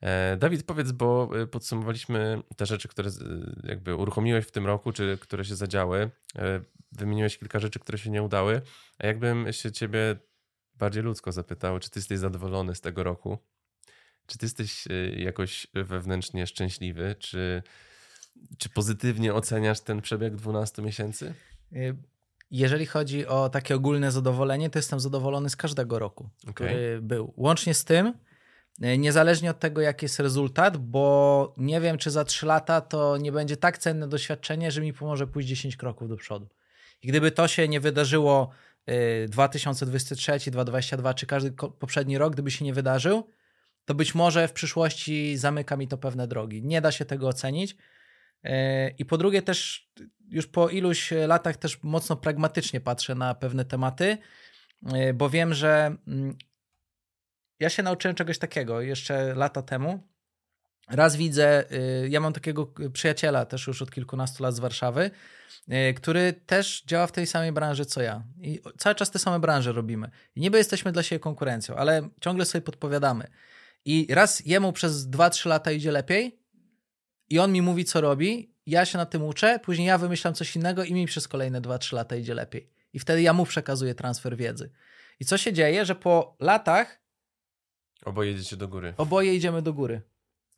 E, 0.00 0.36
Dawid, 0.36 0.62
powiedz, 0.62 0.92
bo 0.92 1.30
e, 1.42 1.46
podsumowaliśmy 1.46 2.42
te 2.56 2.66
rzeczy, 2.66 2.88
które 2.88 3.10
jakby 3.64 3.94
uruchomiłeś 3.94 4.44
w 4.44 4.50
tym 4.50 4.66
roku, 4.66 4.92
czy 4.92 5.18
które 5.20 5.44
się 5.44 5.56
zadziały. 5.56 6.10
Wymieniłeś 6.92 7.38
kilka 7.38 7.58
rzeczy, 7.58 7.78
które 7.78 7.98
się 7.98 8.10
nie 8.10 8.22
udały. 8.22 8.60
A 8.98 9.06
jakbym 9.06 9.52
się 9.52 9.72
ciebie 9.72 10.16
bardziej 10.78 11.02
ludzko 11.02 11.32
zapytał, 11.32 11.78
czy 11.78 11.90
ty 11.90 11.98
jesteś 11.98 12.18
zadowolony 12.18 12.74
z 12.74 12.80
tego 12.80 13.02
roku? 13.02 13.38
Czy 14.26 14.38
ty 14.38 14.46
jesteś 14.46 14.86
y, 14.86 15.14
jakoś 15.18 15.66
wewnętrznie 15.74 16.46
szczęśliwy? 16.46 17.16
Czy, 17.18 17.62
czy 18.58 18.68
pozytywnie 18.68 19.34
oceniasz 19.34 19.80
ten 19.80 20.02
przebieg 20.02 20.36
12 20.36 20.82
miesięcy? 20.82 21.34
Y, 21.72 21.96
jeżeli 22.50 22.86
chodzi 22.86 23.26
o 23.26 23.48
takie 23.48 23.74
ogólne 23.74 24.12
zadowolenie, 24.12 24.70
to 24.70 24.78
jestem 24.78 25.00
zadowolony 25.00 25.50
z 25.50 25.56
każdego 25.56 25.98
roku, 25.98 26.28
okay. 26.42 26.52
który 26.52 26.98
był. 27.02 27.34
Łącznie 27.36 27.74
z 27.74 27.84
tym, 27.84 28.14
y, 28.84 28.98
niezależnie 28.98 29.50
od 29.50 29.58
tego, 29.58 29.80
jaki 29.80 30.04
jest 30.04 30.20
rezultat, 30.20 30.76
bo 30.76 31.54
nie 31.56 31.80
wiem, 31.80 31.98
czy 31.98 32.10
za 32.10 32.24
3 32.24 32.46
lata 32.46 32.80
to 32.80 33.16
nie 33.16 33.32
będzie 33.32 33.56
tak 33.56 33.78
cenne 33.78 34.08
doświadczenie, 34.08 34.70
że 34.70 34.80
mi 34.80 34.92
pomoże 34.92 35.26
pójść 35.26 35.48
10 35.48 35.76
kroków 35.76 36.08
do 36.08 36.16
przodu. 36.16 36.48
I 37.02 37.08
gdyby 37.08 37.30
to 37.30 37.48
się 37.48 37.68
nie 37.68 37.80
wydarzyło 37.80 38.50
2023, 39.28 40.50
2022 40.50 41.14
czy 41.14 41.26
każdy 41.26 41.52
poprzedni 41.52 42.18
rok, 42.18 42.32
gdyby 42.32 42.50
się 42.50 42.64
nie 42.64 42.74
wydarzył, 42.74 43.30
to 43.84 43.94
być 43.94 44.14
może 44.14 44.48
w 44.48 44.52
przyszłości 44.52 45.36
zamyka 45.36 45.76
mi 45.76 45.88
to 45.88 45.98
pewne 45.98 46.28
drogi. 46.28 46.62
Nie 46.62 46.80
da 46.80 46.92
się 46.92 47.04
tego 47.04 47.28
ocenić. 47.28 47.76
E, 48.44 48.88
I 48.90 49.04
po 49.04 49.18
drugie, 49.18 49.42
też 49.42 49.88
już 50.30 50.46
po 50.46 50.68
iluś 50.68 51.10
latach 51.26 51.56
też 51.56 51.82
mocno 51.82 52.16
pragmatycznie 52.16 52.80
patrzę 52.80 53.14
na 53.14 53.34
pewne 53.34 53.64
tematy, 53.64 54.18
e, 54.92 55.14
bo 55.14 55.30
wiem, 55.30 55.54
że 55.54 55.96
mm, 56.06 56.36
ja 57.60 57.68
się 57.68 57.82
nauczyłem 57.82 58.14
czegoś 58.14 58.38
takiego 58.38 58.80
jeszcze 58.80 59.34
lata 59.34 59.62
temu. 59.62 60.08
Raz 60.88 61.16
widzę, 61.16 61.72
y, 61.72 62.08
ja 62.08 62.20
mam 62.20 62.32
takiego 62.32 62.72
przyjaciela 62.92 63.44
też 63.46 63.66
już 63.66 63.82
od 63.82 63.90
kilkunastu 63.90 64.42
lat 64.42 64.54
z 64.54 64.58
Warszawy, 64.58 65.10
y, 65.90 65.94
który 65.94 66.32
też 66.32 66.82
działa 66.86 67.06
w 67.06 67.12
tej 67.12 67.26
samej 67.26 67.52
branży 67.52 67.84
co 67.84 68.02
ja. 68.02 68.22
I 68.40 68.60
cały 68.78 68.94
czas 68.94 69.10
te 69.10 69.18
same 69.18 69.40
branże 69.40 69.72
robimy. 69.72 70.10
I 70.36 70.40
niby 70.40 70.58
jesteśmy 70.58 70.92
dla 70.92 71.02
siebie 71.02 71.20
konkurencją, 71.20 71.76
ale 71.76 72.08
ciągle 72.20 72.44
sobie 72.44 72.62
podpowiadamy. 72.62 73.28
I 73.84 74.06
raz 74.10 74.46
jemu 74.46 74.72
przez 74.72 75.08
2-3 75.08 75.48
lata 75.48 75.72
idzie 75.72 75.92
lepiej, 75.92 76.38
i 77.30 77.38
on 77.38 77.52
mi 77.52 77.62
mówi, 77.62 77.84
co 77.84 78.00
robi, 78.00 78.54
ja 78.66 78.84
się 78.84 78.98
na 78.98 79.06
tym 79.06 79.22
uczę, 79.22 79.58
później 79.58 79.86
ja 79.86 79.98
wymyślam 79.98 80.34
coś 80.34 80.56
innego 80.56 80.84
i 80.84 80.94
mi 80.94 81.06
przez 81.06 81.28
kolejne 81.28 81.60
2-3 81.60 81.94
lata 81.94 82.16
idzie 82.16 82.34
lepiej. 82.34 82.70
I 82.92 82.98
wtedy 82.98 83.22
ja 83.22 83.32
mu 83.32 83.46
przekazuję 83.46 83.94
transfer 83.94 84.36
wiedzy. 84.36 84.70
I 85.20 85.24
co 85.24 85.38
się 85.38 85.52
dzieje, 85.52 85.84
że 85.84 85.94
po 85.94 86.36
latach. 86.40 87.00
Oboje 88.04 88.32
idziecie 88.32 88.56
do 88.56 88.68
góry. 88.68 88.94
Oboje 88.96 89.34
idziemy 89.34 89.62
do 89.62 89.72
góry. 89.72 90.02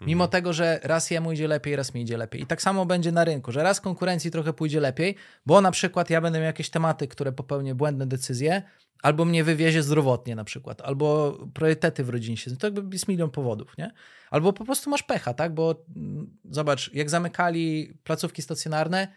Mimo 0.00 0.24
mhm. 0.24 0.30
tego, 0.30 0.52
że 0.52 0.80
raz 0.82 1.10
jemu 1.10 1.32
idzie 1.32 1.48
lepiej, 1.48 1.76
raz 1.76 1.94
mi 1.94 2.02
idzie 2.02 2.16
lepiej. 2.16 2.42
I 2.42 2.46
tak 2.46 2.62
samo 2.62 2.86
będzie 2.86 3.12
na 3.12 3.24
rynku, 3.24 3.52
że 3.52 3.62
raz 3.62 3.80
konkurencji 3.80 4.30
trochę 4.30 4.52
pójdzie 4.52 4.80
lepiej, 4.80 5.16
bo 5.46 5.60
na 5.60 5.70
przykład 5.70 6.10
ja 6.10 6.20
będę 6.20 6.38
miał 6.38 6.46
jakieś 6.46 6.70
tematy, 6.70 7.08
które 7.08 7.32
popełnię 7.32 7.74
błędne 7.74 8.06
decyzje, 8.06 8.62
albo 9.02 9.24
mnie 9.24 9.44
wywiezie 9.44 9.82
zdrowotnie 9.82 10.36
na 10.36 10.44
przykład, 10.44 10.80
albo 10.80 11.38
priorytety 11.54 12.04
w 12.04 12.08
rodzinie 12.08 12.36
się, 12.36 12.56
to 12.56 12.66
jakby 12.66 12.96
jest 12.96 13.08
milion 13.08 13.30
powodów, 13.30 13.78
nie? 13.78 13.92
Albo 14.30 14.52
po 14.52 14.64
prostu 14.64 14.90
masz 14.90 15.02
pecha, 15.02 15.34
tak? 15.34 15.54
Bo 15.54 15.84
mm, 15.96 16.38
zobacz, 16.44 16.94
jak 16.94 17.10
zamykali 17.10 17.94
placówki 18.04 18.42
stacjonarne, 18.42 19.08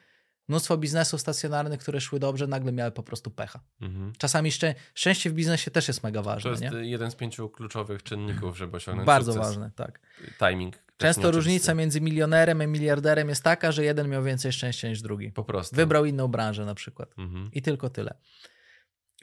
mnóstwo 0.48 0.78
biznesów 0.78 1.22
stacjonarnych, 1.22 1.80
które 1.80 2.02
szły 2.02 2.20
dobrze, 2.20 2.48
nagle 2.48 2.72
miały 2.72 2.92
po 2.92 3.04
prostu 3.04 3.32
pecha. 3.32 3.60
Mhm. 3.82 4.14
Czasami 4.18 4.52
szczę 4.52 4.76
szczęście 4.94 5.30
w 5.30 5.34
biznesie 5.34 5.72
też 5.72 5.88
jest 5.88 6.04
mega 6.04 6.22
ważne. 6.22 6.56
To 6.56 6.64
jest 6.64 6.76
nie? 6.76 6.90
jeden 6.90 7.12
z 7.12 7.16
pięciu 7.16 7.50
kluczowych 7.50 8.04
czynników, 8.04 8.58
żeby 8.58 8.78
osiągnąć 8.78 9.08
Bardzo 9.08 9.34
sukces. 9.34 9.50
ważne, 9.50 9.72
tak. 9.76 10.00
Timing. 10.40 10.84
Często 10.98 11.32
różnica 11.32 11.74
między 11.74 12.02
milionerem 12.02 12.62
a 12.62 12.68
miliarderem 12.68 13.30
jest 13.30 13.44
taka, 13.44 13.72
że 13.72 13.84
jeden 13.84 14.10
miał 14.10 14.24
więcej 14.24 14.52
szczęścia 14.52 14.88
niż 14.90 15.02
drugi. 15.02 15.32
Po 15.32 15.44
prostu. 15.44 15.76
Wybrał 15.76 16.06
inną 16.06 16.28
branżę 16.28 16.66
na 16.66 16.76
przykład. 16.76 17.10
Mhm. 17.18 17.50
I 17.52 17.62
tylko 17.62 17.90
tyle. 17.90 18.16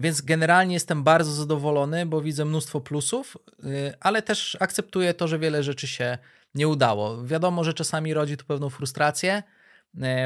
Więc 0.01 0.21
generalnie 0.21 0.75
jestem 0.75 1.03
bardzo 1.05 1.33
zadowolony, 1.33 2.07
bo 2.07 2.21
widzę 2.21 2.45
mnóstwo 2.45 2.81
plusów, 2.81 3.37
y, 3.65 3.95
ale 4.01 4.23
też 4.23 4.57
akceptuję 4.61 5.15
to, 5.15 5.29
że 5.29 5.39
wiele 5.39 5.63
rzeczy 5.63 5.87
się 5.87 6.19
nie 6.55 6.69
udało. 6.69 7.25
Wiadomo, 7.25 7.65
że 7.65 7.75
czasami 7.75 8.15
rodzi 8.15 8.37
to 8.37 8.45
pewną 8.45 8.71
frustrację, 8.71 9.43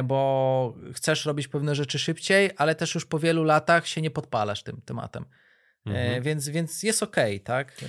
bo 0.05 0.75
chcesz 0.95 1.27
robić 1.27 1.49
pewne 1.49 1.75
rzeczy 1.75 1.99
szybciej, 1.99 2.51
ale 2.57 2.75
też 2.75 2.95
już 2.95 3.07
po 3.07 3.19
wielu 3.19 3.45
latach 3.45 3.87
się 3.87 4.03
nie 4.03 4.11
podpalasz 4.11 4.63
tym 4.63 4.81
tematem. 4.81 5.25
Y, 5.87 5.91
mhm. 5.91 6.23
Więc, 6.23 6.49
więc 6.49 6.83
jest 6.83 7.03
ok, 7.03 7.17
tak? 7.45 7.85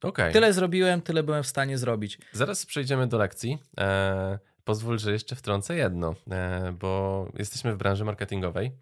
Okay. 0.00 0.32
Tyle 0.32 0.52
zrobiłem, 0.52 1.02
tyle 1.02 1.22
byłem 1.22 1.42
w 1.42 1.46
stanie 1.46 1.78
zrobić. 1.78 2.18
Zaraz 2.32 2.66
przejdziemy 2.66 3.06
do 3.06 3.18
lekcji. 3.18 3.58
E, 3.78 4.38
pozwól, 4.64 4.98
że 4.98 5.12
jeszcze 5.12 5.36
wtrącę 5.36 5.76
jedno, 5.76 6.14
e, 6.30 6.72
bo 6.72 7.26
jesteśmy 7.34 7.74
w 7.74 7.76
branży 7.76 8.04
marketingowej. 8.04 8.72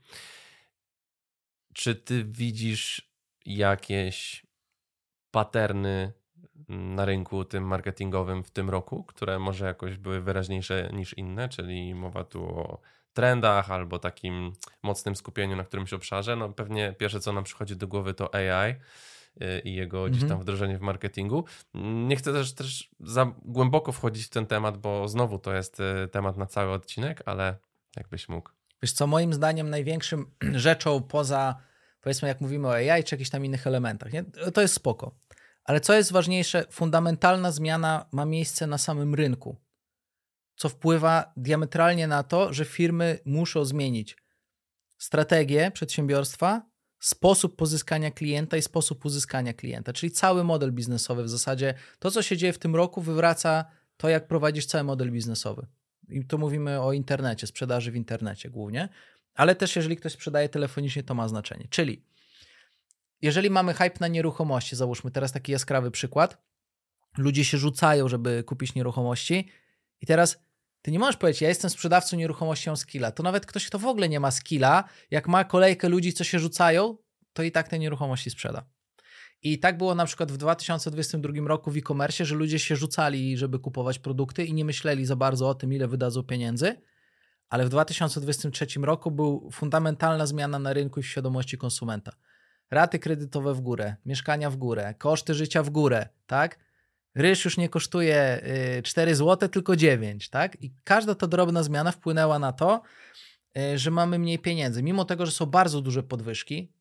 Czy 1.74 1.94
ty 1.94 2.24
widzisz 2.24 3.12
jakieś 3.46 4.46
paterny 5.30 6.12
na 6.68 7.04
rynku 7.04 7.44
tym 7.44 7.64
marketingowym 7.64 8.44
w 8.44 8.50
tym 8.50 8.70
roku, 8.70 9.04
które 9.04 9.38
może 9.38 9.66
jakoś 9.66 9.96
były 9.96 10.20
wyraźniejsze 10.20 10.90
niż 10.92 11.18
inne, 11.18 11.48
czyli 11.48 11.94
mowa 11.94 12.24
tu 12.24 12.44
o 12.44 12.80
trendach 13.12 13.70
albo 13.70 13.98
takim 13.98 14.52
mocnym 14.82 15.16
skupieniu 15.16 15.56
na 15.56 15.64
którymś 15.64 15.92
obszarze. 15.92 16.36
No 16.36 16.48
pewnie 16.48 16.94
pierwsze 16.98 17.20
co 17.20 17.32
nam 17.32 17.44
przychodzi 17.44 17.76
do 17.76 17.88
głowy 17.88 18.14
to 18.14 18.34
AI 18.34 18.74
y, 19.42 19.60
i 19.64 19.74
jego 19.74 19.96
mhm. 19.96 20.10
gdzieś 20.10 20.20
tam 20.20 20.30
mhm. 20.30 20.40
wdrożenie 20.40 20.78
w 20.78 20.80
marketingu. 20.80 21.44
Nie 21.74 22.16
chcę 22.16 22.32
też, 22.32 22.52
też 22.54 22.90
za 23.00 23.32
głęboko 23.44 23.92
wchodzić 23.92 24.26
w 24.26 24.30
ten 24.30 24.46
temat, 24.46 24.78
bo 24.78 25.08
znowu 25.08 25.38
to 25.38 25.54
jest 25.54 25.80
y, 25.80 26.08
temat 26.08 26.36
na 26.36 26.46
cały 26.46 26.72
odcinek, 26.72 27.22
ale 27.26 27.56
jakbyś 27.96 28.28
mógł. 28.28 28.50
Wiesz 28.82 28.92
co, 28.92 29.06
moim 29.06 29.34
zdaniem 29.34 29.70
największym 29.70 30.26
rzeczą 30.54 31.02
poza, 31.02 31.56
powiedzmy 32.00 32.28
jak 32.28 32.40
mówimy 32.40 32.68
o 32.68 32.74
AI 32.74 33.04
czy 33.04 33.14
jakichś 33.14 33.30
tam 33.30 33.44
innych 33.44 33.66
elementach, 33.66 34.12
nie? 34.12 34.24
to 34.54 34.60
jest 34.60 34.74
spoko. 34.74 35.14
Ale 35.64 35.80
co 35.80 35.94
jest 35.94 36.12
ważniejsze, 36.12 36.66
fundamentalna 36.70 37.52
zmiana 37.52 38.08
ma 38.12 38.24
miejsce 38.24 38.66
na 38.66 38.78
samym 38.78 39.14
rynku, 39.14 39.56
co 40.56 40.68
wpływa 40.68 41.32
diametralnie 41.36 42.06
na 42.06 42.22
to, 42.22 42.52
że 42.52 42.64
firmy 42.64 43.18
muszą 43.24 43.64
zmienić 43.64 44.16
strategię 44.98 45.70
przedsiębiorstwa, 45.70 46.72
sposób 47.00 47.56
pozyskania 47.56 48.10
klienta 48.10 48.56
i 48.56 48.62
sposób 48.62 49.04
uzyskania 49.04 49.52
klienta, 49.52 49.92
czyli 49.92 50.12
cały 50.12 50.44
model 50.44 50.72
biznesowy 50.72 51.22
w 51.22 51.28
zasadzie. 51.28 51.74
To, 51.98 52.10
co 52.10 52.22
się 52.22 52.36
dzieje 52.36 52.52
w 52.52 52.58
tym 52.58 52.76
roku, 52.76 53.00
wywraca 53.00 53.64
to, 53.96 54.08
jak 54.08 54.28
prowadzisz 54.28 54.66
cały 54.66 54.84
model 54.84 55.12
biznesowy. 55.12 55.66
I 56.08 56.24
tu 56.24 56.38
mówimy 56.38 56.80
o 56.80 56.92
internecie, 56.92 57.46
sprzedaży 57.46 57.90
w 57.90 57.96
internecie 57.96 58.50
głównie, 58.50 58.88
ale 59.34 59.54
też 59.54 59.76
jeżeli 59.76 59.96
ktoś 59.96 60.12
sprzedaje 60.12 60.48
telefonicznie, 60.48 61.02
to 61.02 61.14
ma 61.14 61.28
znaczenie. 61.28 61.66
Czyli 61.70 62.04
jeżeli 63.22 63.50
mamy 63.50 63.74
hype 63.74 63.96
na 64.00 64.08
nieruchomości, 64.08 64.76
załóżmy 64.76 65.10
teraz 65.10 65.32
taki 65.32 65.52
jaskrawy 65.52 65.90
przykład, 65.90 66.42
ludzie 67.18 67.44
się 67.44 67.58
rzucają, 67.58 68.08
żeby 68.08 68.44
kupić 68.44 68.74
nieruchomości 68.74 69.48
i 70.00 70.06
teraz 70.06 70.38
ty 70.82 70.90
nie 70.90 70.98
możesz 70.98 71.16
powiedzieć, 71.16 71.42
ja 71.42 71.48
jestem 71.48 71.70
sprzedawcą 71.70 72.16
nieruchomości, 72.16 72.68
mam 72.68 72.76
skilla. 72.76 73.12
To 73.12 73.22
nawet 73.22 73.46
ktoś, 73.46 73.66
kto 73.66 73.78
w 73.78 73.86
ogóle 73.86 74.08
nie 74.08 74.20
ma 74.20 74.30
skilla, 74.30 74.84
jak 75.10 75.28
ma 75.28 75.44
kolejkę 75.44 75.88
ludzi, 75.88 76.12
co 76.12 76.24
się 76.24 76.38
rzucają, 76.38 76.96
to 77.32 77.42
i 77.42 77.52
tak 77.52 77.68
te 77.68 77.78
nieruchomości 77.78 78.30
sprzeda. 78.30 78.64
I 79.42 79.58
tak 79.58 79.78
było 79.78 79.94
na 79.94 80.06
przykład 80.06 80.32
w 80.32 80.36
2022 80.36 81.32
roku 81.48 81.70
w 81.70 81.76
e-commerce, 81.76 82.24
że 82.24 82.34
ludzie 82.34 82.58
się 82.58 82.76
rzucali, 82.76 83.38
żeby 83.38 83.58
kupować 83.58 83.98
produkty 83.98 84.44
i 84.44 84.54
nie 84.54 84.64
myśleli 84.64 85.06
za 85.06 85.16
bardzo 85.16 85.48
o 85.48 85.54
tym, 85.54 85.72
ile 85.72 85.88
wydadzą 85.88 86.22
pieniędzy, 86.22 86.82
ale 87.48 87.64
w 87.64 87.68
2023 87.68 88.66
roku 88.80 89.10
był 89.10 89.50
fundamentalna 89.52 90.26
zmiana 90.26 90.58
na 90.58 90.72
rynku 90.72 91.00
i 91.00 91.02
w 91.02 91.06
świadomości 91.06 91.58
konsumenta. 91.58 92.12
Raty 92.72 92.98
kredytowe 92.98 93.54
w 93.54 93.60
górę, 93.60 93.96
mieszkania 94.06 94.50
w 94.50 94.56
górę, 94.56 94.94
koszty 94.98 95.34
życia 95.34 95.62
w 95.62 95.70
górę, 95.70 96.08
tak? 96.26 96.58
Ryż 97.14 97.44
już 97.44 97.56
nie 97.56 97.68
kosztuje 97.68 98.42
4 98.84 99.14
zł, 99.14 99.48
tylko 99.48 99.76
9, 99.76 100.28
tak? 100.28 100.62
I 100.62 100.72
każda 100.84 101.14
ta 101.14 101.26
drobna 101.26 101.62
zmiana 101.62 101.92
wpłynęła 101.92 102.38
na 102.38 102.52
to, 102.52 102.82
y, 103.58 103.78
że 103.78 103.90
mamy 103.90 104.18
mniej 104.18 104.38
pieniędzy. 104.38 104.82
Mimo 104.82 105.04
tego, 105.04 105.26
że 105.26 105.32
są 105.32 105.46
bardzo 105.46 105.80
duże 105.80 106.02
podwyżki, 106.02 106.72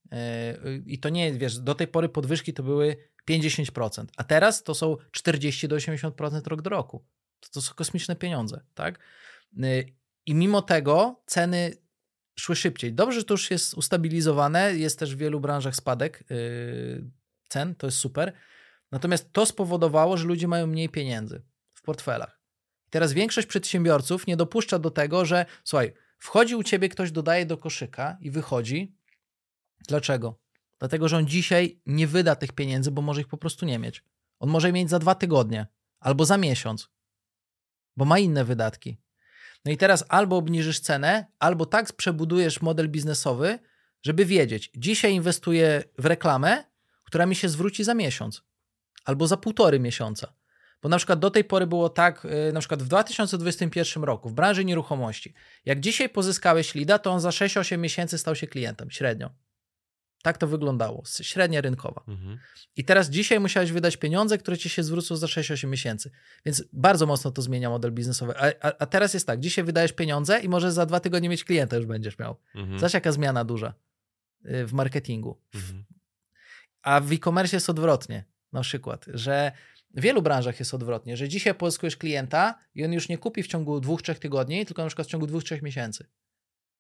i 0.86 1.00
to 1.00 1.10
nie, 1.10 1.34
wiesz, 1.34 1.60
do 1.60 1.76
tej 1.76 1.88
pory 1.88 2.10
podwyżki 2.10 2.54
to 2.54 2.64
były 2.64 2.98
50%, 3.30 4.06
a 4.18 4.24
teraz 4.24 4.64
to 4.64 4.76
są 4.76 4.98
40 5.12 5.68
do 5.68 5.76
80% 5.76 6.48
rok 6.48 6.62
do 6.62 6.70
roku. 6.70 7.06
To, 7.40 7.50
to 7.50 7.62
są 7.62 7.74
kosmiczne 7.74 8.16
pieniądze, 8.16 8.62
tak? 8.74 9.00
I 10.26 10.36
mimo 10.36 10.62
tego 10.62 11.22
ceny 11.26 11.72
szły 12.42 12.56
szybciej. 12.56 12.94
Dobrze, 12.94 13.20
że 13.20 13.26
to 13.26 13.34
już 13.34 13.52
jest 13.52 13.74
ustabilizowane, 13.74 14.76
jest 14.76 15.00
też 15.00 15.16
w 15.16 15.18
wielu 15.18 15.40
branżach 15.40 15.76
spadek 15.76 16.24
yy, 16.30 17.12
cen, 17.50 17.76
to 17.76 17.88
jest 17.88 17.98
super. 17.98 18.34
Natomiast 18.92 19.34
to 19.34 19.46
spowodowało, 19.46 20.18
że 20.18 20.26
ludzie 20.26 20.48
mają 20.48 20.68
mniej 20.68 20.90
pieniędzy 20.90 21.42
w 21.74 21.82
portfelach. 21.82 22.42
Teraz 22.90 23.14
większość 23.14 23.48
przedsiębiorców 23.48 24.28
nie 24.28 24.38
dopuszcza 24.38 24.80
do 24.80 24.92
tego, 24.92 25.26
że 25.26 25.46
słuchaj, 25.64 25.94
wchodzi 26.18 26.56
u 26.56 26.64
ciebie 26.64 26.90
ktoś, 26.90 27.12
dodaje 27.12 27.46
do 27.46 27.58
koszyka 27.58 28.18
i 28.22 28.32
wychodzi, 28.32 28.96
Dlaczego? 29.88 30.40
Dlatego, 30.80 31.08
że 31.08 31.18
on 31.18 31.28
dzisiaj 31.28 31.82
nie 31.86 32.08
wyda 32.08 32.36
tych 32.36 32.52
pieniędzy, 32.52 32.92
bo 32.92 33.02
może 33.02 33.22
ich 33.22 33.28
po 33.28 33.38
prostu 33.38 33.66
nie 33.66 33.80
mieć. 33.80 34.04
On 34.40 34.50
może 34.50 34.72
mieć 34.72 34.90
za 34.90 35.00
dwa 35.00 35.16
tygodnie 35.16 35.68
albo 36.00 36.26
za 36.26 36.38
miesiąc, 36.38 36.90
bo 37.98 38.06
ma 38.06 38.20
inne 38.20 38.46
wydatki. 38.46 39.01
No 39.66 39.72
i 39.72 39.78
teraz 39.78 40.04
albo 40.10 40.38
obniżysz 40.38 40.80
cenę, 40.80 41.26
albo 41.40 41.66
tak 41.66 41.94
przebudujesz 41.94 42.62
model 42.62 42.90
biznesowy, 42.90 43.60
żeby 44.04 44.26
wiedzieć, 44.26 44.72
dzisiaj 44.76 45.14
inwestuję 45.14 45.84
w 45.98 46.06
reklamę, 46.06 46.64
która 47.04 47.26
mi 47.26 47.36
się 47.36 47.50
zwróci 47.50 47.84
za 47.84 47.94
miesiąc 47.94 48.44
albo 49.06 49.28
za 49.28 49.38
półtory 49.38 49.80
miesiąca. 49.80 50.34
Bo 50.82 50.90
na 50.90 50.98
przykład 50.98 51.20
do 51.20 51.32
tej 51.32 51.44
pory 51.44 51.68
było 51.68 51.90
tak, 51.90 52.26
y, 52.26 52.54
na 52.54 52.60
przykład 52.60 52.84
w 52.84 52.88
2021 52.88 54.04
roku 54.04 54.30
w 54.30 54.34
branży 54.34 54.66
nieruchomości, 54.66 55.34
jak 55.66 55.80
dzisiaj 55.80 56.10
pozyskałeś 56.10 56.76
lida, 56.76 57.00
to 57.00 57.12
on 57.12 57.20
za 57.20 57.30
6-8 57.30 57.78
miesięcy 57.78 58.18
stał 58.18 58.36
się 58.36 58.48
klientem 58.48 58.92
średnio. 58.92 59.30
Tak 60.22 60.38
to 60.38 60.48
wyglądało, 60.48 61.04
średnia 61.22 61.62
rynkowa. 61.62 62.04
Mhm. 62.08 62.40
I 62.76 62.84
teraz 62.86 63.10
dzisiaj 63.10 63.40
musiałeś 63.40 63.72
wydać 63.72 63.98
pieniądze, 63.98 64.38
które 64.38 64.58
ci 64.58 64.70
się 64.70 64.84
zwrócą 64.84 65.16
za 65.16 65.28
6-8 65.28 65.68
miesięcy. 65.68 66.12
Więc 66.46 66.64
bardzo 66.74 67.06
mocno 67.06 67.32
to 67.32 67.42
zmienia 67.42 67.70
model 67.70 67.92
biznesowy. 67.92 68.34
A, 68.38 68.68
a, 68.68 68.72
a, 68.80 68.86
teraz 68.86 69.14
jest 69.14 69.28
tak, 69.28 69.40
dzisiaj 69.40 69.66
wydajesz 69.66 69.94
pieniądze 69.94 70.40
i 70.40 70.50
może 70.50 70.72
za 70.72 70.86
dwa 70.86 71.00
tygodnie 71.00 71.30
mieć 71.30 71.44
klienta 71.44 71.76
już 71.76 71.86
będziesz 71.86 72.20
miał. 72.20 72.36
Mhm. 72.56 72.80
Zobacz 72.80 72.94
jaka 72.94 73.12
zmiana 73.12 73.46
duża 73.46 73.74
y, 74.46 74.66
w 74.66 74.74
marketingu. 74.74 75.38
Mhm. 75.56 75.84
A 76.82 77.00
w 77.00 77.12
e-commerce 77.12 77.56
jest 77.56 77.70
odwrotnie. 77.70 78.24
Na 78.52 78.62
przykład, 78.62 79.06
że 79.14 79.52
w 79.94 80.02
wielu 80.02 80.22
branżach 80.22 80.60
jest 80.60 80.74
odwrotnie, 80.74 81.18
że 81.18 81.30
dzisiaj 81.30 81.56
pozyskujesz 81.56 81.98
klienta 81.98 82.60
i 82.76 82.86
on 82.86 82.94
już 82.94 83.10
nie 83.10 83.18
kupi 83.18 83.44
w 83.44 83.48
ciągu 83.48 83.80
dwóch, 83.80 84.02
trzech 84.02 84.20
tygodni, 84.20 84.66
tylko 84.66 84.82
na 84.82 84.88
przykład 84.88 85.08
w 85.08 85.12
ciągu 85.12 85.28
dwóch, 85.28 85.44
trzech 85.44 85.62
miesięcy. 85.62 86.06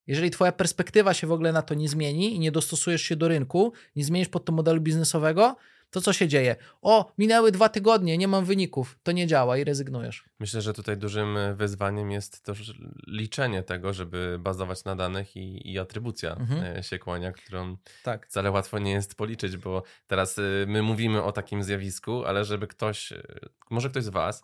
Jeżeli 0.08 0.32
twoja 0.32 0.52
perspektywa 0.52 1.14
się 1.14 1.28
w 1.28 1.32
ogóle 1.32 1.52
na 1.52 1.62
to 1.62 1.74
nie 1.74 1.89
zmieni 1.89 2.36
i 2.36 2.39
nie 2.39 2.52
dostosujesz 2.52 3.02
się 3.02 3.16
do 3.16 3.28
rynku, 3.28 3.74
nie 3.95 4.06
zmienisz 4.06 4.30
pod 4.30 4.45
to 4.45 4.52
modelu 4.52 4.82
biznesowego, 4.82 5.56
to 5.92 6.02
co 6.02 6.14
się 6.14 6.28
dzieje? 6.28 6.56
O, 6.82 7.12
minęły 7.18 7.52
dwa 7.52 7.70
tygodnie, 7.70 8.18
nie 8.18 8.28
mam 8.28 8.46
wyników, 8.46 9.00
to 9.04 9.12
nie 9.12 9.28
działa 9.28 9.58
i 9.58 9.64
rezygnujesz. 9.64 10.26
Myślę, 10.39 10.62
że 10.62 10.74
tutaj 10.74 10.98
dużym 10.98 11.38
wyzwaniem 11.56 12.12
jest 12.12 12.44
też 12.44 12.74
liczenie 13.08 13.64
tego, 13.64 13.94
żeby 13.94 14.38
bazować 14.39 14.84
na 14.84 14.96
danych 14.96 15.36
i, 15.36 15.72
i 15.72 15.80
atrybucja 15.80 16.36
mhm. 16.36 16.78
E, 16.78 16.84
się 16.84 17.00
kłania, 17.00 17.32
którą 17.32 17.78
tak. 18.04 18.28
wcale 18.28 18.52
łatwo 18.52 18.80
nie 18.80 18.92
jest 18.92 19.16
policzyć, 19.16 19.58
bo 19.58 19.84
teraz 20.08 20.39
e, 20.39 20.42
my 20.68 20.82
mówimy 20.82 21.24
o 21.24 21.32
takim 21.32 21.64
zjawisku, 21.64 22.26
ale 22.26 22.46
żeby 22.46 22.68
ktoś, 22.68 23.12
e, 23.12 23.24
może 23.70 23.89
ktoś 23.89 24.04
z 24.04 24.10
Was 24.10 24.44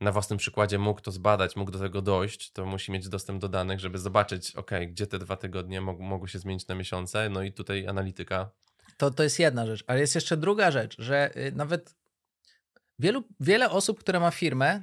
na 0.00 0.12
własnym 0.12 0.38
przykładzie 0.38 0.78
mógł 0.78 1.00
to 1.00 1.10
zbadać, 1.10 1.56
mógł 1.56 1.70
do 1.70 1.78
tego 1.78 2.02
dojść, 2.02 2.52
to 2.52 2.66
musi 2.66 2.92
mieć 2.92 3.08
dostęp 3.08 3.40
do 3.40 3.48
danych, 3.48 3.80
żeby 3.80 3.98
zobaczyć, 3.98 4.56
ok, 4.56 4.70
gdzie 4.88 5.06
te 5.06 5.18
dwa 5.18 5.36
tygodnie 5.36 5.80
mogły 5.80 6.28
się 6.28 6.38
zmienić 6.38 6.66
na 6.66 6.74
miesiące, 6.74 7.28
no 7.28 7.42
i 7.42 7.52
tutaj 7.52 7.86
analityka 7.86 8.50
to, 8.98 9.10
to 9.10 9.22
jest 9.22 9.38
jedna 9.38 9.66
rzecz, 9.66 9.84
ale 9.86 10.00
jest 10.00 10.14
jeszcze 10.14 10.36
druga 10.36 10.70
rzecz, 10.70 10.96
że 10.98 11.36
y, 11.36 11.52
nawet 11.52 11.98
Wielu, 12.98 13.24
wiele 13.40 13.70
osób, 13.70 14.00
które 14.00 14.20
ma 14.20 14.30
firmę, 14.30 14.82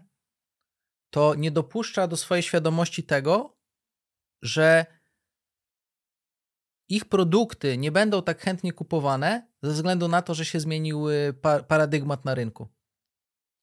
to 1.10 1.36
nie 1.36 1.52
dopuszcza 1.52 2.08
do 2.08 2.18
swojej 2.18 2.44
świadomości 2.44 3.04
tego, 3.04 3.58
że 4.42 4.86
ich 6.90 7.06
produkty 7.06 7.78
nie 7.78 7.92
będą 7.92 8.24
tak 8.24 8.42
chętnie 8.42 8.74
kupowane 8.74 9.48
ze 9.62 9.72
względu 9.72 10.08
na 10.08 10.22
to, 10.22 10.34
że 10.34 10.46
się 10.46 10.60
zmienił 10.60 11.06
paradygmat 11.68 12.26
na 12.26 12.36
rynku. 12.36 12.68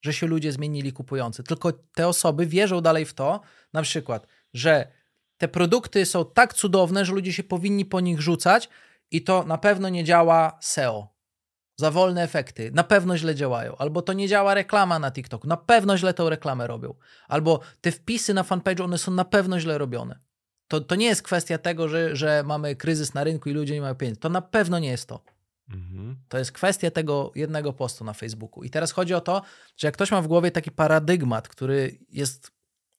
Że 0.05 0.13
się 0.13 0.27
ludzie 0.27 0.51
zmienili 0.51 0.93
kupujący. 0.93 1.43
Tylko 1.43 1.71
te 1.71 2.07
osoby 2.07 2.45
wierzą 2.45 2.81
dalej 2.81 3.05
w 3.05 3.13
to, 3.13 3.41
na 3.73 3.81
przykład, 3.81 4.27
że 4.53 4.91
te 5.37 5.47
produkty 5.47 6.05
są 6.05 6.25
tak 6.25 6.53
cudowne, 6.53 7.05
że 7.05 7.13
ludzie 7.13 7.33
się 7.33 7.43
powinni 7.43 7.85
po 7.85 7.99
nich 7.99 8.21
rzucać 8.21 8.69
i 9.11 9.23
to 9.23 9.43
na 9.43 9.57
pewno 9.57 9.89
nie 9.89 10.03
działa 10.03 10.57
SEO. 10.61 11.13
Za 11.75 11.91
wolne 11.91 12.23
efekty, 12.23 12.71
na 12.73 12.83
pewno 12.83 13.17
źle 13.17 13.35
działają. 13.35 13.75
Albo 13.77 14.01
to 14.01 14.13
nie 14.13 14.27
działa 14.27 14.53
reklama 14.53 14.99
na 14.99 15.11
TikToku, 15.11 15.47
na 15.47 15.57
pewno 15.57 15.97
źle 15.97 16.13
tą 16.13 16.29
reklamę 16.29 16.67
robią. 16.67 16.93
Albo 17.27 17.59
te 17.81 17.91
wpisy 17.91 18.33
na 18.33 18.43
fanpage, 18.43 18.83
one 18.83 18.97
są 18.97 19.11
na 19.11 19.25
pewno 19.25 19.59
źle 19.59 19.77
robione. 19.77 20.19
To, 20.67 20.81
to 20.81 20.95
nie 20.95 21.05
jest 21.05 21.21
kwestia 21.21 21.57
tego, 21.57 21.87
że, 21.87 22.15
że 22.15 22.43
mamy 22.45 22.75
kryzys 22.75 23.13
na 23.13 23.23
rynku 23.23 23.49
i 23.49 23.53
ludzie 23.53 23.73
nie 23.73 23.81
mają 23.81 23.95
pieniędzy. 23.95 24.21
To 24.21 24.29
na 24.29 24.41
pewno 24.41 24.79
nie 24.79 24.89
jest 24.89 25.09
to. 25.09 25.23
Mhm. 25.69 26.17
To 26.29 26.37
jest 26.37 26.51
kwestia 26.51 26.91
tego 26.91 27.31
jednego 27.35 27.73
postu 27.73 28.03
na 28.03 28.13
Facebooku. 28.13 28.63
I 28.63 28.69
teraz 28.69 28.91
chodzi 28.91 29.13
o 29.13 29.21
to, 29.21 29.41
że 29.77 29.87
jak 29.87 29.95
ktoś 29.95 30.11
ma 30.11 30.21
w 30.21 30.27
głowie 30.27 30.51
taki 30.51 30.71
paradygmat, 30.71 31.47
który 31.47 31.99
jest, 32.09 32.51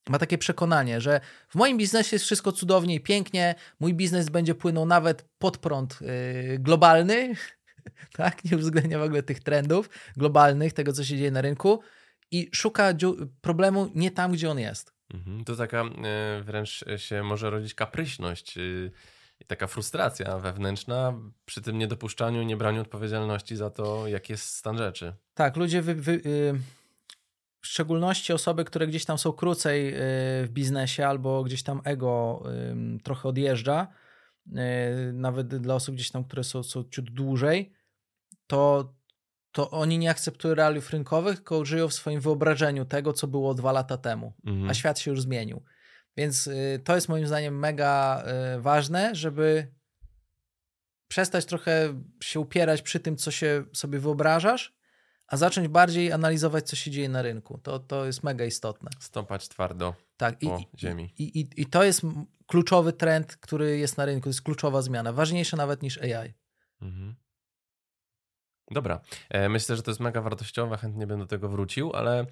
ma 0.09 0.19
takie 0.19 0.37
przekonanie, 0.37 1.01
że 1.01 1.21
w 1.49 1.55
moim 1.55 1.77
biznesie 1.77 2.15
jest 2.15 2.25
wszystko 2.25 2.51
cudownie 2.51 2.95
i 2.95 2.99
pięknie, 2.99 3.55
mój 3.79 3.93
biznes 3.93 4.29
będzie 4.29 4.55
płynął 4.55 4.85
nawet 4.85 5.25
pod 5.39 5.57
prąd 5.57 5.99
yy, 6.01 6.59
globalny, 6.59 7.33
tak? 8.17 8.45
Nie 8.45 8.57
uwzględnia 8.57 8.99
w 8.99 9.03
ogóle 9.03 9.23
tych 9.23 9.39
trendów 9.39 9.89
globalnych, 10.17 10.73
tego 10.73 10.93
co 10.93 11.03
się 11.03 11.17
dzieje 11.17 11.31
na 11.31 11.41
rynku 11.41 11.81
i 12.31 12.49
szuka 12.53 12.93
problemu 13.41 13.91
nie 13.95 14.11
tam, 14.11 14.31
gdzie 14.31 14.51
on 14.51 14.59
jest. 14.59 14.93
Mhm. 15.13 15.43
To 15.43 15.55
taka 15.55 15.81
e, 15.81 16.41
wręcz 16.43 16.85
się 16.97 17.23
może 17.23 17.49
rodzić 17.49 17.73
kapryśność 17.73 18.57
y, 18.57 18.91
i 19.39 19.45
taka 19.45 19.67
frustracja 19.67 20.37
wewnętrzna 20.37 21.13
przy 21.45 21.61
tym 21.61 21.77
niedopuszczaniu 21.77 22.43
niebraniu 22.43 22.81
odpowiedzialności 22.81 23.55
za 23.55 23.69
to, 23.69 24.07
jaki 24.07 24.33
jest 24.33 24.49
stan 24.49 24.77
rzeczy. 24.77 25.13
Tak, 25.33 25.57
ludzie, 25.57 25.81
wy, 25.81 25.95
wy, 25.95 26.11
y, 26.11 26.59
w 27.65 27.67
szczególności 27.67 28.33
osoby, 28.33 28.65
które 28.65 28.87
gdzieś 28.87 29.05
tam 29.05 29.17
są 29.17 29.31
krócej 29.31 29.89
y, 29.89 29.97
w 30.45 30.49
biznesie 30.49 31.07
albo 31.07 31.43
gdzieś 31.43 31.63
tam 31.63 31.81
ego 31.83 32.43
trochę 33.03 33.29
odjeżdża, 33.29 33.87
nawet 35.13 35.47
dla 35.47 35.75
osób 35.75 35.95
gdzieś 35.95 36.11
tam, 36.11 36.23
które 36.23 36.43
są, 36.43 36.63
są 36.63 36.83
ciut 36.83 37.09
dłużej, 37.09 37.73
to 38.47 38.93
to 39.51 39.71
oni 39.71 39.97
nie 39.97 40.09
akceptują 40.09 40.55
realiów 40.55 40.89
rynkowych, 40.89 41.35
tylko 41.35 41.65
żyją 41.65 41.87
w 41.87 41.93
swoim 41.93 42.21
wyobrażeniu 42.21 42.85
tego, 42.85 43.13
co 43.13 43.27
było 43.27 43.53
dwa 43.53 43.71
lata 43.71 43.97
temu, 43.97 44.33
mhm. 44.45 44.69
a 44.69 44.73
świat 44.73 44.99
się 44.99 45.11
już 45.11 45.21
zmienił. 45.21 45.63
Więc 46.17 46.47
y, 46.47 46.81
to 46.83 46.95
jest 46.95 47.09
moim 47.09 47.27
zdaniem 47.27 47.59
mega 47.59 48.23
y, 48.57 48.61
ważne, 48.61 49.15
żeby 49.15 49.71
przestać 51.07 51.45
trochę 51.45 52.01
się 52.23 52.39
upierać 52.39 52.81
przy 52.81 52.99
tym, 52.99 53.17
co 53.17 53.31
się 53.31 53.65
sobie 53.73 53.99
wyobrażasz, 53.99 54.74
a 55.27 55.37
zacząć 55.37 55.67
bardziej 55.67 56.11
analizować, 56.11 56.67
co 56.67 56.75
się 56.75 56.91
dzieje 56.91 57.09
na 57.09 57.21
rynku. 57.21 57.57
To, 57.57 57.79
to 57.79 58.05
jest 58.05 58.23
mega 58.23 58.45
istotne. 58.45 58.89
Stąpać 58.99 59.47
twardo 59.47 59.95
tak, 60.17 60.39
po 60.39 60.57
i, 60.57 60.77
ziemi. 60.77 61.13
I, 61.17 61.39
i, 61.39 61.61
I 61.61 61.65
to 61.65 61.83
jest 61.83 62.01
kluczowy 62.47 62.93
trend, 62.93 63.35
który 63.35 63.77
jest 63.77 63.97
na 63.97 64.05
rynku. 64.05 64.23
To 64.23 64.29
jest 64.29 64.41
kluczowa 64.41 64.81
zmiana. 64.81 65.13
Ważniejsza 65.13 65.57
nawet 65.57 65.81
niż 65.81 65.97
AI. 65.97 66.33
Mhm. 66.81 67.15
Dobra. 68.71 69.01
E, 69.29 69.49
myślę, 69.49 69.75
że 69.75 69.83
to 69.83 69.91
jest 69.91 70.01
mega 70.01 70.21
wartościowe, 70.21 70.77
chętnie 70.77 71.07
bym 71.07 71.19
do 71.19 71.25
tego 71.25 71.49
wrócił, 71.49 71.93
ale 71.93 72.25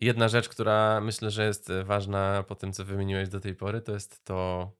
jedna 0.00 0.28
rzecz, 0.28 0.48
która 0.48 1.00
myślę, 1.00 1.30
że 1.30 1.46
jest 1.46 1.72
ważna 1.84 2.42
po 2.42 2.54
tym, 2.54 2.72
co 2.72 2.84
wymieniłeś 2.84 3.28
do 3.28 3.40
tej 3.40 3.54
pory, 3.54 3.80
to 3.80 3.92
jest 3.92 4.24
to, 4.24 4.70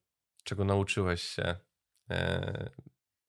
czego 0.45 0.65
nauczyłeś 0.65 1.23
się 1.23 1.57
e, 2.11 2.71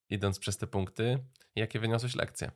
idąc 0.09 0.39
przez 0.39 0.57
te 0.57 0.67
punkty. 0.67 1.19
Jakie 1.55 1.79
wyniosłeś 1.79 2.15
lekcje? 2.15 2.51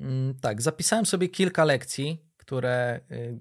Mm, 0.00 0.34
tak, 0.40 0.62
zapisałem 0.62 1.06
sobie 1.06 1.28
kilka 1.28 1.64
lekcji, 1.64 2.26
które 2.36 3.00
y, 3.10 3.38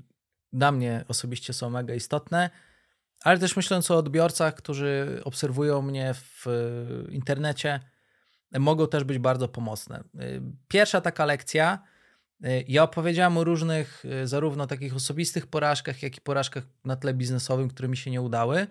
dla 0.54 0.72
mnie 0.72 1.06
osobiście 1.08 1.54
są 1.54 1.70
mega 1.70 1.94
istotne, 1.94 2.50
ale 3.22 3.40
też 3.40 3.56
myśląc 3.56 3.92
o 3.92 3.98
odbiorcach, 3.98 4.56
którzy 4.56 5.22
obserwują 5.24 5.82
mnie 5.82 6.14
w 6.14 6.48
y, 6.48 7.12
internecie, 7.12 7.80
mogą 8.60 8.88
też 8.88 9.04
być 9.04 9.20
bardzo 9.20 9.48
pomocne. 9.48 10.04
Y, 10.22 10.42
pierwsza 10.68 11.02
taka 11.02 11.26
lekcja, 11.26 11.84
ja 12.68 12.84
opowiedziałem 12.84 13.38
o 13.38 13.44
różnych, 13.44 14.04
zarówno 14.24 14.68
takich 14.68 14.96
osobistych 14.96 15.48
porażkach, 15.48 16.04
jak 16.04 16.18
i 16.18 16.22
porażkach 16.22 16.64
na 16.86 16.96
tle 16.96 17.14
biznesowym, 17.14 17.70
które 17.70 17.88
mi 17.88 17.98
się 17.98 18.12
nie 18.12 18.22
udały. 18.22 18.68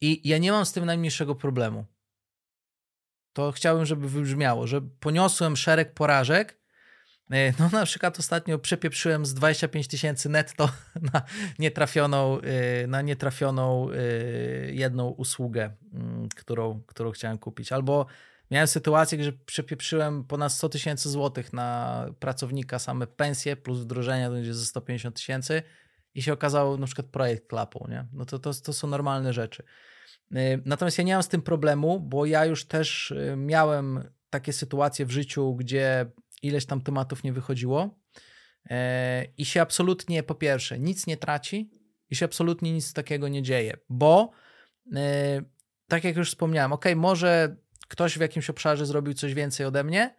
I 0.00 0.28
ja 0.28 0.38
nie 0.38 0.52
mam 0.52 0.66
z 0.66 0.72
tym 0.72 0.84
najmniejszego 0.84 1.34
problemu. 1.34 1.84
To 3.32 3.52
chciałbym, 3.52 3.86
żeby 3.86 4.08
wybrzmiało, 4.08 4.66
że 4.66 4.80
poniosłem 4.80 5.56
szereg 5.56 5.94
porażek. 5.94 6.58
No, 7.58 7.68
na 7.72 7.86
przykład 7.86 8.18
ostatnio 8.18 8.58
przepieprzyłem 8.58 9.26
z 9.26 9.34
25 9.34 9.88
tysięcy 9.88 10.28
netto 10.28 10.70
na 11.12 11.22
nietrafioną, 11.58 12.38
na 12.88 13.02
nietrafioną 13.02 13.88
jedną 14.70 15.08
usługę, 15.08 15.70
mm, 15.94 16.28
którą, 16.28 16.82
którą 16.86 17.10
chciałem 17.10 17.38
kupić. 17.38 17.72
Albo 17.72 18.06
Miałem 18.50 18.66
sytuację, 18.66 19.24
że 19.24 19.32
przepieprzyłem 19.32 20.24
ponad 20.24 20.52
100 20.52 20.68
tysięcy 20.68 21.10
złotych 21.10 21.52
na 21.52 22.06
pracownika, 22.20 22.78
same 22.78 23.06
pensje 23.06 23.56
plus 23.56 23.78
wdrożenia 23.78 24.28
to 24.28 24.34
będzie 24.34 24.54
ze 24.54 24.64
150 24.64 25.16
tysięcy 25.16 25.62
i 26.14 26.22
się 26.22 26.32
okazało 26.32 26.76
na 26.76 26.86
przykład 26.86 27.06
projekt 27.06 27.48
klapą, 27.48 27.86
nie? 27.90 28.06
No 28.12 28.24
to, 28.24 28.38
to, 28.38 28.54
to 28.54 28.72
są 28.72 28.88
normalne 28.88 29.32
rzeczy. 29.32 29.62
Natomiast 30.64 30.98
ja 30.98 31.04
nie 31.04 31.12
mam 31.12 31.22
z 31.22 31.28
tym 31.28 31.42
problemu, 31.42 32.00
bo 32.00 32.26
ja 32.26 32.44
już 32.44 32.64
też 32.64 33.14
miałem 33.36 34.10
takie 34.30 34.52
sytuacje 34.52 35.06
w 35.06 35.10
życiu, 35.10 35.54
gdzie 35.54 36.06
ileś 36.42 36.66
tam 36.66 36.80
tematów 36.80 37.24
nie 37.24 37.32
wychodziło 37.32 38.00
y, 38.66 38.74
i 39.38 39.44
się 39.44 39.62
absolutnie, 39.62 40.22
po 40.22 40.34
pierwsze, 40.34 40.78
nic 40.78 41.06
nie 41.06 41.16
traci 41.16 41.70
i 42.10 42.16
się 42.16 42.24
absolutnie 42.24 42.72
nic 42.72 42.92
takiego 42.92 43.28
nie 43.28 43.42
dzieje, 43.42 43.76
bo 43.88 44.30
tak 45.88 46.04
jak 46.04 46.16
już 46.16 46.28
wspomniałem, 46.28 46.72
ok, 46.72 46.84
może 46.96 47.56
ktoś 47.88 48.18
w 48.18 48.20
jakimś 48.20 48.50
obszarze 48.50 48.86
zrobił 48.86 49.14
coś 49.14 49.34
więcej 49.34 49.66
ode 49.66 49.84
mnie, 49.84 50.14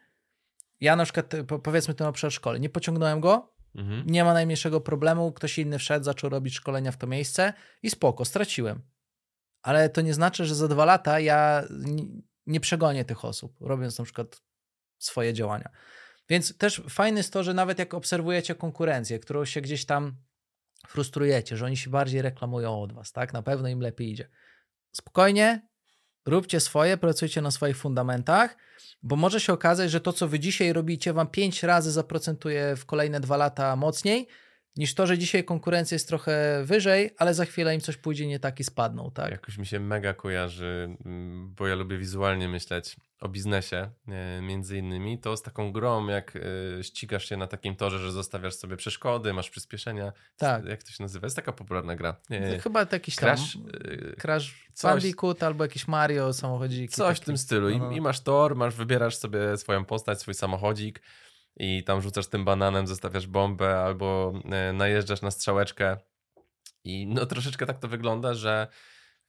ja 0.80 0.96
na 0.96 1.04
przykład, 1.04 1.34
powiedzmy 1.64 1.94
ten 1.94 2.08
obszar 2.08 2.32
szkoły, 2.32 2.60
nie 2.60 2.70
pociągnąłem 2.70 3.20
go, 3.20 3.54
mhm. 3.76 4.04
nie 4.08 4.24
ma 4.24 4.34
najmniejszego 4.34 4.82
problemu, 4.82 5.32
ktoś 5.32 5.60
inny 5.60 5.80
wszedł, 5.80 6.06
zaczął 6.06 6.30
robić 6.30 6.54
szkolenia 6.54 6.92
w 6.92 6.98
to 6.98 7.08
miejsce 7.08 7.54
i 7.84 7.90
spoko, 7.90 8.26
straciłem. 8.26 8.82
Ale 9.62 9.90
to 9.90 10.02
nie 10.02 10.14
znaczy, 10.14 10.46
że 10.46 10.56
za 10.56 10.68
dwa 10.68 10.86
lata 10.86 11.20
ja 11.20 11.64
nie 12.46 12.60
przegonię 12.60 13.06
tych 13.06 13.26
osób, 13.26 13.58
robiąc 13.62 14.00
na 14.00 14.06
przykład 14.06 14.42
swoje 14.98 15.34
działania. 15.34 15.70
Więc 16.30 16.58
też 16.58 16.82
fajne 16.90 17.20
jest 17.20 17.34
to, 17.34 17.44
że 17.44 17.54
nawet 17.54 17.80
jak 17.80 17.94
obserwujecie 17.94 18.56
konkurencję, 18.56 19.20
którą 19.20 19.46
się 19.46 19.62
gdzieś 19.62 19.86
tam 19.86 20.16
frustrujecie, 20.88 21.58
że 21.58 21.66
oni 21.66 21.78
się 21.78 21.90
bardziej 21.90 22.22
reklamują 22.22 22.82
od 22.82 22.94
was, 22.94 23.12
tak? 23.12 23.34
Na 23.34 23.42
pewno 23.42 23.68
im 23.68 23.82
lepiej 23.82 24.12
idzie. 24.12 24.30
Spokojnie, 24.92 25.68
Róbcie 26.28 26.60
swoje, 26.60 26.98
pracujcie 26.98 27.42
na 27.42 27.52
swoich 27.52 27.78
fundamentach, 27.78 28.58
bo 29.04 29.16
może 29.16 29.40
się 29.40 29.54
okazać, 29.54 29.92
że 29.92 30.02
to, 30.02 30.14
co 30.14 30.28
wy 30.28 30.40
dzisiaj 30.40 30.74
robicie, 30.74 31.14
wam 31.14 31.28
pięć 31.28 31.64
razy 31.64 31.92
zaprocentuje 31.92 32.76
w 32.76 32.86
kolejne 32.86 33.20
dwa 33.20 33.38
lata 33.38 33.76
mocniej, 33.76 34.28
niż 34.78 34.96
to, 34.96 35.08
że 35.08 35.18
dzisiaj 35.18 35.44
konkurencja 35.44 35.96
jest 35.96 36.08
trochę 36.08 36.62
wyżej, 36.64 37.12
ale 37.18 37.34
za 37.34 37.46
chwilę 37.46 37.76
im 37.76 37.82
coś 37.82 37.98
pójdzie 37.98 38.28
nie 38.28 38.40
tak 38.40 38.60
i 38.60 38.64
spadną, 38.64 39.12
tak? 39.12 39.32
Jakoś 39.32 39.58
mi 39.58 39.66
się 39.66 39.80
mega 39.80 40.14
kojarzy, 40.14 40.98
mm, 41.06 41.54
bo 41.56 41.68
ja 41.68 41.76
lubię 41.76 41.98
wizualnie 41.98 42.50
myśleć 42.50 42.96
o 43.20 43.30
biznesie 43.30 43.90
e, 44.08 44.42
między 44.42 44.78
innymi, 44.78 45.20
to 45.20 45.38
z 45.38 45.42
taką 45.42 45.72
grą, 45.72 46.08
jak 46.08 46.36
e, 46.36 46.84
ścigasz 46.84 47.30
się 47.30 47.38
na 47.38 47.48
takim 47.48 47.76
torze, 47.76 48.00
że 48.00 48.12
zostawiasz 48.12 48.56
sobie 48.56 48.78
przeszkody, 48.78 49.34
masz 49.34 49.50
przyspieszenia. 49.50 50.14
Tak. 50.38 50.66
Jak 50.66 50.84
to 50.84 50.92
się 50.92 51.04
nazywa? 51.04 51.26
Jest 51.26 51.36
taka 51.36 51.52
popularna 51.52 51.96
gra. 51.96 52.16
Nie, 52.30 52.60
Chyba 52.60 52.86
jakiś 52.92 53.16
Crash, 53.16 53.54
tam 53.54 53.64
e, 54.12 54.16
Crash 54.16 54.68
coś, 54.74 54.92
Bandicoot 54.92 55.44
albo 55.44 55.64
jakiś 55.64 55.88
Mario 55.88 56.34
samochodzik. 56.34 56.92
Coś 56.92 57.18
taki. 57.18 57.22
w 57.22 57.26
tym 57.26 57.38
stylu. 57.38 57.70
I, 57.70 57.78
no. 57.78 57.92
I 57.92 58.02
masz 58.02 58.20
tor, 58.20 58.56
masz, 58.56 58.76
wybierasz 58.76 59.16
sobie 59.16 59.58
swoją 59.58 59.86
postać, 59.86 60.22
swój 60.22 60.34
samochodzik 60.34 61.02
i 61.60 61.84
tam 61.84 62.02
rzucasz 62.02 62.28
tym 62.28 62.46
bananem, 62.46 62.88
zostawiasz 62.88 63.28
bombę 63.28 63.80
albo 63.80 64.34
najeżdżasz 64.74 65.22
na 65.22 65.32
strzałeczkę 65.32 65.98
i 66.84 67.08
no 67.08 67.26
troszeczkę 67.26 67.66
tak 67.66 67.80
to 67.80 67.88
wygląda, 67.88 68.34
że 68.34 68.68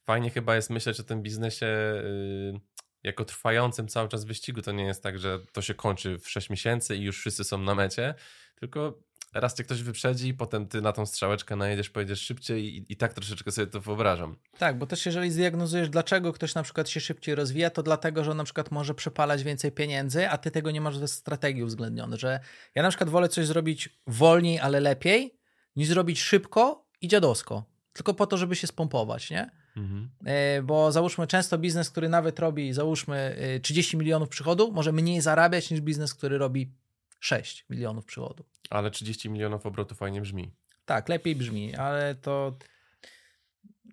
fajnie 0.03 0.29
chyba 0.29 0.55
jest 0.55 0.69
myśleć 0.69 0.99
o 0.99 1.03
tym 1.03 1.21
biznesie 1.21 1.65
y, 1.65 2.59
jako 3.03 3.25
trwającym 3.25 3.87
cały 3.87 4.09
czas 4.09 4.25
wyścigu. 4.25 4.61
To 4.61 4.71
nie 4.71 4.83
jest 4.83 5.03
tak, 5.03 5.19
że 5.19 5.39
to 5.53 5.61
się 5.61 5.73
kończy 5.73 6.19
w 6.19 6.29
6 6.29 6.49
miesięcy 6.49 6.95
i 6.95 7.01
już 7.01 7.19
wszyscy 7.19 7.43
są 7.43 7.57
na 7.57 7.75
mecie, 7.75 8.15
tylko 8.55 8.99
raz 9.33 9.55
cię 9.55 9.63
ktoś 9.63 9.83
wyprzedzi, 9.83 10.33
potem 10.33 10.67
ty 10.67 10.81
na 10.81 10.93
tą 10.93 11.05
strzałeczkę 11.05 11.55
najedziesz, 11.55 11.89
pojedziesz 11.89 12.21
szybciej 12.21 12.77
i, 12.77 12.93
i 12.93 12.95
tak 12.95 13.13
troszeczkę 13.13 13.51
sobie 13.51 13.67
to 13.67 13.81
wyobrażam. 13.81 14.35
Tak, 14.57 14.77
bo 14.77 14.85
też 14.85 15.05
jeżeli 15.05 15.31
zdiagnozujesz, 15.31 15.89
dlaczego 15.89 16.33
ktoś 16.33 16.55
na 16.55 16.63
przykład 16.63 16.89
się 16.89 16.99
szybciej 16.99 17.35
rozwija, 17.35 17.69
to 17.69 17.83
dlatego, 17.83 18.23
że 18.23 18.31
on 18.31 18.37
na 18.37 18.43
przykład 18.43 18.71
może 18.71 18.93
przepalać 18.93 19.43
więcej 19.43 19.71
pieniędzy, 19.71 20.29
a 20.29 20.37
ty 20.37 20.51
tego 20.51 20.71
nie 20.71 20.81
masz 20.81 20.99
w 20.99 21.07
strategii 21.07 21.63
uwzględnione, 21.63 22.17
że 22.17 22.39
ja 22.75 22.83
na 22.83 22.89
przykład 22.89 23.09
wolę 23.09 23.29
coś 23.29 23.45
zrobić 23.45 23.89
wolniej, 24.07 24.59
ale 24.59 24.79
lepiej, 24.79 25.39
niż 25.75 25.87
zrobić 25.87 26.21
szybko 26.21 26.85
i 27.01 27.07
dziadowsko, 27.07 27.63
tylko 27.93 28.13
po 28.13 28.27
to, 28.27 28.37
żeby 28.37 28.55
się 28.55 28.67
spompować, 28.67 29.29
nie? 29.29 29.59
Mhm. 29.77 30.09
E, 30.25 30.61
bo 30.61 30.91
załóżmy 30.91 31.27
często 31.27 31.57
biznes, 31.57 31.89
który 31.89 32.09
nawet 32.09 32.39
robi, 32.39 32.73
załóżmy 32.73 33.35
30 33.61 33.95
e, 33.95 33.99
milionów 33.99 34.29
przychodu, 34.29 34.71
może 34.71 34.91
mniej 34.91 35.21
zarabiać 35.21 35.71
niż 35.71 35.81
biznes, 35.81 36.13
który 36.13 36.37
robi 36.37 36.71
6 37.19 37.65
milionów 37.69 38.05
przychodu. 38.05 38.45
Ale 38.69 38.91
30 38.91 39.29
milionów 39.29 39.65
obrotu 39.65 39.95
fajnie 39.95 40.21
brzmi. 40.21 40.51
Tak, 40.85 41.09
lepiej 41.09 41.35
brzmi, 41.35 41.75
ale 41.75 42.15
to. 42.15 42.57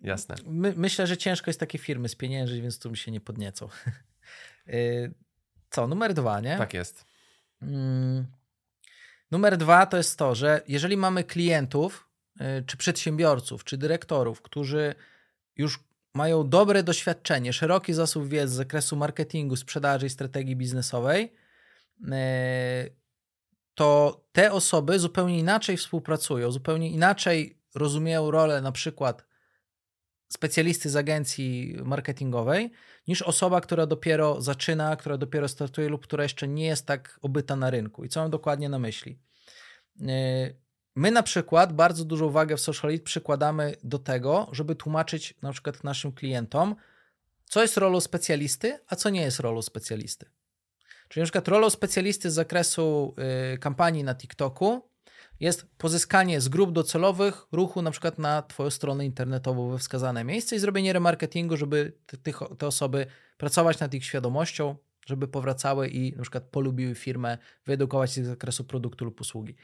Jasne. 0.01 0.35
My, 0.45 0.73
myślę, 0.77 1.07
że 1.07 1.17
ciężko 1.17 1.49
jest 1.49 1.59
takie 1.59 1.77
firmy 1.77 2.09
spieniężyć, 2.09 2.61
więc 2.61 2.79
tu 2.79 2.89
mi 2.89 2.97
się 2.97 3.11
nie 3.11 3.21
podniecą. 3.21 3.69
Y, 4.69 5.13
co, 5.69 5.87
numer 5.87 6.13
dwa, 6.13 6.39
nie? 6.39 6.57
Tak 6.57 6.73
jest. 6.73 7.05
Mm. 7.61 8.27
Numer 9.31 9.57
dwa 9.57 9.85
to 9.85 9.97
jest 9.97 10.19
to, 10.19 10.35
że 10.35 10.61
jeżeli 10.67 10.97
mamy 10.97 11.23
klientów, 11.23 12.09
y, 12.41 12.63
czy 12.65 12.77
przedsiębiorców, 12.77 13.63
czy 13.63 13.77
dyrektorów, 13.77 14.41
którzy 14.41 14.95
już 15.55 15.79
mają 16.13 16.49
dobre 16.49 16.83
doświadczenie, 16.83 17.53
szeroki 17.53 17.93
zasób 17.93 18.27
wiedzy 18.27 18.53
z 18.53 18.57
zakresu 18.57 18.95
marketingu, 18.95 19.55
sprzedaży 19.55 20.05
i 20.05 20.09
strategii 20.09 20.55
biznesowej, 20.55 21.33
y, 22.01 22.07
to 23.77 24.21
te 24.31 24.51
osoby 24.51 24.99
zupełnie 24.99 25.39
inaczej 25.39 25.77
współpracują, 25.77 26.51
zupełnie 26.51 26.89
inaczej 26.89 27.59
rozumieją 27.75 28.31
rolę 28.31 28.61
na 28.61 28.71
przykład 28.71 29.25
specjalisty 30.29 30.89
z 30.89 30.95
agencji 30.95 31.77
marketingowej, 31.83 32.71
niż 33.07 33.21
osoba, 33.21 33.61
która 33.61 33.85
dopiero 33.85 34.41
zaczyna, 34.41 34.95
która 34.95 35.17
dopiero 35.17 35.47
startuje 35.47 35.89
lub 35.89 36.03
która 36.03 36.23
jeszcze 36.23 36.47
nie 36.47 36.65
jest 36.65 36.85
tak 36.85 37.19
obyta 37.21 37.55
na 37.55 37.69
rynku. 37.69 38.03
I 38.03 38.09
co 38.09 38.21
mam 38.21 38.31
dokładnie 38.31 38.69
na 38.69 38.79
myśli? 38.79 39.19
Yy, 39.99 40.07
my 40.95 41.11
na 41.11 41.23
przykład 41.23 41.73
bardzo 41.73 42.05
dużą 42.05 42.25
uwagę 42.25 42.57
w 42.57 42.61
Social 42.61 42.99
przykładamy 42.99 43.75
do 43.83 43.99
tego, 43.99 44.49
żeby 44.51 44.75
tłumaczyć 44.75 45.33
na 45.41 45.51
przykład 45.51 45.83
naszym 45.83 46.11
klientom, 46.11 46.75
co 47.45 47.61
jest 47.61 47.77
rolą 47.77 48.01
specjalisty, 48.01 48.79
a 48.87 48.95
co 48.95 49.09
nie 49.09 49.21
jest 49.21 49.39
rolą 49.39 49.61
specjalisty. 49.61 50.36
Czyli 51.09 51.21
na 51.21 51.25
przykład 51.25 51.47
rolą 51.47 51.69
specjalisty 51.69 52.31
z 52.31 52.33
zakresu 52.33 53.15
y, 53.53 53.57
kampanii 53.57 54.03
na 54.03 54.15
TikToku 54.15 54.89
jest 55.39 55.65
pozyskanie 55.77 56.41
z 56.41 56.49
grup 56.49 56.71
docelowych 56.71 57.47
ruchu 57.51 57.81
na 57.81 57.91
przykład 57.91 58.19
na 58.19 58.41
Twoją 58.41 58.69
stronę 58.69 59.05
internetową 59.05 59.69
we 59.71 59.77
wskazane 59.77 60.23
miejsce 60.23 60.55
i 60.55 60.59
zrobienie 60.59 60.93
remarketingu, 60.93 61.57
żeby 61.57 61.93
te, 62.05 62.33
te 62.57 62.67
osoby 62.67 63.05
pracować 63.37 63.79
nad 63.79 63.93
ich 63.93 64.05
świadomością, 64.05 64.75
żeby 65.05 65.27
powracały 65.27 65.87
i 65.87 66.15
na 66.15 66.21
przykład 66.21 66.43
polubiły 66.43 66.95
firmę, 66.95 67.37
wyedukować 67.65 68.17
ich 68.17 68.25
z 68.25 68.27
zakresu 68.27 68.63
produktu 68.63 69.05
lub 69.05 69.21
usługi. 69.21 69.55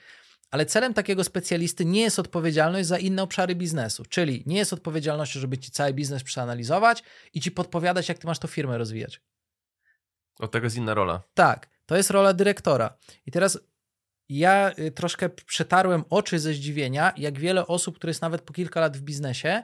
Ale 0.52 0.66
celem 0.66 0.94
takiego 0.94 1.24
specjalisty 1.24 1.86
nie 1.86 2.02
jest 2.02 2.20
odpowiedzialność 2.20 2.88
za 2.88 2.98
inne 2.98 3.24
obszary 3.24 3.56
biznesu, 3.56 4.04
czyli 4.10 4.44
nie 4.46 4.58
jest 4.58 4.74
odpowiedzialnością, 4.74 5.40
żeby 5.40 5.58
ci 5.58 5.72
cały 5.72 5.94
biznes 5.94 6.24
przeanalizować 6.24 7.04
i 7.34 7.42
ci 7.42 7.52
podpowiadać, 7.52 8.10
jak 8.10 8.18
ty 8.18 8.28
masz 8.28 8.40
tą 8.40 8.48
firmę 8.48 8.78
rozwijać. 8.78 9.22
Od 10.40 10.52
tego 10.52 10.66
jest 10.66 10.78
inna 10.78 10.94
rola. 10.94 11.24
Tak, 11.34 11.70
to 11.86 11.98
jest 11.98 12.10
rola 12.10 12.34
dyrektora. 12.34 12.98
I 13.26 13.32
teraz 13.32 13.60
ja 14.30 14.72
y, 14.80 14.92
troszkę 14.92 15.30
przetarłem 15.30 16.04
oczy 16.10 16.40
ze 16.40 16.54
zdziwienia, 16.54 17.14
jak 17.18 17.40
wiele 17.40 17.68
osób, 17.68 17.96
które 17.96 18.10
jest 18.10 18.22
nawet 18.22 18.42
po 18.42 18.54
kilka 18.54 18.80
lat 18.80 18.98
w 18.98 19.02
biznesie, 19.02 19.64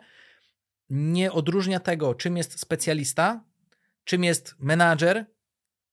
nie 0.90 1.32
odróżnia 1.32 1.80
tego, 1.80 2.16
czym 2.16 2.38
jest 2.38 2.60
specjalista, 2.60 3.44
czym 4.04 4.24
jest 4.24 4.56
menadżer, 4.60 5.26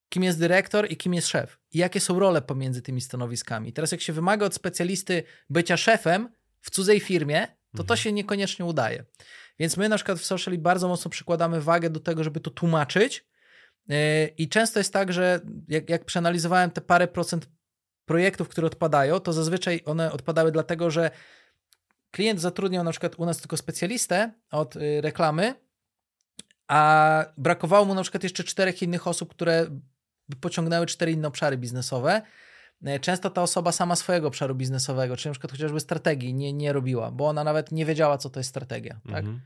kim 0.09 0.23
jest 0.23 0.39
dyrektor 0.39 0.91
i 0.91 0.97
kim 0.97 1.15
jest 1.15 1.29
szef. 1.29 1.59
I 1.73 1.79
jakie 1.79 2.01
są 2.01 2.19
role 2.19 2.43
pomiędzy 2.43 2.83
tymi 2.83 3.01
stanowiskami. 3.01 3.73
Teraz, 3.73 3.93
jak 3.93 4.01
się 4.01 4.13
wymaga 4.13 4.47
od 4.47 4.55
specjalisty 4.55 5.23
bycia 5.51 5.77
szefem 5.77 6.29
w 6.61 6.71
cudzej 6.71 7.01
firmie, 7.01 7.47
to 7.73 7.77
to 7.77 7.83
mhm. 7.83 7.99
się 7.99 8.13
niekoniecznie 8.13 8.65
udaje. 8.65 9.05
Więc 9.59 9.77
my 9.77 9.89
na 9.89 9.97
przykład 9.97 10.19
w 10.19 10.25
Socially 10.25 10.59
bardzo 10.59 10.89
mocno 10.89 11.11
przykładamy 11.11 11.61
wagę 11.61 11.91
do 11.91 12.01
tego, 12.01 12.25
żeby 12.25 12.41
to 12.41 12.51
tłumaczyć, 12.51 13.25
I 14.39 14.49
często 14.49 14.81
jest 14.81 14.93
tak, 14.93 15.13
że 15.13 15.41
jak, 15.69 15.91
jak 15.91 16.05
przeanalizowałem 16.05 16.71
te 16.71 16.81
parę 16.81 17.09
procent 17.09 17.49
projektów, 18.05 18.49
które 18.49 18.67
odpadają, 18.67 19.21
to 19.21 19.33
zazwyczaj 19.33 19.81
one 19.85 20.13
odpadały 20.13 20.53
dlatego, 20.53 20.91
że 20.91 21.11
klient 22.11 22.41
zatrudniał 22.41 22.85
na 22.85 22.91
przykład 22.91 23.15
u 23.19 23.27
nas 23.27 23.39
tylko 23.39 23.57
specjalistę 23.57 24.33
od 24.51 24.77
y, 24.77 25.01
reklamy, 25.01 25.55
a 26.69 27.25
brakowało 27.37 27.85
mu 27.85 27.95
na 27.95 28.03
przykład 28.03 28.23
jeszcze 28.23 28.45
czterech 28.45 28.83
innych 28.83 29.07
osób, 29.07 29.31
które 29.31 29.67
pociągnęły 30.41 30.87
cztery 30.87 31.13
inne 31.13 31.29
obszary 31.29 31.57
biznesowe. 31.57 32.23
Yy, 32.83 33.01
często 33.01 33.31
ta 33.31 33.43
osoba 33.43 33.73
sama 33.73 33.97
swojego 33.97 34.29
obszaru 34.29 34.55
biznesowego, 34.55 35.17
czy 35.17 35.29
na 35.29 35.33
przykład 35.33 35.53
chociażby 35.53 35.81
strategii 35.81 36.35
nie, 36.35 36.53
nie 36.53 36.73
robiła, 36.73 37.11
bo 37.11 37.29
ona 37.29 37.45
nawet 37.45 37.73
nie 37.73 37.87
wiedziała, 37.87 38.19
co 38.19 38.31
to 38.31 38.41
jest 38.41 38.51
strategia. 38.51 39.01
Tak? 39.11 39.25
Mhm. 39.25 39.41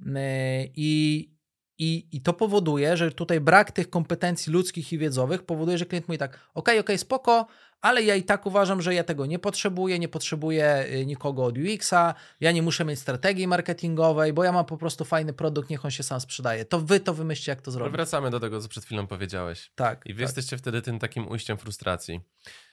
Yy, 0.00 0.70
I, 0.76 1.30
i, 1.78 2.08
I 2.12 2.20
to 2.20 2.32
powoduje, 2.32 2.96
że 2.96 3.10
tutaj 3.10 3.40
brak 3.40 3.72
tych 3.72 3.90
kompetencji 3.90 4.52
ludzkich 4.52 4.92
i 4.92 4.98
wiedzowych 4.98 5.42
powoduje, 5.42 5.78
że 5.78 5.86
klient 5.86 6.08
mówi 6.08 6.18
tak, 6.18 6.50
ok, 6.54 6.68
ok, 6.80 6.90
spoko, 6.96 7.46
ale 7.80 8.02
ja 8.02 8.14
i 8.14 8.22
tak 8.22 8.46
uważam, 8.46 8.82
że 8.82 8.94
ja 8.94 9.04
tego 9.04 9.26
nie 9.26 9.38
potrzebuję, 9.38 9.98
nie 9.98 10.08
potrzebuję 10.08 10.86
y, 10.92 11.06
nikogo 11.06 11.44
od 11.44 11.58
UX-a, 11.58 12.14
ja 12.40 12.52
nie 12.52 12.62
muszę 12.62 12.84
mieć 12.84 12.98
strategii 12.98 13.46
marketingowej, 13.46 14.32
bo 14.32 14.44
ja 14.44 14.52
mam 14.52 14.64
po 14.64 14.76
prostu 14.76 15.04
fajny 15.04 15.32
produkt, 15.32 15.70
niech 15.70 15.84
on 15.84 15.90
się 15.90 16.02
sam 16.02 16.20
sprzedaje. 16.20 16.64
To 16.64 16.80
wy 16.80 17.00
to 17.00 17.14
wymyślcie, 17.14 17.52
jak 17.52 17.62
to 17.62 17.70
zrobić. 17.70 17.92
Wracamy 17.92 18.30
do 18.30 18.40
tego, 18.40 18.60
co 18.60 18.68
przed 18.68 18.84
chwilą 18.84 19.06
powiedziałeś. 19.06 19.72
Tak. 19.74 20.06
I 20.06 20.14
wy 20.14 20.18
tak. 20.18 20.28
jesteście 20.28 20.58
wtedy 20.58 20.82
tym 20.82 20.98
takim 20.98 21.28
ujściem 21.28 21.58
frustracji. 21.58 22.20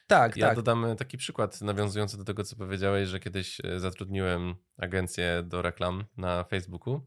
Tak, 0.08 0.38
ja 0.38 0.47
tak. 0.47 0.56
dodam 0.56 0.86
taki 0.97 1.18
przykład 1.18 1.62
nawiązujący 1.62 2.18
do 2.18 2.24
tego, 2.24 2.43
co 2.43 2.56
powiedziałeś, 2.56 3.10
że 3.10 3.20
kiedyś 3.20 3.62
e, 3.64 3.80
zatrudniłem 3.80 4.56
agencję 4.78 5.43
do 5.45 5.62
reklam 5.62 6.06
na 6.18 6.43
Facebooku 6.43 7.02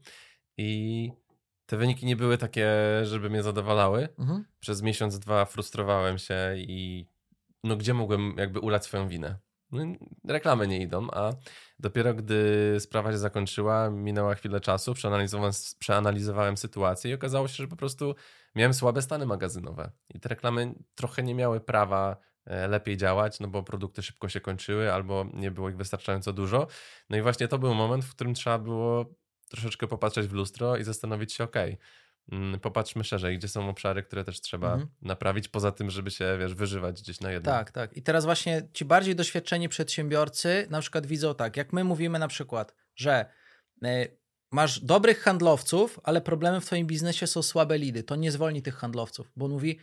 i 0.57 1.11
te 1.65 1.77
wyniki 1.77 2.05
nie 2.05 2.15
były 2.15 2.37
takie, 2.37 2.69
żeby 3.03 3.29
mnie 3.29 3.43
zadowalały. 3.43 4.09
Mhm. 4.19 4.45
Przez 4.59 4.81
miesiąc, 4.81 5.19
dwa 5.19 5.45
frustrowałem 5.45 6.17
się 6.17 6.55
i 6.57 7.07
no 7.63 7.77
gdzie 7.77 7.93
mogłem 7.93 8.33
jakby 8.37 8.59
ulać 8.59 8.83
swoją 8.83 9.07
winę? 9.07 9.39
No, 9.71 9.83
reklamy 10.27 10.67
nie 10.67 10.81
idą, 10.81 11.07
a 11.11 11.33
dopiero 11.79 12.13
gdy 12.13 12.75
sprawa 12.79 13.11
się 13.11 13.17
zakończyła, 13.17 13.89
minęła 13.89 14.35
chwilę 14.35 14.59
czasu, 14.59 14.93
przeanalizowałem, 14.93 15.53
przeanalizowałem 15.79 16.57
sytuację 16.57 17.11
i 17.11 17.13
okazało 17.13 17.47
się, 17.47 17.53
że 17.53 17.67
po 17.67 17.75
prostu 17.75 18.15
miałem 18.55 18.73
słabe 18.73 19.01
stany 19.01 19.25
magazynowe 19.25 19.91
i 20.13 20.19
te 20.19 20.29
reklamy 20.29 20.75
trochę 20.95 21.23
nie 21.23 21.35
miały 21.35 21.59
prawa 21.59 22.17
e, 22.45 22.67
lepiej 22.67 22.97
działać, 22.97 23.39
no 23.39 23.47
bo 23.47 23.63
produkty 23.63 24.03
szybko 24.03 24.29
się 24.29 24.41
kończyły 24.41 24.93
albo 24.93 25.25
nie 25.33 25.51
było 25.51 25.69
ich 25.69 25.77
wystarczająco 25.77 26.33
dużo. 26.33 26.67
No 27.09 27.17
i 27.17 27.21
właśnie 27.21 27.47
to 27.47 27.59
był 27.59 27.73
moment, 27.73 28.05
w 28.05 28.15
którym 28.15 28.33
trzeba 28.33 28.59
było 28.59 29.05
troszeczkę 29.55 29.87
popatrzeć 29.87 30.27
w 30.27 30.33
lustro 30.33 30.77
i 30.77 30.83
zastanowić 30.83 31.33
się, 31.33 31.43
ok, 31.43 31.55
mm, 32.31 32.59
popatrzmy 32.59 33.03
szerzej, 33.03 33.37
gdzie 33.37 33.47
są 33.47 33.69
obszary, 33.69 34.03
które 34.03 34.23
też 34.23 34.41
trzeba 34.41 34.71
mhm. 34.73 34.89
naprawić, 35.01 35.47
poza 35.47 35.71
tym, 35.71 35.89
żeby 35.89 36.11
się, 36.11 36.37
wiesz, 36.39 36.55
wyżywać 36.55 37.01
gdzieś 37.01 37.19
na 37.19 37.31
jedno. 37.31 37.51
Tak, 37.51 37.71
tak. 37.71 37.97
I 37.97 38.01
teraz 38.01 38.25
właśnie 38.25 38.67
ci 38.73 38.85
bardziej 38.85 39.15
doświadczeni 39.15 39.69
przedsiębiorcy 39.69 40.67
na 40.69 40.81
przykład 40.81 41.05
widzą 41.05 41.35
tak, 41.35 41.57
jak 41.57 41.73
my 41.73 41.83
mówimy 41.83 42.19
na 42.19 42.27
przykład, 42.27 42.75
że 42.95 43.25
e, 43.83 44.07
masz 44.51 44.79
dobrych 44.79 45.19
handlowców, 45.19 45.99
ale 46.03 46.21
problemem 46.21 46.61
w 46.61 46.65
twoim 46.65 46.87
biznesie 46.87 47.27
są 47.27 47.43
słabe 47.43 47.77
lidy, 47.77 48.03
to 48.03 48.15
nie 48.15 48.31
zwolni 48.31 48.61
tych 48.61 48.75
handlowców, 48.75 49.31
bo 49.35 49.45
on 49.45 49.51
mówi, 49.51 49.79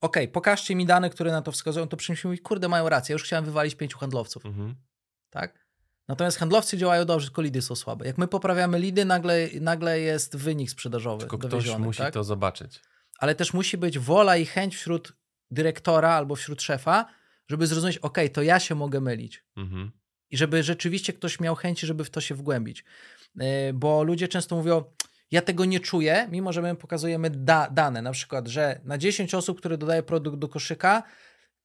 ok, 0.00 0.16
pokażcie 0.32 0.74
mi 0.74 0.86
dane, 0.86 1.10
które 1.10 1.32
na 1.32 1.42
to 1.42 1.52
wskazują, 1.52 1.88
to 1.88 1.96
przyjmie 1.96 2.20
mówi, 2.24 2.38
kurde, 2.38 2.68
mają 2.68 2.88
rację, 2.88 3.12
już 3.12 3.22
chciałem 3.22 3.44
wywalić 3.44 3.74
pięciu 3.74 3.98
handlowców. 3.98 4.46
Mhm. 4.46 4.74
Tak? 5.30 5.59
Natomiast 6.10 6.38
handlowcy 6.38 6.76
działają 6.76 7.04
dobrze, 7.04 7.26
tylko 7.26 7.42
lidy 7.42 7.62
są 7.62 7.74
słabe. 7.74 8.06
Jak 8.06 8.18
my 8.18 8.28
poprawiamy 8.28 8.78
lidy, 8.78 9.04
nagle, 9.04 9.48
nagle 9.60 10.00
jest 10.00 10.36
wynik 10.36 10.70
sprzedażowy. 10.70 11.20
Tylko 11.20 11.38
ktoś 11.38 11.78
musi 11.78 11.98
tak? 11.98 12.14
to 12.14 12.24
zobaczyć. 12.24 12.80
Ale 13.18 13.34
też 13.34 13.54
musi 13.54 13.78
być 13.78 13.98
wola 13.98 14.36
i 14.36 14.46
chęć 14.46 14.76
wśród 14.76 15.12
dyrektora 15.50 16.10
albo 16.10 16.36
wśród 16.36 16.62
szefa, 16.62 17.06
żeby 17.48 17.66
zrozumieć, 17.66 17.98
ok, 17.98 18.18
to 18.32 18.42
ja 18.42 18.60
się 18.60 18.74
mogę 18.74 19.00
mylić. 19.00 19.44
Mhm. 19.56 19.90
I 20.30 20.36
żeby 20.36 20.62
rzeczywiście 20.62 21.12
ktoś 21.12 21.40
miał 21.40 21.54
chęci, 21.54 21.86
żeby 21.86 22.04
w 22.04 22.10
to 22.10 22.20
się 22.20 22.34
wgłębić. 22.34 22.84
E, 23.40 23.72
bo 23.72 24.02
ludzie 24.02 24.28
często 24.28 24.56
mówią, 24.56 24.84
ja 25.30 25.42
tego 25.42 25.64
nie 25.64 25.80
czuję, 25.80 26.28
mimo 26.30 26.52
że 26.52 26.62
my 26.62 26.76
pokazujemy 26.76 27.30
da 27.30 27.70
dane, 27.70 28.02
na 28.02 28.12
przykład, 28.12 28.48
że 28.48 28.80
na 28.84 28.98
10 28.98 29.34
osób, 29.34 29.58
które 29.58 29.78
dodaje 29.78 30.02
produkt 30.02 30.38
do 30.38 30.48
koszyka, 30.48 31.02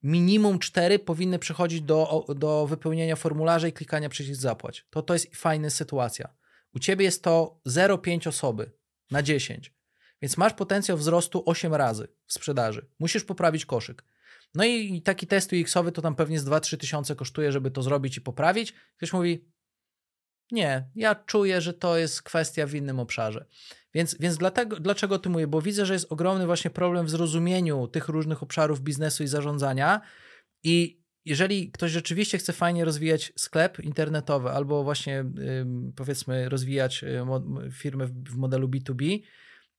minimum 0.05 0.59
cztery 0.59 0.99
powinny 0.99 1.39
przychodzić 1.39 1.81
do, 1.81 2.25
do 2.35 2.67
wypełnienia 2.67 3.15
formularza 3.15 3.67
i 3.67 3.73
klikania 3.73 4.09
przycisk 4.09 4.41
zapłać. 4.41 4.85
To 4.89 5.01
to 5.01 5.13
jest 5.13 5.35
fajna 5.35 5.69
sytuacja. 5.69 6.33
U 6.75 6.79
ciebie 6.79 7.05
jest 7.05 7.23
to 7.23 7.59
0,5 7.67 8.27
osoby 8.27 8.71
na 9.11 9.23
10. 9.23 9.73
Więc 10.21 10.37
masz 10.37 10.53
potencjał 10.53 10.97
wzrostu 10.97 11.43
8 11.45 11.73
razy 11.73 12.07
w 12.25 12.33
sprzedaży. 12.33 12.87
Musisz 12.99 13.23
poprawić 13.23 13.65
koszyk. 13.65 14.03
No 14.55 14.65
i 14.65 15.01
taki 15.01 15.27
test 15.27 15.51
UX-owy 15.53 15.91
to 15.91 16.01
tam 16.01 16.15
pewnie 16.15 16.39
z 16.39 16.45
2-3 16.45 16.77
tysiące 16.77 17.15
kosztuje, 17.15 17.51
żeby 17.51 17.71
to 17.71 17.83
zrobić 17.83 18.17
i 18.17 18.21
poprawić. 18.21 18.73
Ktoś 18.97 19.13
mówi, 19.13 19.45
nie, 20.51 20.89
ja 20.95 21.15
czuję, 21.15 21.61
że 21.61 21.73
to 21.73 21.97
jest 21.97 22.21
kwestia 22.21 22.67
w 22.67 22.73
innym 22.73 22.99
obszarze. 22.99 23.45
Więc, 23.93 24.17
więc 24.19 24.37
dlatego, 24.37 24.79
dlaczego 24.79 25.19
ty 25.19 25.29
mówię? 25.29 25.47
Bo 25.47 25.61
widzę, 25.61 25.85
że 25.85 25.93
jest 25.93 26.11
ogromny 26.11 26.45
właśnie 26.45 26.71
problem 26.71 27.05
w 27.05 27.09
zrozumieniu 27.09 27.87
tych 27.87 28.07
różnych 28.07 28.43
obszarów 28.43 28.81
biznesu 28.81 29.23
i 29.23 29.27
zarządzania 29.27 30.01
i 30.63 31.05
jeżeli 31.25 31.71
ktoś 31.71 31.91
rzeczywiście 31.91 32.37
chce 32.37 32.53
fajnie 32.53 32.85
rozwijać 32.85 33.33
sklep 33.37 33.79
internetowy 33.79 34.49
albo 34.49 34.83
właśnie 34.83 35.25
powiedzmy 35.95 36.49
rozwijać 36.49 37.03
y, 37.03 37.71
firmę 37.71 38.07
w 38.07 38.35
modelu 38.35 38.67
B2B, 38.67 39.19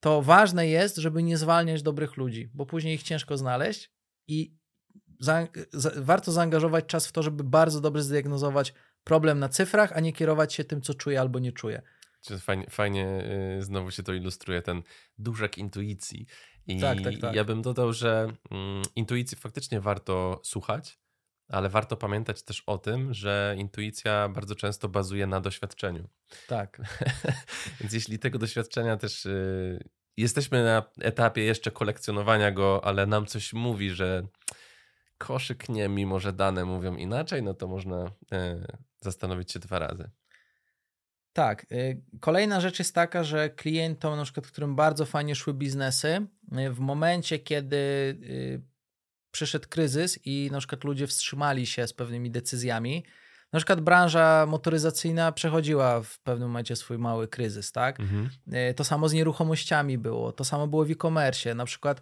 to 0.01 0.23
ważne 0.23 0.69
jest, 0.69 0.97
żeby 0.97 1.23
nie 1.23 1.37
zwalniać 1.37 1.83
dobrych 1.83 2.17
ludzi, 2.17 2.51
bo 2.55 2.67
później 2.67 2.95
ich 2.95 3.03
ciężko 3.03 3.37
znaleźć 3.37 3.91
i 4.29 4.55
za, 5.21 5.49
za, 5.73 5.91
warto 5.97 6.33
zaangażować 6.33 6.87
czas 6.87 7.07
w 7.07 7.13
to, 7.13 7.23
żeby 7.23 7.45
bardzo 7.45 7.81
dobrze 7.81 8.03
zdiagnozować 8.03 8.75
problem 9.07 9.39
na 9.39 9.49
cyfrach, 9.49 9.93
a 9.93 10.01
nie 10.01 10.13
kierować 10.13 10.55
się 10.55 10.65
tym, 10.65 10.83
co 10.83 10.95
czuje 10.95 11.21
albo 11.21 11.39
nie 11.39 11.53
czuje. 11.53 11.83
Fajnie, 12.41 12.67
fajnie 12.71 13.25
y, 13.59 13.63
znowu 13.63 13.91
się 13.91 14.03
to 14.03 14.13
ilustruje, 14.13 14.63
ten 14.63 14.83
dużek 15.19 15.59
intuicji. 15.59 16.27
I 16.67 16.81
tak, 16.81 17.01
tak, 17.03 17.15
tak. 17.21 17.35
ja 17.35 17.45
bym 17.45 17.63
dodał, 17.63 17.93
że 17.93 18.33
mm, 18.51 18.83
intuicji 18.97 19.37
faktycznie 19.37 19.81
warto 19.81 20.41
słuchać, 20.45 20.99
ale 21.49 21.69
warto 21.69 21.97
pamiętać 21.97 22.43
też 22.43 22.63
o 22.67 22.79
tym, 22.79 23.15
że 23.15 23.55
intuicja 23.59 24.29
bardzo 24.29 24.55
często 24.55 24.89
bazuje 24.89 25.27
na 25.27 25.41
doświadczeniu. 25.41 26.09
Tak. 26.49 26.81
Więc 27.81 27.93
jeśli 27.93 28.19
tego 28.19 28.39
doświadczenia 28.39 28.97
też 28.97 29.27
y, 29.27 29.89
jesteśmy 30.17 30.65
na 30.65 30.83
etapie 31.01 31.43
jeszcze 31.43 31.71
kolekcjonowania 31.71 32.53
go, 32.53 32.85
ale 32.85 33.07
nam 33.07 33.27
coś 33.27 33.53
mówi, 33.53 33.91
że 33.91 34.27
koszyk 35.19 35.69
nie, 35.69 35.89
mimo 35.89 36.21
że 36.21 36.33
dane 36.33 36.65
mówią 36.65 36.97
inaczej, 36.97 37.43
no 37.43 37.55
to 37.55 37.69
można 37.69 38.05
y, 38.05 38.67
zastanowić 39.07 39.53
się 39.53 39.59
dwa 39.59 39.79
razy. 39.79 40.11
Tak. 41.33 41.67
Y, 41.73 42.03
kolejna 42.21 42.61
rzecz 42.61 42.79
jest 42.79 42.95
taka, 42.95 43.25
że 43.25 43.51
klientom, 43.51 44.17
na 44.17 44.25
przykład, 44.25 44.47
którym 44.47 44.77
bardzo 44.77 45.07
fajnie 45.07 45.35
szły 45.35 45.55
biznesy, 45.55 46.27
w 46.71 46.79
momencie, 46.79 47.39
kiedy 47.39 47.77
przyszedł 49.31 49.69
kryzys 49.69 50.19
i 50.25 50.49
na 50.53 50.59
przykład 50.59 50.85
ludzie 50.85 51.07
wstrzymali 51.07 51.67
się 51.67 51.87
z 51.87 51.93
pewnymi 51.93 52.31
decyzjami. 52.31 53.05
Na 53.53 53.59
przykład 53.59 53.81
branża 53.81 54.47
motoryzacyjna 54.47 55.33
przechodziła 55.33 56.03
w 56.03 56.19
pewnym 56.19 56.49
momencie 56.49 56.77
swój 56.77 56.99
mały 56.99 57.29
kryzys, 57.29 57.73
tak? 57.73 58.01
Mhm. 58.01 58.31
To 58.77 58.85
samo 58.85 59.09
z 59.09 59.13
nieruchomościami 59.13 59.99
było, 59.99 60.33
to 60.33 60.45
samo 60.45 60.67
było 60.67 60.85
w 60.85 60.91
e-commerce. 60.91 61.55
Na 61.55 61.65
przykład 61.65 62.01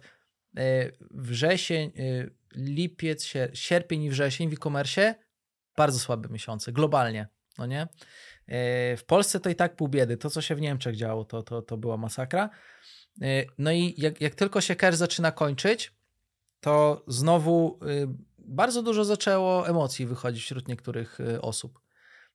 wrzesień, 1.11 1.91
lipiec, 2.55 3.33
sierpień 3.53 4.03
i 4.03 4.09
wrzesień 4.09 4.49
w 4.49 4.53
e-commerce 4.53 5.15
bardzo 5.77 5.99
słabe 5.99 6.29
miesiące, 6.29 6.71
globalnie, 6.71 7.27
no 7.57 7.65
nie? 7.65 7.87
W 8.97 9.03
Polsce 9.07 9.39
to 9.39 9.49
i 9.49 9.55
tak 9.55 9.75
pół 9.75 9.87
biedy. 9.87 10.17
To, 10.17 10.29
co 10.29 10.41
się 10.41 10.55
w 10.55 10.61
Niemczech 10.61 10.95
działo, 10.95 11.25
to, 11.25 11.43
to, 11.43 11.61
to 11.61 11.77
była 11.77 11.97
masakra. 11.97 12.49
No 13.57 13.71
i 13.71 13.93
jak, 13.97 14.21
jak 14.21 14.35
tylko 14.35 14.61
się 14.61 14.75
cash 14.75 14.95
zaczyna 14.95 15.31
kończyć, 15.31 15.93
to 16.65 17.03
znowu 17.07 17.79
y, 17.87 18.07
bardzo 18.37 18.83
dużo 18.83 19.05
zaczęło 19.05 19.67
emocji 19.67 20.05
wychodzić 20.05 20.43
wśród 20.43 20.67
niektórych 20.67 21.19
y, 21.19 21.41
osób. 21.41 21.79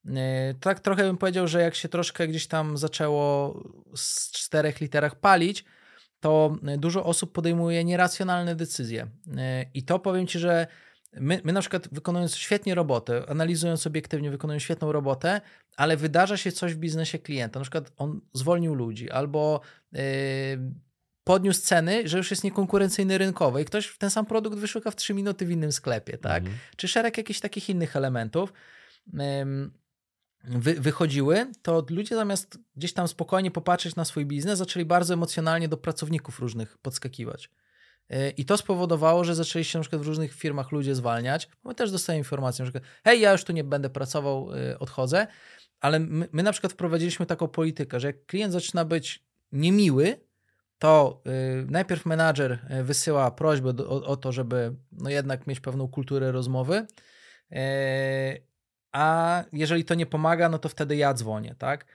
Y, 0.06 0.10
tak 0.60 0.80
trochę 0.80 1.02
bym 1.02 1.16
powiedział, 1.16 1.48
że 1.48 1.60
jak 1.60 1.74
się 1.74 1.88
troszkę 1.88 2.28
gdzieś 2.28 2.46
tam 2.46 2.78
zaczęło 2.78 3.54
z 3.96 4.30
czterech 4.30 4.80
literach 4.80 5.14
palić, 5.14 5.64
to 6.20 6.56
dużo 6.78 7.04
osób 7.04 7.32
podejmuje 7.32 7.84
nieracjonalne 7.84 8.54
decyzje. 8.54 9.06
I 9.74 9.82
to 9.82 9.98
powiem 9.98 10.26
Ci, 10.26 10.38
że 10.38 10.66
my, 11.12 11.40
my 11.44 11.52
na 11.52 11.60
przykład 11.60 11.88
wykonując 11.92 12.36
świetnie 12.36 12.74
robotę, 12.74 13.24
analizując 13.28 13.86
obiektywnie, 13.86 14.30
wykonując 14.30 14.62
świetną 14.62 14.92
robotę, 14.92 15.40
ale 15.76 15.96
wydarza 15.96 16.36
się 16.36 16.52
coś 16.52 16.74
w 16.74 16.78
biznesie 16.78 17.18
klienta. 17.18 17.60
Na 17.60 17.64
przykład 17.64 17.92
on 17.96 18.20
zwolnił 18.32 18.74
ludzi 18.74 19.10
albo 19.10 19.60
yy, 19.92 20.00
podniósł 21.24 21.60
ceny, 21.60 22.08
że 22.08 22.18
już 22.18 22.30
jest 22.30 22.44
niekonkurencyjny 22.44 23.18
rynkowo 23.18 23.58
i 23.58 23.64
ktoś 23.64 23.98
ten 23.98 24.10
sam 24.10 24.26
produkt 24.26 24.58
wyszuka 24.58 24.90
w 24.90 24.96
3 24.96 25.14
minuty 25.14 25.46
w 25.46 25.50
innym 25.50 25.72
sklepie, 25.72 26.18
tak? 26.18 26.42
Mhm. 26.42 26.58
Czy 26.76 26.88
szereg 26.88 27.18
jakichś 27.18 27.40
takich 27.40 27.68
innych 27.70 27.96
elementów 27.96 28.52
wy, 30.44 30.74
wychodziły, 30.74 31.46
to 31.62 31.84
ludzie 31.90 32.14
zamiast 32.14 32.58
gdzieś 32.76 32.92
tam 32.92 33.08
spokojnie 33.08 33.50
popatrzeć 33.50 33.96
na 33.96 34.04
swój 34.04 34.26
biznes, 34.26 34.58
zaczęli 34.58 34.84
bardzo 34.84 35.14
emocjonalnie 35.14 35.68
do 35.68 35.76
pracowników 35.76 36.40
różnych 36.40 36.78
podskakiwać. 36.78 37.50
E, 38.10 38.30
I 38.30 38.44
to 38.44 38.56
spowodowało, 38.56 39.24
że 39.24 39.34
zaczęli 39.34 39.64
się 39.64 39.78
na 39.78 39.82
przykład 39.82 40.02
w 40.02 40.06
różnych 40.06 40.34
firmach 40.34 40.72
ludzie 40.72 40.94
zwalniać. 40.94 41.48
My 41.64 41.74
też 41.74 41.90
dostajemy 41.90 42.18
informację, 42.18 42.66
że 42.66 42.72
hej, 43.04 43.20
ja 43.20 43.32
już 43.32 43.44
tu 43.44 43.52
nie 43.52 43.64
będę 43.64 43.90
pracował, 43.90 44.50
e, 44.54 44.78
odchodzę, 44.78 45.26
ale 45.80 46.00
my, 46.00 46.28
my 46.32 46.42
na 46.42 46.52
przykład 46.52 46.72
wprowadziliśmy 46.72 47.26
taką 47.26 47.48
politykę, 47.48 48.00
że 48.00 48.06
jak 48.06 48.26
klient 48.26 48.52
zaczyna 48.52 48.84
być 48.84 49.24
niemiły, 49.52 50.20
to 50.78 51.22
y, 51.26 51.66
najpierw 51.70 52.06
menadżer 52.06 52.58
wysyła 52.82 53.30
prośbę 53.30 53.72
do, 53.72 53.90
o, 53.90 54.04
o, 54.04 54.16
to, 54.16 54.32
żeby 54.32 54.74
no 54.92 55.10
jednak 55.10 55.46
mieć 55.46 55.60
pewną 55.60 55.88
kulturę 55.88 56.32
rozmowy, 56.32 56.86
a 58.92 59.44
jeżeli 59.52 59.84
to 59.84 59.94
nie 59.94 60.06
pomaga, 60.06 60.48
no 60.48 60.58
to 60.58 60.68
wtedy 60.68 60.96
ja 60.96 61.14
dzwonię, 61.14 61.54
tak? 61.58 61.86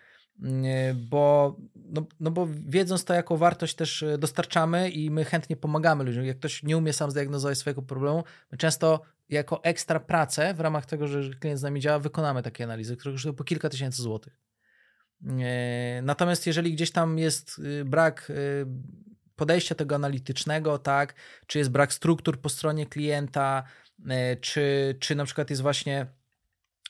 Y, 0.44 0.94
bo, 0.94 1.56
no, 1.76 2.06
no 2.20 2.32
bo 2.32 2.48
wiedząc 2.68 3.06
to, 3.06 3.14
jaką 3.14 3.38
wartość 3.38 3.76
też 3.76 4.02
y, 4.02 4.18
dostarczamy 4.18 4.90
i 4.90 5.12
my 5.12 5.26
chętnie 5.26 5.56
pomagamy 5.56 6.04
ludziom. 6.04 6.26
Jak 6.26 6.38
ktoś 6.38 6.64
nie 6.64 6.78
umie 6.78 6.94
sam 6.94 7.12
zdiagnozować 7.12 7.58
swojego 7.58 7.82
problemu, 7.82 8.24
my 8.52 8.58
często 8.58 9.02
jako 9.30 9.64
ekstra 9.64 10.00
pracę 10.00 10.54
w 10.54 10.60
ramach 10.60 10.86
tego, 10.86 11.08
że 11.08 11.30
klient 11.40 11.60
z 11.60 11.64
nami 11.64 11.82
działa, 11.82 12.00
wykonamy 12.00 12.44
takie 12.44 12.64
analizy, 12.64 12.98
które 12.98 13.14
kosztują 13.14 13.36
po 13.36 13.44
kilka 13.44 13.70
tysięcy 13.70 14.02
złotych. 14.02 14.40
E, 15.40 16.02
natomiast 16.02 16.48
jeżeli 16.48 16.74
gdzieś 16.74 16.92
tam 16.92 17.20
jest 17.20 17.60
y, 17.60 17.86
brak 17.86 18.30
y, 18.30 18.66
podejścia 19.36 19.76
tego 19.76 19.96
analitycznego, 19.96 20.80
tak, 20.80 21.16
czy 21.48 21.60
jest 21.60 21.72
brak 21.72 21.94
struktur 21.94 22.42
po 22.42 22.50
stronie 22.50 22.86
klienta, 22.86 23.64
e, 24.10 24.36
czy, 24.36 24.96
czy 25.00 25.16
na 25.16 25.26
przykład 25.26 25.50
jest 25.50 25.62
właśnie 25.62 26.08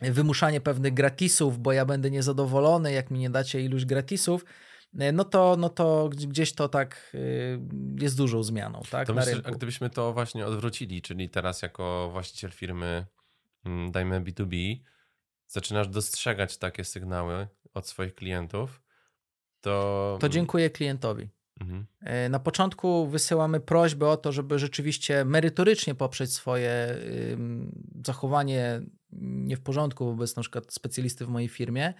wymuszanie 0.01 0.61
pewnych 0.61 0.93
gratisów, 0.93 1.59
bo 1.59 1.71
ja 1.71 1.85
będę 1.85 2.11
niezadowolony, 2.11 2.91
jak 2.91 3.11
mi 3.11 3.19
nie 3.19 3.29
dacie 3.29 3.61
iluś 3.61 3.85
gratisów, 3.85 4.45
e, 4.99 5.11
no 5.11 5.23
to, 5.23 5.55
no 5.59 5.69
to 5.69 6.09
gdzieś 6.09 6.53
to 6.53 6.69
tak 6.69 7.15
jest 7.99 8.17
dużą 8.17 8.43
zmianą. 8.43 8.81
Tak, 8.89 9.07
to 9.07 9.13
myślę, 9.13 9.41
a 9.43 9.51
gdybyśmy 9.51 9.89
to 9.89 10.13
właśnie 10.13 10.45
odwrócili, 10.45 11.01
czyli 11.01 11.29
teraz 11.29 11.61
jako 11.61 12.09
właściciel 12.11 12.51
firmy, 12.51 13.05
mm, 13.65 13.91
dajmy 13.91 14.21
B2B, 14.21 14.81
zaczynasz 15.47 15.87
dostrzegać 15.87 16.57
takie 16.57 16.83
sygnały 16.83 17.47
od 17.73 17.87
swoich 17.87 18.15
klientów, 18.15 18.81
to. 19.61 20.17
To 20.21 20.29
dziękuję 20.29 20.69
klientowi. 20.69 21.29
Mhm. 21.61 21.85
E, 22.01 22.29
na 22.29 22.39
początku 22.39 23.07
wysyłamy 23.07 23.59
prośbę 23.59 24.09
o 24.09 24.17
to, 24.17 24.31
żeby 24.31 24.59
rzeczywiście 24.59 25.25
merytorycznie 25.25 25.95
poprzeć 25.95 26.33
swoje 26.33 26.97
zachowanie 28.05 28.81
nie 29.21 29.57
w 29.57 29.61
porządku 29.61 30.05
wobec 30.05 30.35
na 30.35 30.41
przykład 30.41 30.73
specjalisty 30.73 31.25
w 31.25 31.29
mojej 31.29 31.49
firmie. 31.49 31.93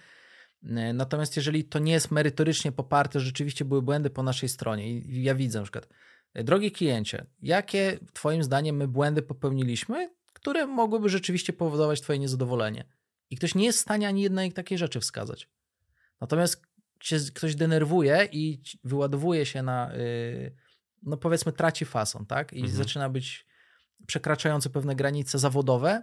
E, 0.64 0.92
natomiast 0.92 1.36
jeżeli 1.36 1.64
to 1.64 1.78
nie 1.78 1.92
jest 1.92 2.10
merytorycznie 2.10 2.72
poparte, 2.72 3.20
rzeczywiście 3.20 3.64
były 3.64 3.82
błędy 3.82 4.10
po 4.10 4.22
naszej 4.22 4.48
stronie 4.48 4.90
i 4.90 5.22
ja 5.22 5.34
widzę 5.34 5.58
na 5.58 5.62
przykład, 5.62 5.88
e, 6.34 6.44
drogi 6.44 6.72
kliencie, 6.72 7.26
jakie 7.42 7.98
Twoim 8.12 8.42
zdaniem 8.42 8.76
my 8.76 8.88
błędy 8.88 9.22
popełniliśmy, 9.22 10.10
które 10.32 10.66
mogłyby 10.66 11.08
rzeczywiście 11.08 11.52
powodować 11.52 12.00
Twoje 12.00 12.18
niezadowolenie? 12.18 12.84
I 13.30 13.36
ktoś 13.36 13.54
nie 13.54 13.64
jest 13.64 13.78
w 13.78 13.82
stanie 13.82 14.08
ani 14.08 14.22
jednej 14.22 14.52
takiej 14.52 14.78
rzeczy 14.78 15.00
wskazać. 15.00 15.48
Natomiast 16.20 16.62
się 17.00 17.16
ktoś 17.34 17.54
denerwuje 17.54 18.28
i 18.32 18.60
wyładowuje 18.84 19.46
się 19.46 19.62
na, 19.62 19.94
y, 19.94 20.54
no 21.02 21.16
powiedzmy, 21.16 21.52
traci 21.52 21.84
fason, 21.84 22.26
tak? 22.26 22.52
I 22.52 22.60
mhm. 22.60 22.76
zaczyna 22.76 23.08
być 23.08 23.46
przekraczający 24.06 24.70
pewne 24.70 24.96
granice 24.96 25.38
zawodowe. 25.38 26.02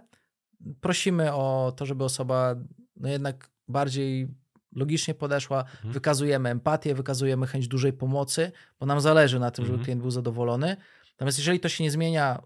Prosimy 0.80 1.34
o 1.34 1.72
to, 1.76 1.86
żeby 1.86 2.04
osoba 2.04 2.54
no 2.96 3.08
jednak 3.08 3.50
bardziej 3.68 4.28
logicznie 4.72 5.14
podeszła, 5.14 5.60
mhm. 5.60 5.92
wykazujemy 5.92 6.50
empatię, 6.50 6.94
wykazujemy 6.94 7.46
chęć 7.46 7.68
dużej 7.68 7.92
pomocy, 7.92 8.52
bo 8.80 8.86
nam 8.86 9.00
zależy 9.00 9.40
na 9.40 9.50
tym, 9.50 9.64
żeby 9.64 9.74
mhm. 9.74 9.84
klient 9.84 10.02
był 10.02 10.10
zadowolony. 10.10 10.76
Natomiast 11.10 11.38
jeżeli 11.38 11.60
to 11.60 11.68
się 11.68 11.84
nie 11.84 11.90
zmienia 11.90 12.42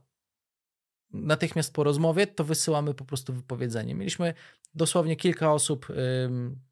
natychmiast 1.12 1.72
po 1.72 1.84
rozmowie, 1.84 2.26
to 2.26 2.44
wysyłamy 2.44 2.94
po 2.94 3.04
prostu 3.04 3.32
wypowiedzenie. 3.32 3.94
Mieliśmy 3.94 4.34
dosłownie 4.74 5.16
kilka 5.16 5.52
osób, 5.52 5.86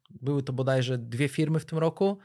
były 0.09 0.43
to 0.43 0.53
bodajże 0.53 0.97
dwie 0.97 1.27
firmy 1.27 1.59
w 1.59 1.65
tym 1.65 1.77
roku, 1.77 2.17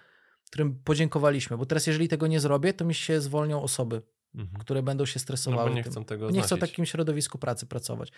którym 0.47 0.75
podziękowaliśmy, 0.85 1.57
bo 1.57 1.67
teraz 1.67 1.87
jeżeli 1.87 2.09
tego 2.09 2.27
nie 2.27 2.41
zrobię, 2.41 2.73
to 2.73 2.85
mi 2.85 2.95
się 2.95 3.21
zwolnią 3.21 3.63
osoby, 3.63 4.03
mhm. 4.35 4.61
które 4.61 4.83
będą 4.83 5.07
się 5.07 5.19
stresowały. 5.19 5.71
No 5.71 5.77
nie 5.77 5.83
chcą 5.83 6.05
tego 6.05 6.31
Nie 6.31 6.43
chcą 6.43 6.57
w 6.57 6.61
takim 6.61 6.87
środowisku 6.87 7.39
pracy 7.39 7.67
pracować. 7.67 8.13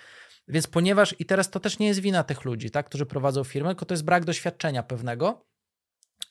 Więc 0.48 0.66
ponieważ, 0.66 1.14
i 1.18 1.24
teraz 1.24 1.50
to 1.50 1.60
też 1.60 1.78
nie 1.78 1.86
jest 1.86 2.00
wina 2.00 2.24
tych 2.24 2.44
ludzi, 2.44 2.70
tak, 2.70 2.86
którzy 2.86 3.06
prowadzą 3.06 3.44
firmę, 3.44 3.68
tylko 3.68 3.84
to 3.84 3.94
jest 3.94 4.04
brak 4.04 4.24
doświadczenia 4.24 4.82
pewnego, 4.82 5.46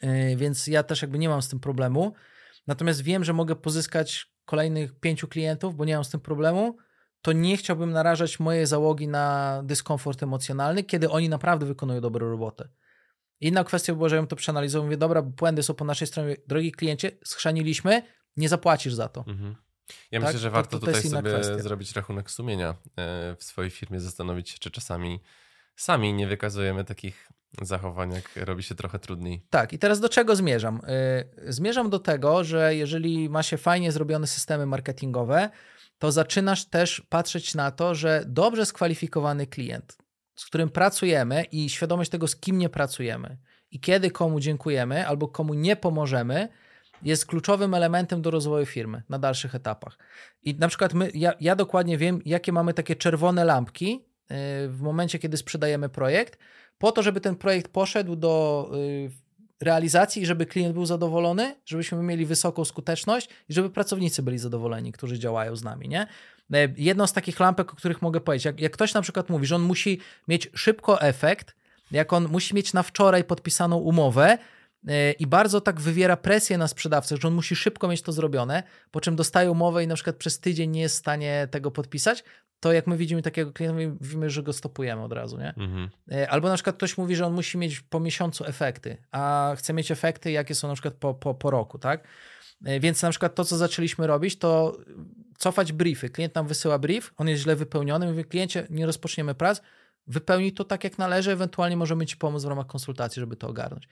yy, 0.02 0.36
więc 0.36 0.68
ja 0.68 0.84
też 0.84 1.02
jakby 1.02 1.18
nie 1.18 1.30
mam 1.30 1.42
z 1.42 1.50
tym 1.50 1.60
problemu. 1.60 2.14
Natomiast 2.68 3.02
wiem, 3.02 3.24
że 3.24 3.34
mogę 3.34 3.56
pozyskać 3.56 4.34
kolejnych 4.46 5.00
pięciu 5.00 5.28
klientów, 5.28 5.76
bo 5.76 5.86
nie 5.86 5.96
mam 5.96 6.04
z 6.04 6.10
tym 6.10 6.20
problemu, 6.20 6.78
to 7.24 7.32
nie 7.32 7.58
chciałbym 7.58 7.92
narażać 7.92 8.40
mojej 8.40 8.66
załogi 8.66 9.08
na 9.08 9.62
dyskomfort 9.66 10.24
emocjonalny, 10.24 10.84
kiedy 10.84 11.10
oni 11.10 11.30
naprawdę 11.30 11.66
wykonują 11.66 12.02
dobrą 12.02 12.30
robotę. 12.30 12.70
Inna 13.40 13.64
kwestia 13.64 13.94
była, 13.94 14.10
że 14.10 14.16
ja 14.16 14.26
to 14.26 14.36
przeanalizował, 14.36 14.86
mówię, 14.86 14.98
dobra, 14.98 15.22
błędy 15.22 15.64
są 15.64 15.74
po 15.74 15.86
naszej 15.86 16.08
stronie, 16.08 16.36
drogi 16.48 16.72
kliencie, 16.72 17.12
schrzaniliśmy, 17.24 18.02
nie 18.38 18.50
zapłacisz 18.50 18.94
za 18.94 19.08
to. 19.08 19.24
Mhm. 19.28 19.56
Ja 20.12 20.20
tak? 20.20 20.28
myślę, 20.28 20.40
że 20.40 20.50
warto 20.50 20.80
to, 20.80 20.80
to 20.80 20.86
tutaj 20.86 21.12
sobie 21.12 21.30
kwestia. 21.30 21.60
zrobić 21.60 21.96
rachunek 21.96 22.32
sumienia 22.32 22.70
e, 22.70 23.36
w 23.40 23.44
swojej 23.44 23.72
firmie, 23.72 24.00
zastanowić 24.00 24.50
się, 24.50 24.58
czy 24.60 24.72
czasami 24.72 25.20
sami 25.76 26.14
nie 26.14 26.28
wykazujemy 26.28 26.84
takich 26.84 27.30
zachowań, 27.62 28.12
jak 28.12 28.30
robi 28.36 28.64
się 28.64 28.76
trochę 28.76 29.00
trudniej. 29.00 29.46
Tak, 29.50 29.74
i 29.74 29.80
teraz 29.80 30.00
do 30.00 30.10
czego 30.10 30.36
zmierzam? 30.36 30.82
E, 30.88 31.24
zmierzam 31.54 31.90
do 31.90 32.00
tego, 32.00 32.44
że 32.44 32.76
jeżeli 32.76 33.30
ma 33.30 33.44
się 33.44 33.58
fajnie 33.58 33.92
zrobione 33.92 34.28
systemy 34.28 34.66
marketingowe, 34.66 35.50
to 36.00 36.12
zaczynasz 36.12 36.66
też 36.66 37.02
patrzeć 37.10 37.56
na 37.56 37.72
to, 37.72 37.96
że 37.96 38.24
dobrze 38.28 38.66
skwalifikowany 38.66 39.48
klient, 39.48 39.98
z 40.36 40.46
którym 40.46 40.70
pracujemy 40.70 41.44
i 41.44 41.70
świadomość 41.70 42.12
tego, 42.12 42.28
z 42.28 42.36
kim 42.36 42.58
nie 42.58 42.70
pracujemy 42.70 43.38
i 43.72 43.80
kiedy 43.80 44.12
komu 44.12 44.40
dziękujemy 44.40 45.08
albo 45.08 45.28
komu 45.28 45.54
nie 45.54 45.76
pomożemy, 45.76 46.50
jest 47.02 47.26
kluczowym 47.26 47.74
elementem 47.74 48.22
do 48.22 48.32
rozwoju 48.32 48.66
firmy 48.66 49.04
na 49.10 49.20
dalszych 49.20 49.56
etapach. 49.56 49.98
I 50.44 50.56
na 50.56 50.68
przykład 50.68 50.94
my, 50.94 51.12
ja, 51.14 51.34
ja 51.40 51.56
dokładnie 51.56 51.98
wiem, 51.98 52.22
jakie 52.26 52.52
mamy 52.52 52.74
takie 52.74 52.96
czerwone 52.96 53.46
lampki 53.46 53.92
yy, 53.92 54.00
w 54.70 54.80
momencie, 54.82 55.20
kiedy 55.20 55.38
sprzedajemy 55.38 55.90
projekt, 55.90 56.40
po 56.78 56.92
to, 56.92 57.04
żeby 57.04 57.22
ten 57.22 57.36
projekt 57.36 57.72
poszedł 57.72 58.16
do 58.16 58.70
yy, 58.72 59.12
realizacji 59.64 60.22
i 60.22 60.26
żeby 60.26 60.46
klient 60.46 60.74
był 60.74 60.86
zadowolony, 60.86 61.56
żebyśmy 61.66 62.04
mieli 62.04 62.26
wysoką 62.26 62.66
skuteczność 62.66 63.30
i 63.50 63.54
żeby 63.54 63.70
pracownicy 63.70 64.24
byli 64.24 64.38
zadowoleni, 64.38 64.92
którzy 64.92 65.20
działają 65.20 65.56
z 65.56 65.64
nami, 65.64 65.90
nie? 65.90 66.08
E, 66.54 66.68
jedną 66.78 67.08
z 67.08 67.14
takich 67.14 67.40
lampek, 67.40 67.74
o 67.74 67.76
których 67.76 68.02
mogę 68.02 68.22
powiedzieć, 68.22 68.46
jak, 68.46 68.60
jak 68.60 68.72
ktoś 68.72 68.94
na 68.94 69.02
przykład 69.02 69.30
mówi, 69.30 69.46
że 69.46 69.56
on 69.56 69.62
musi 69.62 70.00
mieć 70.28 70.50
szybko 70.54 71.02
efekt, 71.02 71.56
jak 71.92 72.14
on 72.14 72.28
musi 72.28 72.56
mieć 72.56 72.74
na 72.74 72.84
wczoraj 72.84 73.24
podpisaną 73.24 73.78
umowę, 73.78 74.38
e, 74.88 75.12
i 75.12 75.28
bardzo 75.28 75.62
tak 75.62 75.82
wywiera 75.82 76.18
presję 76.18 76.58
na 76.58 76.68
sprzedawcę, 76.68 77.18
że 77.18 77.28
on 77.28 77.34
musi 77.34 77.56
szybko 77.56 77.88
mieć 77.88 78.02
to 78.02 78.12
zrobione, 78.12 78.64
po 78.92 79.02
czym 79.02 79.16
dostaje 79.16 79.52
umowę 79.52 79.84
i 79.84 79.88
na 79.88 79.96
przykład 79.96 80.16
przez 80.16 80.40
tydzień 80.40 80.72
nie 80.72 80.82
jest 80.82 80.96
w 80.96 81.00
stanie 81.00 81.48
tego 81.52 81.72
podpisać, 81.72 82.24
to 82.64 82.74
jak 82.74 82.88
my 82.88 82.98
widzimy 82.98 83.22
takiego 83.22 83.52
klienta, 83.52 83.78
mówimy, 84.02 84.30
że 84.30 84.44
go 84.44 84.54
stopujemy 84.54 85.02
od 85.02 85.14
razu, 85.14 85.38
nie? 85.38 85.54
Mhm. 85.58 85.90
E, 86.12 86.30
albo 86.30 86.50
na 86.50 86.56
przykład 86.56 86.76
ktoś 86.76 86.98
mówi, 86.98 87.16
że 87.16 87.26
on 87.26 87.34
musi 87.34 87.58
mieć 87.58 87.82
po 87.82 88.00
miesiącu 88.00 88.46
efekty, 88.46 88.98
a 89.12 89.54
chce 89.58 89.74
mieć 89.74 89.92
efekty, 89.92 90.32
jakie 90.32 90.56
są 90.56 90.68
na 90.68 90.74
przykład 90.74 90.94
po, 90.94 91.14
po, 91.14 91.34
po 91.34 91.52
roku, 91.52 91.80
tak? 91.80 92.08
E, 92.66 92.80
więc 92.80 93.02
na 93.02 93.10
przykład 93.10 93.36
to, 93.36 93.46
co 93.46 93.58
zaczęliśmy 93.58 94.08
robić, 94.08 94.38
to 94.38 94.78
cofać 95.38 95.72
briefy. 95.72 96.10
Klient 96.10 96.36
nam 96.36 96.48
wysyła 96.48 96.80
brief, 96.80 97.14
on 97.18 97.28
jest 97.28 97.44
źle 97.44 97.56
wypełniony, 97.56 98.08
mówię, 98.08 98.24
kliencie, 98.24 98.68
nie 98.70 98.86
rozpoczniemy 98.86 99.36
prac, 99.36 99.62
wypełnij 100.08 100.54
to 100.54 100.64
tak, 100.64 100.84
jak 100.84 100.98
należy, 100.98 101.32
ewentualnie 101.32 101.78
możemy 101.78 102.06
ci 102.06 102.18
pomóc 102.18 102.44
w 102.44 102.48
ramach 102.48 102.68
konsultacji, 102.68 103.20
żeby 103.20 103.36
to 103.36 103.48
ogarnąć. 103.48 103.88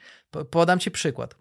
Podam 0.52 0.80
ci 0.80 0.92
przykład 0.92 1.36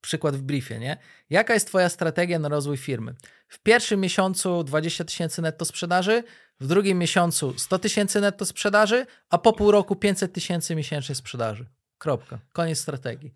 przykład 0.00 0.36
w 0.36 0.42
briefie, 0.42 0.78
nie? 0.78 0.96
Jaka 1.30 1.54
jest 1.54 1.66
Twoja 1.66 1.88
strategia 1.88 2.38
na 2.38 2.48
rozwój 2.48 2.76
firmy? 2.76 3.14
W 3.48 3.58
pierwszym 3.58 4.00
miesiącu 4.00 4.64
20 4.64 5.04
tysięcy 5.04 5.42
netto 5.42 5.64
sprzedaży, 5.64 6.24
w 6.60 6.66
drugim 6.66 6.98
miesiącu 6.98 7.58
100 7.58 7.78
tysięcy 7.78 8.20
netto 8.20 8.46
sprzedaży, 8.46 9.06
a 9.30 9.38
po 9.38 9.52
pół 9.52 9.70
roku 9.70 9.96
500 9.96 10.32
tysięcy 10.32 10.76
miesięcznie 10.76 11.14
sprzedaży. 11.14 11.66
Kropka. 11.98 12.38
Koniec 12.52 12.78
strategii. 12.78 13.34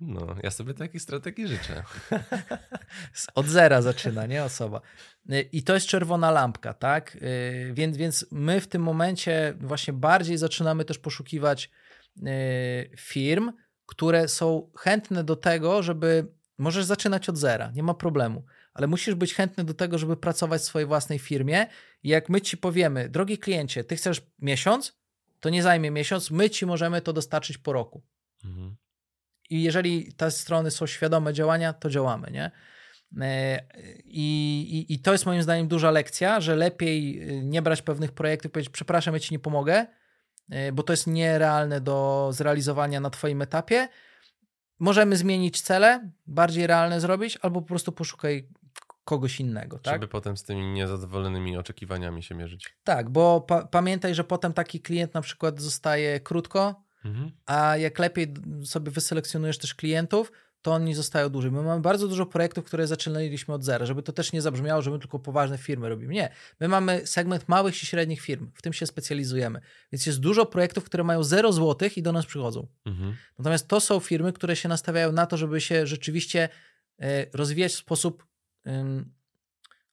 No, 0.00 0.34
ja 0.42 0.50
sobie 0.50 0.74
takiej 0.74 1.00
strategii 1.00 1.48
życzę. 1.48 1.82
Od 3.34 3.46
zera 3.46 3.82
zaczyna, 3.82 4.26
nie 4.26 4.44
osoba. 4.44 4.80
I 5.52 5.62
to 5.62 5.74
jest 5.74 5.86
czerwona 5.86 6.30
lampka, 6.30 6.74
tak? 6.74 7.16
Y, 7.16 7.70
więc, 7.74 7.96
więc 7.96 8.26
my 8.30 8.60
w 8.60 8.66
tym 8.66 8.82
momencie 8.82 9.54
właśnie 9.60 9.92
bardziej 9.92 10.38
zaczynamy 10.38 10.84
też 10.84 10.98
poszukiwać 10.98 11.70
y, 12.16 12.90
firm, 12.96 13.52
które 13.88 14.28
są 14.28 14.70
chętne 14.76 15.24
do 15.24 15.36
tego, 15.36 15.82
żeby 15.82 16.26
możesz 16.58 16.84
zaczynać 16.84 17.28
od 17.28 17.38
zera, 17.38 17.70
nie 17.70 17.82
ma 17.82 17.94
problemu, 17.94 18.44
ale 18.74 18.86
musisz 18.86 19.14
być 19.14 19.34
chętny 19.34 19.64
do 19.64 19.74
tego, 19.74 19.98
żeby 19.98 20.16
pracować 20.16 20.60
w 20.60 20.64
swojej 20.64 20.88
własnej 20.88 21.18
firmie. 21.18 21.66
I 22.02 22.08
jak 22.08 22.28
my 22.28 22.40
ci 22.40 22.56
powiemy, 22.56 23.08
drogi 23.08 23.38
kliencie, 23.38 23.84
ty 23.84 23.96
chcesz 23.96 24.22
miesiąc, 24.38 24.98
to 25.40 25.50
nie 25.50 25.62
zajmie 25.62 25.90
miesiąc, 25.90 26.30
my 26.30 26.50
ci 26.50 26.66
możemy 26.66 27.00
to 27.00 27.12
dostarczyć 27.12 27.58
po 27.58 27.72
roku. 27.72 28.02
Mhm. 28.44 28.76
I 29.50 29.62
jeżeli 29.62 30.12
te 30.12 30.30
strony 30.30 30.70
są 30.70 30.86
świadome 30.86 31.32
działania, 31.32 31.72
to 31.72 31.90
działamy, 31.90 32.30
nie? 32.30 32.50
E, 33.20 33.62
I, 34.04 34.60
i, 34.70 34.94
I 34.94 34.98
to 34.98 35.12
jest 35.12 35.26
moim 35.26 35.42
zdaniem 35.42 35.68
duża 35.68 35.90
lekcja, 35.90 36.40
że 36.40 36.56
lepiej 36.56 37.22
y, 37.30 37.44
nie 37.44 37.62
brać 37.62 37.82
pewnych 37.82 38.12
projektów, 38.12 38.52
powiedzieć, 38.52 38.72
przepraszam, 38.72 39.14
ja 39.14 39.20
ci 39.20 39.34
nie 39.34 39.38
pomogę, 39.38 39.86
E, 39.86 39.97
bo 40.72 40.82
to 40.82 40.92
jest 40.92 41.06
nierealne 41.06 41.80
do 41.80 42.28
zrealizowania 42.32 43.00
na 43.00 43.10
Twoim 43.10 43.42
etapie. 43.42 43.88
Możemy 44.78 45.16
zmienić 45.16 45.60
cele, 45.60 46.10
bardziej 46.26 46.66
realne 46.66 47.00
zrobić, 47.00 47.38
albo 47.42 47.60
po 47.60 47.68
prostu 47.68 47.92
poszukaj 47.92 48.48
kogoś 49.04 49.40
innego. 49.40 49.78
Tak? 49.78 49.94
Żeby 49.94 50.08
potem 50.08 50.36
z 50.36 50.44
tymi 50.44 50.66
niezadowolonymi 50.72 51.56
oczekiwaniami 51.56 52.22
się 52.22 52.34
mierzyć. 52.34 52.74
Tak, 52.84 53.10
bo 53.10 53.40
pa 53.40 53.66
pamiętaj, 53.66 54.14
że 54.14 54.24
potem 54.24 54.52
taki 54.52 54.80
klient 54.80 55.14
na 55.14 55.20
przykład 55.20 55.60
zostaje 55.60 56.20
krótko, 56.20 56.82
mhm. 57.04 57.30
a 57.46 57.76
jak 57.76 57.98
lepiej 57.98 58.34
sobie 58.64 58.90
wyselekcjonujesz 58.90 59.58
też 59.58 59.74
klientów, 59.74 60.32
to 60.62 60.72
oni 60.72 60.94
zostają 60.94 61.28
dłużej. 61.28 61.50
My 61.50 61.62
mamy 61.62 61.80
bardzo 61.80 62.08
dużo 62.08 62.26
projektów, 62.26 62.64
które 62.64 62.86
zaczynaliśmy 62.86 63.54
od 63.54 63.64
zera, 63.64 63.86
żeby 63.86 64.02
to 64.02 64.12
też 64.12 64.32
nie 64.32 64.42
zabrzmiało, 64.42 64.82
że 64.82 64.90
my 64.90 64.98
tylko 64.98 65.18
poważne 65.18 65.58
firmy 65.58 65.88
robimy. 65.88 66.14
Nie. 66.14 66.30
My 66.60 66.68
mamy 66.68 67.06
segment 67.06 67.48
małych 67.48 67.82
i 67.82 67.86
średnich 67.86 68.20
firm, 68.20 68.50
w 68.54 68.62
tym 68.62 68.72
się 68.72 68.86
specjalizujemy. 68.86 69.60
Więc 69.92 70.06
jest 70.06 70.20
dużo 70.20 70.46
projektów, 70.46 70.84
które 70.84 71.04
mają 71.04 71.22
0 71.22 71.52
złotych 71.52 71.98
i 71.98 72.02
do 72.02 72.12
nas 72.12 72.26
przychodzą. 72.26 72.66
Mhm. 72.86 73.16
Natomiast 73.38 73.68
to 73.68 73.80
są 73.80 74.00
firmy, 74.00 74.32
które 74.32 74.56
się 74.56 74.68
nastawiają 74.68 75.12
na 75.12 75.26
to, 75.26 75.36
żeby 75.36 75.60
się 75.60 75.86
rzeczywiście 75.86 76.48
e, 76.98 77.26
rozwijać 77.32 77.72
w 77.72 77.76
sposób 77.76 78.28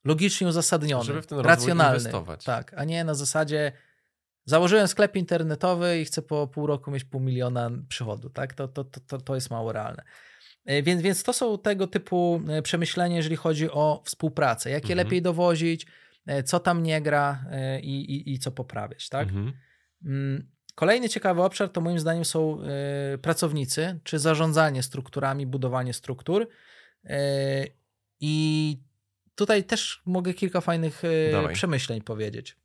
logicznie 0.04 0.48
uzasadniony, 0.48 1.04
żeby 1.04 1.22
w 1.22 1.28
ten 1.28 1.40
racjonalny. 1.40 1.98
Inwestować. 1.98 2.44
Tak, 2.44 2.74
a 2.74 2.84
nie 2.84 3.04
na 3.04 3.14
zasadzie 3.14 3.72
założyłem 4.46 4.88
sklep 4.88 5.16
internetowy 5.16 6.00
i 6.00 6.06
chcę 6.06 6.22
po 6.22 6.48
pół 6.48 6.68
roku 6.68 6.92
mieć 6.92 7.04
pół 7.04 7.22
miliona 7.22 7.72
przychodu. 7.90 8.30
Tak? 8.30 8.54
To, 8.54 8.68
to, 8.68 8.84
to, 8.84 9.18
to 9.22 9.36
jest 9.36 9.50
mało 9.50 9.72
realne. 9.72 10.04
E, 10.66 10.84
więc, 10.84 11.02
więc 11.02 11.24
to 11.24 11.34
są 11.34 11.58
tego 11.58 11.88
typu 11.88 12.42
e, 12.50 12.62
przemyślenia, 12.62 13.16
jeżeli 13.16 13.36
chodzi 13.36 13.72
o 13.72 14.02
współpracę. 14.06 14.70
Jakie 14.70 14.94
mhm. 14.94 14.98
lepiej 14.98 15.22
dowozić, 15.22 15.86
e, 16.26 16.44
co 16.44 16.60
tam 16.60 16.84
nie 16.84 17.02
gra 17.02 17.46
i, 17.82 18.00
i, 18.00 18.34
i 18.34 18.40
co 18.40 18.52
poprawiać. 18.52 19.10
Tak? 19.10 19.28
Mhm. 19.28 19.54
Mm, 20.06 20.48
kolejny 20.76 21.10
ciekawy 21.10 21.44
obszar 21.44 21.70
to 21.70 21.82
moim 21.82 22.00
zdaniem 22.00 22.26
są 22.26 22.60
pracownicy, 23.22 24.00
czy 24.04 24.20
zarządzanie 24.20 24.84
strukturami, 24.84 25.48
budowanie 25.48 25.94
struktur. 25.94 26.48
I 28.20 28.78
tutaj 29.36 29.64
też 29.64 30.02
mogę 30.06 30.34
kilka 30.34 30.62
fajnych 30.62 31.02
Dawaj. 31.32 31.54
przemyśleń 31.54 32.02
powiedzieć. 32.02 32.58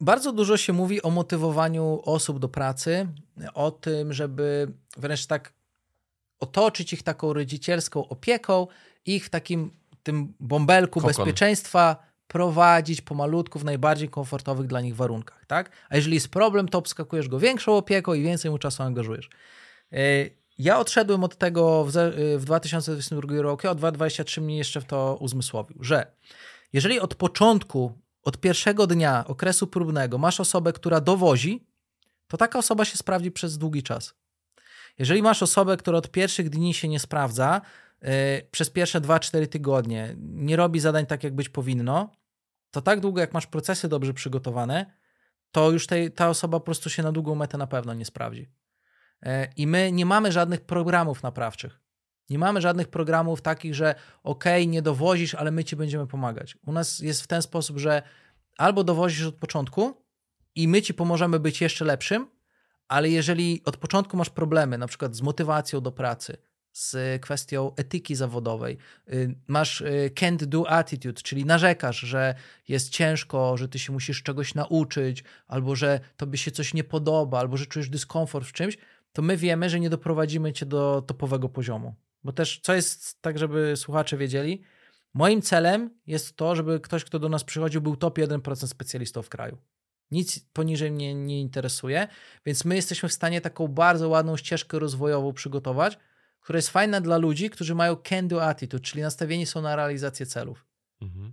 Bardzo 0.00 0.32
dużo 0.32 0.56
się 0.56 0.72
mówi 0.72 1.02
o 1.02 1.10
motywowaniu 1.10 2.00
osób 2.04 2.38
do 2.38 2.48
pracy, 2.48 3.08
o 3.54 3.70
tym, 3.70 4.12
żeby 4.12 4.72
wręcz 4.96 5.26
tak 5.26 5.52
otoczyć 6.40 6.92
ich 6.92 7.02
taką 7.02 7.32
rodzicielską 7.32 8.08
opieką, 8.08 8.66
ich 9.06 9.26
w 9.26 9.30
takim 9.30 9.70
tym 10.02 10.34
bąbelku 10.40 11.00
Kokon. 11.00 11.08
bezpieczeństwa 11.08 11.96
prowadzić 12.26 13.00
pomalutku 13.00 13.58
w 13.58 13.64
najbardziej 13.64 14.08
komfortowych 14.08 14.66
dla 14.66 14.80
nich 14.80 14.96
warunkach, 14.96 15.46
tak? 15.46 15.70
A 15.88 15.96
jeżeli 15.96 16.14
jest 16.14 16.28
problem, 16.28 16.68
to 16.68 16.78
obskakujesz 16.78 17.28
go 17.28 17.38
większą 17.38 17.76
opieką 17.76 18.14
i 18.14 18.22
więcej 18.22 18.50
mu 18.50 18.58
czasu 18.58 18.82
angażujesz. 18.82 19.30
E, 19.92 19.98
ja 20.58 20.78
odszedłem 20.78 21.24
od 21.24 21.36
tego 21.36 21.84
w, 21.84 21.92
w 22.38 22.44
2022 22.44 23.42
roku, 23.42 23.68
a 23.68 23.74
2023 23.74 24.40
mnie 24.40 24.58
jeszcze 24.58 24.80
w 24.80 24.84
to 24.84 25.16
uzmysłowił, 25.20 25.76
że 25.80 26.06
jeżeli 26.72 27.00
od 27.00 27.14
początku 27.14 27.92
od 28.24 28.40
pierwszego 28.40 28.86
dnia 28.86 29.24
okresu 29.26 29.66
próbnego 29.66 30.18
masz 30.18 30.40
osobę, 30.40 30.72
która 30.72 31.00
dowozi, 31.00 31.66
to 32.26 32.36
taka 32.36 32.58
osoba 32.58 32.84
się 32.84 32.96
sprawdzi 32.96 33.30
przez 33.30 33.58
długi 33.58 33.82
czas. 33.82 34.14
Jeżeli 34.98 35.22
masz 35.22 35.42
osobę, 35.42 35.76
która 35.76 35.98
od 35.98 36.10
pierwszych 36.10 36.50
dni 36.50 36.74
się 36.74 36.88
nie 36.88 37.00
sprawdza, 37.00 37.60
yy, 38.02 38.08
przez 38.50 38.70
pierwsze 38.70 39.00
2-4 39.00 39.46
tygodnie 39.46 40.16
nie 40.18 40.56
robi 40.56 40.80
zadań 40.80 41.06
tak, 41.06 41.24
jak 41.24 41.34
być 41.34 41.48
powinno, 41.48 42.12
to 42.70 42.82
tak 42.82 43.00
długo, 43.00 43.20
jak 43.20 43.34
masz 43.34 43.46
procesy 43.46 43.88
dobrze 43.88 44.14
przygotowane, 44.14 44.86
to 45.50 45.70
już 45.70 45.86
tej, 45.86 46.12
ta 46.12 46.28
osoba 46.28 46.60
po 46.60 46.64
prostu 46.64 46.90
się 46.90 47.02
na 47.02 47.12
długą 47.12 47.34
metę 47.34 47.58
na 47.58 47.66
pewno 47.66 47.94
nie 47.94 48.04
sprawdzi. 48.04 48.50
Yy, 49.22 49.30
I 49.56 49.66
my 49.66 49.92
nie 49.92 50.06
mamy 50.06 50.32
żadnych 50.32 50.60
programów 50.60 51.22
naprawczych. 51.22 51.83
Nie 52.30 52.38
mamy 52.38 52.60
żadnych 52.60 52.88
programów 52.88 53.42
takich, 53.42 53.74
że 53.74 53.94
ok, 54.22 54.44
nie 54.66 54.82
dowozisz, 54.82 55.34
ale 55.34 55.50
my 55.50 55.64
ci 55.64 55.76
będziemy 55.76 56.06
pomagać. 56.06 56.56
U 56.66 56.72
nas 56.72 56.98
jest 56.98 57.22
w 57.22 57.26
ten 57.26 57.42
sposób, 57.42 57.78
że 57.78 58.02
albo 58.58 58.84
dowozisz 58.84 59.26
od 59.26 59.34
początku 59.34 60.04
i 60.54 60.68
my 60.68 60.82
ci 60.82 60.94
pomożemy 60.94 61.40
być 61.40 61.60
jeszcze 61.60 61.84
lepszym, 61.84 62.26
ale 62.88 63.10
jeżeli 63.10 63.62
od 63.64 63.76
początku 63.76 64.16
masz 64.16 64.30
problemy, 64.30 64.78
na 64.78 64.86
przykład 64.86 65.16
z 65.16 65.22
motywacją 65.22 65.80
do 65.80 65.92
pracy, 65.92 66.36
z 66.72 67.22
kwestią 67.22 67.72
etyki 67.76 68.14
zawodowej. 68.14 68.78
Y, 69.12 69.34
masz 69.48 69.80
y, 69.80 70.10
can't 70.14 70.44
do 70.44 70.70
attitude, 70.70 71.22
czyli 71.22 71.44
narzekasz, 71.44 71.98
że 71.98 72.34
jest 72.68 72.90
ciężko, 72.90 73.56
że 73.56 73.68
ty 73.68 73.78
się 73.78 73.92
musisz 73.92 74.22
czegoś 74.22 74.54
nauczyć, 74.54 75.24
albo 75.46 75.76
że 75.76 76.00
tobie 76.16 76.38
się 76.38 76.50
coś 76.50 76.74
nie 76.74 76.84
podoba, 76.84 77.38
albo 77.40 77.56
że 77.56 77.66
czujesz 77.66 77.88
dyskomfort 77.88 78.46
w 78.46 78.52
czymś, 78.52 78.78
to 79.12 79.22
my 79.22 79.36
wiemy, 79.36 79.70
że 79.70 79.80
nie 79.80 79.90
doprowadzimy 79.90 80.52
cię 80.52 80.66
do 80.66 81.02
topowego 81.06 81.48
poziomu. 81.48 81.94
Bo 82.24 82.32
też, 82.32 82.60
co 82.62 82.74
jest 82.74 83.22
tak, 83.22 83.38
żeby 83.38 83.76
słuchacze 83.76 84.16
wiedzieli, 84.16 84.62
moim 85.14 85.42
celem 85.42 85.90
jest 86.06 86.36
to, 86.36 86.56
żeby 86.56 86.80
ktoś, 86.80 87.04
kto 87.04 87.18
do 87.18 87.28
nas 87.28 87.44
przychodził, 87.44 87.80
był 87.80 87.96
top 87.96 88.18
1% 88.18 88.66
specjalistą 88.66 89.22
w 89.22 89.28
kraju. 89.28 89.58
Nic 90.10 90.40
poniżej 90.52 90.90
mnie 90.90 91.14
nie 91.14 91.40
interesuje, 91.40 92.08
więc 92.46 92.64
my 92.64 92.74
jesteśmy 92.76 93.08
w 93.08 93.12
stanie 93.12 93.40
taką 93.40 93.68
bardzo 93.68 94.08
ładną 94.08 94.36
ścieżkę 94.36 94.78
rozwojową 94.78 95.32
przygotować, 95.32 95.98
która 96.40 96.56
jest 96.56 96.70
fajna 96.70 97.00
dla 97.00 97.16
ludzi, 97.16 97.50
którzy 97.50 97.74
mają 97.74 97.96
can-do 97.96 98.44
attitude, 98.44 98.84
czyli 98.84 99.02
nastawieni 99.02 99.46
są 99.46 99.62
na 99.62 99.76
realizację 99.76 100.26
celów. 100.26 100.66
Mhm. 101.02 101.32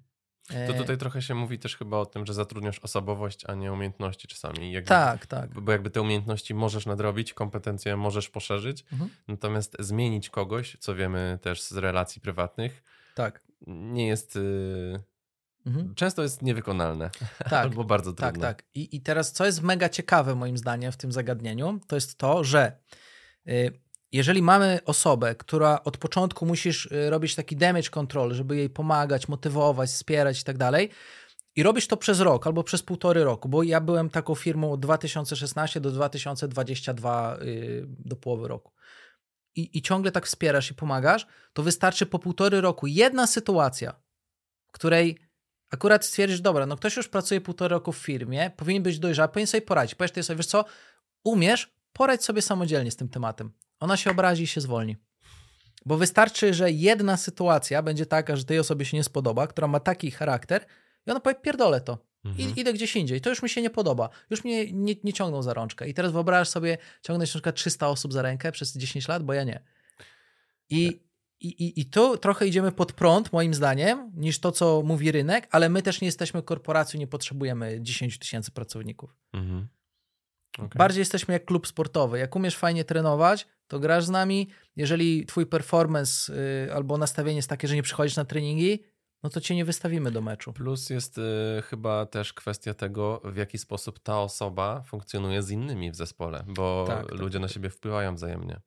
To 0.68 0.74
tutaj 0.74 0.98
trochę 0.98 1.22
się 1.22 1.36
mówi 1.36 1.60
też 1.60 1.78
chyba 1.78 1.98
o 1.98 2.06
tym, 2.06 2.26
że 2.26 2.34
zatrudniasz 2.34 2.80
osobowość, 2.80 3.46
a 3.48 3.56
nie 3.56 3.74
umiejętności 3.74 4.28
czasami. 4.28 4.72
Jakby, 4.72 4.88
tak, 4.88 5.26
tak. 5.26 5.60
Bo 5.62 5.72
jakby 5.72 5.90
te 5.90 6.02
umiejętności 6.02 6.54
możesz 6.54 6.86
nadrobić, 6.86 7.34
kompetencje 7.34 7.98
możesz 7.98 8.30
poszerzyć, 8.30 8.86
mhm. 8.92 9.10
natomiast 9.28 9.78
zmienić 9.80 10.30
kogoś, 10.30 10.78
co 10.80 10.96
wiemy 10.96 11.40
też 11.42 11.62
z 11.62 11.78
relacji 11.78 12.22
prywatnych, 12.22 12.84
tak. 13.16 13.42
nie 13.68 14.08
jest... 14.08 14.36
Y, 14.36 15.00
mhm. 15.66 15.96
Często 15.96 16.24
jest 16.24 16.42
niewykonalne 16.42 17.10
tak, 17.38 17.54
albo 17.64 17.84
bardzo 17.84 18.14
tak, 18.14 18.32
trudne. 18.32 18.48
Tak, 18.48 18.62
tak. 18.62 18.70
I, 18.74 18.96
I 18.96 19.02
teraz, 19.02 19.32
co 19.32 19.46
jest 19.46 19.62
mega 19.62 19.90
ciekawe 19.90 20.36
moim 20.36 20.58
zdaniem 20.58 20.92
w 20.92 20.98
tym 20.98 21.12
zagadnieniu, 21.12 21.80
to 21.88 21.96
jest 21.96 22.18
to, 22.18 22.44
że 22.44 22.78
y, 23.48 23.72
jeżeli 24.12 24.42
mamy 24.42 24.80
osobę, 24.86 25.36
która 25.36 25.84
od 25.84 25.98
początku 25.98 26.46
musisz 26.46 26.86
y, 26.86 27.10
robić 27.10 27.36
taki 27.36 27.56
damage 27.56 27.90
control, 27.90 28.34
żeby 28.34 28.56
jej 28.56 28.70
pomagać, 28.70 29.28
motywować, 29.28 29.90
wspierać 29.90 30.42
i 30.42 30.44
tak 30.44 30.58
dalej, 30.58 30.90
i 31.56 31.64
robisz 31.64 31.88
to 31.88 31.98
przez 31.98 32.20
rok 32.20 32.48
albo 32.48 32.64
przez 32.64 32.84
półtory 32.84 33.24
roku, 33.24 33.50
bo 33.50 33.64
ja 33.64 33.82
byłem 33.82 34.10
taką 34.10 34.36
firmą 34.36 34.72
od 34.72 34.80
2016 34.80 35.82
do 35.82 35.92
2022 35.92 37.38
yy, 37.42 37.86
do 37.88 38.16
połowy 38.16 38.48
roku. 38.48 38.72
I, 39.56 39.78
I 39.78 39.82
ciągle 39.82 40.12
tak 40.12 40.26
wspierasz 40.26 40.72
i 40.72 40.74
pomagasz, 40.74 41.28
to 41.54 41.64
wystarczy 41.64 42.06
po 42.06 42.20
półtory 42.20 42.62
roku 42.62 42.88
jedna 42.88 43.28
sytuacja, 43.28 44.02
w 44.68 44.72
której 44.72 45.18
akurat 45.72 46.06
stwierdzisz, 46.06 46.42
dobra, 46.42 46.66
no 46.66 46.76
ktoś 46.76 46.98
już 46.98 47.08
pracuje 47.08 47.42
półtory 47.42 47.74
roku 47.74 47.92
w 47.92 47.98
firmie, 47.98 48.52
powinien 48.58 48.84
być 48.84 49.00
dojrzały, 49.00 49.30
powinien 49.30 49.48
sobie 49.48 49.62
poradzić. 49.62 49.96
Powiesz 49.96 50.26
sobie, 50.26 50.38
wiesz 50.38 50.46
co, 50.46 50.66
umiesz, 51.24 51.76
poradź 51.94 52.24
sobie 52.24 52.42
samodzielnie 52.42 52.92
z 52.92 52.96
tym 52.96 53.10
tematem 53.10 53.52
ona 53.82 53.98
się 53.98 54.12
obrazi 54.12 54.44
i 54.44 54.48
się 54.48 54.62
zwolni. 54.62 54.98
Bo 55.86 55.98
wystarczy, 55.98 56.54
że 56.54 56.72
jedna 56.72 57.18
sytuacja 57.18 57.82
będzie 57.82 58.06
taka, 58.06 58.36
że 58.36 58.46
tej 58.46 58.60
osobie 58.60 58.86
się 58.86 58.98
nie 58.98 59.04
spodoba, 59.04 59.48
która 59.48 59.68
ma 59.68 59.80
taki 59.80 60.12
charakter, 60.12 60.66
i 61.08 61.12
ona 61.12 61.20
powie: 61.20 61.36
Pierdolę 61.36 61.82
to. 61.82 61.98
Mhm. 62.26 62.50
I, 62.50 62.60
idę 62.60 62.74
gdzieś 62.74 62.96
indziej. 62.96 63.22
To 63.22 63.30
już 63.30 63.44
mi 63.44 63.50
się 63.50 63.62
nie 63.62 63.70
podoba. 63.70 64.10
Już 64.30 64.44
mnie 64.44 64.74
nie, 64.74 64.96
nie 65.04 65.14
ciągną 65.14 65.44
za 65.44 65.54
rączkę. 65.54 65.90
I 65.90 65.94
teraz 65.94 66.12
wyobraź 66.12 66.48
sobie 66.48 66.78
ciągnąć 67.02 67.30
na 67.30 67.34
przykład 67.34 67.56
300 67.56 67.88
osób 67.88 68.14
za 68.14 68.22
rękę 68.22 68.52
przez 68.52 68.78
10 68.78 69.08
lat, 69.08 69.24
bo 69.24 69.34
ja 69.34 69.44
nie. 69.44 69.64
I, 70.70 71.02
i, 71.40 71.48
i, 71.48 71.80
I 71.82 71.86
tu 71.86 72.18
trochę 72.18 72.48
idziemy 72.48 72.72
pod 72.72 72.94
prąd, 72.94 73.34
moim 73.34 73.54
zdaniem, 73.54 74.12
niż 74.16 74.40
to, 74.40 74.52
co 74.52 74.82
mówi 74.86 75.12
rynek, 75.12 75.48
ale 75.52 75.70
my 75.70 75.82
też 75.82 76.02
nie 76.02 76.06
jesteśmy 76.06 76.44
korporacją, 76.44 77.00
nie 77.00 77.08
potrzebujemy 77.08 77.78
10 77.82 78.20
tysięcy 78.20 78.52
pracowników. 78.52 79.16
Mhm. 79.34 79.68
Okay. 80.58 80.70
Bardziej 80.76 81.02
jesteśmy 81.02 81.34
jak 81.34 81.46
klub 81.46 81.68
sportowy. 81.68 82.20
Jak 82.20 82.36
umiesz 82.36 82.58
fajnie 82.58 82.84
trenować, 82.84 83.48
to 83.72 83.80
grasz 83.80 84.06
z 84.06 84.10
nami. 84.10 84.48
Jeżeli 84.76 85.26
twój 85.26 85.46
performance 85.46 86.34
y, 86.68 86.74
albo 86.74 86.98
nastawienie 86.98 87.36
jest 87.36 87.50
takie, 87.50 87.68
że 87.68 87.76
nie 87.76 87.84
przychodzisz 87.84 88.16
na 88.16 88.26
treningi, 88.26 88.84
no 89.24 89.30
to 89.30 89.42
cię 89.42 89.56
nie 89.56 89.66
wystawimy 89.66 90.12
do 90.12 90.22
meczu. 90.22 90.54
Plus 90.54 90.90
jest 90.90 91.18
y, 91.18 91.22
chyba 91.62 92.06
też 92.06 92.34
kwestia 92.34 92.74
tego, 92.74 93.22
w 93.24 93.38
jaki 93.38 93.58
sposób 93.58 94.00
ta 94.00 94.22
osoba 94.22 94.82
funkcjonuje 94.82 95.44
z 95.44 95.50
innymi 95.50 95.92
w 95.92 95.96
zespole, 95.96 96.44
bo 96.48 96.86
tak, 96.88 97.08
tak 97.08 97.20
ludzie 97.20 97.34
tak, 97.34 97.42
na 97.42 97.48
siebie 97.48 97.70
wpływają 97.70 98.16
wzajemnie. 98.16 98.60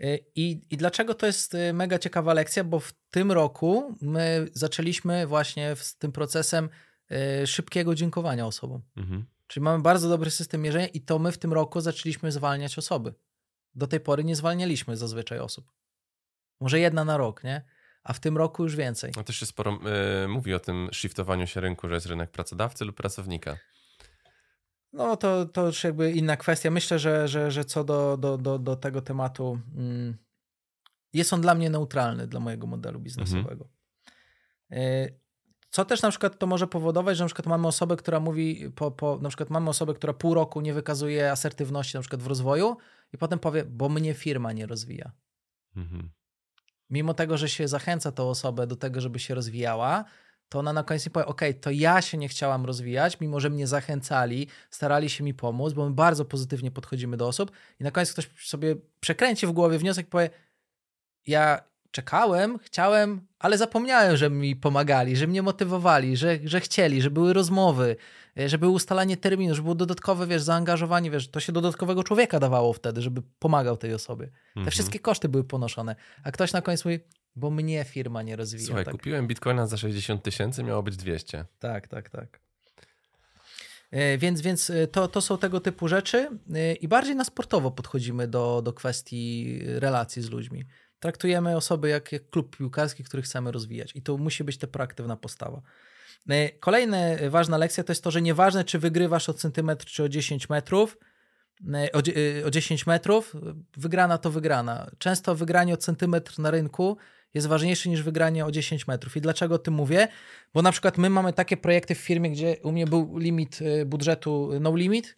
Y, 0.00 0.24
I, 0.34 0.60
I 0.70 0.76
dlaczego 0.76 1.14
to 1.14 1.26
jest 1.26 1.54
y, 1.54 1.72
mega 1.72 1.98
ciekawa 1.98 2.34
lekcja? 2.34 2.64
Bo 2.64 2.80
w 2.80 2.92
tym 3.10 3.32
roku 3.32 3.96
my 4.00 4.46
zaczęliśmy 4.52 5.26
właśnie 5.26 5.76
z 5.76 5.96
tym 5.96 6.12
procesem 6.12 6.68
y, 7.42 7.46
szybkiego 7.46 7.94
dziękowania 7.94 8.46
osobom. 8.46 8.82
Mhm. 8.96 9.24
Czyli 9.46 9.64
mamy 9.64 9.82
bardzo 9.82 10.08
dobry 10.08 10.30
system 10.30 10.62
mierzenia 10.62 10.86
i 10.86 11.00
to 11.00 11.18
my 11.18 11.32
w 11.32 11.38
tym 11.38 11.52
roku 11.52 11.80
zaczęliśmy 11.80 12.32
zwalniać 12.32 12.78
osoby. 12.78 13.14
Do 13.74 13.86
tej 13.86 14.00
pory 14.00 14.24
nie 14.24 14.36
zwalnialiśmy 14.36 14.96
zazwyczaj 14.96 15.38
osób. 15.38 15.72
Może 16.60 16.80
jedna 16.80 17.04
na 17.04 17.16
rok, 17.16 17.44
nie? 17.44 17.64
A 18.04 18.12
w 18.12 18.20
tym 18.20 18.36
roku 18.36 18.62
już 18.62 18.76
więcej. 18.76 19.12
No 19.16 19.24
też 19.24 19.36
się 19.36 19.46
sporo 19.46 19.78
y, 20.24 20.28
mówi 20.28 20.54
o 20.54 20.60
tym 20.60 20.88
shiftowaniu 20.92 21.46
się 21.46 21.60
rynku, 21.60 21.88
że 21.88 21.94
jest 21.94 22.06
rynek 22.06 22.30
pracodawcy 22.30 22.84
lub 22.84 22.96
pracownika. 22.96 23.56
No 24.92 25.16
to, 25.16 25.46
to 25.46 25.66
już 25.66 25.84
jakby 25.84 26.12
inna 26.12 26.36
kwestia. 26.36 26.70
Myślę, 26.70 26.98
że, 26.98 27.28
że, 27.28 27.50
że 27.50 27.64
co 27.64 27.84
do, 27.84 28.16
do, 28.16 28.38
do, 28.38 28.58
do 28.58 28.76
tego 28.76 29.02
tematu, 29.02 29.58
mm, 29.76 30.16
jest 31.12 31.32
on 31.32 31.40
dla 31.40 31.54
mnie 31.54 31.70
neutralny 31.70 32.26
dla 32.26 32.40
mojego 32.40 32.66
modelu 32.66 33.00
biznesowego. 33.00 33.68
Mhm. 34.70 34.82
Y, 34.82 35.20
co 35.70 35.84
też 35.84 36.02
na 36.02 36.10
przykład 36.10 36.38
to 36.38 36.46
może 36.46 36.66
powodować, 36.66 37.16
że 37.16 37.24
na 37.24 37.28
przykład 37.28 37.46
mamy 37.46 37.66
osobę, 37.66 37.96
która 37.96 38.20
mówi, 38.20 38.70
po, 38.74 38.90
po, 38.90 39.18
na 39.22 39.28
przykład 39.28 39.50
mamy 39.50 39.70
osobę, 39.70 39.94
która 39.94 40.12
pół 40.12 40.34
roku 40.34 40.60
nie 40.60 40.74
wykazuje 40.74 41.30
asertywności 41.30 41.96
na 41.96 42.00
przykład 42.00 42.22
w 42.22 42.26
rozwoju 42.26 42.76
i 43.12 43.18
potem 43.18 43.38
powie, 43.38 43.64
bo 43.64 43.88
mnie 43.88 44.14
firma 44.14 44.52
nie 44.52 44.66
rozwija. 44.66 45.12
Mhm. 45.76 46.10
Mimo 46.90 47.14
tego, 47.14 47.36
że 47.36 47.48
się 47.48 47.68
zachęca 47.68 48.12
tą 48.12 48.28
osobę 48.28 48.66
do 48.66 48.76
tego, 48.76 49.00
żeby 49.00 49.18
się 49.18 49.34
rozwijała, 49.34 50.04
to 50.48 50.58
ona 50.58 50.72
na 50.72 50.84
końcu 50.84 51.10
powie, 51.10 51.26
ok, 51.26 51.40
to 51.60 51.70
ja 51.70 52.02
się 52.02 52.18
nie 52.18 52.28
chciałam 52.28 52.64
rozwijać, 52.64 53.20
mimo 53.20 53.40
że 53.40 53.50
mnie 53.50 53.66
zachęcali, 53.66 54.48
starali 54.70 55.10
się 55.10 55.24
mi 55.24 55.34
pomóc, 55.34 55.72
bo 55.72 55.88
my 55.88 55.94
bardzo 55.94 56.24
pozytywnie 56.24 56.70
podchodzimy 56.70 57.16
do 57.16 57.28
osób 57.28 57.52
i 57.80 57.84
na 57.84 57.90
końcu 57.90 58.12
ktoś 58.12 58.30
sobie 58.48 58.76
przekręci 59.00 59.46
w 59.46 59.52
głowie 59.52 59.78
wniosek 59.78 60.06
i 60.06 60.10
powie, 60.10 60.30
ja 61.26 61.71
czekałem, 61.92 62.58
chciałem, 62.58 63.26
ale 63.38 63.58
zapomniałem, 63.58 64.16
że 64.16 64.30
mi 64.30 64.56
pomagali, 64.56 65.16
że 65.16 65.26
mnie 65.26 65.42
motywowali, 65.42 66.16
że, 66.16 66.38
że 66.44 66.60
chcieli, 66.60 67.02
że 67.02 67.10
były 67.10 67.32
rozmowy, 67.32 67.96
e, 68.38 68.48
że 68.48 68.58
było 68.58 68.72
ustalanie 68.72 69.16
terminu, 69.16 69.54
że 69.54 69.62
było 69.62 69.74
dodatkowe, 69.74 70.26
wiesz, 70.26 70.42
zaangażowanie, 70.42 71.10
wiesz, 71.10 71.28
to 71.28 71.40
się 71.40 71.52
dodatkowego 71.52 72.04
człowieka 72.04 72.40
dawało 72.40 72.72
wtedy, 72.72 73.02
żeby 73.02 73.22
pomagał 73.38 73.76
tej 73.76 73.94
osobie. 73.94 74.26
Te 74.26 74.32
mhm. 74.56 74.70
wszystkie 74.70 74.98
koszty 74.98 75.28
były 75.28 75.44
ponoszone. 75.44 75.96
A 76.24 76.32
ktoś 76.32 76.52
na 76.52 76.62
końcu 76.62 76.88
mówi, 76.88 77.00
bo 77.36 77.50
mnie 77.50 77.84
firma 77.84 78.22
nie 78.22 78.36
rozwija. 78.36 78.66
Słuchaj, 78.66 78.84
tak. 78.84 78.92
kupiłem 78.92 79.26
bitcoina 79.26 79.66
za 79.66 79.76
60 79.76 80.22
tysięcy, 80.22 80.62
miało 80.62 80.82
być 80.82 80.96
200. 80.96 81.44
Tak, 81.58 81.88
tak, 81.88 82.10
tak. 82.10 82.40
E, 83.90 84.18
więc, 84.18 84.40
więc 84.40 84.70
e, 84.70 84.86
to, 84.86 85.08
to 85.08 85.20
są 85.20 85.38
tego 85.38 85.60
typu 85.60 85.88
rzeczy 85.88 86.28
i 86.80 86.88
bardziej 86.88 87.16
na 87.16 87.24
sportowo 87.24 87.70
podchodzimy 87.70 88.28
do, 88.28 88.62
do 88.62 88.72
kwestii 88.72 89.58
relacji 89.64 90.22
z 90.22 90.30
ludźmi 90.30 90.64
traktujemy 91.02 91.56
osoby 91.56 91.88
jak, 91.88 92.12
jak 92.12 92.30
klub 92.30 92.56
piłkarski, 92.56 93.04
który 93.04 93.22
chcemy 93.22 93.52
rozwijać. 93.52 93.96
I 93.96 94.02
to 94.02 94.16
musi 94.16 94.44
być 94.44 94.58
ta 94.58 94.66
proaktywna 94.66 95.16
postawa. 95.16 95.62
E, 96.28 96.50
kolejna 96.50 96.98
ważna 97.30 97.56
lekcja 97.58 97.84
to 97.84 97.92
jest 97.92 98.04
to, 98.04 98.10
że 98.10 98.22
nieważne, 98.22 98.64
czy 98.64 98.78
wygrywasz 98.78 99.28
o 99.28 99.34
centymetr, 99.34 99.86
czy 99.86 100.02
o 100.02 100.08
10 100.08 100.48
metrów, 100.48 100.98
e, 101.74 101.92
o, 101.92 101.98
e, 101.98 102.46
o 102.46 102.50
10 102.50 102.86
metrów, 102.86 103.36
wygrana 103.76 104.18
to 104.18 104.30
wygrana. 104.30 104.90
Często 104.98 105.34
wygranie 105.34 105.74
o 105.74 105.76
centymetr 105.76 106.38
na 106.38 106.50
rynku 106.50 106.96
jest 107.34 107.46
ważniejsze 107.46 107.88
niż 107.88 108.02
wygranie 108.02 108.46
o 108.46 108.50
10 108.50 108.86
metrów. 108.86 109.16
I 109.16 109.20
dlaczego 109.20 109.54
o 109.54 109.58
tym 109.58 109.74
mówię? 109.74 110.08
Bo 110.54 110.62
na 110.62 110.72
przykład 110.72 110.98
my 110.98 111.10
mamy 111.10 111.32
takie 111.32 111.56
projekty 111.56 111.94
w 111.94 111.98
firmie, 111.98 112.30
gdzie 112.30 112.56
u 112.62 112.72
mnie 112.72 112.86
był 112.86 113.18
limit 113.18 113.58
budżetu 113.86 114.50
no 114.60 114.76
limit 114.76 115.16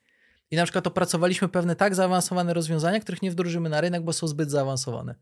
i 0.50 0.56
na 0.56 0.64
przykład 0.64 0.86
opracowaliśmy 0.86 1.48
pewne 1.48 1.76
tak 1.76 1.94
zaawansowane 1.94 2.54
rozwiązania, 2.54 3.00
których 3.00 3.22
nie 3.22 3.30
wdrożymy 3.30 3.68
na 3.68 3.80
rynek, 3.80 4.02
bo 4.02 4.12
są 4.12 4.26
zbyt 4.26 4.50
zaawansowane. 4.50 5.14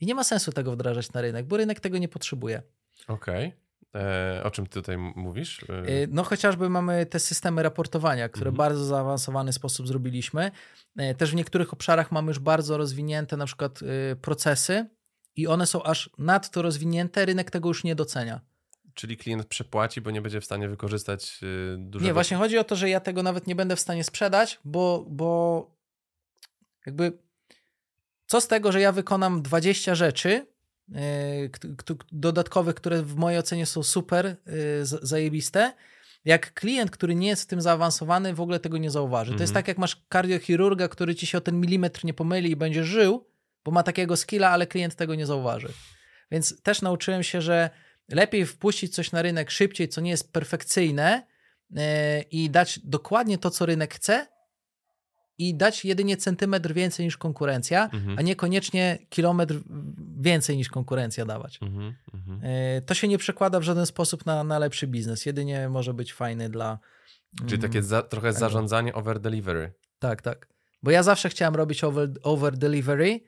I 0.00 0.06
nie 0.06 0.14
ma 0.14 0.24
sensu 0.24 0.52
tego 0.52 0.72
wdrażać 0.72 1.12
na 1.12 1.20
rynek, 1.20 1.46
bo 1.46 1.56
rynek 1.56 1.80
tego 1.80 1.98
nie 1.98 2.08
potrzebuje. 2.08 2.62
Okej. 3.08 3.46
Okay. 3.46 3.68
E, 3.94 4.42
o 4.44 4.50
czym 4.50 4.66
ty 4.66 4.72
tutaj 4.72 4.98
mówisz? 4.98 5.64
E, 5.68 6.06
no 6.08 6.22
chociażby 6.22 6.68
mamy 6.70 7.06
te 7.06 7.18
systemy 7.18 7.62
raportowania, 7.62 8.28
które 8.28 8.50
w 8.50 8.54
mhm. 8.54 8.56
bardzo 8.56 8.84
zaawansowany 8.84 9.52
sposób 9.52 9.88
zrobiliśmy. 9.88 10.50
E, 10.96 11.14
też 11.14 11.30
w 11.30 11.34
niektórych 11.34 11.72
obszarach 11.72 12.12
mamy 12.12 12.28
już 12.28 12.38
bardzo 12.38 12.78
rozwinięte 12.78 13.36
na 13.36 13.46
przykład 13.46 13.80
procesy 14.22 14.86
i 15.36 15.46
one 15.46 15.66
są 15.66 15.82
aż 15.82 16.10
nadto 16.18 16.62
rozwinięte, 16.62 17.26
rynek 17.26 17.50
tego 17.50 17.68
już 17.68 17.84
nie 17.84 17.94
docenia. 17.94 18.40
Czyli 18.94 19.16
klient 19.16 19.46
przepłaci, 19.46 20.00
bo 20.00 20.10
nie 20.10 20.22
będzie 20.22 20.40
w 20.40 20.44
stanie 20.44 20.68
wykorzystać 20.68 21.40
dużego... 21.78 22.06
Nie, 22.06 22.14
właśnie 22.14 22.36
chodzi 22.36 22.58
o 22.58 22.64
to, 22.64 22.76
że 22.76 22.90
ja 22.90 23.00
tego 23.00 23.22
nawet 23.22 23.46
nie 23.46 23.54
będę 23.54 23.76
w 23.76 23.80
stanie 23.80 24.04
sprzedać, 24.04 24.60
bo, 24.64 25.06
bo 25.08 25.70
jakby 26.86 27.18
co 28.28 28.40
z 28.40 28.48
tego, 28.48 28.72
że 28.72 28.80
ja 28.80 28.92
wykonam 28.92 29.42
20 29.42 29.94
rzeczy 29.94 30.46
yy, 30.88 30.98
dodatkowych, 32.12 32.74
które 32.74 33.02
w 33.02 33.16
mojej 33.16 33.38
ocenie 33.38 33.66
są 33.66 33.82
super 33.82 34.36
yy, 34.46 34.86
zajebiste, 35.02 35.72
jak 36.24 36.54
klient, 36.54 36.90
który 36.90 37.14
nie 37.14 37.28
jest 37.28 37.42
w 37.42 37.46
tym 37.46 37.60
zaawansowany, 37.60 38.34
w 38.34 38.40
ogóle 38.40 38.60
tego 38.60 38.78
nie 38.78 38.90
zauważy. 38.90 39.30
To 39.30 39.40
jest 39.40 39.50
mhm. 39.50 39.64
tak, 39.64 39.68
jak 39.68 39.78
masz 39.78 40.02
kardiochirurga, 40.08 40.88
który 40.88 41.14
ci 41.14 41.26
się 41.26 41.38
o 41.38 41.40
ten 41.40 41.60
milimetr 41.60 42.04
nie 42.04 42.14
pomyli 42.14 42.50
i 42.50 42.56
będzie 42.56 42.84
żył, 42.84 43.26
bo 43.64 43.70
ma 43.70 43.82
takiego 43.82 44.16
skilla, 44.16 44.50
ale 44.50 44.66
klient 44.66 44.94
tego 44.94 45.14
nie 45.14 45.26
zauważy. 45.26 45.68
Więc 46.30 46.62
też 46.62 46.82
nauczyłem 46.82 47.22
się, 47.22 47.40
że 47.40 47.70
lepiej 48.08 48.46
wpuścić 48.46 48.94
coś 48.94 49.12
na 49.12 49.22
rynek 49.22 49.50
szybciej, 49.50 49.88
co 49.88 50.00
nie 50.00 50.10
jest 50.10 50.32
perfekcyjne 50.32 51.26
yy, 51.70 51.80
i 52.30 52.50
dać 52.50 52.78
dokładnie 52.78 53.38
to, 53.38 53.50
co 53.50 53.66
rynek 53.66 53.94
chce, 53.94 54.26
i 55.38 55.54
dać 55.54 55.84
jedynie 55.84 56.16
centymetr 56.16 56.74
więcej 56.74 57.06
niż 57.06 57.16
konkurencja, 57.16 57.84
mhm. 57.84 58.18
a 58.18 58.22
niekoniecznie 58.22 58.98
kilometr 59.08 59.54
więcej 60.20 60.56
niż 60.56 60.68
konkurencja 60.68 61.24
dawać. 61.24 61.58
Mhm, 61.62 61.94
mhm. 62.14 62.40
E, 62.42 62.80
to 62.82 62.94
się 62.94 63.08
nie 63.08 63.18
przekłada 63.18 63.60
w 63.60 63.62
żaden 63.62 63.86
sposób 63.86 64.26
na, 64.26 64.44
na 64.44 64.58
lepszy 64.58 64.86
biznes. 64.86 65.26
Jedynie 65.26 65.68
może 65.68 65.94
być 65.94 66.12
fajny 66.12 66.48
dla. 66.48 66.78
Czyli 67.36 67.54
mm, 67.54 67.60
takie 67.60 67.82
za, 67.82 68.02
trochę 68.02 68.32
zarządzanie 68.32 68.94
over 68.94 69.20
delivery. 69.20 69.72
Tak, 69.98 70.22
tak. 70.22 70.48
Bo 70.82 70.90
ja 70.90 71.02
zawsze 71.02 71.28
chciałem 71.28 71.56
robić 71.56 71.84
over, 71.84 72.08
over 72.22 72.56
delivery, 72.56 73.20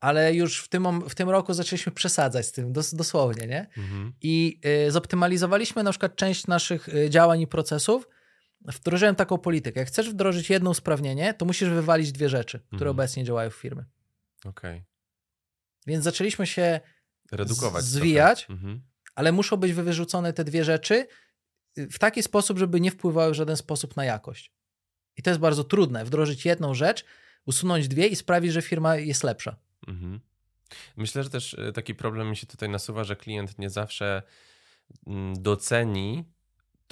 ale 0.00 0.34
już 0.34 0.60
w 0.60 0.68
tym, 0.68 1.08
w 1.08 1.14
tym 1.14 1.30
roku 1.30 1.54
zaczęliśmy 1.54 1.92
przesadzać 1.92 2.46
z 2.46 2.52
tym, 2.52 2.72
dos, 2.72 2.94
dosłownie, 2.94 3.46
nie? 3.46 3.66
Mhm. 3.78 4.12
I 4.22 4.60
y, 4.86 4.90
zoptymalizowaliśmy 4.90 5.82
na 5.82 5.90
przykład 5.90 6.16
część 6.16 6.46
naszych 6.46 6.88
y, 6.88 7.10
działań 7.10 7.40
i 7.40 7.46
procesów, 7.46 8.08
wdrożyłem 8.64 9.14
taką 9.14 9.38
politykę. 9.38 9.80
Jak 9.80 9.88
chcesz 9.88 10.10
wdrożyć 10.10 10.50
jedno 10.50 10.70
usprawnienie, 10.70 11.34
to 11.34 11.44
musisz 11.44 11.68
wywalić 11.68 12.12
dwie 12.12 12.28
rzeczy, 12.28 12.58
które 12.58 12.74
mhm. 12.74 12.90
obecnie 12.90 13.24
działają 13.24 13.50
w 13.50 13.54
firmie. 13.54 13.84
Okej. 14.44 14.50
Okay. 14.50 14.84
Więc 15.86 16.04
zaczęliśmy 16.04 16.46
się 16.46 16.80
redukować, 17.32 17.84
zwijać, 17.84 18.46
mhm. 18.50 18.82
ale 19.14 19.32
muszą 19.32 19.56
być 19.56 19.72
wyrzucone 19.72 20.32
te 20.32 20.44
dwie 20.44 20.64
rzeczy 20.64 21.06
y, 21.78 21.88
w 21.88 21.98
taki 21.98 22.22
sposób, 22.22 22.58
żeby 22.58 22.80
nie 22.80 22.90
wpływały 22.90 23.32
w 23.32 23.34
żaden 23.34 23.56
sposób 23.56 23.96
na 23.96 24.04
jakość. 24.04 24.52
I 25.16 25.22
to 25.22 25.30
jest 25.30 25.40
bardzo 25.40 25.64
trudne, 25.64 26.04
wdrożyć 26.04 26.44
jedną 26.44 26.74
rzecz, 26.74 27.04
usunąć 27.46 27.88
dwie 27.88 28.06
i 28.06 28.16
sprawić, 28.16 28.52
że 28.52 28.62
firma 28.62 28.96
jest 28.96 29.24
lepsza. 29.24 29.56
Mhm. 29.88 30.20
Myślę, 30.96 31.22
że 31.22 31.30
też 31.30 31.54
y, 31.54 31.72
taki 31.74 31.94
problem 31.94 32.30
mi 32.30 32.36
się 32.36 32.46
tutaj 32.46 32.68
nasuwa, 32.68 33.04
że 33.04 33.16
klient 33.16 33.58
nie 33.58 33.70
zawsze 33.70 34.22
mm, 35.06 35.42
doceni 35.42 36.24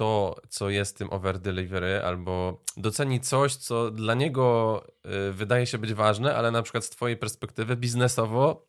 to, 0.01 0.37
co 0.49 0.71
jest 0.71 0.99
tym 0.99 1.13
over 1.13 1.39
delivery, 1.39 2.03
albo 2.05 2.63
doceni 2.77 3.21
coś, 3.21 3.57
co 3.57 3.91
dla 3.91 4.15
niego 4.15 4.87
y, 5.29 5.33
wydaje 5.33 5.67
się 5.67 5.79
być 5.79 5.95
ważne, 5.95 6.37
ale 6.37 6.51
na 6.51 6.63
przykład 6.63 6.85
z 6.85 6.91
Twojej 6.91 7.17
perspektywy 7.17 7.77
biznesowo 7.77 8.69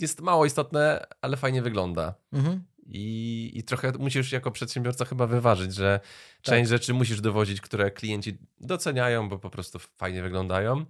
jest 0.00 0.20
mało 0.20 0.46
istotne, 0.46 1.06
ale 1.20 1.36
fajnie 1.36 1.62
wygląda. 1.62 2.14
Mhm. 2.32 2.64
I, 2.86 3.50
I 3.54 3.62
trochę 3.62 3.92
musisz 3.98 4.32
jako 4.32 4.50
przedsiębiorca 4.50 5.04
chyba 5.04 5.26
wyważyć, 5.26 5.74
że 5.74 6.00
tak. 6.00 6.42
część 6.42 6.70
rzeczy 6.70 6.94
musisz 6.94 7.20
dowodzić, 7.20 7.60
które 7.60 7.90
klienci 7.90 8.38
doceniają, 8.60 9.28
bo 9.28 9.38
po 9.38 9.50
prostu 9.50 9.78
fajnie 9.78 10.22
wyglądają, 10.22 10.84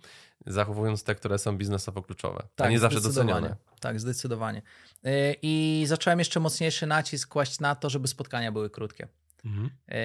zachowując 0.46 1.04
te, 1.04 1.14
które 1.14 1.38
są 1.38 1.58
biznesowo 1.58 2.02
kluczowe, 2.02 2.42
tak, 2.54 2.66
a 2.66 2.70
nie 2.70 2.78
zawsze. 2.78 3.00
Tak, 3.80 4.00
zdecydowanie. 4.00 4.62
Y, 5.06 5.36
I 5.42 5.84
zacząłem 5.86 6.18
jeszcze 6.18 6.40
mocniejszy 6.40 6.86
nacisk 6.86 7.28
kłaść 7.28 7.60
na 7.60 7.74
to, 7.74 7.90
żeby 7.90 8.08
spotkania 8.08 8.52
były 8.52 8.70
krótkie. 8.70 9.08
Mhm. 9.44 9.70
E, 9.88 9.98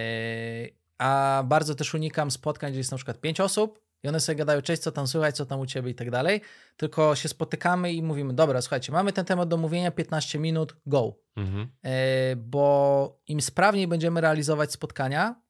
a 0.97 1.43
bardzo 1.45 1.75
też 1.75 1.93
unikam 1.93 2.31
spotkań, 2.31 2.71
gdzie 2.71 2.79
jest 2.79 2.91
na 2.91 2.97
przykład 2.97 3.19
pięć 3.19 3.39
osób 3.39 3.79
i 4.03 4.07
one 4.07 4.19
sobie 4.19 4.35
gadają, 4.35 4.61
cześć, 4.61 4.81
co 4.81 4.91
tam 4.91 5.07
słychać, 5.07 5.35
co 5.35 5.45
tam 5.45 5.59
u 5.59 5.65
ciebie 5.65 5.91
i 5.91 5.95
tak 5.95 6.11
dalej. 6.11 6.41
Tylko 6.77 7.15
się 7.15 7.29
spotykamy 7.29 7.93
i 7.93 8.03
mówimy, 8.03 8.33
dobra, 8.33 8.61
słuchajcie, 8.61 8.91
mamy 8.91 9.13
ten 9.13 9.25
temat 9.25 9.49
do 9.49 9.57
mówienia, 9.57 9.91
15 9.91 10.39
minut, 10.39 10.75
go. 10.85 11.15
Mhm. 11.35 11.67
E, 11.83 12.35
bo 12.35 13.19
im 13.27 13.41
sprawniej 13.41 13.87
będziemy 13.87 14.21
realizować 14.21 14.71
spotkania, 14.71 15.41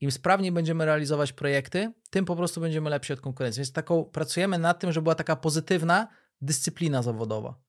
im 0.00 0.10
sprawniej 0.10 0.52
będziemy 0.52 0.84
realizować 0.84 1.32
projekty, 1.32 1.92
tym 2.10 2.24
po 2.24 2.36
prostu 2.36 2.60
będziemy 2.60 2.90
lepsi 2.90 3.12
od 3.12 3.20
konkurencji. 3.20 3.60
Więc 3.60 3.72
taką 3.72 4.04
pracujemy 4.04 4.58
nad 4.58 4.78
tym, 4.78 4.92
żeby 4.92 5.02
była 5.02 5.14
taka 5.14 5.36
pozytywna 5.36 6.08
dyscyplina 6.40 7.02
zawodowa. 7.02 7.65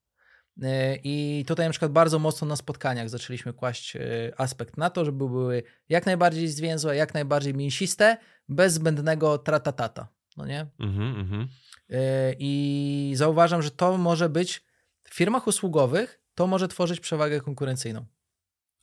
E, 0.64 0.98
I 1.04 1.46
tutaj 1.48 1.66
na 1.66 1.72
przykład 1.72 1.92
bardzo 1.92 2.20
mocno 2.20 2.48
na 2.48 2.56
spotkaniach 2.56 3.10
zaczęliśmy 3.10 3.54
kłaść 3.54 3.96
e, 3.96 4.00
aspekt 4.38 4.78
na 4.78 4.90
to, 4.90 5.06
żeby 5.06 5.18
były 5.18 5.64
jak 5.90 6.06
najbardziej 6.06 6.48
zwięzłe, 6.48 6.96
jak 6.96 7.14
najbardziej 7.14 7.54
mięsiste, 7.54 8.18
bez 8.50 8.74
zbędnego 8.74 9.38
tratatata. 9.38 10.08
No 10.38 10.46
nie? 10.46 10.68
Mm 10.80 11.26
-hmm. 11.26 11.48
I 12.40 13.14
zauważam, 13.16 13.62
że 13.62 13.72
to 13.72 13.98
może 13.98 14.30
być 14.30 14.64
w 15.04 15.16
firmach 15.16 15.48
usługowych, 15.48 16.22
to 16.36 16.48
może 16.48 16.68
tworzyć 16.68 17.00
przewagę 17.00 17.42
konkurencyjną 17.42 18.06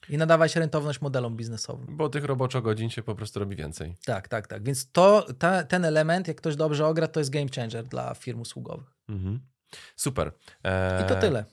i 0.09 0.17
nadawać 0.17 0.57
rentowność 0.57 1.01
modelom 1.01 1.37
biznesowym. 1.37 1.97
Bo 1.97 2.09
tych 2.09 2.25
roboczo 2.25 2.63
godzin 2.63 2.91
się 2.91 3.03
po 3.03 3.15
prostu 3.15 3.41
robi 3.41 3.57
więcej. 3.57 3.95
Tak, 4.05 4.29
tak, 4.29 4.47
tak. 4.47 4.63
Więc 4.63 4.93
to, 4.93 5.27
ta, 5.39 5.63
ten 5.63 5.85
element, 5.85 6.29
jak 6.29 6.37
ktoś 6.37 6.57
dobrze 6.57 6.87
ogra, 6.87 7.09
to 7.09 7.21
jest 7.21 7.31
game 7.31 7.47
changer 7.57 7.85
dla 7.85 8.15
firm 8.15 8.41
usługowych. 8.41 8.97
Mhm. 9.09 9.41
Super. 9.97 10.33
Eee... 10.65 11.05
I 11.05 11.09
to 11.09 11.15
tyle. 11.15 11.45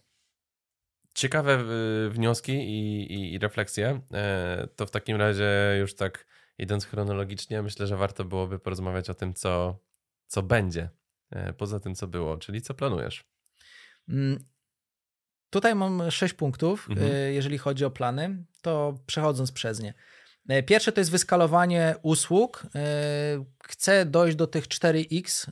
Ciekawe 1.13 1.63
y, 2.07 2.09
wnioski 2.09 2.51
i, 2.51 3.13
i, 3.13 3.33
i 3.33 3.39
refleksje. 3.39 4.01
E, 4.13 4.67
to 4.75 4.85
w 4.85 4.91
takim 4.91 5.17
razie 5.17 5.77
już 5.79 5.95
tak 5.95 6.25
idąc 6.57 6.85
chronologicznie, 6.85 7.61
myślę, 7.61 7.87
że 7.87 7.97
warto 7.97 8.25
byłoby 8.25 8.59
porozmawiać 8.59 9.09
o 9.09 9.13
tym, 9.13 9.33
co, 9.33 9.79
co 10.27 10.43
będzie 10.43 10.89
e, 11.29 11.53
poza 11.53 11.79
tym, 11.79 11.95
co 11.95 12.07
było, 12.07 12.37
czyli 12.37 12.61
co 12.61 12.73
planujesz. 12.73 13.23
Mm, 14.09 14.45
tutaj 15.49 15.75
mam 15.75 16.11
sześć 16.11 16.33
punktów, 16.33 16.89
mhm. 16.89 17.11
E, 17.11 17.33
jeżeli 17.33 17.57
chodzi 17.57 17.85
o 17.85 17.91
plany, 17.91 18.45
to 18.61 18.97
przechodząc 19.05 19.51
przez 19.51 19.79
nie. 19.79 19.93
Pierwsze 20.65 20.91
to 20.91 21.01
jest 21.01 21.11
wyskalowanie 21.11 21.95
usług. 22.01 22.63
Chcę 23.63 24.05
dojść 24.05 24.37
do 24.37 24.47
tych 24.47 24.67
4x 24.67 25.51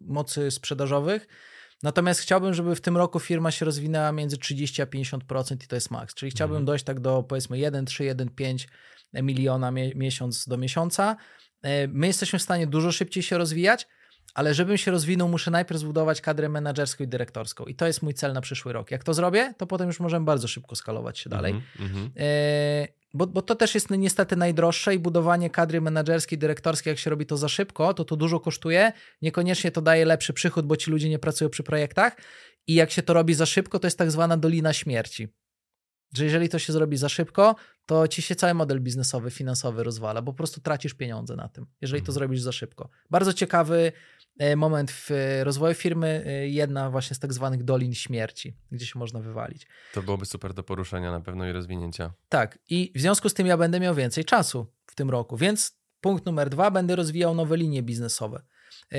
mocy 0.00 0.50
sprzedażowych 0.50 1.28
Natomiast 1.82 2.20
chciałbym, 2.20 2.54
żeby 2.54 2.74
w 2.74 2.80
tym 2.80 2.96
roku 2.96 3.20
firma 3.20 3.50
się 3.50 3.64
rozwinęła 3.64 4.12
między 4.12 4.36
30 4.36 4.82
a 4.82 4.86
50% 4.86 5.64
i 5.64 5.66
to 5.66 5.76
jest 5.76 5.90
maks. 5.90 6.14
Czyli 6.14 6.30
chciałbym 6.30 6.56
mhm. 6.56 6.64
dojść 6.64 6.84
tak 6.84 7.00
do 7.00 7.22
powiedzmy 7.22 7.56
1,3, 7.56 8.14
1,5 8.14 9.22
miliona 9.22 9.70
miesiąc 9.94 10.48
do 10.48 10.56
miesiąca. 10.56 11.16
E, 11.62 11.88
my 11.88 12.06
jesteśmy 12.06 12.38
w 12.38 12.42
stanie 12.42 12.66
dużo 12.66 12.92
szybciej 12.92 13.22
się 13.22 13.38
rozwijać, 13.38 13.86
ale 14.34 14.54
żebym 14.54 14.76
się 14.76 14.90
rozwinął, 14.90 15.28
muszę 15.28 15.50
najpierw 15.50 15.80
zbudować 15.80 16.20
kadrę 16.20 16.48
menedżerską 16.48 17.04
i 17.04 17.08
dyrektorską. 17.08 17.64
I 17.64 17.74
to 17.74 17.86
jest 17.86 18.02
mój 18.02 18.14
cel 18.14 18.32
na 18.32 18.40
przyszły 18.40 18.72
rok. 18.72 18.90
Jak 18.90 19.04
to 19.04 19.14
zrobię, 19.14 19.54
to 19.58 19.66
potem 19.66 19.86
już 19.86 20.00
możemy 20.00 20.26
bardzo 20.26 20.48
szybko 20.48 20.76
skalować 20.76 21.18
się 21.18 21.30
dalej. 21.30 21.52
Mm 21.52 21.92
-hmm. 21.92 22.08
bo, 23.14 23.26
bo 23.26 23.42
to 23.42 23.54
też 23.54 23.74
jest 23.74 23.90
niestety 23.90 24.36
najdroższe 24.36 24.94
i 24.94 24.98
budowanie 24.98 25.50
kadry 25.50 25.80
menedżerskiej, 25.80 26.38
dyrektorskiej, 26.38 26.90
jak 26.90 26.98
się 26.98 27.10
robi 27.10 27.26
to 27.26 27.36
za 27.36 27.48
szybko, 27.48 27.94
to 27.94 28.04
to 28.04 28.16
dużo 28.16 28.40
kosztuje. 28.40 28.92
Niekoniecznie 29.22 29.70
to 29.70 29.82
daje 29.82 30.04
lepszy 30.04 30.32
przychód, 30.32 30.66
bo 30.66 30.76
ci 30.76 30.90
ludzie 30.90 31.08
nie 31.08 31.18
pracują 31.18 31.50
przy 31.50 31.62
projektach. 31.62 32.16
I 32.66 32.74
jak 32.74 32.90
się 32.90 33.02
to 33.02 33.12
robi 33.12 33.34
za 33.34 33.46
szybko, 33.46 33.78
to 33.78 33.86
jest 33.86 33.98
tak 33.98 34.10
zwana 34.10 34.36
dolina 34.36 34.72
śmierci. 34.72 35.28
Że 36.12 36.24
jeżeli 36.24 36.48
to 36.48 36.58
się 36.58 36.72
zrobi 36.72 36.96
za 36.96 37.08
szybko, 37.08 37.56
to 37.86 38.08
ci 38.08 38.22
się 38.22 38.34
cały 38.34 38.54
model 38.54 38.80
biznesowy, 38.80 39.30
finansowy 39.30 39.84
rozwala, 39.84 40.22
bo 40.22 40.32
po 40.32 40.36
prostu 40.36 40.60
tracisz 40.60 40.94
pieniądze 40.94 41.36
na 41.36 41.48
tym, 41.48 41.66
jeżeli 41.80 42.02
to 42.02 42.10
mhm. 42.10 42.14
zrobisz 42.14 42.40
za 42.40 42.52
szybko. 42.52 42.88
Bardzo 43.10 43.32
ciekawy 43.32 43.92
E, 44.38 44.56
moment 44.56 44.90
w 44.90 45.10
e, 45.10 45.44
rozwoju 45.44 45.74
firmy, 45.74 46.24
e, 46.26 46.48
jedna 46.48 46.90
właśnie 46.90 47.16
z 47.16 47.18
tak 47.18 47.32
zwanych 47.32 47.64
dolin 47.64 47.94
śmierci, 47.94 48.56
gdzie 48.70 48.86
się 48.86 48.98
można 48.98 49.20
wywalić. 49.20 49.66
To 49.94 50.02
byłoby 50.02 50.26
super 50.26 50.54
do 50.54 50.62
poruszenia 50.62 51.10
na 51.10 51.20
pewno 51.20 51.46
i 51.46 51.52
rozwinięcia. 51.52 52.12
Tak, 52.28 52.58
i 52.68 52.92
w 52.94 53.00
związku 53.00 53.28
z 53.28 53.34
tym 53.34 53.46
ja 53.46 53.56
będę 53.56 53.80
miał 53.80 53.94
więcej 53.94 54.24
czasu 54.24 54.66
w 54.86 54.94
tym 54.94 55.10
roku, 55.10 55.36
więc 55.36 55.78
punkt 56.00 56.26
numer 56.26 56.50
dwa, 56.50 56.70
będę 56.70 56.96
rozwijał 56.96 57.34
nowe 57.34 57.56
linie 57.56 57.82
biznesowe. 57.82 58.42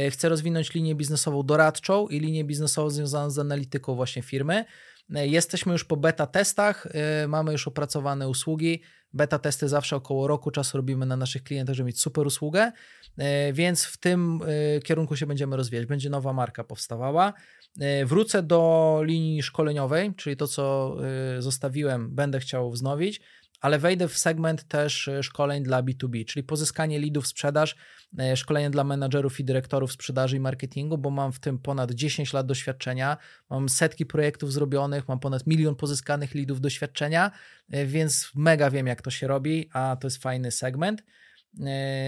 Chcę 0.09 0.29
rozwinąć 0.29 0.73
linię 0.73 0.95
biznesową 0.95 1.43
doradczą 1.43 2.07
i 2.07 2.19
linię 2.19 2.43
biznesową 2.43 2.89
związaną 2.89 3.29
z 3.29 3.39
analityką 3.39 3.95
właśnie 3.95 4.21
firmy. 4.21 4.65
Jesteśmy 5.09 5.73
już 5.73 5.83
po 5.83 5.97
beta 5.97 6.27
testach, 6.27 6.87
mamy 7.27 7.51
już 7.51 7.67
opracowane 7.67 8.29
usługi, 8.29 8.81
Beta 9.13 9.39
testy 9.39 9.69
zawsze 9.69 9.95
około 9.95 10.27
roku 10.27 10.51
czasu 10.51 10.77
robimy 10.77 11.05
na 11.05 11.17
naszych 11.17 11.43
klientach, 11.43 11.75
żeby 11.75 11.87
mieć 11.87 11.99
super 11.99 12.27
usługę, 12.27 12.71
e, 13.17 13.53
więc 13.53 13.85
w 13.85 13.97
tym 13.97 14.39
e, 14.75 14.79
kierunku 14.79 15.15
się 15.15 15.25
będziemy 15.25 15.57
rozwijać. 15.57 15.85
Będzie 15.85 16.09
nowa 16.09 16.33
marka 16.33 16.63
powstawała. 16.63 17.33
E, 17.79 18.05
wrócę 18.05 18.43
do 18.43 19.01
linii 19.03 19.43
szkoleniowej, 19.43 20.13
czyli 20.15 20.37
to, 20.37 20.47
co 20.47 20.97
zostawiłem, 21.39 22.15
będę 22.15 22.39
chciał 22.39 22.71
wznowić 22.71 23.21
ale 23.63 23.79
wejdę 23.79 24.07
w 24.07 24.17
segment 24.17 24.63
też 24.63 25.07
e, 25.07 25.23
szkoleń 25.23 25.63
dla 25.63 25.83
B2B, 25.83 26.25
czyli 26.25 26.43
pozyskanie 26.43 26.99
leadów, 26.99 27.27
sprzedaż, 27.27 27.75
e, 28.19 28.37
szkolenie 28.37 28.69
dla 28.69 28.83
menadżerów 28.83 29.39
i 29.39 29.43
dyrektorów 29.43 29.91
sprzedaży 29.91 30.37
i 30.37 30.39
marketingu, 30.39 30.97
bo 30.97 31.09
mam 31.09 31.33
w 31.33 31.39
tym 31.39 31.59
ponad 31.59 31.91
10 31.91 32.33
lat 32.33 32.45
doświadczenia, 32.45 33.17
mam 33.49 33.69
setki 33.69 34.05
projektów 34.05 34.53
zrobionych, 34.53 35.07
mam 35.07 35.19
ponad 35.19 35.47
milion 35.47 35.75
pozyskanych 35.75 36.35
leadów 36.35 36.61
doświadczenia, 36.61 37.31
e, 37.71 37.85
więc 37.85 38.31
mega 38.35 38.69
wiem, 38.69 38.87
jak 38.87 39.01
to 39.01 39.11
się 39.11 39.27
robi, 39.27 39.69
a 39.73 39.97
to 39.99 40.07
jest 40.07 40.17
fajny 40.17 40.51
segment. 40.51 41.03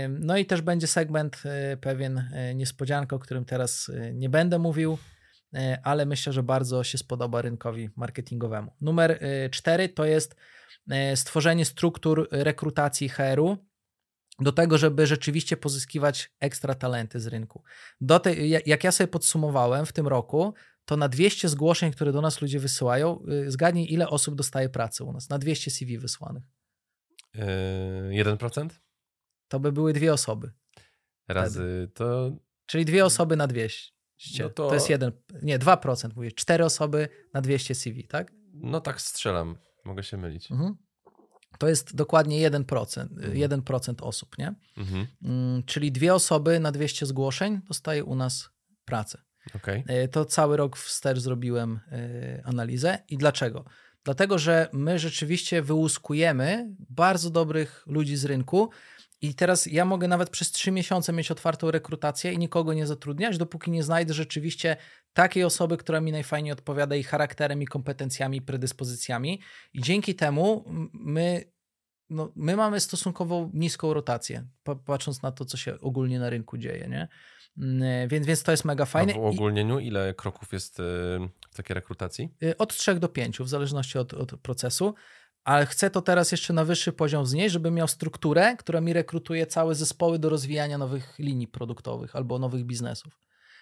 No 0.09 0.37
i 0.37 0.45
też 0.45 0.61
będzie 0.61 0.87
segment 0.87 1.43
pewien 1.81 2.29
niespodzianka, 2.55 3.15
o 3.15 3.19
którym 3.19 3.45
teraz 3.45 3.91
nie 4.13 4.29
będę 4.29 4.59
mówił, 4.59 4.97
ale 5.83 6.05
myślę, 6.05 6.33
że 6.33 6.43
bardzo 6.43 6.83
się 6.83 6.97
spodoba 6.97 7.41
rynkowi 7.41 7.89
marketingowemu. 7.95 8.71
Numer 8.81 9.19
cztery 9.51 9.89
to 9.89 10.05
jest 10.05 10.35
E, 10.89 11.15
stworzenie 11.15 11.65
struktur 11.65 12.27
rekrutacji 12.31 13.09
HR-u 13.09 13.57
do 14.39 14.51
tego, 14.51 14.77
żeby 14.77 15.07
rzeczywiście 15.07 15.57
pozyskiwać 15.57 16.31
ekstra 16.39 16.75
talenty 16.75 17.19
z 17.19 17.27
rynku. 17.27 17.63
Do 18.01 18.19
tej, 18.19 18.49
jak 18.49 18.83
ja 18.83 18.91
sobie 18.91 19.07
podsumowałem 19.07 19.85
w 19.85 19.93
tym 19.93 20.07
roku, 20.07 20.53
to 20.85 20.97
na 20.97 21.09
200 21.09 21.49
zgłoszeń, 21.49 21.91
które 21.91 22.11
do 22.11 22.21
nas 22.21 22.41
ludzie 22.41 22.59
wysyłają, 22.59 23.19
y, 23.47 23.51
zgadnij, 23.51 23.93
ile 23.93 24.09
osób 24.09 24.35
dostaje 24.35 24.69
pracę 24.69 25.03
u 25.03 25.13
nas 25.13 25.29
na 25.29 25.39
200 25.39 25.71
CV 25.71 25.97
wysłanych. 25.97 26.43
Yy, 27.33 28.23
1%? 28.23 28.69
To 29.47 29.59
by 29.59 29.71
były 29.71 29.93
dwie 29.93 30.13
osoby. 30.13 30.51
Razy 31.27 31.59
wtedy. 31.59 31.87
to. 31.93 32.31
Czyli 32.65 32.85
dwie 32.85 33.05
osoby 33.05 33.35
na 33.35 33.47
200. 33.47 33.94
No 34.39 34.49
to... 34.49 34.67
to 34.67 34.73
jest 34.73 34.89
jeden, 34.89 35.11
nie, 35.41 35.59
2% 35.59 36.09
mówię. 36.15 36.31
Cztery 36.31 36.65
osoby 36.65 37.09
na 37.33 37.41
200 37.41 37.75
CV, 37.75 38.07
tak? 38.07 38.31
No 38.53 38.81
tak 38.81 39.01
strzelam, 39.01 39.57
mogę 39.85 40.03
się 40.03 40.17
mylić. 40.17 40.51
Mhm. 40.51 40.75
To 41.59 41.67
jest 41.67 41.95
dokładnie 41.95 42.49
1%, 42.51 43.01
mhm. 43.01 43.33
1% 43.33 43.95
osób, 44.01 44.37
nie? 44.37 44.55
Mhm. 44.77 45.07
Mm, 45.23 45.63
czyli 45.63 45.91
dwie 45.91 46.13
osoby 46.13 46.59
na 46.59 46.71
200 46.71 47.05
zgłoszeń 47.05 47.61
dostaje 47.67 48.03
u 48.03 48.15
nas 48.15 48.49
pracę. 48.85 49.21
Okay. 49.55 49.83
E, 49.87 50.07
to 50.07 50.25
cały 50.25 50.57
rok 50.57 50.77
wstecz 50.77 51.19
zrobiłem 51.19 51.79
e, 51.91 52.41
analizę. 52.45 52.99
I 53.09 53.17
dlaczego? 53.17 53.65
Dlatego, 54.03 54.39
że 54.39 54.69
my 54.73 54.99
rzeczywiście 54.99 55.61
wyłuskujemy 55.61 56.75
bardzo 56.89 57.29
dobrych 57.29 57.83
ludzi 57.87 58.15
z 58.15 58.25
rynku. 58.25 58.69
I 59.25 59.33
teraz 59.33 59.65
ja 59.65 59.85
mogę 59.85 60.07
nawet 60.07 60.29
przez 60.29 60.51
trzy 60.51 60.71
miesiące 60.71 61.13
mieć 61.13 61.31
otwartą 61.31 61.71
rekrutację 61.71 62.33
i 62.33 62.37
nikogo 62.37 62.73
nie 62.73 62.87
zatrudniać, 62.87 63.37
dopóki 63.37 63.71
nie 63.71 63.83
znajdę 63.83 64.13
rzeczywiście 64.13 64.77
takiej 65.13 65.43
osoby, 65.43 65.77
która 65.77 66.01
mi 66.01 66.11
najfajniej 66.11 66.53
odpowiada 66.53 66.95
i 66.95 67.03
charakterem, 67.03 67.61
i 67.61 67.65
kompetencjami, 67.65 68.37
i 68.37 68.41
predyspozycjami. 68.41 69.41
I 69.73 69.81
dzięki 69.81 70.15
temu 70.15 70.65
my, 70.93 71.43
no, 72.09 72.31
my 72.35 72.55
mamy 72.55 72.79
stosunkowo 72.79 73.49
niską 73.53 73.93
rotację, 73.93 74.47
patrząc 74.85 75.21
na 75.21 75.31
to, 75.31 75.45
co 75.45 75.57
się 75.57 75.79
ogólnie 75.79 76.19
na 76.19 76.29
rynku 76.29 76.57
dzieje. 76.57 76.87
Nie? 76.87 77.07
Mm, 77.57 78.09
więc, 78.09 78.27
więc 78.27 78.43
to 78.43 78.51
jest 78.51 78.65
mega 78.65 78.85
fajne. 78.85 79.13
A 79.13 79.15
w 79.15 79.19
uogólnieniu 79.19 79.79
ile 79.79 80.13
kroków 80.13 80.53
jest 80.53 80.79
y, 80.79 80.83
w 81.51 81.55
takiej 81.55 81.73
rekrutacji? 81.73 82.29
Y, 82.43 82.57
od 82.57 82.77
3 82.77 82.95
do 82.95 83.09
5, 83.09 83.39
w 83.39 83.47
zależności 83.47 83.97
od, 83.97 84.13
od 84.13 84.31
procesu. 84.31 84.95
Ale 85.45 85.65
chcę 85.65 85.89
to 85.89 86.01
teraz 86.01 86.31
jeszcze 86.31 86.53
na 86.53 86.65
wyższy 86.65 86.93
poziom 86.93 87.25
znieść, 87.25 87.53
żeby 87.53 87.71
miał 87.71 87.87
strukturę, 87.87 88.55
która 88.57 88.81
mi 88.81 88.93
rekrutuje 88.93 89.47
całe 89.47 89.75
zespoły 89.75 90.19
do 90.19 90.29
rozwijania 90.29 90.77
nowych 90.77 91.19
linii 91.19 91.47
produktowych 91.47 92.15
albo 92.15 92.39
nowych 92.39 92.65
biznesów. 92.65 93.19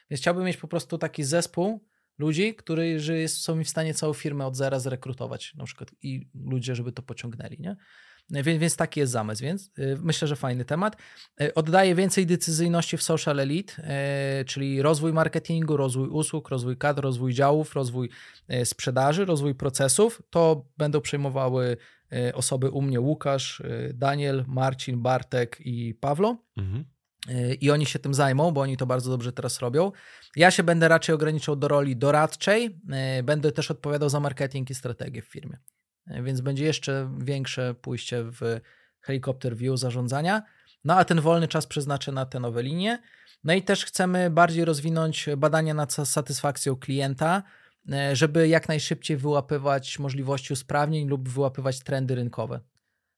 Więc 0.10 0.22
chciałbym 0.22 0.46
mieć 0.46 0.58
po 0.58 0.68
prostu 0.68 0.98
taki 0.98 1.24
zespół 1.24 1.86
ludzi, 2.18 2.56
którzy 2.56 3.28
są 3.28 3.56
mi 3.56 3.64
w 3.64 3.70
stanie 3.70 3.94
całą 3.94 4.14
firmę 4.14 4.46
od 4.46 4.56
zera 4.56 4.80
zrekrutować, 4.80 5.56
na 5.56 5.66
przykład 5.66 5.92
i 6.02 6.30
ludzie, 6.36 6.76
żeby 6.76 6.92
to 6.92 7.02
pociągnęli, 7.02 7.58
nie? 7.60 7.76
Więc, 8.30 8.60
więc 8.60 8.76
taki 8.76 9.00
jest 9.00 9.12
zamysł, 9.12 9.44
więc 9.44 9.72
y, 9.80 9.98
myślę, 10.02 10.28
że 10.28 10.36
fajny 10.36 10.66
temat. 10.66 10.98
Y, 11.42 11.54
oddaję 11.54 11.96
więcej 11.96 12.26
decyzyjności 12.26 12.98
w 12.98 13.04
social 13.04 13.40
elite, 13.40 13.74
czyli 14.48 14.82
rozwój 14.82 15.14
marketingu, 15.14 15.78
rozwój 15.78 16.08
usług, 16.08 16.50
rozwój 16.50 16.78
kadr, 16.78 17.02
rozwój 17.02 17.34
działów, 17.34 17.76
rozwój 17.76 18.10
sprzedaży, 18.64 19.26
rozwój 19.26 19.56
procesów. 19.56 20.22
To 20.30 20.66
będą 20.78 21.02
przejmowały 21.02 21.78
osoby 22.34 22.70
u 22.70 22.82
mnie 22.82 23.00
Łukasz, 23.00 23.64
Daniel, 23.94 24.46
Marcin, 24.48 25.02
Bartek 25.02 25.58
i 25.60 25.94
Pawlo. 25.94 26.38
Mhm. 26.58 26.86
I 27.62 27.72
oni 27.72 27.86
się 27.86 28.00
tym 28.00 28.14
zajmą, 28.14 28.52
bo 28.52 28.62
oni 28.62 28.78
to 28.78 28.86
bardzo 28.86 29.12
dobrze 29.12 29.32
teraz 29.32 29.60
robią. 29.60 29.92
Ja 30.36 30.52
się 30.52 30.64
będę 30.64 30.88
raczej 30.88 31.16
ograniczał 31.16 31.56
do 31.56 31.68
roli 31.68 31.98
doradczej. 31.98 32.80
Będę 33.24 33.52
też 33.52 33.72
odpowiadał 33.72 34.10
za 34.10 34.20
marketing 34.20 34.70
i 34.70 34.76
strategię 34.76 35.22
w 35.22 35.26
firmie. 35.26 35.58
Więc 36.08 36.42
będzie 36.42 36.66
jeszcze 36.66 37.10
większe 37.18 37.74
pójście 37.74 38.24
w 38.24 38.60
helikopter 39.02 39.58
view 39.58 39.80
zarządzania. 39.80 40.44
No 40.84 40.96
a 40.96 41.06
ten 41.06 41.22
wolny 41.22 41.48
czas 41.48 41.68
przeznaczę 41.68 42.12
na 42.12 42.26
te 42.26 42.40
nowe 42.40 42.64
linie. 42.64 43.00
No 43.44 43.54
i 43.54 43.62
też 43.62 43.86
chcemy 43.86 44.30
bardziej 44.30 44.66
rozwinąć 44.66 45.30
badania 45.38 45.74
nad 45.74 45.94
satysfakcją 45.94 46.76
klienta, 46.76 47.44
e, 47.92 48.16
żeby 48.16 48.48
jak 48.48 48.68
najszybciej 48.68 49.18
wyłapywać 49.18 50.00
możliwości 50.00 50.54
usprawnień 50.54 51.08
lub 51.08 51.30
wyłapywać 51.30 51.80
trendy 51.80 52.16
rynkowe. 52.16 52.60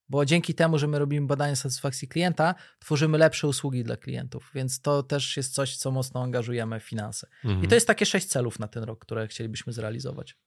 Bo 0.09 0.25
dzięki 0.25 0.53
temu, 0.53 0.77
że 0.77 0.87
my 0.87 0.99
robimy 0.99 1.27
badania 1.27 1.55
satysfakcji 1.55 2.07
klienta, 2.07 2.55
tworzymy 2.79 3.17
lepsze 3.17 3.47
usługi 3.47 3.83
dla 3.83 3.97
klientów, 3.97 4.51
więc 4.55 4.81
to 4.81 5.03
też 5.03 5.37
jest 5.37 5.53
coś, 5.53 5.77
co 5.77 5.91
mocno 5.91 6.23
angażujemy 6.23 6.79
w 6.79 6.83
finanse. 6.83 7.27
Mhm. 7.43 7.63
I 7.63 7.67
to 7.67 7.75
jest 7.75 7.87
takie 7.87 8.05
sześć 8.05 8.27
celów 8.27 8.59
na 8.59 8.67
ten 8.67 8.83
rok, 8.83 8.99
które 8.99 9.27
chcielibyśmy 9.27 9.73
zrealizować. 9.73 10.37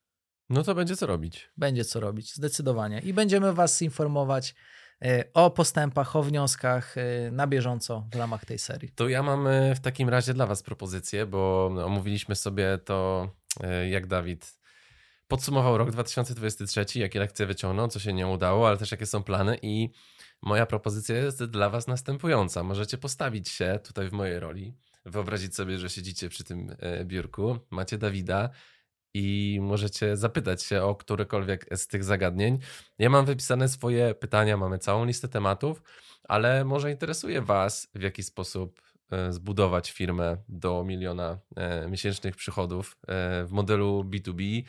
No 0.50 0.62
to 0.62 0.74
będzie 0.74 0.96
co 0.96 1.06
robić. 1.06 1.50
Będzie 1.56 1.84
co 1.84 2.00
robić, 2.00 2.34
zdecydowanie. 2.34 3.00
I 3.04 3.12
będziemy 3.12 3.52
Was 3.52 3.82
informować 3.82 4.54
e, 5.02 5.24
o 5.34 5.50
postępach, 5.50 6.16
o 6.16 6.22
wnioskach 6.22 6.98
e, 6.98 7.30
na 7.30 7.46
bieżąco 7.46 8.06
w 8.12 8.16
ramach 8.16 8.44
tej 8.44 8.58
serii. 8.58 8.92
To 8.94 9.08
ja 9.08 9.22
mam 9.22 9.46
e, 9.46 9.74
w 9.74 9.80
takim 9.80 10.08
razie 10.08 10.34
dla 10.34 10.46
Was 10.46 10.62
propozycję, 10.62 11.26
bo 11.26 11.66
omówiliśmy 11.84 12.34
sobie 12.34 12.78
to, 12.84 13.28
jak 13.90 14.06
Dawid 14.06 14.58
podsumował 15.28 15.78
rok 15.78 15.90
2023, 15.90 16.98
jakie 16.98 17.18
lekcje 17.18 17.46
wyciągnął, 17.46 17.88
co 17.88 18.00
się 18.00 18.12
nie 18.12 18.26
udało, 18.26 18.68
ale 18.68 18.76
też 18.76 18.90
jakie 18.90 19.06
są 19.06 19.22
plany 19.22 19.58
i 19.62 19.90
moja 20.42 20.66
propozycja 20.66 21.16
jest 21.16 21.44
dla 21.44 21.70
Was 21.70 21.86
następująca. 21.86 22.62
Możecie 22.62 22.98
postawić 22.98 23.48
się 23.48 23.78
tutaj 23.84 24.08
w 24.08 24.12
mojej 24.12 24.40
roli, 24.40 24.74
wyobrazić 25.04 25.54
sobie, 25.54 25.78
że 25.78 25.90
siedzicie 25.90 26.28
przy 26.28 26.44
tym 26.44 26.76
biurku, 27.04 27.58
macie 27.70 27.98
Dawida, 27.98 28.50
i 29.14 29.58
możecie 29.62 30.16
zapytać 30.16 30.62
się 30.62 30.82
o 30.82 30.94
którekolwiek 30.94 31.66
z 31.78 31.86
tych 31.86 32.04
zagadnień. 32.04 32.58
Ja 32.98 33.10
mam 33.10 33.24
wypisane 33.24 33.68
swoje 33.68 34.14
pytania, 34.14 34.56
mamy 34.56 34.78
całą 34.78 35.04
listę 35.04 35.28
tematów, 35.28 35.82
ale 36.28 36.64
może 36.64 36.90
interesuje 36.90 37.42
Was, 37.42 37.88
w 37.94 38.02
jaki 38.02 38.22
sposób 38.22 38.82
e, 39.10 39.32
zbudować 39.32 39.90
firmę 39.90 40.36
do 40.48 40.84
miliona 40.84 41.38
e, 41.56 41.88
miesięcznych 41.88 42.36
przychodów 42.36 42.96
e, 43.02 43.44
w 43.44 43.50
modelu 43.50 44.04
B2B, 44.04 44.62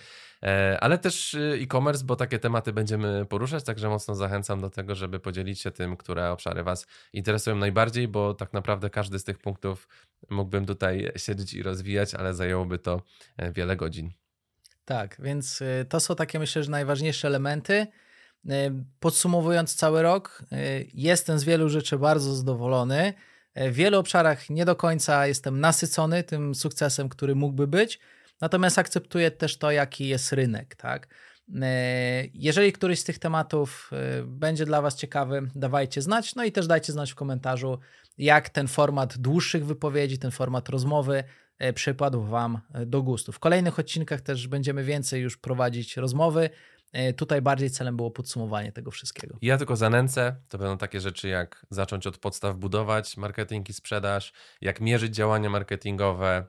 ale 0.79 0.97
też 0.97 1.37
e-commerce, 1.61 2.05
bo 2.05 2.15
takie 2.15 2.39
tematy 2.39 2.73
będziemy 2.73 3.25
poruszać, 3.25 3.63
także 3.63 3.89
mocno 3.89 4.15
zachęcam 4.15 4.61
do 4.61 4.69
tego, 4.69 4.95
żeby 4.95 5.19
podzielić 5.19 5.61
się 5.61 5.71
tym, 5.71 5.97
które 5.97 6.31
obszary 6.31 6.63
Was 6.63 6.87
interesują 7.13 7.55
najbardziej, 7.55 8.07
bo 8.07 8.33
tak 8.33 8.53
naprawdę 8.53 8.89
każdy 8.89 9.19
z 9.19 9.23
tych 9.23 9.37
punktów 9.37 9.87
mógłbym 10.29 10.65
tutaj 10.65 11.11
siedzieć 11.15 11.53
i 11.53 11.63
rozwijać, 11.63 12.13
ale 12.13 12.33
zajęłoby 12.33 12.79
to 12.79 13.01
wiele 13.55 13.75
godzin. 13.75 14.11
Tak, 14.89 15.15
więc 15.19 15.61
y, 15.61 15.85
to 15.89 15.99
są 15.99 16.15
takie 16.15 16.39
myślę, 16.39 16.63
że 16.63 16.71
najważniejsze 16.71 17.27
elementy. 17.27 17.87
Y, 18.45 18.49
podsumowując 18.99 19.75
cały 19.75 20.01
rok, 20.01 20.43
y, 20.53 20.87
jestem 20.93 21.39
z 21.39 21.43
wielu 21.43 21.69
rzeczy 21.69 21.97
bardzo 21.97 22.35
zadowolony. 22.35 23.13
W 23.55 23.73
wielu 23.73 23.99
obszarach 23.99 24.49
nie 24.49 24.65
do 24.65 24.75
końca 24.75 25.27
jestem 25.27 25.59
nasycony 25.59 26.23
tym 26.23 26.55
sukcesem, 26.55 27.09
który 27.09 27.35
mógłby 27.35 27.67
być, 27.67 27.99
natomiast 28.41 28.79
akceptuję 28.79 29.31
też 29.31 29.57
to, 29.57 29.71
jaki 29.71 30.07
jest 30.07 30.33
rynek. 30.33 30.75
Tak? 30.75 31.07
Jeżeli 32.33 32.73
któryś 32.73 32.99
z 32.99 33.03
tych 33.03 33.19
tematów 33.19 33.91
będzie 34.25 34.65
dla 34.65 34.81
Was 34.81 34.95
ciekawy, 34.95 35.49
dawajcie 35.55 36.01
znać. 36.01 36.35
No 36.35 36.43
i 36.43 36.51
też 36.51 36.67
dajcie 36.67 36.93
znać 36.93 37.11
w 37.11 37.15
komentarzu, 37.15 37.79
jak 38.17 38.49
ten 38.49 38.67
format 38.67 39.17
dłuższych 39.17 39.65
wypowiedzi, 39.65 40.19
ten 40.19 40.31
format 40.31 40.69
rozmowy 40.69 41.23
przypadł 41.73 42.21
Wam 42.21 42.59
e, 42.73 42.85
do 42.85 43.03
gustu. 43.03 43.31
W 43.31 43.39
kolejnych 43.39 43.79
odcinkach 43.79 44.21
też 44.21 44.47
będziemy 44.47 44.83
więcej 44.83 45.21
już 45.21 45.37
prowadzić 45.37 45.97
rozmowy. 45.97 46.49
E, 46.91 47.13
tutaj 47.13 47.41
bardziej 47.41 47.69
celem 47.69 47.97
było 47.97 48.11
podsumowanie 48.11 48.71
tego 48.71 48.91
wszystkiego. 48.91 49.37
Ja 49.41 49.57
tylko 49.57 49.75
zanęcę. 49.75 50.35
To 50.49 50.57
będą 50.57 50.77
takie 50.77 50.99
rzeczy 50.99 51.27
jak 51.27 51.65
zacząć 51.69 52.07
od 52.07 52.17
podstaw 52.17 52.57
budować 52.57 53.17
marketing 53.17 53.69
i 53.69 53.73
sprzedaż, 53.73 54.33
jak 54.61 54.81
mierzyć 54.81 55.15
działania 55.15 55.49
marketingowe, 55.49 56.45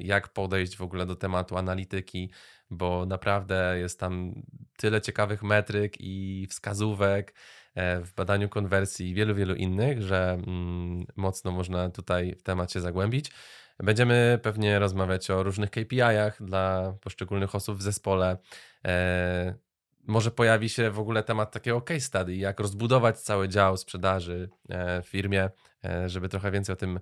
jak 0.00 0.28
podejść 0.28 0.76
w 0.76 0.82
ogóle 0.82 1.06
do 1.06 1.16
tematu 1.16 1.56
analityki, 1.56 2.30
bo 2.70 3.06
naprawdę 3.06 3.78
jest 3.78 4.00
tam 4.00 4.42
tyle 4.76 5.00
ciekawych 5.00 5.42
metryk 5.42 5.94
i 6.00 6.46
wskazówek 6.50 7.34
w 7.76 8.12
badaniu 8.16 8.48
konwersji 8.48 9.10
i 9.10 9.14
wielu, 9.14 9.34
wielu 9.34 9.54
innych, 9.54 10.02
że 10.02 10.30
mm, 10.46 11.06
mocno 11.16 11.50
można 11.50 11.90
tutaj 11.90 12.34
w 12.38 12.42
temat 12.42 12.72
się 12.72 12.80
zagłębić. 12.80 13.30
Będziemy 13.78 14.38
pewnie 14.42 14.78
rozmawiać 14.78 15.30
o 15.30 15.42
różnych 15.42 15.70
KPI-ach 15.70 16.42
dla 16.42 16.94
poszczególnych 17.00 17.54
osób 17.54 17.78
w 17.78 17.82
zespole. 17.82 18.36
E, 18.84 19.54
może 20.02 20.30
pojawi 20.30 20.68
się 20.68 20.90
w 20.90 20.98
ogóle 20.98 21.22
temat 21.22 21.52
takiego 21.52 21.80
case 21.80 22.00
study, 22.00 22.36
jak 22.36 22.60
rozbudować 22.60 23.20
cały 23.20 23.48
dział 23.48 23.76
sprzedaży 23.76 24.48
e, 24.68 25.02
w 25.02 25.08
firmie, 25.08 25.50
e, 25.84 26.08
żeby 26.08 26.28
trochę 26.28 26.50
więcej 26.50 26.72
o 26.72 26.76
tym 26.76 27.00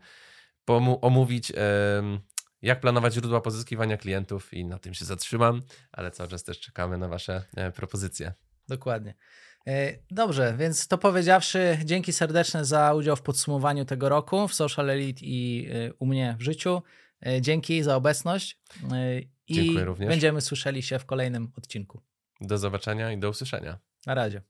omówić. 1.01 1.53
Jak 2.63 2.81
planować 2.81 3.15
źródła 3.15 3.41
pozyskiwania 3.41 3.97
klientów 3.97 4.55
i 4.55 4.65
na 4.65 4.79
tym 4.79 4.95
się 4.95 5.05
zatrzymam, 5.05 5.63
ale 5.93 6.11
cały 6.11 6.29
czas 6.29 6.45
też 6.45 6.61
czekamy 6.61 6.99
na 6.99 7.09
Wasze 7.09 7.45
propozycje. 7.75 8.33
Dokładnie. 8.69 9.15
E, 9.67 9.99
dobrze, 10.11 10.55
więc 10.59 10.89
to 10.89 10.99
powiedziawszy, 10.99 11.79
dzięki 11.85 12.13
serdeczne 12.13 12.65
za 12.65 12.95
udział 12.95 13.17
w 13.17 13.23
podsumowaniu 13.23 13.85
tego 13.85 14.09
roku 14.09 14.49
w 14.49 14.55
Social 14.55 14.91
Elite 14.91 15.21
i 15.25 15.69
e, 15.73 15.93
u 15.95 16.07
mnie 16.07 16.37
w 16.39 16.43
życiu. 16.43 16.83
E, 17.27 17.41
dzięki 17.41 17.83
za 17.83 17.97
obecność 17.97 18.59
i 19.49 19.55
Dziękuję 19.55 19.85
również. 19.85 20.09
będziemy 20.09 20.41
słyszeli 20.41 20.83
się 20.83 20.99
w 20.99 21.07
kolejnym 21.07 21.53
odcinku. 21.59 22.03
Do 22.41 22.59
zobaczenia 22.59 23.13
i 23.13 23.19
do 23.19 23.31
usłyszenia. 23.31 23.79
Na 24.07 24.15
razie. 24.15 24.43